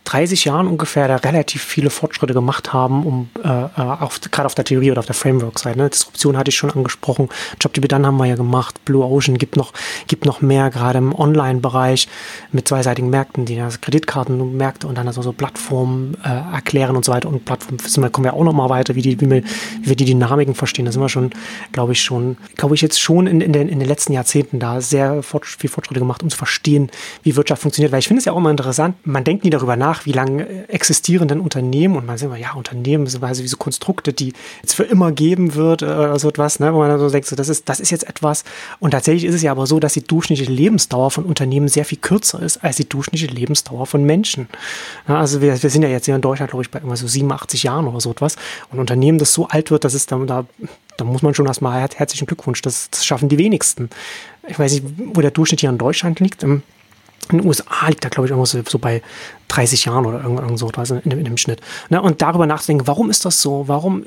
30 0.09 0.47
Jahren 0.47 0.67
ungefähr 0.67 1.07
da 1.07 1.17
relativ 1.17 1.63
viele 1.63 1.91
Fortschritte 1.91 2.33
gemacht 2.33 2.73
haben, 2.73 3.05
um 3.05 3.29
äh, 3.45 3.49
auf, 3.49 4.21
gerade 4.23 4.47
auf 4.47 4.55
der 4.55 4.65
Theorie 4.65 4.91
oder 4.91 5.01
auf 5.01 5.07
der 5.07 5.15
Framework-Seite. 5.15 5.79
Ne? 5.79 5.91
Disruption 5.91 6.39
hatte 6.39 6.49
ich 6.49 6.57
schon 6.57 6.71
angesprochen. 6.71 7.29
JobDB 7.61 7.89
dann 7.89 8.07
haben 8.07 8.17
wir 8.17 8.25
ja 8.25 8.35
gemacht. 8.35 8.83
Blue 8.87 9.05
Ocean 9.05 9.37
gibt 9.37 9.57
noch, 9.57 9.75
gibt 10.07 10.25
noch 10.25 10.41
mehr, 10.41 10.71
gerade 10.71 10.97
im 10.97 11.15
Online-Bereich 11.15 12.09
mit 12.53 12.67
zweiseitigen 12.67 13.11
Märkten, 13.11 13.45
die 13.45 13.61
also 13.61 13.79
Kreditkartenmärkte 13.83 14.87
und 14.87 14.97
dann 14.97 15.07
also 15.07 15.21
so 15.21 15.33
Plattformen 15.33 16.17
äh, 16.25 16.55
erklären 16.55 16.97
und 16.97 17.05
so 17.05 17.13
weiter. 17.13 17.29
Und 17.29 17.45
Plattformen 17.45 17.79
sind 17.79 18.11
kommen 18.11 18.25
wir 18.25 18.33
auch 18.33 18.45
noch 18.45 18.55
mal 18.55 18.71
weiter, 18.71 18.95
wie, 18.95 19.03
die, 19.03 19.21
wie, 19.21 19.29
wir, 19.29 19.43
wie 19.83 19.89
wir 19.91 19.97
die 19.97 20.07
Dynamiken 20.07 20.55
verstehen. 20.55 20.87
Da 20.87 20.93
sind 20.93 21.03
wir 21.03 21.11
schon, 21.11 21.33
glaube 21.73 21.93
ich, 21.93 22.01
schon, 22.01 22.39
glaube 22.57 22.75
ich, 22.75 22.81
jetzt 22.81 22.99
schon 22.99 23.27
in, 23.27 23.43
in, 23.43 23.53
den, 23.53 23.69
in 23.69 23.79
den 23.79 23.89
letzten 23.89 24.15
Jahrzehnten 24.15 24.59
da 24.59 24.81
sehr 24.81 25.23
fort, 25.23 25.45
viel 25.45 25.69
Fortschritte 25.69 26.01
gemacht, 26.01 26.23
um 26.23 26.31
zu 26.31 26.39
verstehen, 26.39 26.91
wie 27.25 27.37
Wirtschaft 27.37 27.61
funktioniert. 27.61 27.93
Weil 27.93 27.99
ich 27.99 28.09
finde 28.09 28.21
es 28.21 28.25
ja 28.25 28.33
auch 28.33 28.39
immer 28.39 28.51
interessant, 28.51 28.97
man 29.05 29.25
denkt 29.25 29.45
nie 29.45 29.51
darüber 29.51 29.77
nach, 29.77 29.97
nach, 29.99 30.07
wie 30.07 30.12
lange 30.12 30.68
existieren 30.68 31.28
denn 31.28 31.40
Unternehmen 31.40 31.96
und 31.96 32.07
man 32.07 32.18
sieht 32.18 32.26
immer, 32.26 32.36
ja, 32.36 32.53
Unternehmen 32.55 33.07
sind 33.07 33.20
quasi 33.20 33.42
wie 33.42 33.49
so 33.49 33.57
Konstrukte, 33.57 34.12
die 34.12 34.32
es 34.62 34.74
für 34.74 34.84
immer 34.84 35.12
geben 35.12 35.55
wird 35.55 35.82
oder 35.82 36.18
so 36.18 36.28
etwas, 36.28 36.61
ne, 36.61 36.72
wo 36.72 36.78
man 36.78 36.88
dann 36.88 36.99
so 36.99 37.11
denkt, 37.11 37.26
so, 37.26 37.36
das 37.36 37.49
ist, 37.49 37.68
das 37.68 37.80
ist 37.80 37.90
jetzt 37.90 38.09
etwas. 38.09 38.44
Und 38.80 38.92
tatsächlich 38.92 39.24
ist 39.24 39.34
es 39.34 39.42
ja 39.42 39.51
aber 39.51 39.66
so, 39.66 39.80
dass 39.80 39.94
die 39.94 40.03
durchschnittliche 40.03 40.51
Lebensdauer 40.51 41.11
von 41.11 41.24
Unternehmen 41.24 41.68
sehr 41.68 41.84
viel 41.84 41.99
kürzer 41.99 42.40
ist 42.40 42.59
als 42.59 42.76
die 42.76 42.88
durchschnittliche 42.88 43.32
Lebensdauer 43.32 43.86
von 43.86 44.05
Menschen. 44.05 44.49
Ja, 45.07 45.18
also 45.18 45.40
wir, 45.40 45.62
wir 45.62 45.70
sind 45.70 45.82
ja 45.82 45.88
jetzt 45.88 46.07
hier 46.07 46.14
in 46.14 46.20
Deutschland, 46.20 46.51
glaube 46.51 46.62
ich, 46.62 46.70
bei 46.70 46.78
immer 46.78 46.96
so 46.96 47.07
87 47.07 47.62
Jahren 47.62 47.86
oder 47.86 48.01
so 48.01 48.11
etwas. 48.11 48.36
Und 48.70 48.78
Unternehmen, 48.78 49.18
das 49.18 49.32
so 49.32 49.49
alt 49.49 49.70
wird, 49.70 49.84
dass 49.84 49.94
es 49.94 50.07
dann 50.07 50.26
da, 50.26 50.46
da 50.96 51.05
muss 51.05 51.22
man 51.22 51.34
schon 51.34 51.46
erstmal 51.46 51.80
herzlichen 51.80 52.26
Glückwunsch, 52.26 52.62
das, 52.62 52.90
das 52.90 53.05
schaffen 53.05 53.28
die 53.28 53.38
wenigsten. 53.38 53.90
Ich 54.46 54.59
weiß 54.59 54.72
nicht, 54.72 54.84
wo 55.14 55.20
der 55.20 55.30
Durchschnitt 55.30 55.61
hier 55.61 55.70
in 55.70 55.78
Deutschland 55.78 56.20
liegt. 56.20 56.44
In 57.31 57.39
den 57.39 57.47
USA 57.47 57.89
liegt 57.89 58.05
da, 58.05 58.09
glaube 58.09 58.26
ich, 58.26 58.31
irgendwo 58.31 58.47
so, 58.47 58.61
so 58.66 58.79
bei 58.79 59.03
30 59.49 59.85
Jahren 59.85 60.07
oder 60.07 60.22
irgend, 60.22 60.41
irgend 60.41 60.59
so 60.59 60.70
also 60.76 60.97
in, 60.97 61.11
in, 61.11 61.24
dem 61.24 61.37
Schnitt. 61.37 61.61
Ne? 61.89 62.01
Und 62.01 62.22
darüber 62.22 62.47
nachzudenken, 62.47 62.87
warum 62.87 63.11
ist 63.11 63.24
das 63.24 63.41
so? 63.41 63.68
Warum 63.68 64.07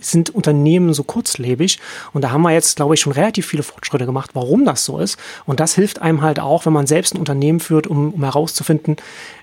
sind 0.00 0.30
Unternehmen 0.30 0.92
so 0.94 1.02
kurzlebig. 1.02 1.78
Und 2.12 2.22
da 2.22 2.30
haben 2.30 2.42
wir 2.42 2.52
jetzt, 2.52 2.76
glaube 2.76 2.94
ich, 2.94 3.00
schon 3.00 3.12
relativ 3.12 3.46
viele 3.46 3.62
Fortschritte 3.62 4.06
gemacht, 4.06 4.30
warum 4.34 4.64
das 4.64 4.84
so 4.84 4.98
ist. 4.98 5.18
Und 5.46 5.60
das 5.60 5.74
hilft 5.74 6.02
einem 6.02 6.22
halt 6.22 6.40
auch, 6.40 6.66
wenn 6.66 6.72
man 6.72 6.86
selbst 6.86 7.14
ein 7.14 7.18
Unternehmen 7.18 7.60
führt, 7.60 7.86
um, 7.86 8.12
um 8.12 8.24
herauszufinden, 8.24 8.96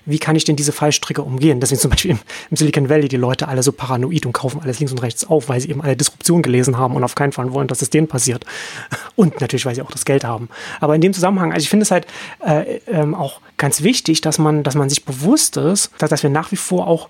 wie 0.06 0.18
kann 0.18 0.36
ich 0.36 0.44
denn 0.44 0.56
diese 0.56 0.72
Fallstricke 0.72 1.22
umgehen. 1.22 1.60
Deswegen 1.60 1.80
zum 1.80 1.90
Beispiel 1.90 2.12
im, 2.12 2.20
im, 2.50 2.56
Silicon 2.56 2.88
Valley 2.88 3.08
die 3.08 3.16
Leute 3.16 3.48
alle 3.48 3.62
so 3.62 3.72
paranoid 3.72 4.26
und 4.26 4.32
kaufen 4.32 4.60
alles 4.62 4.78
links 4.78 4.92
und 4.92 5.02
rechts 5.02 5.26
auf, 5.26 5.48
weil 5.48 5.60
sie 5.60 5.70
eben 5.70 5.82
alle 5.82 5.96
Disruption 5.96 6.42
gelesen 6.42 6.78
haben 6.78 6.94
und 6.96 7.04
auf 7.04 7.14
keinen 7.14 7.32
Fall 7.32 7.52
wollen, 7.52 7.68
dass 7.68 7.82
es 7.82 7.90
denen 7.90 8.08
passiert. 8.08 8.44
Und 9.16 9.40
natürlich, 9.40 9.66
weil 9.66 9.74
sie 9.74 9.82
auch 9.82 9.90
das 9.90 10.04
Geld 10.04 10.22
haben. 10.22 10.48
Aber 10.80 10.94
in 10.94 11.00
dem 11.00 11.12
Zusammenhang, 11.12 11.52
also 11.52 11.64
ich 11.64 11.68
finde 11.68 11.82
es 11.82 11.90
halt 11.90 12.06
äh, 12.38 12.78
ähm, 12.86 13.16
auch 13.16 13.40
ganz 13.56 13.82
wichtig, 13.82 14.20
dass 14.20 14.38
man, 14.38 14.62
dass 14.62 14.76
man 14.76 14.88
sich 14.88 15.04
bewusst 15.04 15.56
ist, 15.56 15.90
dass, 15.98 16.10
dass 16.10 16.22
wir 16.22 16.30
nach 16.30 16.52
wie 16.52 16.56
vor 16.56 16.86
auch 16.86 17.08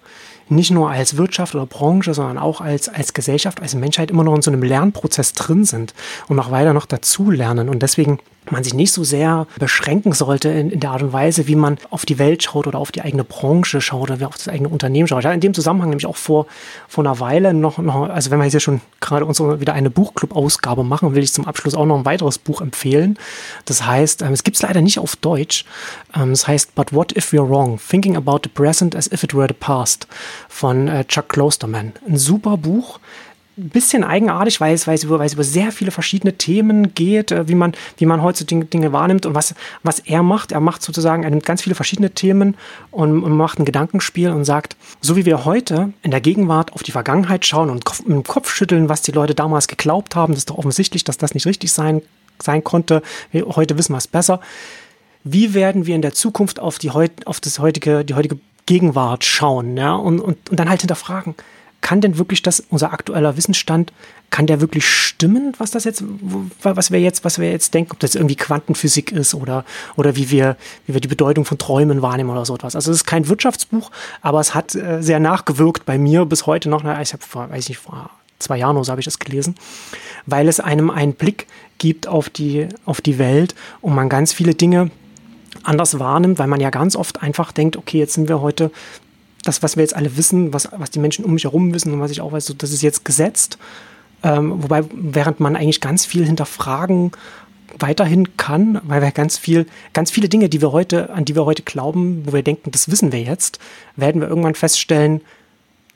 nicht 0.50 0.70
nur 0.70 0.90
als 0.90 1.16
Wirtschaft 1.16 1.54
oder 1.54 1.66
Branche, 1.66 2.14
sondern 2.14 2.38
auch 2.38 2.60
als, 2.60 2.88
als 2.88 3.14
Gesellschaft, 3.14 3.60
als 3.60 3.74
Menschheit 3.74 4.10
immer 4.10 4.24
noch 4.24 4.34
in 4.34 4.42
so 4.42 4.50
einem 4.50 4.62
Lernprozess 4.62 5.32
drin 5.32 5.64
sind 5.64 5.94
und 6.28 6.36
noch 6.36 6.50
weiter 6.50 6.72
noch 6.72 6.86
dazu 6.86 7.30
lernen. 7.30 7.68
Und 7.68 7.82
deswegen 7.82 8.18
man 8.50 8.64
sich 8.64 8.74
nicht 8.74 8.92
so 8.92 9.04
sehr 9.04 9.46
beschränken 9.58 10.12
sollte 10.12 10.48
in, 10.48 10.70
in, 10.70 10.80
der 10.80 10.90
Art 10.90 11.02
und 11.02 11.12
Weise, 11.12 11.46
wie 11.48 11.54
man 11.54 11.78
auf 11.90 12.06
die 12.06 12.18
Welt 12.18 12.42
schaut 12.42 12.66
oder 12.66 12.78
auf 12.78 12.92
die 12.92 13.02
eigene 13.02 13.24
Branche 13.24 13.80
schaut 13.80 14.10
oder 14.10 14.26
auf 14.28 14.36
das 14.36 14.48
eigene 14.48 14.68
Unternehmen 14.68 15.08
schaut. 15.08 15.24
Ja, 15.24 15.32
in 15.32 15.40
dem 15.40 15.54
Zusammenhang 15.54 15.90
nämlich 15.90 16.06
auch 16.06 16.16
vor, 16.16 16.46
vor 16.88 17.04
einer 17.04 17.20
Weile 17.20 17.54
noch, 17.54 17.78
noch, 17.78 18.08
also 18.08 18.30
wenn 18.30 18.38
wir 18.38 18.46
jetzt 18.46 18.62
schon 18.62 18.80
gerade 19.00 19.26
uns 19.26 19.40
wieder 19.40 19.74
eine 19.74 19.90
Buchclub-Ausgabe 19.90 20.84
machen, 20.84 21.14
will 21.14 21.22
ich 21.22 21.32
zum 21.32 21.46
Abschluss 21.46 21.74
auch 21.74 21.86
noch 21.86 21.98
ein 21.98 22.04
weiteres 22.04 22.38
Buch 22.38 22.60
empfehlen. 22.60 23.18
Das 23.64 23.84
heißt, 23.84 24.22
ähm, 24.22 24.32
es 24.32 24.44
gibt 24.44 24.56
es 24.56 24.62
leider 24.62 24.80
nicht 24.80 24.98
auf 24.98 25.16
Deutsch. 25.16 25.64
Ähm, 26.14 26.30
das 26.30 26.46
heißt, 26.46 26.74
But 26.74 26.92
What 26.92 27.16
If 27.16 27.32
We're 27.32 27.48
Wrong? 27.48 27.78
Thinking 27.78 28.16
About 28.16 28.40
the 28.44 28.50
Present 28.50 28.96
as 28.96 29.10
If 29.10 29.22
It 29.22 29.34
Were 29.34 29.48
the 29.48 29.54
Past 29.54 30.06
von 30.48 30.88
äh, 30.88 31.04
Chuck 31.04 31.28
Klosterman. 31.28 31.92
Ein 32.06 32.16
super 32.16 32.56
Buch 32.56 33.00
ein 33.58 33.70
bisschen 33.70 34.04
eigenartig, 34.04 34.60
weil 34.60 34.74
es, 34.74 34.86
weil, 34.86 34.94
es 34.94 35.04
über, 35.04 35.18
weil 35.18 35.26
es 35.26 35.34
über 35.34 35.44
sehr 35.44 35.72
viele 35.72 35.90
verschiedene 35.90 36.34
Themen 36.34 36.94
geht, 36.94 37.32
äh, 37.32 37.48
wie 37.48 37.54
man, 37.54 37.72
wie 37.96 38.06
man 38.06 38.22
heute 38.22 38.44
Dinge, 38.44 38.92
wahrnimmt 38.92 39.26
und 39.26 39.34
was, 39.34 39.54
was 39.82 39.98
er 39.98 40.22
macht. 40.22 40.52
Er 40.52 40.60
macht 40.60 40.82
sozusagen, 40.82 41.24
er 41.24 41.30
nimmt 41.30 41.44
ganz 41.44 41.62
viele 41.62 41.74
verschiedene 41.74 42.10
Themen 42.10 42.56
und, 42.90 43.22
und 43.22 43.36
macht 43.36 43.58
ein 43.58 43.64
Gedankenspiel 43.64 44.30
und 44.30 44.44
sagt, 44.44 44.76
so 45.00 45.16
wie 45.16 45.26
wir 45.26 45.44
heute 45.44 45.92
in 46.02 46.10
der 46.10 46.20
Gegenwart 46.20 46.72
auf 46.72 46.82
die 46.82 46.92
Vergangenheit 46.92 47.44
schauen 47.44 47.70
und 47.70 47.84
dem 48.06 48.22
Kopf 48.22 48.50
schütteln, 48.54 48.88
was 48.88 49.02
die 49.02 49.12
Leute 49.12 49.34
damals 49.34 49.66
geglaubt 49.66 50.14
haben, 50.14 50.32
das 50.32 50.40
ist 50.40 50.50
doch 50.50 50.58
offensichtlich, 50.58 51.04
dass 51.04 51.18
das 51.18 51.34
nicht 51.34 51.46
richtig 51.46 51.72
sein, 51.72 52.02
sein 52.40 52.62
konnte. 52.62 53.02
Wir, 53.32 53.46
heute 53.46 53.76
wissen 53.76 53.92
wir 53.92 53.98
es 53.98 54.06
besser. 54.06 54.40
Wie 55.24 55.52
werden 55.52 55.86
wir 55.86 55.96
in 55.96 56.02
der 56.02 56.14
Zukunft 56.14 56.60
auf 56.60 56.78
die, 56.78 56.90
auf 56.90 57.40
das 57.40 57.58
heutige, 57.58 58.04
die 58.04 58.14
heutige 58.14 58.38
Gegenwart 58.66 59.24
schauen 59.24 59.76
ja? 59.76 59.94
und, 59.94 60.20
und, 60.20 60.50
und 60.50 60.60
dann 60.60 60.68
halt 60.68 60.82
hinterfragen, 60.82 61.34
kann 61.80 62.00
denn 62.00 62.18
wirklich 62.18 62.42
das, 62.42 62.62
unser 62.70 62.92
aktueller 62.92 63.36
Wissensstand, 63.36 63.92
kann 64.30 64.46
der 64.46 64.60
wirklich 64.60 64.86
stimmen, 64.86 65.54
was 65.58 65.70
das 65.70 65.84
jetzt, 65.84 66.04
was 66.62 66.90
wir 66.90 67.00
jetzt, 67.00 67.24
was 67.24 67.38
wir 67.38 67.50
jetzt 67.50 67.72
denken, 67.72 67.92
ob 67.92 68.00
das 68.00 68.14
irgendwie 68.14 68.36
Quantenphysik 68.36 69.12
ist 69.12 69.34
oder, 69.34 69.64
oder 69.96 70.16
wie 70.16 70.30
wir, 70.30 70.56
wie 70.86 70.94
wir 70.94 71.00
die 71.00 71.08
Bedeutung 71.08 71.44
von 71.44 71.56
Träumen 71.56 72.02
wahrnehmen 72.02 72.30
oder 72.30 72.44
so 72.44 72.54
etwas. 72.54 72.74
Also 72.74 72.90
es 72.90 72.98
ist 72.98 73.04
kein 73.06 73.28
Wirtschaftsbuch, 73.28 73.90
aber 74.20 74.40
es 74.40 74.54
hat 74.54 74.74
äh, 74.74 75.02
sehr 75.02 75.20
nachgewirkt 75.20 75.86
bei 75.86 75.98
mir 75.98 76.24
bis 76.26 76.46
heute 76.46 76.68
noch. 76.68 76.84
Ich 77.00 77.12
habe 77.12 77.22
vor, 77.26 77.48
weiß 77.50 77.68
nicht, 77.68 77.78
vor 77.78 78.10
zwei 78.38 78.58
Jahren 78.58 78.76
oder 78.76 78.84
so 78.84 78.90
habe 78.90 79.00
ich 79.00 79.06
das 79.06 79.18
gelesen, 79.18 79.54
weil 80.26 80.48
es 80.48 80.60
einem 80.60 80.90
einen 80.90 81.14
Blick 81.14 81.46
gibt 81.78 82.06
auf 82.06 82.28
die, 82.28 82.68
auf 82.84 83.00
die 83.00 83.18
Welt 83.18 83.54
und 83.80 83.94
man 83.94 84.08
ganz 84.08 84.32
viele 84.32 84.54
Dinge 84.54 84.90
anders 85.62 85.98
wahrnimmt, 85.98 86.38
weil 86.38 86.46
man 86.46 86.60
ja 86.60 86.70
ganz 86.70 86.96
oft 86.96 87.22
einfach 87.22 87.52
denkt, 87.52 87.76
okay, 87.76 87.98
jetzt 87.98 88.14
sind 88.14 88.28
wir 88.28 88.40
heute 88.40 88.70
das, 89.48 89.62
was 89.62 89.76
wir 89.76 89.82
jetzt 89.82 89.96
alle 89.96 90.16
wissen, 90.16 90.52
was, 90.52 90.68
was 90.72 90.90
die 90.90 90.98
Menschen 90.98 91.24
um 91.24 91.32
mich 91.32 91.44
herum 91.44 91.74
wissen 91.74 91.92
und 91.92 92.00
was 92.00 92.10
ich 92.10 92.20
auch 92.20 92.32
weiß, 92.32 92.46
so, 92.46 92.54
das 92.54 92.70
ist 92.70 92.82
jetzt 92.82 93.04
gesetzt. 93.04 93.58
Ähm, 94.22 94.62
wobei, 94.62 94.84
während 94.92 95.40
man 95.40 95.56
eigentlich 95.56 95.80
ganz 95.80 96.04
viel 96.04 96.24
hinterfragen 96.24 97.12
weiterhin 97.78 98.36
kann, 98.36 98.80
weil 98.84 99.02
wir 99.02 99.10
ganz 99.10 99.38
viel, 99.38 99.66
ganz 99.92 100.10
viele 100.10 100.28
Dinge, 100.28 100.48
die 100.48 100.60
wir 100.60 100.72
heute, 100.72 101.10
an 101.10 101.24
die 101.24 101.34
wir 101.34 101.44
heute 101.44 101.62
glauben, 101.62 102.22
wo 102.26 102.32
wir 102.32 102.42
denken, 102.42 102.70
das 102.70 102.90
wissen 102.90 103.12
wir 103.12 103.20
jetzt, 103.20 103.58
werden 103.96 104.20
wir 104.20 104.28
irgendwann 104.28 104.54
feststellen, 104.54 105.20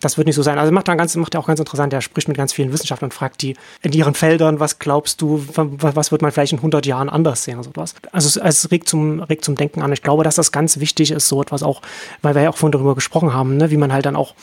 das 0.03 0.19
wird 0.19 0.27
nicht 0.27 0.37
so 0.37 0.43
sein. 0.43 0.59
Also 0.59 0.73
macht, 0.73 0.89
dann 0.89 0.99
ganz, 0.99 1.15
macht 1.17 1.35
er 1.35 1.41
auch 1.41 1.47
ganz 1.47 1.61
interessant. 1.61 1.93
Er 1.93 2.01
spricht 2.01 2.29
mit 2.29 2.37
ganz 2.37 2.53
vielen 2.53 2.73
Wissenschaftlern 2.73 3.11
und 3.11 3.15
fragt 3.15 3.41
die 3.41 3.57
in 3.83 3.93
ihren 3.93 4.15
Feldern, 4.15 4.61
was 4.61 4.79
glaubst 4.79 5.23
du, 5.23 5.45
was 5.57 6.13
wird 6.13 6.23
man 6.23 6.33
vielleicht 6.33 6.53
in 6.53 6.59
100 6.59 6.85
Jahren 6.85 7.09
anders 7.09 7.45
sehen 7.45 7.59
oder 7.59 7.65
sowas. 7.65 7.95
Also 8.11 8.29
es, 8.29 8.37
es 8.37 8.71
regt, 8.71 8.89
zum, 8.89 9.21
regt 9.21 9.45
zum 9.45 9.55
Denken 9.55 9.81
an. 9.81 9.93
Ich 9.93 10.03
glaube, 10.03 10.25
dass 10.25 10.35
das 10.35 10.53
ganz 10.53 10.81
wichtig 10.81 11.13
ist, 11.13 11.29
so 11.29 11.41
etwas 11.41 11.63
auch, 11.63 11.83
weil 12.21 12.35
wir 12.35 12.43
ja 12.43 12.51
auch 12.51 12.57
vorhin 12.57 12.73
darüber 12.73 12.95
gesprochen 12.95 13.33
haben, 13.33 13.57
ne, 13.57 13.71
wie 13.71 13.77
man 13.77 13.93
halt 13.93 14.05
dann 14.05 14.17
auch 14.17 14.35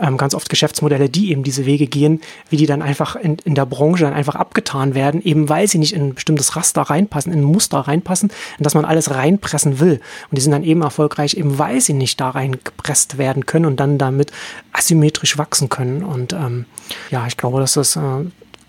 ähm, 0.00 0.16
ganz 0.16 0.34
oft 0.34 0.48
Geschäftsmodelle, 0.48 1.08
die 1.08 1.30
eben 1.30 1.42
diese 1.42 1.66
Wege 1.66 1.86
gehen, 1.86 2.20
wie 2.50 2.56
die 2.56 2.66
dann 2.66 2.82
einfach 2.82 3.16
in, 3.16 3.38
in 3.44 3.54
der 3.54 3.66
Branche 3.66 4.04
dann 4.04 4.14
einfach 4.14 4.34
abgetan 4.34 4.94
werden, 4.94 5.22
eben 5.22 5.48
weil 5.48 5.68
sie 5.68 5.78
nicht 5.78 5.94
in 5.94 6.08
ein 6.08 6.14
bestimmtes 6.14 6.56
Raster 6.56 6.82
reinpassen, 6.82 7.32
in 7.32 7.40
ein 7.40 7.44
Muster 7.44 7.78
reinpassen, 7.78 8.30
in 8.58 8.64
das 8.64 8.74
man 8.74 8.84
alles 8.84 9.10
reinpressen 9.10 9.80
will. 9.80 10.00
Und 10.30 10.36
die 10.36 10.40
sind 10.40 10.52
dann 10.52 10.64
eben 10.64 10.82
erfolgreich, 10.82 11.34
eben 11.34 11.58
weil 11.58 11.80
sie 11.80 11.94
nicht 11.94 12.20
da 12.20 12.30
reingepresst 12.30 13.18
werden 13.18 13.46
können 13.46 13.66
und 13.66 13.80
dann 13.80 13.98
damit 13.98 14.32
asymmetrisch 14.72 15.38
wachsen 15.38 15.68
können. 15.68 16.02
Und 16.02 16.32
ähm, 16.32 16.66
ja, 17.10 17.26
ich 17.26 17.36
glaube, 17.36 17.60
dass 17.60 17.74
das 17.74 17.96
äh, 17.96 18.00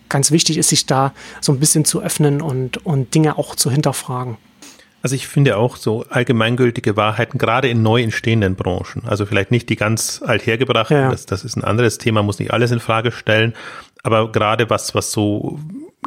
ganz 0.09 0.31
wichtig 0.31 0.57
ist, 0.57 0.69
sich 0.69 0.85
da 0.85 1.13
so 1.41 1.51
ein 1.51 1.59
bisschen 1.59 1.85
zu 1.85 2.01
öffnen 2.01 2.41
und, 2.41 2.85
und 2.85 3.13
Dinge 3.13 3.37
auch 3.37 3.55
zu 3.55 3.71
hinterfragen. 3.71 4.37
Also 5.01 5.15
ich 5.15 5.27
finde 5.27 5.57
auch 5.57 5.75
so 5.75 6.05
allgemeingültige 6.09 6.97
Wahrheiten, 6.97 7.37
gerade 7.37 7.69
in 7.69 7.81
neu 7.83 8.01
entstehenden 8.01 8.55
Branchen, 8.55 9.03
also 9.05 9.25
vielleicht 9.25 9.51
nicht 9.51 9.69
die 9.69 9.75
ganz 9.75 10.21
althergebrachten, 10.25 10.97
ja. 10.97 11.11
das, 11.11 11.25
das 11.25 11.43
ist 11.43 11.55
ein 11.55 11.63
anderes 11.63 11.97
Thema, 11.97 12.23
muss 12.23 12.39
nicht 12.39 12.51
alles 12.51 12.71
in 12.71 12.79
Frage 12.79 13.11
stellen, 13.11 13.53
aber 14.03 14.31
gerade 14.31 14.69
was, 14.69 14.95
was 14.95 15.11
so 15.11 15.59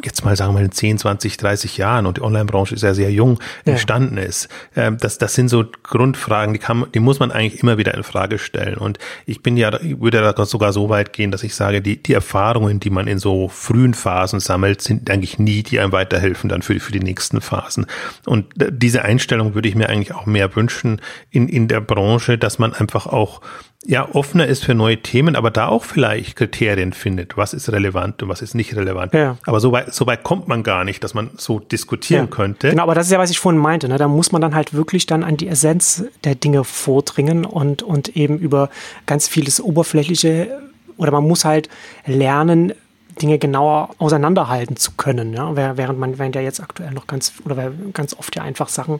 jetzt 0.05 0.23
mal 0.25 0.35
sagen 0.35 0.55
wir 0.55 0.61
in 0.61 0.71
10, 0.71 0.97
20, 0.97 1.37
30 1.37 1.77
Jahren 1.77 2.05
und 2.05 2.17
die 2.17 2.21
Online-Branche 2.21 2.75
ist 2.75 2.81
ja 2.81 2.93
sehr 2.93 3.11
jung 3.11 3.39
ja. 3.65 3.73
entstanden 3.73 4.17
ist. 4.17 4.49
Ähm, 4.75 4.97
das, 4.99 5.17
das 5.17 5.33
sind 5.33 5.49
so 5.49 5.65
Grundfragen, 5.83 6.53
die 6.53 6.59
kann, 6.59 6.85
die 6.93 6.99
muss 6.99 7.19
man 7.19 7.31
eigentlich 7.31 7.61
immer 7.61 7.77
wieder 7.77 7.93
in 7.93 8.03
Frage 8.03 8.37
stellen. 8.37 8.77
Und 8.77 8.99
ich 9.25 9.43
bin 9.43 9.57
ja, 9.57 9.73
ich 9.81 9.99
würde 9.99 10.21
da 10.21 10.45
sogar 10.45 10.73
so 10.73 10.89
weit 10.89 11.13
gehen, 11.13 11.31
dass 11.31 11.43
ich 11.43 11.55
sage, 11.55 11.81
die, 11.81 12.01
die 12.01 12.13
Erfahrungen, 12.13 12.79
die 12.79 12.89
man 12.89 13.07
in 13.07 13.19
so 13.19 13.47
frühen 13.47 13.93
Phasen 13.93 14.39
sammelt, 14.39 14.81
sind 14.81 15.09
eigentlich 15.09 15.39
nie, 15.39 15.63
die 15.63 15.79
einem 15.79 15.91
weiterhelfen 15.91 16.49
dann 16.49 16.61
für, 16.61 16.79
für 16.79 16.91
die 16.91 16.99
nächsten 16.99 17.41
Phasen. 17.41 17.85
Und 18.25 18.47
diese 18.55 19.03
Einstellung 19.03 19.55
würde 19.55 19.69
ich 19.69 19.75
mir 19.75 19.89
eigentlich 19.89 20.13
auch 20.13 20.25
mehr 20.25 20.55
wünschen 20.55 21.01
in, 21.29 21.47
in 21.47 21.67
der 21.67 21.81
Branche, 21.81 22.37
dass 22.37 22.59
man 22.59 22.73
einfach 22.73 23.05
auch 23.05 23.41
ja, 23.83 24.07
offener 24.13 24.45
ist 24.45 24.63
für 24.63 24.75
neue 24.75 24.97
Themen, 24.97 25.35
aber 25.35 25.49
da 25.49 25.67
auch 25.67 25.83
vielleicht 25.83 26.35
Kriterien 26.35 26.93
findet, 26.93 27.35
was 27.35 27.53
ist 27.53 27.71
relevant 27.71 28.21
und 28.21 28.29
was 28.29 28.43
ist 28.43 28.53
nicht 28.53 28.75
relevant. 28.75 29.13
Ja. 29.13 29.37
Aber 29.47 29.59
so 29.59 29.71
weit, 29.71 29.93
so 29.93 30.05
weit 30.05 30.23
kommt 30.23 30.47
man 30.47 30.61
gar 30.61 30.83
nicht, 30.83 31.03
dass 31.03 31.15
man 31.15 31.31
so 31.37 31.59
diskutieren 31.59 32.25
ja. 32.25 32.35
könnte. 32.35 32.69
Genau, 32.69 32.83
aber 32.83 32.93
das 32.93 33.07
ist 33.07 33.11
ja, 33.11 33.17
was 33.17 33.31
ich 33.31 33.39
vorhin 33.39 33.59
meinte. 33.59 33.87
Ne? 33.89 33.97
Da 33.97 34.07
muss 34.07 34.31
man 34.31 34.41
dann 34.41 34.53
halt 34.53 34.75
wirklich 34.75 35.07
dann 35.07 35.23
an 35.23 35.35
die 35.35 35.47
Essenz 35.47 36.03
der 36.23 36.35
Dinge 36.35 36.63
vordringen 36.63 37.43
und, 37.43 37.81
und 37.81 38.15
eben 38.15 38.37
über 38.37 38.69
ganz 39.07 39.27
vieles 39.27 39.59
Oberflächliche 39.59 40.59
oder 40.97 41.11
man 41.11 41.27
muss 41.27 41.43
halt 41.43 41.67
lernen, 42.05 42.73
Dinge 43.19 43.39
genauer 43.39 43.89
auseinanderhalten 43.97 44.75
zu 44.75 44.91
können. 44.91 45.33
Ja? 45.33 45.55
Während 45.55 45.97
man, 45.97 46.19
während 46.19 46.35
ja 46.35 46.41
jetzt 46.41 46.59
aktuell 46.59 46.91
noch 46.91 47.07
ganz, 47.07 47.33
oder 47.45 47.71
ganz 47.93 48.13
oft 48.13 48.35
ja 48.35 48.43
einfach 48.43 48.69
Sachen 48.69 48.99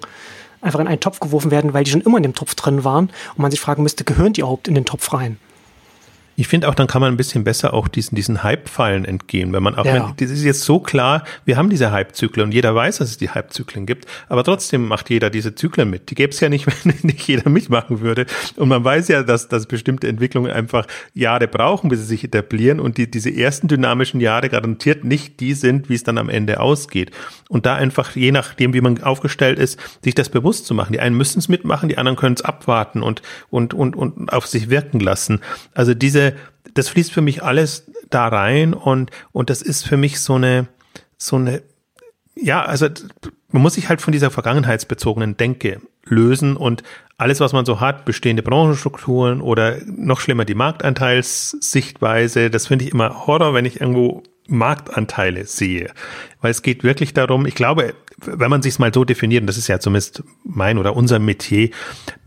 einfach 0.62 0.80
in 0.80 0.88
einen 0.88 1.00
Topf 1.00 1.20
geworfen 1.20 1.52
werden, 1.52 1.74
weil 1.74 1.84
die 1.84 1.92
schon 1.92 2.02
immer 2.02 2.18
in 2.18 2.24
dem 2.24 2.36
Topf 2.36 2.56
drin 2.56 2.84
waren 2.84 3.10
und 3.36 3.40
man 3.40 3.52
sich 3.52 3.60
fragen 3.60 3.84
müsste, 3.84 4.04
gehören 4.04 4.34
die 4.34 4.42
überhaupt 4.42 4.68
in 4.68 4.76
den 4.76 4.86
Topf 4.86 5.14
rein? 5.14 5.38
Ich 6.36 6.48
finde 6.48 6.70
auch, 6.70 6.76
dann 6.76 6.88
kann 6.88 7.02
man 7.02 7.14
ein 7.14 7.18
bisschen 7.18 7.44
besser 7.44 7.74
auch 7.74 7.88
diesen, 7.88 8.16
diesen 8.16 8.42
Hype-Fallen 8.42 9.06
entgehen, 9.06 9.54
wenn 9.54 9.62
man 9.62 9.76
auch, 9.76 9.86
ja. 9.86 9.94
wenn, 9.94 10.16
das 10.18 10.32
ist 10.32 10.44
jetzt 10.44 10.62
so 10.62 10.80
klar, 10.80 11.24
wir 11.46 11.58
haben 11.58 11.70
diese 11.70 11.92
Hype-Zyklen 11.92 12.46
und 12.46 12.54
jeder 12.54 12.74
weiß, 12.74 12.98
dass 12.98 13.10
es 13.10 13.18
die 13.18 13.30
Hype-Zyklen 13.30 13.86
gibt, 13.86 14.06
aber 14.30 14.44
trotzdem 14.44 14.88
macht 14.88 15.10
jeder 15.10 15.30
diese 15.30 15.56
Zyklen 15.56 15.90
mit. 15.90 16.10
Die 16.10 16.16
gäbe 16.16 16.32
es 16.32 16.40
ja 16.40 16.50
nicht, 16.50 16.68
wenn 16.86 16.96
nicht 17.04 17.28
jeder 17.28 17.50
mitmachen 17.50 18.02
würde. 18.02 18.26
Und 18.56 18.70
man 18.70 18.84
weiß 18.84 19.10
ja, 19.10 19.24
dass, 19.24 19.50
dass 19.50 19.66
bestimmte 19.66 20.08
Entwicklungen 20.08 20.52
einfach 20.52 20.88
Jahre 21.14 21.48
brauchen, 21.48 21.90
bis 21.90 22.00
sie 22.00 22.06
sich 22.06 22.24
etablieren 22.24 22.80
und 22.80 22.98
die, 22.98 23.10
diese 23.10 23.30
ersten 23.30 23.68
dynamischen 23.68 24.22
Jahre 24.22 24.50
garantiert 24.50 25.04
nicht 25.04 25.40
die 25.40 25.54
sind, 25.54 25.90
wie 25.90 25.96
es 25.96 26.04
dann 26.04 26.18
am 26.18 26.30
Ende 26.30 26.60
ausgeht. 26.60 27.12
Und 27.50 27.66
da 27.66 27.76
einfach, 27.76 28.16
je 28.16 28.32
nachdem, 28.32 28.74
wie 28.74 28.82
man 28.82 29.04
aufgestellt 29.04 29.60
ist, 29.60 29.80
sich 30.04 30.16
das 30.16 30.30
bewusst 30.30 30.66
zu 30.66 30.74
machen. 30.74 30.94
Die 30.94 31.00
einen 31.00 31.18
müssen 31.18 31.40
es 31.40 31.50
mitmachen, 31.50 31.90
die 31.90 31.98
anderen 31.98 32.18
können 32.18 32.36
es 32.36 32.42
abwarten 32.42 33.02
und, 33.04 33.22
und, 33.50 33.74
und, 33.74 33.96
und 33.96 34.32
auf 34.32 34.48
sich 34.48 34.70
wirken 34.70 35.00
lassen. 35.00 35.42
Also 35.74 35.94
diese 35.94 36.21
diese, 36.22 36.36
das 36.74 36.90
fließt 36.90 37.12
für 37.12 37.22
mich 37.22 37.44
alles 37.44 37.92
da 38.10 38.28
rein 38.28 38.74
und, 38.74 39.12
und 39.32 39.50
das 39.50 39.62
ist 39.62 39.84
für 39.84 39.98
mich 39.98 40.20
so 40.20 40.36
eine, 40.36 40.68
so 41.18 41.36
eine, 41.36 41.62
ja, 42.36 42.64
also 42.64 42.88
man 43.50 43.62
muss 43.62 43.74
sich 43.76 43.90
halt 43.90 44.02
von 44.02 44.12
dieser 44.12 44.32
vergangenheitsbezogenen 44.32 45.38
Denke 45.38 45.82
lösen 46.06 46.56
und 46.56 46.84
alles, 47.18 47.40
was 47.40 47.54
man 47.54 47.66
so 47.66 47.80
hat, 47.80 48.06
bestehende 48.06 48.42
Branchenstrukturen 48.42 49.42
oder 49.42 49.78
noch 49.86 50.20
schlimmer 50.20 50.46
die 50.46 50.56
Marktanteilssichtweise, 50.56 52.50
das 52.50 52.68
finde 52.68 52.86
ich 52.86 52.92
immer 52.92 53.28
Horror, 53.28 53.54
wenn 53.54 53.66
ich 53.66 53.80
irgendwo 53.80 54.24
Marktanteile 54.48 55.46
sehe. 55.46 55.92
Weil 56.42 56.52
es 56.52 56.62
geht 56.62 56.84
wirklich 56.84 57.14
darum, 57.14 57.46
ich 57.46 57.56
glaube, 57.56 57.94
wenn 58.26 58.50
man 58.50 58.62
sich 58.62 58.74
es 58.74 58.80
mal 58.80 58.94
so 58.94 59.06
definiert, 59.06 59.42
und 59.42 59.48
das 59.48 59.58
ist 59.58 59.68
ja 59.68 59.80
zumindest 59.80 60.24
mein 60.44 60.78
oder 60.78 60.96
unser 60.96 61.20
Metier, 61.20 61.70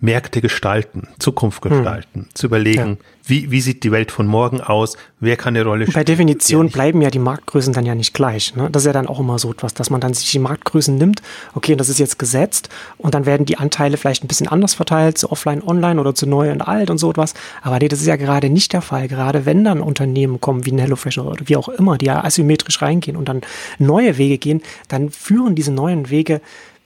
Märkte 0.01 0.41
gestalten, 0.41 1.09
Zukunft 1.19 1.65
hm. 1.65 1.71
gestalten, 1.71 2.21
hm. 2.21 2.29
zu 2.35 2.47
überlegen, 2.47 2.99
ja. 3.01 3.14
Wie, 3.27 3.51
wie 3.51 3.61
sieht 3.61 3.85
die 3.85 3.91
Welt 3.91 4.11
von 4.11 4.27
morgen 4.27 4.61
aus, 4.61 4.97
wer 5.19 5.37
kann 5.37 5.57
eine 5.57 5.65
Rolle 5.65 5.85
spielen. 5.85 5.95
Bei 5.95 6.05
Definition 6.05 6.69
bleiben 6.69 7.01
ja 7.01 7.11
die 7.11 7.19
Marktgrößen 7.19 7.73
dann 7.73 7.87
ja 7.87 7.95
nicht 7.95 8.13
gleich. 8.13 8.55
Ne? 8.55 8.69
Das 8.71 8.83
ist 8.83 8.87
ja 8.87 8.93
dann 8.93 9.07
auch 9.07 9.19
immer 9.19 9.39
so 9.39 9.51
etwas, 9.51 9.73
dass 9.73 9.89
man 9.89 10.01
dann 10.01 10.13
sich 10.13 10.31
die 10.31 10.39
Marktgrößen 10.39 10.97
nimmt, 10.97 11.23
okay, 11.55 11.75
das 11.75 11.89
ist 11.89 11.99
jetzt 11.99 12.19
gesetzt 12.19 12.69
und 12.99 13.15
dann 13.15 13.25
werden 13.25 13.47
die 13.47 13.57
Anteile 13.57 13.97
vielleicht 13.97 14.25
ein 14.25 14.29
bisschen 14.29 14.49
anders 14.49 14.75
verteilt, 14.75 15.17
zu 15.17 15.33
offline, 15.33 15.63
online 15.63 16.01
oder 16.01 16.15
zu 16.15 16.27
neu 16.27 16.53
und 16.53 16.61
alt 16.61 16.91
und 16.91 16.99
so 16.99 17.11
etwas. 17.11 17.35
Aber 17.63 17.79
nee, 17.79 17.89
das 17.89 18.01
ist 18.01 18.07
ja 18.07 18.17
gerade 18.17 18.51
nicht 18.51 18.73
der 18.73 18.83
Fall. 18.83 19.09
Gerade 19.09 19.47
wenn 19.47 19.65
dann 19.65 19.81
Unternehmen 19.81 20.41
kommen 20.41 20.67
wie 20.67 20.73
ein 20.73 20.79
HelloFresh 20.79 21.19
oder 21.19 21.49
wie 21.49 21.57
auch 21.57 21.69
immer, 21.69 21.97
die 21.97 22.07
ja 22.07 22.23
asymmetrisch 22.23 22.83
reingehen 22.83 23.17
und 23.17 23.29
dann 23.29 23.41
neue 23.79 24.19
Wege 24.19 24.39
gehen, 24.39 24.63
dann 24.89 25.11
führen 25.11 25.55
diese 25.55 25.73
neuen 25.73 26.11
Wege 26.11 26.41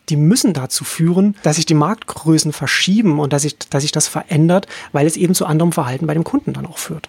die 0.09 0.17
müssen 0.17 0.53
dazu 0.53 0.85
führen, 0.85 1.37
dass 1.43 1.57
sich 1.57 1.67
die 1.67 1.75
Marktgrößen 1.75 2.53
verschieben 2.53 3.19
und 3.21 3.33
dass 3.33 3.43
sich, 3.43 3.59
dass 3.59 3.83
sich 3.83 3.93
das 3.93 4.09
verändert, 4.09 4.67
weil 4.93 5.07
es 5.07 5.17
eben 5.17 5.35
zu 5.35 5.47
anderem 5.47 5.73
Verhalten 5.73 6.07
bei 6.07 6.15
dem 6.15 6.25
Kunden 6.25 6.53
dann 6.53 6.67
auch 6.67 6.79
führt. 6.79 7.09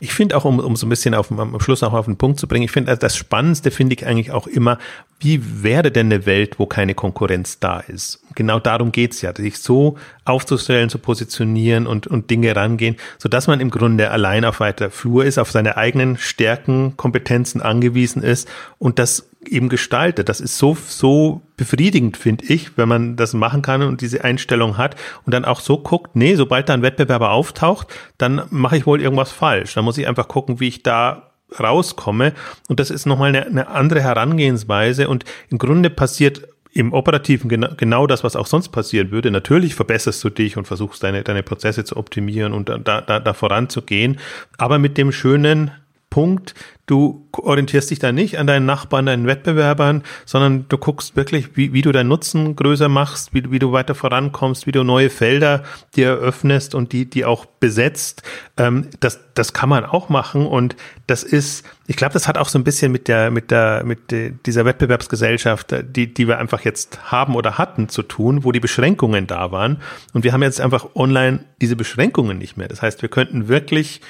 Ich 0.00 0.12
finde 0.12 0.36
auch, 0.36 0.44
um, 0.44 0.58
um 0.58 0.76
so 0.76 0.86
ein 0.86 0.90
bisschen 0.90 1.14
auf, 1.14 1.30
am 1.30 1.58
Schluss 1.60 1.80
noch 1.80 1.94
auf 1.94 2.04
den 2.04 2.16
Punkt 2.16 2.38
zu 2.38 2.46
bringen, 2.46 2.64
ich 2.64 2.72
finde, 2.72 2.94
das 2.96 3.16
Spannendste 3.16 3.70
finde 3.70 3.94
ich 3.94 4.06
eigentlich 4.06 4.32
auch 4.32 4.46
immer, 4.46 4.78
wie 5.20 5.62
wäre 5.62 5.90
denn 5.90 6.12
eine 6.12 6.26
Welt, 6.26 6.58
wo 6.58 6.66
keine 6.66 6.94
Konkurrenz 6.94 7.58
da 7.58 7.80
ist? 7.80 8.20
Genau 8.34 8.58
darum 8.58 8.92
geht's 8.92 9.22
ja, 9.22 9.34
sich 9.34 9.58
so 9.58 9.96
aufzustellen, 10.26 10.90
zu 10.90 10.98
positionieren 10.98 11.86
und, 11.86 12.06
und 12.06 12.28
Dinge 12.28 12.54
rangehen, 12.54 12.96
so 13.18 13.30
dass 13.30 13.46
man 13.46 13.60
im 13.60 13.70
Grunde 13.70 14.10
allein 14.10 14.44
auf 14.44 14.60
weiter 14.60 14.90
Flur 14.90 15.24
ist, 15.24 15.38
auf 15.38 15.50
seine 15.50 15.76
eigenen 15.78 16.18
Stärken, 16.18 16.96
Kompetenzen 16.96 17.62
angewiesen 17.62 18.22
ist 18.22 18.48
und 18.78 18.98
das 18.98 19.30
eben 19.48 19.68
gestaltet. 19.68 20.28
Das 20.28 20.40
ist 20.40 20.58
so, 20.58 20.76
so 20.86 21.42
befriedigend, 21.56 22.16
finde 22.16 22.44
ich, 22.46 22.76
wenn 22.76 22.88
man 22.88 23.16
das 23.16 23.34
machen 23.34 23.62
kann 23.62 23.82
und 23.82 24.00
diese 24.00 24.24
Einstellung 24.24 24.76
hat 24.76 24.96
und 25.24 25.32
dann 25.32 25.44
auch 25.44 25.60
so 25.60 25.78
guckt, 25.78 26.16
nee, 26.16 26.34
sobald 26.34 26.68
da 26.68 26.74
ein 26.74 26.82
Wettbewerber 26.82 27.30
auftaucht, 27.30 27.88
dann 28.18 28.42
mache 28.50 28.76
ich 28.76 28.86
wohl 28.86 29.00
irgendwas 29.00 29.32
falsch. 29.32 29.74
Dann 29.74 29.84
muss 29.84 29.98
ich 29.98 30.08
einfach 30.08 30.28
gucken, 30.28 30.60
wie 30.60 30.68
ich 30.68 30.82
da 30.82 31.30
rauskomme. 31.58 32.32
Und 32.68 32.80
das 32.80 32.90
ist 32.90 33.06
nochmal 33.06 33.28
eine, 33.28 33.46
eine 33.46 33.68
andere 33.68 34.00
Herangehensweise. 34.00 35.08
Und 35.08 35.24
im 35.50 35.58
Grunde 35.58 35.90
passiert 35.90 36.48
im 36.74 36.92
Operativen 36.92 37.48
genau, 37.48 37.68
genau 37.76 38.06
das, 38.06 38.24
was 38.24 38.34
auch 38.34 38.46
sonst 38.46 38.70
passieren 38.70 39.12
würde. 39.12 39.30
Natürlich 39.30 39.74
verbesserst 39.74 40.22
du 40.24 40.28
dich 40.28 40.56
und 40.56 40.66
versuchst 40.66 41.02
deine, 41.02 41.22
deine 41.22 41.44
Prozesse 41.44 41.84
zu 41.84 41.96
optimieren 41.96 42.52
und 42.52 42.68
da, 42.68 42.78
da, 42.78 43.20
da 43.20 43.32
voranzugehen, 43.32 44.18
aber 44.58 44.80
mit 44.80 44.98
dem 44.98 45.12
schönen 45.12 45.70
Punkt, 46.14 46.54
du 46.86 47.26
orientierst 47.32 47.90
dich 47.90 47.98
da 47.98 48.12
nicht 48.12 48.38
an 48.38 48.46
deinen 48.46 48.66
Nachbarn, 48.66 49.06
deinen 49.06 49.26
Wettbewerbern, 49.26 50.04
sondern 50.24 50.66
du 50.68 50.78
guckst 50.78 51.16
wirklich, 51.16 51.56
wie, 51.56 51.72
wie 51.72 51.82
du 51.82 51.90
deinen 51.90 52.06
Nutzen 52.06 52.54
größer 52.54 52.88
machst, 52.88 53.34
wie, 53.34 53.50
wie 53.50 53.58
du 53.58 53.72
weiter 53.72 53.96
vorankommst, 53.96 54.68
wie 54.68 54.70
du 54.70 54.84
neue 54.84 55.10
Felder 55.10 55.64
dir 55.96 56.06
eröffnest 56.06 56.76
und 56.76 56.92
die, 56.92 57.10
die 57.10 57.24
auch 57.24 57.46
besetzt. 57.46 58.22
Ähm, 58.56 58.90
das, 59.00 59.18
das 59.34 59.52
kann 59.52 59.68
man 59.68 59.84
auch 59.84 60.08
machen 60.08 60.46
und 60.46 60.76
das 61.08 61.24
ist, 61.24 61.66
ich 61.88 61.96
glaube, 61.96 62.12
das 62.12 62.28
hat 62.28 62.38
auch 62.38 62.48
so 62.48 62.60
ein 62.60 62.64
bisschen 62.64 62.92
mit 62.92 63.08
der, 63.08 63.32
mit 63.32 63.50
der, 63.50 63.82
mit 63.84 64.12
der, 64.12 64.30
dieser 64.30 64.64
Wettbewerbsgesellschaft, 64.64 65.74
die, 65.96 66.14
die 66.14 66.28
wir 66.28 66.38
einfach 66.38 66.60
jetzt 66.60 67.10
haben 67.10 67.34
oder 67.34 67.58
hatten 67.58 67.88
zu 67.88 68.02
tun, 68.02 68.44
wo 68.44 68.52
die 68.52 68.60
Beschränkungen 68.60 69.26
da 69.26 69.50
waren. 69.50 69.82
Und 70.12 70.22
wir 70.22 70.32
haben 70.32 70.44
jetzt 70.44 70.60
einfach 70.60 70.94
online 70.94 71.40
diese 71.60 71.74
Beschränkungen 71.74 72.38
nicht 72.38 72.56
mehr. 72.56 72.68
Das 72.68 72.82
heißt, 72.82 73.02
wir 73.02 73.08
könnten 73.08 73.48
wirklich 73.48 74.00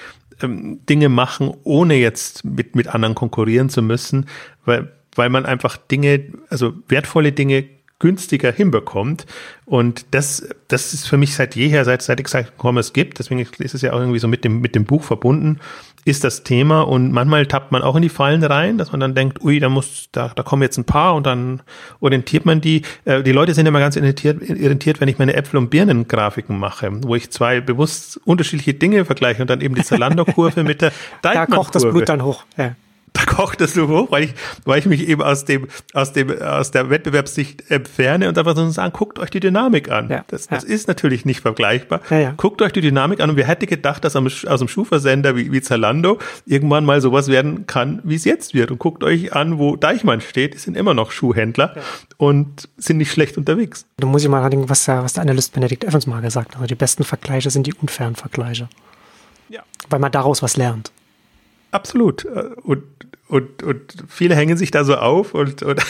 ähm, 0.43 0.81
Dinge 0.87 1.09
machen, 1.09 1.53
ohne 1.65 1.95
jetzt 1.95 2.45
mit, 2.45 2.77
mit 2.77 2.89
anderen 2.89 3.15
konkurrieren 3.15 3.69
zu 3.69 3.83
müssen, 3.83 4.27
weil, 4.65 4.93
weil 5.15 5.29
man 5.29 5.47
einfach 5.47 5.77
Dinge, 5.77 6.33
also 6.49 6.75
wertvolle 6.89 7.33
Dinge 7.33 7.65
günstiger 7.99 8.53
hinbekommt. 8.53 9.25
Und 9.65 10.07
das, 10.11 10.49
das 10.69 10.93
ist 10.93 11.07
für 11.07 11.17
mich 11.17 11.35
seit 11.35 11.57
jeher, 11.57 11.85
seit, 11.85 12.03
seit 12.03 12.21
ich 12.21 12.25
gesagt 12.25 12.53
habe, 12.59 12.81
es 12.81 12.93
gibt, 12.93 13.19
deswegen 13.19 13.41
ist 13.41 13.75
es 13.75 13.83
ja 13.83 13.93
auch 13.93 14.01
irgendwie 14.01 14.19
so 14.19 14.29
mit 14.29 14.45
dem, 14.45 14.61
mit 14.61 14.75
dem 14.75 14.85
Buch 14.85 15.03
verbunden, 15.03 15.61
ist 16.05 16.25
das 16.25 16.43
Thema. 16.43 16.83
Und 16.83 17.13
manchmal 17.13 17.47
tappt 17.47 17.73
man 17.73 17.83
auch 17.83 17.97
in 17.97 18.03
die 18.03 18.09
Fallen 18.09 18.43
rein, 18.43 18.79
dass 18.79 18.93
man 18.93 19.01
dann 19.01 19.15
denkt, 19.15 19.43
ui, 19.43 19.59
da 19.61 19.69
muss, 19.69 20.09
da, 20.13 20.33
da 20.35 20.43
kommen 20.43 20.63
jetzt 20.63 20.79
ein 20.79 20.85
paar 20.85 21.15
und 21.15 21.27
dann 21.27 21.63
orientiert 22.01 22.45
man 22.45 22.61
die. 22.61 22.83
Äh, 23.05 23.23
die 23.23 23.33
Leute 23.33 23.55
sind 23.55 23.67
immer 23.67 23.81
ganz 23.81 23.97
irritiert, 23.97 24.43
irritiert, 24.43 25.01
wenn 25.01 25.09
ich 25.09 25.19
meine 25.19 25.35
Äpfel- 25.35 25.59
und 25.59 25.71
Birnen-Grafiken 25.71 26.59
mache, 26.59 26.91
wo 27.03 27.15
ich 27.15 27.31
zwei 27.31 27.61
bewusst 27.61 28.21
unterschiedliche 28.25 28.75
Dinge 28.75 29.05
vergleiche 29.05 29.43
und 29.43 29.51
dann 29.51 29.61
eben 29.61 29.75
die 29.75 29.83
Zalando-Kurve 29.83 30.65
mit 30.65 30.83
der 30.83 30.93
Da 31.23 31.47
kocht 31.47 31.75
das 31.75 31.83
Blut 31.83 32.09
dann 32.09 32.23
hoch. 32.23 32.45
Ja 32.57 32.75
da 33.15 33.25
kocht 33.25 33.61
es 33.61 33.75
so 33.75 33.89
hoch, 33.89 34.11
weil 34.11 34.25
ich, 34.25 34.35
weil 34.65 34.81
ich 34.81 34.87
mich 34.87 35.09
eben 35.09 35.23
aus 35.23 35.45
dem, 35.45 35.69
aus 35.93 36.13
dem, 36.13 36.37
aus 36.43 36.73
der 36.73 36.91
Wettbewerbssicht 36.91 37.71
entferne 37.71 38.29
und 38.29 38.37
einfach 38.37 38.57
so 38.57 38.69
sagen, 38.71 38.93
guckt 38.93 39.21
euch 39.21 39.31
die 39.31 39.39
Dynamik 39.39 39.91
an. 39.91 40.11
Ja, 40.11 40.25
das, 40.27 40.49
das 40.49 40.65
ja. 40.65 40.69
ist 40.69 40.89
natürlich 40.89 41.25
nicht 41.25 41.41
vergleichbar. 41.41 42.01
Ja, 42.11 42.19
ja. 42.19 42.35
Guckt 42.37 42.61
euch 42.61 42.73
die 42.73 42.81
Dynamik 42.81 43.21
an 43.21 43.31
und 43.31 43.37
wer 43.37 43.47
hätte 43.47 43.67
gedacht, 43.67 44.05
dass 44.05 44.17
aus 44.17 44.59
dem 44.59 44.69
Schuhversender 44.69 45.37
wie, 45.37 45.53
wie 45.53 45.63
Zalando 45.63 46.19
irgendwann 46.45 46.85
mal 46.85 47.01
sowas 47.01 47.29
werden 47.29 47.67
kann, 47.67 48.01
wie 48.03 48.17
es 48.17 48.25
jetzt 48.25 48.53
wird. 48.53 48.73
Und 48.73 48.79
guckt 48.79 49.05
euch 49.05 49.33
an, 49.33 49.59
wo 49.59 49.77
Deichmann 49.77 50.21
steht, 50.21 50.55
die 50.55 50.59
sind 50.59 50.77
immer 50.77 50.93
noch 50.93 51.13
Schuhhändler 51.13 51.77
und 52.17 52.69
sind 52.77 52.97
nicht 52.97 53.13
schlecht 53.13 53.39
unterwegs. 53.39 53.87
Da 53.99 54.09
muss 54.09 54.25
ich 54.25 54.29
mal 54.29 54.49
denken, 54.51 54.69
was 54.69 54.85
der, 54.87 55.05
was 55.05 55.13
der 55.13 55.23
Analyst 55.23 55.53
Benedikt 55.53 55.85
Evans 55.85 56.09
mal 56.09 56.21
gesagt 56.21 56.49
hat. 56.49 56.57
Also 56.57 56.67
die 56.67 56.75
besten 56.75 57.05
Vergleiche 57.05 57.49
sind 57.51 57.69
die 57.69 57.75
unfairen 57.75 58.17
Vergleiche. 58.17 58.69
Ja. 59.49 59.63
Weil 59.89 60.01
man 60.01 60.11
daraus 60.11 60.43
was 60.43 60.57
lernt. 60.57 60.91
Absolut. 61.75 62.25
Und, 62.25 62.85
und, 63.27 63.65
und 63.65 64.05
viele 64.07 64.37
hängen 64.37 64.57
sich 64.57 64.71
da 64.71 64.85
so 64.85 64.95
auf 64.95 65.35
und, 65.35 65.65
und 65.65 65.81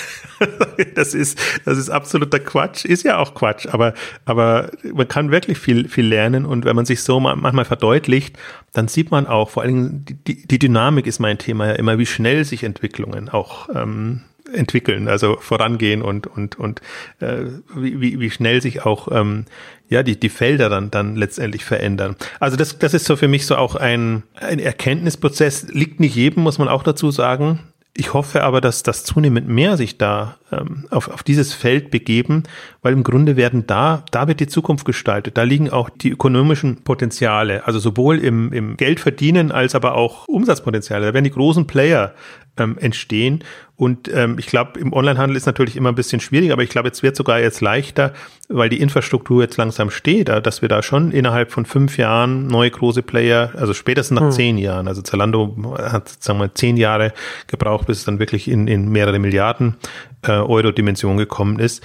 das 0.95 1.12
ist, 1.12 1.39
das 1.66 1.76
ist 1.76 1.91
absoluter 1.91 2.39
Quatsch. 2.39 2.87
Ist 2.87 3.03
ja 3.03 3.18
auch 3.18 3.35
Quatsch, 3.35 3.66
aber, 3.66 3.93
aber 4.24 4.70
man 4.95 5.07
kann 5.09 5.30
wirklich 5.30 5.59
viel, 5.59 5.87
viel 5.91 6.07
lernen 6.07 6.47
und 6.47 6.64
wenn 6.64 6.74
man 6.74 6.87
sich 6.87 7.03
so 7.03 7.20
manchmal 7.20 7.66
verdeutlicht, 7.66 8.39
dann 8.72 8.89
sieht 8.89 9.11
man 9.11 9.26
auch, 9.26 9.51
vor 9.51 9.62
allem 9.62 10.07
die, 10.07 10.47
die 10.47 10.59
Dynamik 10.59 11.07
ist 11.07 11.18
mein 11.18 11.37
Thema 11.37 11.66
ja 11.66 11.72
immer, 11.72 11.99
wie 11.99 12.07
schnell 12.07 12.47
sich 12.47 12.64
Entwicklungen 12.64 13.28
auch 13.28 13.68
ähm, 13.74 14.22
entwickeln, 14.55 15.09
also 15.09 15.36
vorangehen 15.40 16.02
und 16.02 16.26
und 16.26 16.59
und 16.59 16.80
äh, 17.20 17.44
wie, 17.74 18.20
wie 18.20 18.30
schnell 18.30 18.62
sich 18.62 18.84
auch 18.84 19.09
ähm, 19.11 19.44
ja 19.88 20.02
die 20.02 20.18
die 20.18 20.28
Felder 20.28 20.68
dann 20.68 20.90
dann 20.90 21.16
letztendlich 21.16 21.64
verändern. 21.64 22.16
Also 22.40 22.57
das 22.57 22.78
das 22.78 22.94
ist 22.94 23.07
so 23.07 23.16
für 23.16 23.28
mich 23.28 23.46
so 23.46 23.57
auch 23.57 23.74
ein 23.76 24.22
ein 24.34 24.59
Erkenntnisprozess 24.59 25.68
liegt 25.70 26.00
nicht 26.00 26.14
jedem, 26.14 26.42
muss 26.42 26.59
man 26.59 26.68
auch 26.68 26.82
dazu 26.82 27.11
sagen. 27.11 27.61
Ich 27.96 28.12
hoffe 28.12 28.42
aber, 28.42 28.61
dass 28.61 28.82
das 28.82 29.05
zunehmend 29.05 29.48
mehr 29.48 29.76
sich 29.76 29.98
da 29.98 30.36
ähm, 30.50 30.86
auf, 30.90 31.09
auf 31.09 31.22
dieses 31.22 31.55
Feld 31.55 31.92
begeben, 31.92 32.42
weil 32.85 32.93
im 32.93 33.03
Grunde 33.03 33.37
werden 33.37 33.66
da, 33.66 34.05
da 34.11 34.28
wird 34.28 34.41
die 34.41 34.47
Zukunft 34.47 34.85
gestaltet. 34.85 35.39
Da 35.39 35.43
liegen 35.43 35.70
auch 35.70 35.89
die 35.89 36.11
ökonomischen 36.11 36.85
Potenziale, 36.85 37.66
also 37.66 37.78
sowohl 37.78 38.18
im, 38.18 38.53
im 38.53 38.76
Geldverdienen 38.76 39.51
als 39.53 39.74
aber 39.74 39.95
auch 39.95 40.28
Umsatzpotenziale. 40.28 41.07
Da 41.07 41.14
werden 41.14 41.24
die 41.24 41.30
großen 41.30 41.66
Player 41.66 42.12
ähm, 42.59 42.76
entstehen. 42.78 43.43
Und 43.76 44.12
ähm, 44.12 44.37
ich 44.39 44.47
glaube, 44.47 44.78
im 44.78 44.93
Onlinehandel 44.93 45.35
ist 45.35 45.47
natürlich 45.47 45.76
immer 45.76 45.89
ein 45.89 45.95
bisschen 45.95 46.20
schwieriger, 46.20 46.53
aber 46.53 46.62
ich 46.62 46.68
glaube, 46.68 46.89
jetzt 46.89 47.03
wird 47.03 47.16
sogar 47.16 47.41
jetzt 47.41 47.62
leichter, 47.62 48.12
weil 48.51 48.68
die 48.68 48.80
Infrastruktur 48.80 49.43
jetzt 49.43 49.57
langsam 49.57 49.89
steht, 49.89 50.28
dass 50.28 50.61
wir 50.61 50.68
da 50.68 50.82
schon 50.82 51.11
innerhalb 51.11 51.53
von 51.53 51.64
fünf 51.64 51.97
Jahren 51.97 52.49
neue 52.49 52.70
große 52.70 53.03
Player, 53.03 53.51
also 53.57 53.72
spätestens 53.72 54.16
nach 54.16 54.26
hm. 54.26 54.30
zehn 54.32 54.59
Jahren, 54.59 54.89
also 54.89 55.01
Zalando 55.01 55.74
hat, 55.78 56.22
sagen 56.22 56.39
wir, 56.39 56.55
zehn 56.55 56.76
Jahre 56.76 57.14
gebraucht, 57.47 57.87
bis 57.87 57.99
es 57.99 58.05
dann 58.05 58.18
wirklich 58.18 58.47
in, 58.47 58.68
in 58.68 58.91
mehrere 58.91 59.18
Milliarden 59.18 59.76
äh, 60.20 60.32
Euro 60.32 60.70
Dimension 60.70 61.16
gekommen 61.16 61.59
ist. 61.59 61.82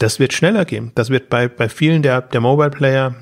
Das 0.00 0.18
wird 0.18 0.32
schneller 0.32 0.64
gehen. 0.64 0.92
Das 0.94 1.10
wird 1.10 1.28
bei, 1.28 1.46
bei 1.46 1.68
vielen 1.68 2.02
der, 2.02 2.22
der 2.22 2.40
Mobile 2.40 2.70
Player 2.70 3.14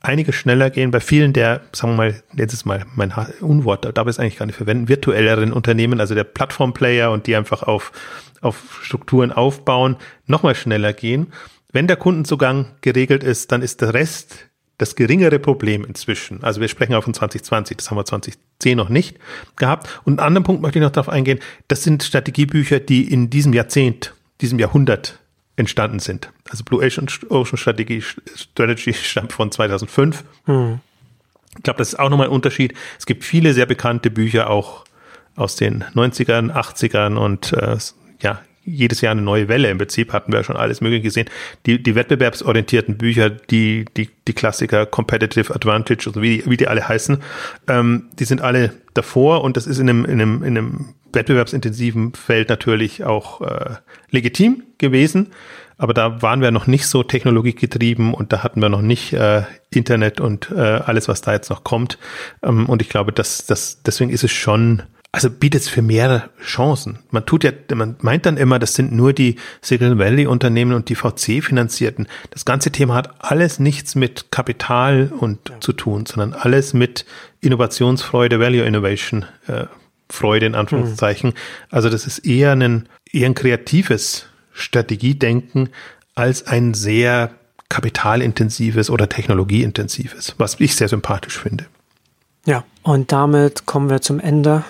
einiges 0.00 0.34
schneller 0.34 0.70
gehen. 0.70 0.90
Bei 0.90 1.00
vielen 1.00 1.34
der, 1.34 1.60
sagen 1.72 1.92
wir 1.92 1.96
mal, 1.96 2.22
jetzt 2.34 2.54
ist 2.54 2.64
mal 2.64 2.86
mein 2.94 3.12
Unwort, 3.40 3.84
da 3.84 3.92
darf 3.92 4.06
ich 4.06 4.12
es 4.12 4.18
eigentlich 4.18 4.38
gar 4.38 4.46
nicht 4.46 4.56
verwenden, 4.56 4.88
virtuelleren 4.88 5.52
Unternehmen, 5.52 6.00
also 6.00 6.14
der 6.14 6.24
Plattformplayer 6.24 7.10
und 7.10 7.26
die 7.26 7.36
einfach 7.36 7.62
auf, 7.62 7.92
auf 8.40 8.80
Strukturen 8.82 9.30
aufbauen, 9.30 9.96
nochmal 10.26 10.54
schneller 10.54 10.94
gehen. 10.94 11.34
Wenn 11.70 11.86
der 11.86 11.96
Kundenzugang 11.96 12.76
geregelt 12.80 13.22
ist, 13.22 13.52
dann 13.52 13.60
ist 13.60 13.82
der 13.82 13.92
Rest 13.92 14.48
das 14.78 14.96
geringere 14.96 15.38
Problem 15.38 15.84
inzwischen. 15.84 16.42
Also 16.42 16.62
wir 16.62 16.68
sprechen 16.68 16.94
auch 16.94 17.04
von 17.04 17.12
2020, 17.12 17.76
das 17.76 17.90
haben 17.90 17.98
wir 17.98 18.06
2010 18.06 18.74
noch 18.74 18.88
nicht 18.88 19.18
gehabt. 19.56 20.00
Und 20.04 20.18
einen 20.18 20.26
anderen 20.26 20.44
Punkt 20.44 20.62
möchte 20.62 20.78
ich 20.78 20.82
noch 20.82 20.90
darauf 20.90 21.10
eingehen, 21.10 21.40
das 21.68 21.82
sind 21.82 22.02
Strategiebücher, 22.02 22.80
die 22.80 23.12
in 23.12 23.28
diesem 23.28 23.52
Jahrzehnt, 23.52 24.14
diesem 24.40 24.58
Jahrhundert 24.58 25.21
entstanden 25.56 25.98
sind. 25.98 26.32
Also 26.50 26.64
Blue 26.64 26.84
Ocean, 26.84 27.08
Ocean 27.28 27.56
Strategy, 27.56 28.02
Strategy 28.34 28.94
stammt 28.94 29.32
von 29.32 29.50
2005. 29.50 30.24
Hm. 30.46 30.80
Ich 31.56 31.62
glaube, 31.62 31.78
das 31.78 31.88
ist 31.88 31.98
auch 31.98 32.08
nochmal 32.08 32.28
ein 32.28 32.32
Unterschied. 32.32 32.74
Es 32.98 33.06
gibt 33.06 33.24
viele 33.24 33.52
sehr 33.52 33.66
bekannte 33.66 34.10
Bücher 34.10 34.48
auch 34.48 34.84
aus 35.36 35.56
den 35.56 35.84
90ern, 35.94 36.50
80ern 36.52 37.16
und 37.16 37.52
äh, 37.52 37.76
ja, 38.20 38.40
jedes 38.64 39.00
Jahr 39.00 39.12
eine 39.12 39.22
neue 39.22 39.48
Welle. 39.48 39.70
Im 39.70 39.78
Prinzip 39.78 40.12
hatten 40.12 40.32
wir 40.32 40.44
schon 40.44 40.56
alles 40.56 40.80
Mögliche 40.80 41.02
gesehen. 41.02 41.28
Die, 41.66 41.82
die 41.82 41.94
wettbewerbsorientierten 41.94 42.96
Bücher, 42.96 43.30
die, 43.30 43.84
die, 43.96 44.08
die 44.26 44.32
Klassiker 44.32 44.86
Competitive 44.86 45.54
Advantage, 45.54 46.04
also 46.06 46.22
wie, 46.22 46.42
wie 46.46 46.56
die 46.56 46.68
alle 46.68 46.88
heißen, 46.88 47.18
ähm, 47.68 48.04
die 48.18 48.24
sind 48.24 48.40
alle 48.40 48.72
davor 48.94 49.42
und 49.42 49.56
das 49.56 49.66
ist 49.66 49.78
in 49.78 49.88
einem, 49.88 50.04
in 50.04 50.20
einem, 50.20 50.42
in 50.42 50.58
einem 50.58 50.94
wettbewerbsintensiven 51.12 52.14
Feld 52.14 52.48
natürlich 52.48 53.04
auch 53.04 53.40
äh, 53.40 53.76
legitim 54.10 54.62
gewesen. 54.78 55.28
Aber 55.78 55.94
da 55.94 56.22
waren 56.22 56.40
wir 56.40 56.52
noch 56.52 56.68
nicht 56.68 56.86
so 56.86 57.02
technologiegetrieben 57.02 58.14
und 58.14 58.32
da 58.32 58.44
hatten 58.44 58.62
wir 58.62 58.68
noch 58.68 58.82
nicht 58.82 59.12
äh, 59.14 59.42
Internet 59.70 60.20
und 60.20 60.50
äh, 60.52 60.60
alles, 60.60 61.08
was 61.08 61.22
da 61.22 61.32
jetzt 61.32 61.50
noch 61.50 61.64
kommt. 61.64 61.98
Ähm, 62.42 62.66
und 62.66 62.82
ich 62.82 62.88
glaube, 62.88 63.12
dass, 63.12 63.46
dass 63.46 63.82
deswegen 63.82 64.10
ist 64.10 64.22
es 64.22 64.30
schon, 64.30 64.82
also 65.14 65.28
bietet 65.30 65.62
es 65.62 65.68
für 65.68 65.82
mehr 65.82 66.30
Chancen. 66.42 66.98
Man 67.10 67.26
tut 67.26 67.44
ja, 67.44 67.52
man 67.74 67.96
meint 68.00 68.24
dann 68.24 68.38
immer, 68.38 68.58
das 68.58 68.74
sind 68.74 68.92
nur 68.92 69.12
die 69.12 69.36
Silicon 69.60 69.98
Valley 69.98 70.26
Unternehmen 70.26 70.72
und 70.72 70.88
die 70.88 70.94
VC 70.94 71.44
finanzierten. 71.44 72.08
Das 72.30 72.46
ganze 72.46 72.72
Thema 72.72 72.94
hat 72.94 73.14
alles 73.18 73.58
nichts 73.58 73.94
mit 73.94 74.30
Kapital 74.30 75.12
und 75.16 75.50
ja. 75.50 75.60
zu 75.60 75.74
tun, 75.74 76.06
sondern 76.06 76.32
alles 76.32 76.72
mit 76.72 77.04
Innovationsfreude, 77.42 78.40
Value 78.40 78.64
Innovation 78.64 79.26
äh, 79.48 79.66
Freude 80.08 80.46
in 80.46 80.54
Anführungszeichen. 80.54 81.30
Mhm. 81.30 81.34
Also 81.70 81.90
das 81.90 82.06
ist 82.06 82.20
eher 82.20 82.52
ein, 82.52 82.88
eher 83.12 83.26
ein 83.26 83.34
kreatives 83.34 84.26
Strategiedenken 84.52 85.68
als 86.14 86.46
ein 86.46 86.72
sehr 86.72 87.30
kapitalintensives 87.68 88.90
oder 88.90 89.08
technologieintensives, 89.08 90.34
was 90.38 90.60
ich 90.60 90.76
sehr 90.76 90.88
sympathisch 90.88 91.38
finde. 91.38 91.66
Ja, 92.44 92.64
und 92.82 93.12
damit 93.12 93.66
kommen 93.66 93.88
wir 93.88 94.00
zum 94.00 94.20
Ende. 94.20 94.64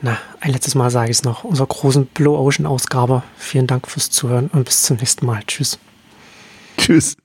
Na, 0.00 0.18
ein 0.40 0.52
letztes 0.52 0.74
Mal 0.74 0.90
sage 0.90 1.10
ich 1.10 1.18
es 1.18 1.24
noch, 1.24 1.44
unserer 1.44 1.66
großen 1.66 2.06
Blue 2.06 2.38
Ocean 2.38 2.66
Ausgabe. 2.66 3.22
Vielen 3.36 3.66
Dank 3.66 3.88
fürs 3.88 4.10
Zuhören 4.10 4.48
und 4.48 4.64
bis 4.64 4.82
zum 4.82 4.96
nächsten 4.96 5.26
Mal. 5.26 5.42
Tschüss. 5.46 5.78
Tschüss. 6.76 7.16